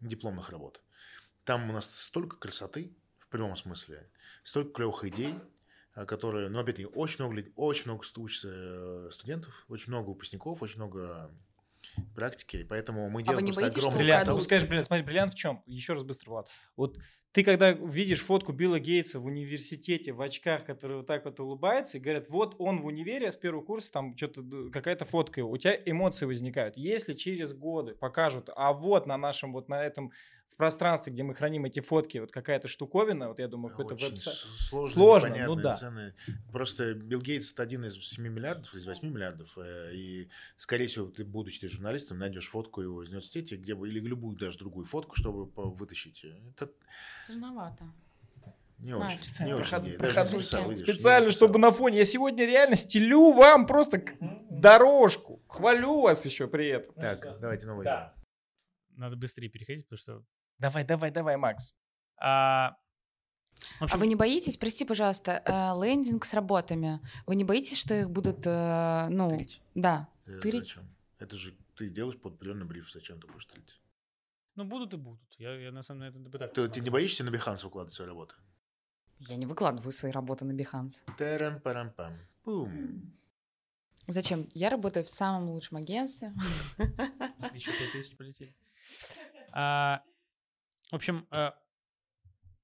дипломных 0.00 0.50
работ. 0.50 0.82
Там 1.44 1.70
у 1.70 1.72
нас 1.72 1.88
столько 1.94 2.36
красоты 2.36 2.92
в 3.18 3.28
прямом 3.28 3.56
смысле, 3.56 4.08
столько 4.42 4.72
клевых 4.72 5.04
идей, 5.04 5.34
э, 5.94 6.04
которые, 6.06 6.48
ну, 6.48 6.58
опять-таки, 6.60 6.86
очень 6.86 7.24
много, 7.24 7.44
очень 7.56 7.84
много 7.86 8.04
учатся 8.16 8.48
э, 8.50 9.08
студентов, 9.12 9.64
очень 9.68 9.90
много 9.92 10.08
выпускников, 10.08 10.62
очень 10.62 10.76
много 10.76 11.30
практики, 12.14 12.58
и 12.58 12.64
поэтому 12.64 13.08
мы 13.10 13.22
делаем 13.22 13.38
А 13.38 13.42
не 13.42 13.52
просто 13.52 13.62
боитесь, 13.62 13.78
огромный 13.78 13.98
Бриллиант, 13.98 14.28
а 14.28 14.34
вы 14.34 14.40
скажешь, 14.42 14.68
бриллиант, 14.68 14.86
смотри, 14.86 15.04
бриллиант 15.04 15.34
в 15.34 15.36
чем? 15.36 15.62
Еще 15.66 15.92
раз 15.94 16.04
быстро, 16.04 16.30
Влад. 16.30 16.50
Вот 16.76 16.98
ты 17.34 17.42
когда 17.42 17.72
видишь 17.72 18.22
фотку 18.22 18.52
Билла 18.52 18.78
Гейтса 18.78 19.18
в 19.18 19.26
университете 19.26 20.12
в 20.12 20.20
очках, 20.20 20.64
который 20.64 20.98
вот 20.98 21.06
так 21.06 21.24
вот 21.24 21.40
улыбается, 21.40 21.98
и 21.98 22.00
говорят, 22.00 22.28
вот 22.28 22.54
он 22.58 22.80
в 22.80 22.86
универе 22.86 23.32
с 23.32 23.36
первого 23.36 23.64
курса, 23.64 23.90
там 23.90 24.16
что-то, 24.16 24.70
какая-то 24.70 25.04
фотка 25.04 25.40
его, 25.40 25.50
у 25.50 25.56
тебя 25.56 25.76
эмоции 25.84 26.26
возникают. 26.26 26.76
Если 26.76 27.12
через 27.12 27.52
годы 27.52 27.96
покажут, 27.96 28.50
а 28.54 28.72
вот 28.72 29.06
на 29.06 29.16
нашем, 29.16 29.52
вот 29.52 29.68
на 29.68 29.82
этом, 29.82 30.12
в 30.48 30.56
пространстве, 30.56 31.12
где 31.12 31.22
мы 31.24 31.34
храним 31.34 31.64
эти 31.64 31.80
фотки, 31.80 32.18
вот 32.18 32.30
какая-то 32.30 32.68
штуковина, 32.68 33.28
вот 33.28 33.40
я 33.40 33.48
думаю, 33.48 33.70
какой-то 33.70 33.94
Очень 33.94 34.10
веб-сайт. 34.10 34.36
сложно, 34.88 35.36
ну 35.46 35.56
да. 35.56 35.74
цены. 35.74 36.14
Просто 36.52 36.94
Билл 36.94 37.20
Гейтс 37.20 37.52
это 37.52 37.64
один 37.64 37.84
из 37.84 37.94
7 37.96 38.22
миллиардов, 38.28 38.72
из 38.74 38.86
8 38.86 39.08
миллиардов, 39.10 39.56
э, 39.58 39.90
и, 39.94 40.28
скорее 40.56 40.86
всего, 40.86 41.06
ты, 41.06 41.24
будучи 41.24 41.58
ты 41.60 41.68
журналистом, 41.68 42.18
найдешь 42.18 42.48
фотку 42.48 42.82
его 42.82 43.02
из 43.02 43.08
университета, 43.08 43.56
где 43.56 43.74
бы, 43.74 43.88
или 43.88 43.98
любую 43.98 44.36
даже 44.36 44.58
другую 44.58 44.86
фотку, 44.86 45.16
чтобы 45.16 45.46
вытащить. 45.56 46.24
Это 46.56 46.70
Сложновато. 47.26 47.84
не 48.78 48.92
А, 48.92 48.98
очень, 48.98 49.18
специально. 49.18 49.52
не 49.54 49.60
очень 49.60 49.70
Проход- 49.70 49.90
не 49.90 49.96
проходной 49.96 50.24
записал, 50.24 50.60
схема. 50.60 50.70
видишь, 50.70 50.86
не 50.86 50.92
Специально, 50.92 51.30
чтобы 51.32 51.58
на 51.58 51.72
фоне. 51.72 51.98
Я 51.98 52.04
сегодня 52.04 52.44
реально 52.46 52.76
стелю 52.76 53.32
вам 53.32 53.66
просто 53.66 54.04
дорожку. 54.50 55.42
Хвалю 55.48 56.02
вас 56.02 56.24
еще 56.24 56.46
при 56.46 56.68
этом. 56.68 56.94
Так, 56.94 57.40
давайте 57.40 57.66
новую 57.66 57.84
Да. 57.84 58.14
Надо 58.96 59.16
быстрее 59.16 59.48
переходить, 59.48 59.86
потому 59.88 59.98
что... 59.98 60.24
Давай, 60.64 60.82
давай, 60.82 61.10
давай, 61.10 61.36
Макс. 61.36 61.74
А, 62.16 62.78
А 63.80 63.84
общем, 63.84 63.98
вы 63.98 64.06
не 64.06 64.14
боитесь, 64.16 64.56
прости, 64.56 64.86
пожалуйста, 64.86 65.42
э, 65.44 65.50
лендинг 65.84 66.24
с 66.24 66.32
работами? 66.32 67.00
Вы 67.26 67.36
не 67.36 67.44
боитесь, 67.44 67.76
что 67.78 67.92
их 67.94 68.08
будут, 68.08 68.46
э, 68.46 69.08
ну, 69.10 69.28
Тырить. 69.28 69.60
да, 69.74 70.08
Э, 70.24 70.38
тырить? 70.40 70.68
зачем? 70.68 70.88
Это 71.18 71.36
же 71.36 71.54
ты 71.76 71.90
делаешь 71.90 72.18
под 72.18 72.34
определенный 72.36 72.64
бриф, 72.64 72.90
зачем 72.90 73.20
ты 73.20 73.26
будешь 73.26 73.44
тырить? 73.44 73.78
Ну, 74.54 74.64
будут 74.64 74.94
и 74.94 74.96
будут. 74.96 75.20
Я, 75.36 75.54
я 75.54 75.70
на 75.70 75.82
самом 75.82 76.00
деле 76.00 76.18
это 76.18 76.30
пытаюсь. 76.30 76.52
Ты, 76.54 76.68
ты 76.68 76.80
не 76.80 76.88
боишься 76.88 77.24
на 77.24 77.28
Behance 77.28 77.62
выкладывать 77.64 77.92
свою 77.92 78.08
работу? 78.08 78.34
Я 79.18 79.36
не 79.36 79.44
выкладываю 79.44 79.92
свои 79.92 80.12
работы 80.12 80.46
на 80.46 80.52
Behance. 80.52 81.02
Тарам-парам-пам. 81.18 82.14
Пум. 82.42 83.12
Зачем? 84.08 84.48
Я 84.54 84.70
работаю 84.70 85.04
в 85.04 85.10
самом 85.10 85.50
лучшем 85.50 85.76
агентстве. 85.76 86.32
Еще 87.52 87.70
5000 87.70 88.16
полетели. 88.16 88.54
В 90.94 90.96
общем, 90.96 91.26
а, 91.32 91.58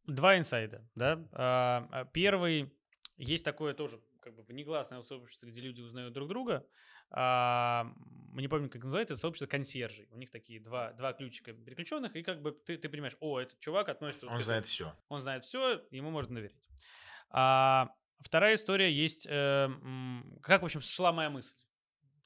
два 0.06 0.38
инсайда, 0.38 0.88
да. 0.94 1.26
А, 1.32 1.88
а, 1.90 2.04
первый, 2.04 2.72
есть 3.16 3.44
такое 3.44 3.74
тоже 3.74 4.00
как 4.22 4.36
бы 4.36 4.44
внегласное 4.44 5.02
сообщество, 5.02 5.46
где 5.46 5.60
люди 5.60 5.80
узнают 5.80 6.14
друг 6.14 6.28
друга. 6.28 6.64
А, 7.10 7.92
не 8.34 8.46
помню, 8.46 8.70
как 8.70 8.84
называется, 8.84 9.14
это 9.14 9.20
сообщество 9.20 9.50
консьержей. 9.50 10.06
У 10.12 10.16
них 10.16 10.30
такие 10.30 10.60
два, 10.60 10.92
два 10.92 11.12
ключика 11.12 11.52
переключенных, 11.52 12.14
и 12.14 12.22
как 12.22 12.40
бы 12.40 12.52
ты, 12.52 12.76
ты 12.76 12.88
понимаешь, 12.88 13.16
о, 13.18 13.40
этот 13.40 13.58
чувак 13.58 13.88
относится... 13.88 14.26
вот 14.26 14.34
Он 14.34 14.38
к 14.38 14.44
знает 14.44 14.62
этому. 14.62 14.74
все. 14.74 14.96
Он 15.08 15.20
знает 15.20 15.44
все, 15.44 15.84
ему 15.90 16.12
можно 16.12 16.36
доверять. 16.36 16.56
А, 17.30 17.92
вторая 18.20 18.54
история 18.54 18.92
есть, 18.92 19.26
э, 19.28 19.68
как, 20.40 20.62
в 20.62 20.66
общем, 20.66 20.82
шла 20.82 21.10
моя 21.10 21.30
мысль. 21.30 21.56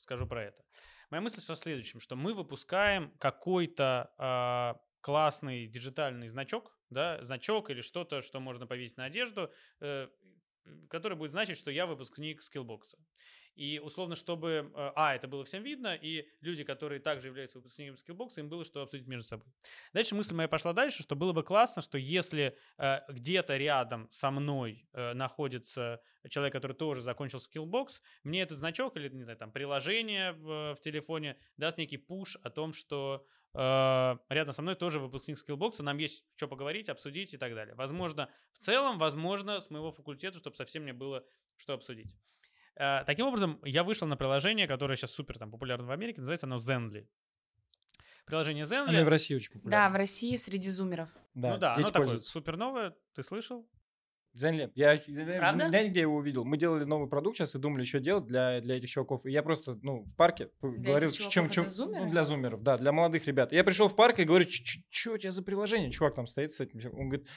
Скажу 0.01 0.27
про 0.27 0.45
это. 0.45 0.63
Моя 1.09 1.23
мысль 1.23 1.41
со 1.41 1.57
следующим, 1.57 2.01
что 2.01 2.15
мы 2.15 2.35
выпускаем 2.35 3.11
какой-то 3.19 4.83
классный 5.05 5.67
диджитальный 5.67 6.29
значок, 6.29 6.75
да, 6.89 7.23
значок 7.23 7.69
или 7.69 7.83
что-то, 7.83 8.23
что 8.23 8.41
можно 8.41 8.67
повесить 8.67 8.97
на 8.97 9.05
одежду, 9.05 9.53
э, 9.81 10.09
который 10.89 11.19
будет 11.19 11.33
значить, 11.33 11.59
что 11.59 11.71
я 11.71 11.85
выпускник 11.85 12.43
Skillbox 12.43 12.86
а. 12.86 12.97
И 13.55 13.79
условно, 13.79 14.17
чтобы, 14.17 14.73
э, 14.75 14.93
а, 14.97 15.15
это 15.15 15.29
было 15.29 15.45
всем 15.45 15.63
видно, 15.63 15.95
и 15.95 16.27
люди, 16.41 16.65
которые 16.65 17.01
также 17.01 17.29
являются 17.29 17.59
выпускниками 17.59 17.97
Skillbox 17.97 18.32
а, 18.32 18.41
им 18.41 18.49
было 18.49 18.65
что 18.65 18.81
обсудить 18.81 19.07
между 19.07 19.29
собой. 19.29 19.47
Дальше 19.93 20.15
мысль 20.15 20.35
моя 20.35 20.49
пошла 20.49 20.73
дальше, 20.73 21.03
что 21.03 21.17
было 21.17 21.35
бы 21.35 21.43
классно, 21.43 21.83
что 21.83 21.99
если 21.99 22.57
э, 22.79 23.01
где-то 23.07 23.59
рядом 23.59 24.09
со 24.11 24.31
мной 24.31 24.89
э, 24.95 25.13
находится 25.13 26.01
человек, 26.31 26.55
который 26.55 26.73
тоже 26.73 27.03
закончил 27.03 27.41
Skillbox, 27.41 28.01
мне 28.23 28.41
этот 28.41 28.57
значок 28.57 28.97
или, 28.97 29.11
не 29.11 29.25
знаю, 29.25 29.37
там, 29.37 29.53
приложение 29.53 30.33
в, 30.33 30.77
в 30.77 30.81
телефоне 30.81 31.37
даст 31.59 31.77
некий 31.77 31.99
пуш 31.99 32.39
о 32.43 32.49
том, 32.49 32.73
что 32.73 33.27
рядом 33.55 34.53
со 34.53 34.63
мной 34.63 34.75
тоже 34.75 34.99
выпускник 34.99 35.39
Skillbox 35.39 35.74
а, 35.74 35.83
нам 35.83 35.99
есть 35.99 36.25
что 36.37 36.49
поговорить, 36.49 36.89
обсудить 36.89 37.35
и 37.35 37.37
так 37.37 37.55
далее. 37.55 37.75
Возможно, 37.77 38.29
в 38.53 38.59
целом, 38.59 38.99
возможно, 38.99 39.61
с 39.61 39.71
моего 39.71 39.93
факультета, 39.93 40.39
чтобы 40.39 40.57
совсем 40.57 40.83
мне 40.83 40.93
было 40.93 41.25
что 41.57 41.73
обсудить. 41.75 42.15
Э, 42.77 43.05
Таким 43.07 43.27
образом, 43.27 43.61
я 43.65 43.85
вышел 43.85 44.09
на 44.09 44.17
приложение, 44.17 44.67
которое 44.67 44.97
сейчас 44.97 45.13
супер 45.13 45.39
там, 45.39 45.51
популярно 45.53 45.87
в 45.87 45.91
Америке, 45.93 46.19
называется 46.21 46.47
оно 46.47 46.57
Zenly. 46.57 47.07
Приложение 48.27 48.65
Zenly. 48.65 48.89
Оно 48.89 49.01
и 49.01 49.05
в 49.05 49.09
России 49.09 49.35
очень 49.37 49.53
Да, 49.53 49.59
популярно. 49.61 49.95
в 49.95 49.97
России 49.99 50.37
среди 50.37 50.71
зумеров. 50.71 51.11
Да, 51.35 51.51
ну 51.53 51.59
да, 51.59 51.75
оно 51.75 51.91
такое 51.91 52.19
супер 52.19 52.57
новое, 52.57 52.97
ты 53.15 53.23
слышал? 53.23 53.69
Zenly. 54.37 54.71
Я, 54.75 54.99
Правда? 55.39 55.69
где 55.69 56.01
я 56.01 56.01
его 56.03 56.17
увидел? 56.17 56.45
Мы 56.45 56.57
делали 56.57 56.85
новый 56.85 57.09
продукт 57.09 57.37
сейчас 57.37 57.55
и 57.55 57.59
думали, 57.59 57.85
что 57.85 58.01
делать 58.01 58.27
для, 58.27 58.61
для 58.61 58.77
этих 58.77 58.91
чуваков. 58.91 59.25
И 59.27 59.31
я 59.31 59.43
просто, 59.43 59.79
ну, 59.83 60.05
в 60.05 60.17
парке 60.17 60.47
п- 60.61 60.71
говорил, 60.73 61.11
этих 61.11 61.29
чем, 61.29 61.49
чем, 61.51 61.69
зумеры? 61.69 62.05
ну, 62.07 62.11
для 62.11 62.25
зумеров, 62.25 62.63
да, 62.63 62.77
для 62.77 62.93
молодых 62.93 63.27
ребят. 63.27 63.53
Я 63.53 63.63
пришел 63.65 63.89
в 63.89 63.95
парк 63.95 64.19
и 64.19 64.25
говорю, 64.25 64.47
что 64.49 65.13
у 65.13 65.19
тебя 65.19 65.31
за 65.33 65.43
приложение? 65.43 65.91
Чувак 65.91 66.15
там 66.17 66.27
стоит 66.27 66.53
с 66.53 66.61
этим. 66.61 66.81
Он 66.99 67.09
говорит, 67.09 67.29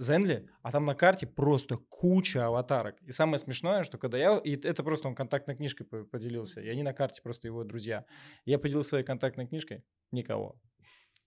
Zenly, 0.00 0.48
а 0.62 0.72
там 0.72 0.84
на 0.84 0.94
карте 0.96 1.26
просто 1.28 1.76
куча 1.88 2.44
аватарок. 2.44 3.00
И 3.02 3.12
самое 3.12 3.38
смешное, 3.38 3.84
что 3.84 3.98
когда 3.98 4.18
я... 4.18 4.36
И 4.38 4.56
это 4.56 4.82
просто 4.82 5.06
он 5.06 5.14
контактной 5.14 5.54
книжкой 5.54 5.86
по- 5.86 6.04
поделился. 6.04 6.60
И 6.60 6.68
они 6.68 6.82
на 6.82 6.92
карте 6.92 7.20
просто 7.22 7.46
его 7.46 7.62
друзья. 7.62 8.04
Я 8.44 8.58
поделился 8.58 8.90
своей 8.90 9.04
контактной 9.04 9.46
книжкой. 9.46 9.84
Никого. 10.10 10.56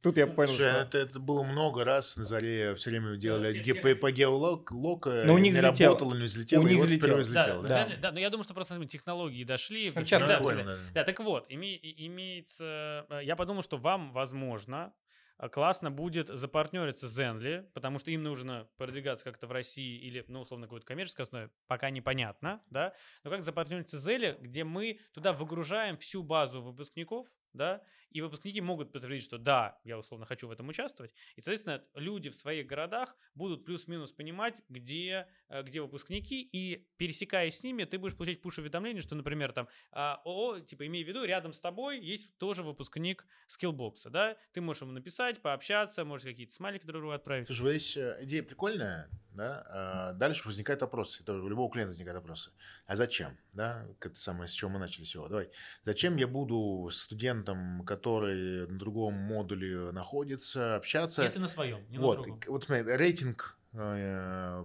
Тут 0.05 0.17
я 0.17 0.27
понял, 0.27 0.49
Слушай, 0.49 0.69
что... 0.71 0.79
это, 0.81 0.97
это 0.99 1.19
было 1.19 1.43
много 1.43 1.83
раз 1.83 2.15
на 2.15 2.23
заре, 2.23 2.75
все 2.75 2.91
время 2.91 3.17
делали 3.17 3.57
ге- 3.57 3.73
все- 3.73 3.81
по, 3.81 3.95
по 3.95 4.11
геолок, 4.11 4.71
лока, 4.71 5.23
Но 5.25 5.33
у 5.33 5.37
них 5.37 5.53
не 5.53 5.59
взлетело. 5.59 5.93
работало, 5.95 6.13
не 6.15 6.25
взлетело, 6.25 6.63
У 6.63 6.67
них 6.67 6.77
вот 6.77 6.85
взлетело. 6.85 7.15
Да, 7.17 7.21
взлетело. 7.21 7.63
да. 7.63 7.67
да. 7.67 7.85
Zenly- 7.87 7.99
да, 7.99 8.11
но 8.11 8.19
я 8.19 8.29
думаю, 8.29 8.43
что 8.43 8.53
просто 8.53 8.75
смотри, 8.75 8.87
технологии 8.87 9.43
дошли. 9.43 9.87
Snapchat, 9.87 10.27
да, 10.27 10.39
да, 10.39 10.63
да. 10.63 10.77
Да, 10.93 11.03
так 11.03 11.19
вот, 11.19 11.49
име- 11.51 11.79
имеется... 11.81 13.05
э, 13.09 13.21
Я 13.23 13.35
подумал, 13.35 13.63
что 13.63 13.77
вам, 13.77 14.11
возможно, 14.11 14.93
э, 15.39 15.49
классно 15.49 15.91
будет 15.91 16.27
запартнериться 16.27 17.07
с 17.09 17.19
Zenly, 17.19 17.63
потому 17.73 17.99
что 17.99 18.11
им 18.11 18.23
нужно 18.23 18.67
продвигаться 18.77 19.25
как-то 19.25 19.47
в 19.47 19.51
России 19.51 19.97
или, 19.99 20.23
ну, 20.27 20.41
условно, 20.41 20.67
какой-то 20.67 20.85
коммерческой 20.85 21.23
основе, 21.23 21.49
пока 21.67 21.89
непонятно, 21.89 22.61
да, 22.69 22.93
но 23.23 23.31
как 23.31 23.43
запартнериться 23.43 23.97
с 23.97 24.07
Zenly, 24.07 24.37
где 24.39 24.63
мы 24.63 24.99
туда 25.13 25.33
выгружаем 25.33 25.97
всю 25.97 26.23
базу 26.23 26.61
выпускников, 26.61 27.27
да, 27.55 27.83
и 28.11 28.21
выпускники 28.21 28.61
могут 28.61 28.91
подтвердить, 28.91 29.23
что 29.23 29.37
да, 29.37 29.79
я 29.83 29.97
условно 29.97 30.25
хочу 30.25 30.47
в 30.47 30.51
этом 30.51 30.67
участвовать, 30.67 31.13
и, 31.35 31.41
соответственно, 31.41 31.83
люди 31.95 32.29
в 32.29 32.35
своих 32.35 32.67
городах 32.67 33.15
будут 33.33 33.65
плюс-минус 33.65 34.11
понимать, 34.11 34.61
где, 34.69 35.27
где 35.63 35.81
выпускники, 35.81 36.41
и 36.41 36.87
пересекаясь 36.97 37.59
с 37.59 37.63
ними, 37.63 37.83
ты 37.83 37.97
будешь 37.97 38.15
получать 38.15 38.41
пуш-уведомления, 38.41 39.01
что, 39.01 39.15
например, 39.15 39.51
там, 39.51 39.67
а, 39.91 40.21
ООО, 40.25 40.59
типа, 40.59 40.85
имей 40.87 41.03
в 41.03 41.07
виду, 41.07 41.23
рядом 41.23 41.53
с 41.53 41.59
тобой 41.59 41.99
есть 41.99 42.37
тоже 42.37 42.63
выпускник 42.63 43.25
скиллбокса, 43.47 44.09
да, 44.09 44.37
ты 44.53 44.61
можешь 44.61 44.81
ему 44.81 44.91
написать, 44.91 45.41
пообщаться, 45.41 46.05
можешь 46.05 46.25
какие-то 46.25 46.53
смайлики 46.53 46.85
друг 46.85 47.01
другу 47.01 47.13
отправить. 47.13 47.47
Слушай, 47.47 47.61
вот 47.61 47.69
здесь 47.71 47.97
э, 47.97 48.17
идея 48.21 48.43
прикольная, 48.43 49.09
да, 49.31 49.63
а 49.67 50.13
дальше 50.13 50.47
возникает 50.47 50.81
вопрос, 50.81 51.19
это 51.21 51.33
у 51.33 51.47
любого 51.47 51.69
клиента 51.69 51.91
возникает 51.91 52.17
вопрос, 52.17 52.51
а 52.85 52.95
зачем, 52.95 53.37
да, 53.53 53.85
это 53.99 54.15
самое, 54.15 54.47
с 54.47 54.51
чего 54.51 54.71
мы 54.71 54.79
начали 54.79 55.03
всего, 55.03 55.27
давай, 55.27 55.49
зачем 55.83 56.15
я 56.17 56.27
буду 56.27 56.89
с 56.89 57.01
студентом, 57.01 57.83
который 57.85 58.67
на 58.67 58.79
другом 58.79 59.13
модуле 59.13 59.91
находится, 59.91 60.75
общаться, 60.75 61.23
Если 61.23 61.39
на 61.39 61.47
своем, 61.47 61.85
не 61.89 61.97
на 61.97 62.03
вот, 62.03 62.15
другом. 62.15 62.41
вот 62.47 62.63
смотри, 62.63 62.83
рейтинг 62.95 63.57
э, 63.61 63.64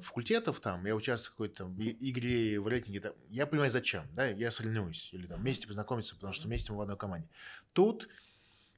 факультетов 0.03 0.61
там, 0.61 0.87
я 0.87 0.95
участвую 0.95 1.51
в 1.51 1.53
какой-то 1.53 1.65
игре 2.01 2.61
в 2.61 2.69
рейтинге, 2.69 3.01
там, 3.01 3.13
я 3.29 3.47
понимаю, 3.47 3.71
зачем, 3.71 4.05
да, 4.13 4.27
я 4.27 4.51
соревнуюсь, 4.51 5.11
или 5.13 5.27
там 5.27 5.41
вместе 5.41 5.67
познакомиться, 5.67 6.15
потому 6.15 6.33
что 6.33 6.47
вместе 6.47 6.73
мы 6.73 6.79
в 6.79 6.83
одной 6.83 6.97
команде. 6.97 7.29
Тут 7.73 8.09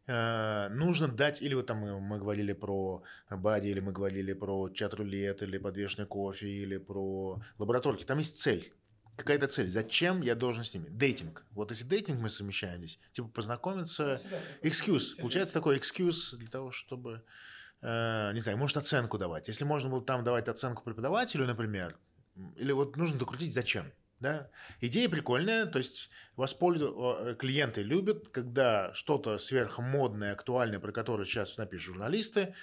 э, 0.06 0.68
нужно 0.70 1.08
дать, 1.08 1.42
или 1.42 1.54
вот 1.54 1.66
там 1.66 1.78
мы, 1.78 2.00
мы 2.00 2.18
говорили 2.18 2.52
про 2.52 3.02
бади, 3.30 3.68
или 3.68 3.80
мы 3.80 3.92
говорили 3.92 4.32
про 4.32 4.68
чат-рулет, 4.70 5.42
или 5.42 5.58
подвешенный 5.58 6.06
кофе, 6.06 6.48
или 6.48 6.78
про 6.78 7.42
лабораторки, 7.58 8.04
там 8.04 8.18
есть 8.18 8.38
цель. 8.38 8.72
Какая-то 9.16 9.46
цель. 9.46 9.68
Зачем 9.68 10.22
я 10.22 10.34
должен 10.34 10.64
с 10.64 10.72
ними? 10.72 10.88
Дейтинг. 10.88 11.44
Вот 11.50 11.70
если 11.70 11.84
дейтинг 11.84 12.18
мы 12.18 12.30
совмещаем 12.30 12.78
здесь, 12.78 12.98
типа 13.12 13.28
познакомиться, 13.28 14.20
excuse. 14.62 15.16
Получается 15.18 15.52
такой 15.52 15.76
excuse 15.76 16.36
для 16.36 16.48
того, 16.48 16.70
чтобы, 16.70 17.12
э, 17.12 17.20
не 17.82 18.40
знаю, 18.40 18.58
может 18.58 18.76
оценку 18.76 19.18
давать. 19.18 19.48
Если 19.48 19.64
можно 19.64 19.90
было 19.90 20.02
там 20.02 20.22
давать 20.22 20.48
оценку 20.48 20.84
преподавателю, 20.84 21.46
например, 21.46 21.96
или 22.56 22.72
вот 22.72 22.96
нужно 22.96 23.18
докрутить 23.18 23.54
зачем. 23.54 23.92
Да? 24.20 24.50
Идея 24.80 25.08
прикольная, 25.08 25.66
то 25.66 25.78
есть 25.78 26.08
воспользу... 26.36 27.36
клиенты 27.40 27.82
любят, 27.82 28.28
когда 28.28 28.94
что-то 28.94 29.36
сверхмодное, 29.36 30.32
актуальное, 30.32 30.78
про 30.78 30.92
которое 30.92 31.24
сейчас 31.24 31.56
напишут 31.56 31.94
журналисты, 31.94 32.54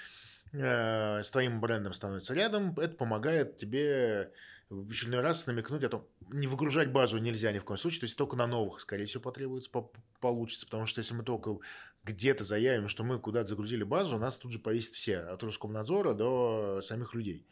э, 0.54 1.22
с 1.22 1.30
твоим 1.30 1.60
брендом 1.60 1.92
становится 1.92 2.34
рядом, 2.34 2.80
это 2.80 2.96
помогает 2.96 3.58
тебе 3.58 4.32
в 4.70 4.90
очередной 4.90 5.22
раз 5.22 5.48
намекнуть 5.48 5.84
о 5.84 5.90
том, 5.90 6.08
не 6.32 6.48
выгружать 6.48 6.92
базу 6.92 7.18
нельзя 7.18 7.52
ни 7.52 7.60
в 7.60 7.66
коем 7.66 7.78
случае, 7.78 8.02
то 8.02 8.06
есть 8.06 8.18
только 8.18 8.38
на 8.38 8.48
новых, 8.48 8.80
скорее 8.80 9.06
всего, 9.06 9.22
потребуется, 9.22 9.70
по- 9.70 9.92
получится, 10.22 10.66
потому 10.66 10.86
что 10.86 11.02
если 11.02 11.14
мы 11.16 11.24
только 11.24 11.58
где-то 12.04 12.44
заявим, 12.44 12.88
что 12.88 13.04
мы 13.04 13.20
куда-то 13.20 13.50
загрузили 13.50 13.84
базу, 13.84 14.16
у 14.16 14.20
нас 14.20 14.38
тут 14.38 14.52
же 14.52 14.60
повесят 14.60 14.94
все, 14.94 15.20
от 15.20 15.44
Роскомнадзора 15.44 16.14
до 16.14 16.82
самих 16.82 17.14
людей. 17.14 17.46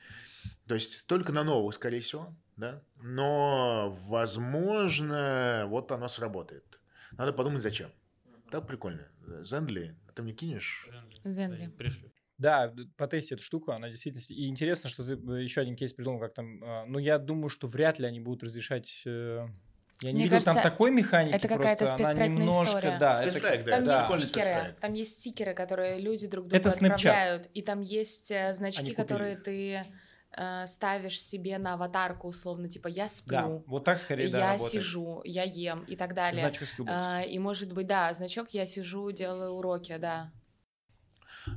То 0.68 0.74
есть 0.74 1.06
только 1.08 1.32
на 1.32 1.44
новых, 1.44 1.76
скорее 1.76 2.00
всего, 2.00 2.36
да, 2.56 2.82
но, 3.02 3.96
возможно, 4.08 5.66
вот 5.68 5.92
оно 5.92 6.08
сработает. 6.08 6.80
Надо 7.12 7.34
подумать, 7.34 7.62
зачем. 7.62 7.92
Так 8.50 8.68
прикольно. 8.68 9.08
Зендли, 9.42 9.96
ты 10.16 10.24
мне 10.24 10.34
кинешь? 10.34 10.90
Пришлю. 11.78 12.12
Да, 12.38 12.74
потести 12.98 13.34
эту 13.34 13.42
штуку, 13.42 13.72
она 13.72 13.90
действительно... 13.90 14.24
И 14.30 14.48
интересно, 14.48 14.90
что 14.92 15.04
ты 15.04 15.14
э, 15.14 15.44
еще 15.44 15.62
один 15.62 15.76
кейс 15.76 15.92
придумал, 15.92 16.20
как 16.20 16.36
там... 16.36 16.64
э, 16.64 16.86
Ну, 16.86 17.00
я 17.00 17.18
думаю, 17.18 17.50
что 17.50 17.68
вряд 17.68 17.98
ли 17.98 18.06
они 18.06 18.20
будут 18.20 18.44
разрешать... 18.44 19.04
Я 20.02 20.12
не 20.12 20.16
Мне 20.16 20.24
видел 20.26 20.38
там 20.38 20.54
кажется, 20.54 20.70
такой 20.70 20.92
механики, 20.92 21.34
это 21.34 21.48
какая-то 21.48 21.88
спецпроектная 21.88 22.28
немножко... 22.28 22.78
история. 22.78 22.98
Да, 23.00 23.16
Спецпроект, 23.16 23.64
это, 23.64 23.66
да, 23.66 23.76
Там 23.78 23.86
да. 23.86 24.16
есть 24.16 24.28
стикеры, 24.30 24.76
там 24.80 24.94
есть 24.94 25.14
стикеры, 25.14 25.54
которые 25.56 26.00
люди 26.00 26.28
друг 26.28 26.48
другу 26.48 26.56
Это 26.56 26.70
Snapchat. 26.70 26.94
отправляют, 26.94 27.50
и 27.56 27.62
там 27.64 27.82
есть 27.82 28.30
э, 28.30 28.54
значки, 28.54 28.94
которые 28.94 29.34
их. 29.34 29.44
ты 29.44 29.86
э, 30.38 30.66
ставишь 30.68 31.20
себе 31.20 31.58
на 31.58 31.74
аватарку, 31.74 32.28
условно, 32.28 32.70
типа 32.70 32.90
я 32.90 33.06
Да, 33.06 33.10
сплю, 33.10 33.64
вот 33.66 33.86
так 33.86 33.98
скорее, 33.98 34.30
да, 34.30 34.38
я 34.38 34.52
работает. 34.52 34.72
сижу, 34.74 35.22
я 35.26 35.44
ем 35.44 35.84
и 35.86 35.96
так 35.96 36.14
далее. 36.14 36.40
Значок. 36.48 36.88
А, 36.88 37.22
и 37.24 37.40
может 37.40 37.74
быть, 37.74 37.88
да, 37.88 38.14
значок 38.14 38.50
я 38.52 38.68
сижу, 38.68 39.12
делаю 39.12 39.54
уроки, 39.54 39.98
да. 39.98 40.32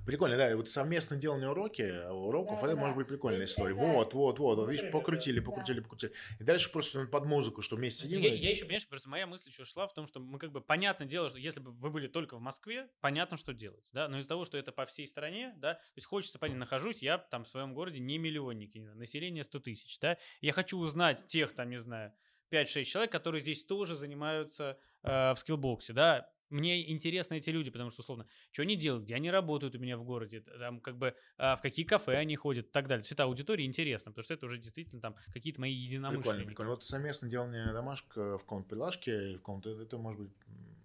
Прикольно, 0.07 0.37
да, 0.37 0.51
и 0.51 0.55
вот 0.55 0.69
совместно 0.69 1.17
делание 1.17 1.49
уроки, 1.51 1.83
а 1.83 2.13
уроков, 2.13 2.63
это 2.63 2.77
может 2.77 2.97
быть 2.97 3.09
прикольная 3.09 3.47
история. 3.47 3.75
Вот, 3.75 4.15
вот, 4.15 4.39
вот, 4.39 4.57
вот, 4.59 4.69
видишь, 4.69 4.91
покрутили, 4.91 5.41
покрутили, 5.41 5.81
покрутили. 5.81 6.13
И 6.39 6.45
дальше 6.45 6.71
просто 6.73 7.07
под 7.07 7.27
музыку, 7.27 7.63
что 7.63 7.77
вместе 7.77 8.03
сидим. 8.05 8.21
Я, 8.21 8.35
и- 8.35 8.39
я 8.39 8.51
еще, 8.51 8.63
понимаешь, 8.63 8.87
просто 8.89 9.09
моя 9.09 9.27
мысль 9.27 9.49
еще 9.51 9.65
шла 9.65 9.87
в 9.87 9.95
том, 9.95 10.07
что 10.07 10.21
мы 10.21 10.39
как 10.39 10.53
бы 10.53 10.61
понятное 10.61 11.07
дело, 11.07 11.29
что 11.31 11.39
если 11.39 11.61
бы 11.61 11.73
вы 11.73 11.91
были 11.91 12.07
только 12.07 12.37
в 12.37 12.41
Москве, 12.41 12.89
понятно, 13.01 13.37
что 13.37 13.53
делать, 13.53 13.89
да, 13.93 14.09
но 14.09 14.19
из-за 14.19 14.29
того, 14.29 14.45
что 14.45 14.59
это 14.59 14.73
по 14.73 14.87
всей 14.87 15.07
стране, 15.07 15.53
да, 15.57 15.75
то 15.75 15.81
есть 15.97 16.07
хочется 16.07 16.39
понять, 16.39 16.59
нахожусь 16.59 17.03
я 17.03 17.19
там 17.19 17.45
в 17.45 17.49
своем 17.49 17.75
городе 17.75 18.01
не 18.01 18.19
миллионники, 18.19 18.79
не 18.79 18.85
знаю, 18.85 18.99
население 18.99 19.45
100 19.45 19.61
тысяч, 19.61 19.99
да, 20.01 20.19
я 20.41 20.53
хочу 20.53 20.79
узнать 20.79 21.27
тех, 21.27 21.55
там, 21.55 21.71
не 21.71 21.79
знаю, 21.81 22.13
5-6 22.49 22.91
человек, 22.91 23.13
которые 23.13 23.41
здесь 23.41 23.65
тоже 23.65 23.95
занимаются 23.95 24.79
э, 25.03 25.33
в 25.35 25.37
скиллбоксе, 25.39 25.93
да, 25.93 26.31
мне 26.51 26.91
интересны 26.91 27.39
эти 27.39 27.51
люди, 27.51 27.71
потому 27.71 27.91
что, 27.91 28.01
условно, 28.01 28.27
что 28.51 28.63
они 28.63 28.77
делают, 28.77 29.05
где 29.05 29.15
они 29.15 29.31
работают 29.31 29.75
у 29.75 29.79
меня 29.79 29.97
в 29.97 30.05
городе, 30.05 30.41
там, 30.41 30.81
как 30.81 30.99
бы, 30.99 31.15
а, 31.39 31.57
в 31.57 31.63
какие 31.63 31.87
кафе 31.87 32.13
они 32.17 32.37
ходят 32.37 32.67
и 32.67 32.71
так 32.71 32.87
далее. 32.89 33.03
То 33.03 33.07
есть 33.07 33.13
эта 33.13 33.25
аудитория 33.25 33.65
интересна, 33.65 34.11
потому 34.11 34.25
что 34.25 34.35
это 34.35 34.47
уже 34.47 34.59
действительно 34.59 35.01
там 35.01 35.17
какие-то 35.33 35.61
мои 35.61 35.73
Прикольно, 35.73 36.09
единомышленники. 36.09 36.47
прикольно. 36.47 36.71
Вот 36.73 36.85
совместно 36.85 37.29
делание 37.29 37.73
домашка 37.73 38.39
в 38.39 38.41
каком-то 38.43 38.69
приложке 38.69 39.13
или 39.13 39.35
в 39.35 39.39
каком-то, 39.39 39.71
это 39.81 39.99
может 39.99 40.21
быть 40.21 40.33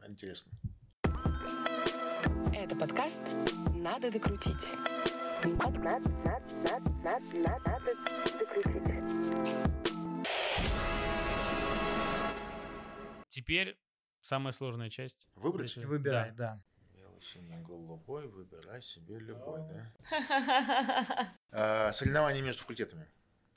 интересно. 0.07 0.51
Это 2.55 2.75
подкаст 2.75 3.21
«Надо 3.75 4.11
докрутить». 4.11 4.69
Надо, 5.43 5.77
надо, 5.79 6.09
надо, 6.63 6.89
надо, 7.03 7.59
надо 7.65 7.93
докрутить. 8.39 9.85
Теперь 13.29 13.77
самая 14.26 14.53
сложная 14.53 14.89
часть. 14.89 15.27
Выбрать? 15.35 15.76
Выбирай, 15.77 16.31
Да. 16.31 16.56
да. 16.56 16.61
Белый, 16.99 17.22
синий, 17.22 17.64
голубой, 17.64 18.27
выбирай 18.27 18.81
себе 18.81 19.19
любой, 19.19 19.61
да? 19.69 21.30
А, 21.52 21.91
соревнования 21.93 22.41
между 22.41 22.61
факультетами. 22.61 23.07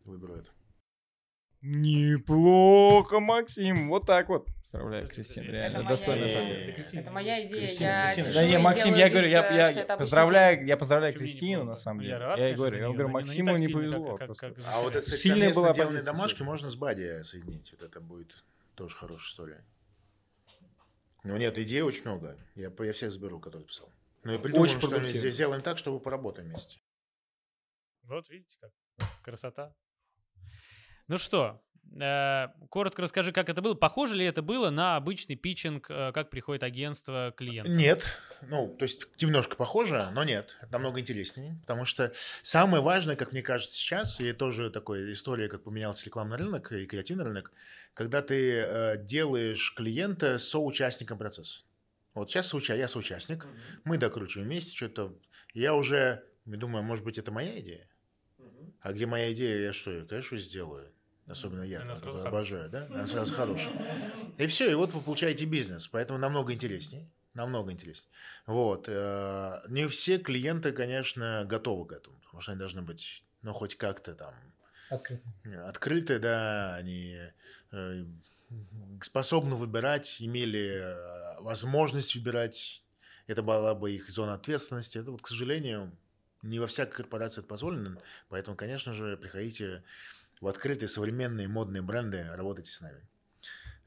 Выберу 0.04 0.36
это. 0.36 0.50
Неплохо, 1.60 3.18
Максим. 3.18 3.88
Вот 3.88 4.06
так 4.06 4.28
вот. 4.28 4.46
Поздравляю, 4.62 5.08
подожди, 5.08 5.40
Реально 5.40 5.78
это 5.78 5.88
достойно. 5.88 6.20
моя 6.26 6.36
победы. 6.38 6.52
идея. 6.52 6.64
Это 6.68 6.72
Кристина. 6.76 7.00
Это 7.00 7.10
моя 7.10 7.46
идея. 7.46 7.60
Кристина, 7.60 7.86
я 7.88 8.14
Кристина. 8.14 8.34
Да 8.34 8.46
не, 8.46 8.58
Максим, 8.58 8.94
я 8.94 9.08
говорю, 9.10 9.26
вид, 9.28 9.32
я, 9.34 9.68
я 9.70 9.96
поздравляю, 9.96 10.66
я 10.66 10.76
поздравляю 10.76 11.14
Кристину, 11.14 11.64
на 11.64 11.74
самом 11.74 12.00
Я 12.00 12.06
деле. 12.06 12.18
рад, 12.18 12.38
Я 12.38 12.44
ей 12.48 12.54
конечно, 12.54 12.56
говорю, 12.76 12.78
я 12.86 12.92
говорю, 12.92 13.08
Максиму 13.08 13.50
так 13.52 13.60
не 13.60 13.68
повезло. 13.68 14.18
А 14.20 14.80
вот 14.82 14.94
это, 14.94 15.10
Сильная 15.10 15.54
была 15.54 15.72
домашки 15.72 16.42
можно 16.42 16.68
с 16.68 16.76
Бади 16.76 17.22
соединить. 17.24 17.72
Вот 17.72 17.82
это 17.82 18.00
будет 18.00 18.44
тоже 18.74 18.94
хорошая 18.94 19.28
история. 19.30 19.64
Ну 21.24 21.36
нет, 21.36 21.58
идей 21.58 21.82
очень 21.82 22.02
много. 22.02 22.36
Я, 22.54 22.72
я 22.78 22.92
всех 22.92 23.10
заберу, 23.10 23.40
которые 23.40 23.66
писал. 23.66 23.92
Ну 24.24 24.34
и 24.34 24.38
придумаем, 24.38 24.64
Очень 24.64 24.78
что 24.78 24.90
мы 24.90 25.06
здесь 25.06 25.34
сделаем 25.34 25.62
так, 25.62 25.78
чтобы 25.78 26.00
поработаем 26.00 26.48
вместе. 26.48 26.80
Вот 28.02 28.28
видите, 28.30 28.56
как 28.60 28.72
красота. 29.22 29.74
Ну 31.08 31.18
что, 31.18 31.62
э, 32.00 32.48
коротко 32.70 33.02
расскажи, 33.02 33.32
как 33.32 33.48
это 33.48 33.62
было. 33.62 33.74
Похоже 33.74 34.16
ли 34.16 34.24
это 34.24 34.42
было 34.42 34.70
на 34.70 34.96
обычный 34.96 35.36
питчинг, 35.36 35.90
э, 35.90 36.12
как 36.12 36.30
приходит 36.30 36.62
агентство 36.62 37.32
клиент? 37.36 37.68
Нет. 37.68 38.18
Ну, 38.42 38.74
то 38.78 38.84
есть 38.84 39.06
немножко 39.20 39.56
похоже, 39.56 40.10
но 40.12 40.24
нет. 40.24 40.58
Это 40.60 40.72
намного 40.72 41.00
интереснее. 41.00 41.58
Потому 41.62 41.84
что 41.84 42.12
самое 42.42 42.82
важное, 42.82 43.16
как 43.16 43.32
мне 43.32 43.42
кажется 43.42 43.76
сейчас, 43.76 44.20
и 44.20 44.32
тоже 44.32 44.70
такая 44.70 45.10
история, 45.10 45.48
как 45.48 45.64
поменялся 45.64 46.04
рекламный 46.04 46.36
рынок 46.36 46.72
и 46.72 46.86
креативный 46.86 47.24
рынок, 47.24 47.52
когда 47.98 48.22
ты 48.22 48.60
э, 48.60 48.96
делаешь 48.96 49.74
клиента 49.74 50.38
соучастником 50.38 51.18
процесса. 51.18 51.62
Вот 52.14 52.30
сейчас 52.30 52.46
соуча, 52.46 52.76
я 52.76 52.86
соучастник, 52.86 53.44
мы 53.82 53.98
докручиваем 53.98 54.48
вместе 54.48 54.76
что-то. 54.76 55.18
Я 55.52 55.74
уже 55.74 56.22
думаю, 56.44 56.84
может 56.84 57.04
быть, 57.04 57.18
это 57.18 57.32
моя 57.32 57.58
идея? 57.58 57.88
А 58.82 58.92
где 58.92 59.06
моя 59.06 59.32
идея, 59.32 59.58
я 59.58 59.72
что, 59.72 59.90
я, 59.90 60.04
конечно, 60.04 60.38
сделаю. 60.38 60.92
Особенно 61.26 61.64
я 61.64 61.80
Она 61.80 61.96
сразу 61.96 62.24
обожаю, 62.24 62.70
да? 62.70 62.86
Она 62.86 63.04
сразу 63.04 63.34
хорошая. 63.34 63.74
И 64.38 64.46
все, 64.46 64.70
и 64.70 64.74
вот 64.74 64.92
вы 64.92 65.00
получаете 65.00 65.44
бизнес, 65.44 65.88
поэтому 65.88 66.20
намного 66.20 66.52
интереснее. 66.54 67.10
Намного 67.34 67.72
интереснее. 67.72 68.12
Вот. 68.46 68.84
э, 68.86 69.60
Не 69.68 69.88
все 69.88 70.18
клиенты, 70.18 70.70
конечно, 70.70 71.44
готовы 71.46 71.86
к 71.86 71.92
этому, 71.92 72.16
потому 72.20 72.42
что 72.42 72.52
они 72.52 72.60
должны 72.60 72.80
быть, 72.80 73.24
ну, 73.42 73.52
хоть 73.52 73.74
как-то 73.74 74.14
там 74.14 74.34
Открыто. 74.90 75.28
открыты, 75.66 76.18
да, 76.18 76.76
они 76.76 77.18
э, 77.72 78.04
способны 79.02 79.54
выбирать, 79.54 80.16
имели 80.20 80.80
э, 80.82 81.40
возможность 81.40 82.14
выбирать. 82.14 82.84
Это 83.26 83.42
была 83.42 83.74
бы 83.74 83.92
их 83.92 84.08
зона 84.08 84.34
ответственности. 84.34 84.98
Это 84.98 85.10
вот, 85.10 85.20
к 85.22 85.28
сожалению, 85.28 85.92
не 86.42 86.58
во 86.58 86.66
всякой 86.66 86.96
корпорации 86.96 87.40
это 87.40 87.48
позволено. 87.48 88.00
Поэтому, 88.28 88.56
конечно 88.56 88.94
же, 88.94 89.16
приходите 89.16 89.82
в 90.40 90.48
открытые 90.48 90.88
современные 90.88 91.48
модные 91.48 91.82
бренды, 91.82 92.26
работайте 92.32 92.70
с 92.70 92.80
нами. 92.80 93.06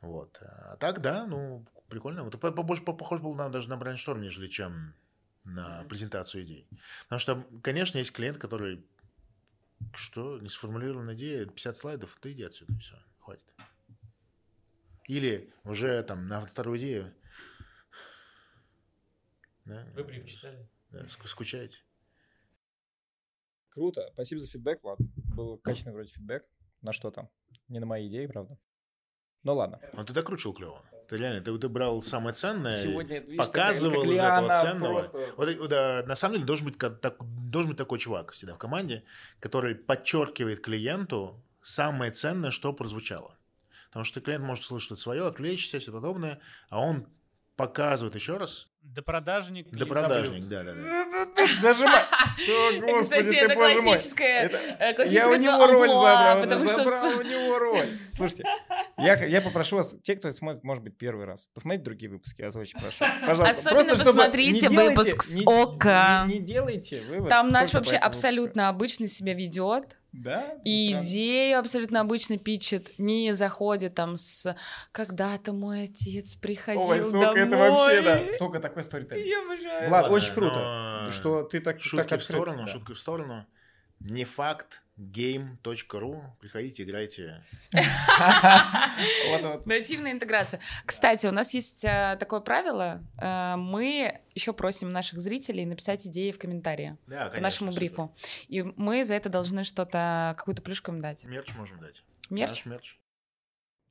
Вот. 0.02 0.38
А 0.42 0.78
так, 0.78 1.02
да, 1.02 1.26
ну, 1.26 1.66
прикольно. 1.88 2.24
Вот 2.24 2.40
по- 2.40 2.52
побольше 2.52 2.84
по- 2.84 2.94
похож 2.94 3.22
был 3.22 3.36
на, 3.36 3.50
даже 3.50 3.70
на 3.70 3.78
брейншторм, 3.78 4.22
нежели 4.22 4.48
чем 4.48 4.94
на 5.44 5.84
презентацию 5.86 6.44
идей. 6.44 6.68
Потому 7.04 7.20
что, 7.20 7.48
конечно, 7.64 7.98
есть 7.98 8.12
клиент, 8.12 8.38
который 8.38 8.84
что, 9.94 10.40
не 10.40 10.50
сформулированная 10.50 11.16
идея, 11.16 11.46
50 11.46 11.76
слайдов, 11.78 12.18
ты 12.22 12.32
иди 12.32 12.44
отсюда, 12.44 12.78
все, 12.80 12.96
хватит. 13.20 13.48
Или 15.08 15.54
уже 15.64 16.02
там 16.04 16.28
на 16.28 16.46
вторую 16.46 16.78
идею. 16.80 17.14
Да, 19.66 19.86
Вы 19.96 20.04
бриф 20.04 20.26
читали? 20.28 20.68
да, 20.90 21.02
ск- 21.06 21.28
скучаете. 21.28 21.78
Круто. 23.70 24.10
Спасибо 24.14 24.42
за 24.42 24.50
фидбэк, 24.52 24.84
Влад. 24.84 25.00
Был 25.36 25.58
качественный 25.58 25.94
вроде 25.94 26.10
фидбэк. 26.10 26.44
На 26.82 26.92
что 26.94 27.12
там? 27.12 27.30
Не 27.70 27.80
на 27.80 27.86
мои 27.86 28.08
идеи, 28.10 28.26
правда. 28.26 28.58
Ну 29.44 29.56
ладно. 29.56 29.80
Но 29.94 30.04
ты 30.04 30.14
докручивал 30.14 30.54
клево. 30.54 30.84
Ты 31.08 31.16
реально, 31.18 31.42
ты, 31.42 31.58
ты 31.58 31.68
брал 31.70 32.02
самое 32.04 32.34
ценное, 32.34 32.74
Сегодня, 32.74 33.20
видишь, 33.20 33.38
показывал 33.38 34.02
как 34.02 34.12
из 34.12 34.18
этого 34.20 34.62
ценного. 34.62 35.02
просто- 35.02 35.34
Вот, 35.38 35.50
и- 35.50 35.68
да, 35.68 36.04
на 36.06 36.16
самом 36.16 36.36
деле 36.36 36.46
должен 36.46 36.66
быть, 36.68 36.78
ка- 36.78 36.90
так- 36.90 37.18
должен 37.52 37.70
быть 37.70 37.78
такой 37.78 38.00
чувак 38.00 38.32
всегда 38.32 38.56
в 38.56 38.58
команде, 38.58 39.04
который 39.40 39.76
подчеркивает 39.76 40.62
клиенту 40.62 41.44
самое 41.62 42.12
ценное, 42.12 42.52
что 42.52 42.74
прозвучало. 42.74 43.38
Потому 43.90 44.06
что 44.06 44.22
клиент 44.22 44.46
может 44.46 44.64
слышать 44.64 45.00
свое, 45.00 45.28
отвлечься, 45.28 45.80
все 45.80 45.92
подобное, 45.92 46.40
а 46.70 46.80
он 46.80 47.08
показывает 47.62 48.16
еще 48.16 48.38
раз. 48.38 48.68
Допродажник 48.82 49.68
или 49.72 49.80
До 49.80 49.86
продажник, 49.86 50.48
да, 50.48 50.64
да, 50.64 50.74
да. 50.74 51.46
Зажимай. 51.62 52.02
Господи, 52.82 53.02
Кстати, 53.04 53.36
это 53.36 53.54
классическая, 53.56 54.50
э, 54.80 55.06
Я 55.08 55.30
у 55.30 55.36
него 55.36 55.68
роль 55.68 55.88
забрал. 55.88 56.42
потому 56.42 56.68
что 56.68 56.78
забрал 56.78 57.20
у 57.20 57.22
него 57.22 57.60
роль. 57.60 57.86
Слушайте, 58.12 58.44
я, 58.98 59.24
я 59.24 59.42
попрошу 59.42 59.76
вас, 59.78 59.96
те, 60.04 60.16
кто 60.16 60.32
смотрит, 60.32 60.64
может 60.64 60.84
быть, 60.84 60.98
первый 60.98 61.26
раз, 61.26 61.48
посмотрите 61.54 61.84
другие 61.86 62.12
выпуски, 62.12 62.42
я 62.42 62.48
вас 62.48 62.56
очень 62.56 62.80
прошу. 62.80 63.06
Пожалуйста. 63.26 63.50
Особенно 63.70 63.86
Просто, 63.96 64.04
посмотрите 64.06 64.68
не 64.68 64.76
делайте- 64.76 64.96
выпуск 64.96 65.24
с 65.24 65.38
не- 65.38 65.44
ОК. 65.46 65.86
Не, 65.86 66.34
не 66.34 66.40
делайте 66.40 67.02
вывод. 67.04 67.30
Там 67.30 67.52
по 67.52 67.60
вообще 67.74 67.96
абсолютно 67.98 68.68
обычно 68.70 69.08
себя 69.08 69.34
ведет. 69.36 69.98
Да? 70.12 70.56
И 70.66 70.94
Ну, 70.94 71.00
идею 71.00 71.60
абсолютно 71.60 72.02
обычно 72.02 72.38
питчит, 72.38 72.92
не 72.98 73.34
заходит 73.34 73.96
там 73.96 74.18
с 74.18 74.56
«когда-то 74.92 75.54
мой 75.54 75.84
отец 75.86 76.36
приходил 76.36 76.82
Ой, 76.82 77.04
сука, 77.04 77.20
домой». 77.34 77.40
это 77.40 77.58
вообще, 77.58 78.02
да. 78.02 78.28
Сука, 78.38 78.60
такой 78.60 78.84
сторителлинг. 78.84 79.26
Я 79.26 79.42
обожаю. 79.42 79.90
Влад, 79.90 80.02
Ладно, 80.04 80.18
очень 80.18 80.34
круто, 80.34 81.04
но 81.06 81.12
что 81.12 81.44
ты 81.44 81.62
так 81.62 81.82
Шутки 81.82 82.10
так 82.10 82.20
в 82.20 82.24
сторону, 82.24 82.66
да. 82.66 82.68
шутки 82.68 82.92
в 82.94 83.00
сторону. 83.00 83.46
Не 84.04 84.26
факт, 84.26 84.82
game.ru. 84.98 86.22
Приходите, 86.40 86.84
играйте. 86.84 87.44
Нативная 89.66 90.12
интеграция. 90.12 90.60
Кстати, 90.86 91.28
у 91.28 91.32
нас 91.32 91.54
есть 91.54 91.86
э, 91.86 92.18
такое 92.20 92.40
правило. 92.40 93.04
э, 93.22 93.56
мы 93.58 94.22
еще 94.34 94.54
просим 94.54 94.90
наших 94.90 95.20
зрителей 95.20 95.66
написать 95.66 96.08
идеи 96.08 96.32
в 96.32 96.40
комментарии 96.40 96.98
к 97.08 97.40
нашему 97.40 97.72
брифу. 97.72 98.16
И 98.48 98.64
мы 98.64 99.06
за 99.06 99.14
это 99.14 99.30
должны 99.30 99.64
что-то, 99.64 100.34
какую-то 100.38 100.64
плюшку 100.64 100.92
им 100.92 101.02
дать. 101.02 101.24
Мерч 101.26 101.54
можем 101.54 101.80
дать. 101.80 102.04
Мерч? 102.30 102.66
Мерч. 102.66 102.98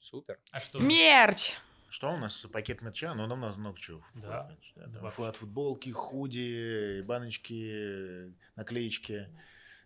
Супер. 0.01 0.39
А 0.51 0.61
что? 0.61 0.81
Мерч! 0.81 1.57
Что 1.89 2.13
у 2.13 2.17
нас? 2.17 2.47
Пакет 2.53 2.83
мерча? 2.83 3.15
Ну, 3.15 3.27
нам 3.27 3.41
надо 3.41 3.59
много 3.59 3.79
чего. 3.79 4.05
Да. 4.15 4.57
От 5.19 5.37
футболки, 5.37 5.91
худи, 5.91 7.03
баночки, 7.03 8.33
наклеечки 8.57 9.29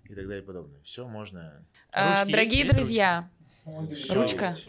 и 0.05 0.15
так 0.15 0.27
далее 0.27 0.43
и 0.43 0.47
подобное. 0.47 0.81
Все 0.83 1.07
можно. 1.07 1.65
А, 1.93 2.21
Ручки 2.21 2.33
дорогие 2.33 2.53
есть? 2.59 2.65
Есть 2.65 2.75
друзья, 2.77 3.31
Всё 3.95 4.15
Ручка. 4.15 4.47
есть. 4.51 4.69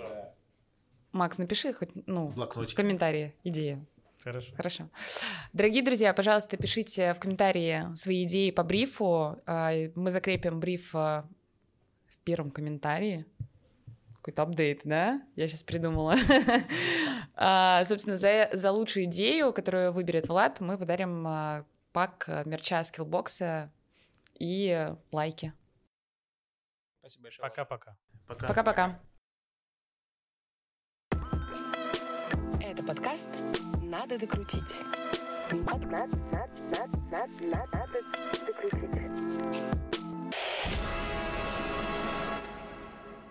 Макс, 1.11 1.37
напиши 1.37 1.73
хоть, 1.73 1.89
ну, 2.07 2.27
в 2.27 2.73
комментарии 2.75 3.33
идею. 3.43 3.85
Хорошо. 4.23 4.55
Хорошо. 4.55 4.89
Дорогие 5.53 5.83
друзья, 5.83 6.11
пожалуйста, 6.13 6.57
пишите 6.57 7.13
в 7.13 7.19
комментарии 7.19 7.93
свои 7.95 8.23
идеи 8.25 8.49
по 8.49 8.63
брифу. 8.63 9.39
А, 9.45 9.71
Мы 9.95 10.09
закрепим 10.11 10.59
бриф 10.59 10.95
а, 10.95 11.23
в 12.07 12.17
первом 12.23 12.49
комментарии. 12.49 13.25
Какой-то 14.15 14.41
апдейт, 14.41 14.81
да? 14.83 15.21
Я 15.35 15.47
сейчас 15.47 15.63
придумала. 15.63 16.15
А, 17.37 17.83
Собственно, 17.83 18.15
за, 18.15 18.49
за 18.53 18.71
лучшую 18.71 19.05
идею, 19.07 19.51
которую 19.51 19.91
выберет 19.91 20.29
Влад, 20.29 20.61
мы 20.61 20.77
подарим 20.77 21.27
а, 21.27 21.65
пак 21.91 22.27
мерча 22.45 22.81
скиллбокса 22.83 23.73
и 24.39 24.93
лайки. 25.11 25.53
Спасибо 26.99 27.23
большое. 27.23 27.49
Пока-пока. 27.49 27.97
Пока. 28.27 28.47
Пока-пока. 28.47 28.99
Это 32.61 32.83
подкаст 32.83 33.29
«Надо 33.83 34.19
докрутить». 34.19 34.75
Надо, 35.51 35.85
надо, 35.85 36.17
надо, 36.71 36.97
надо, 37.11 37.67
надо 37.71 38.01
докрутить. 38.47 39.94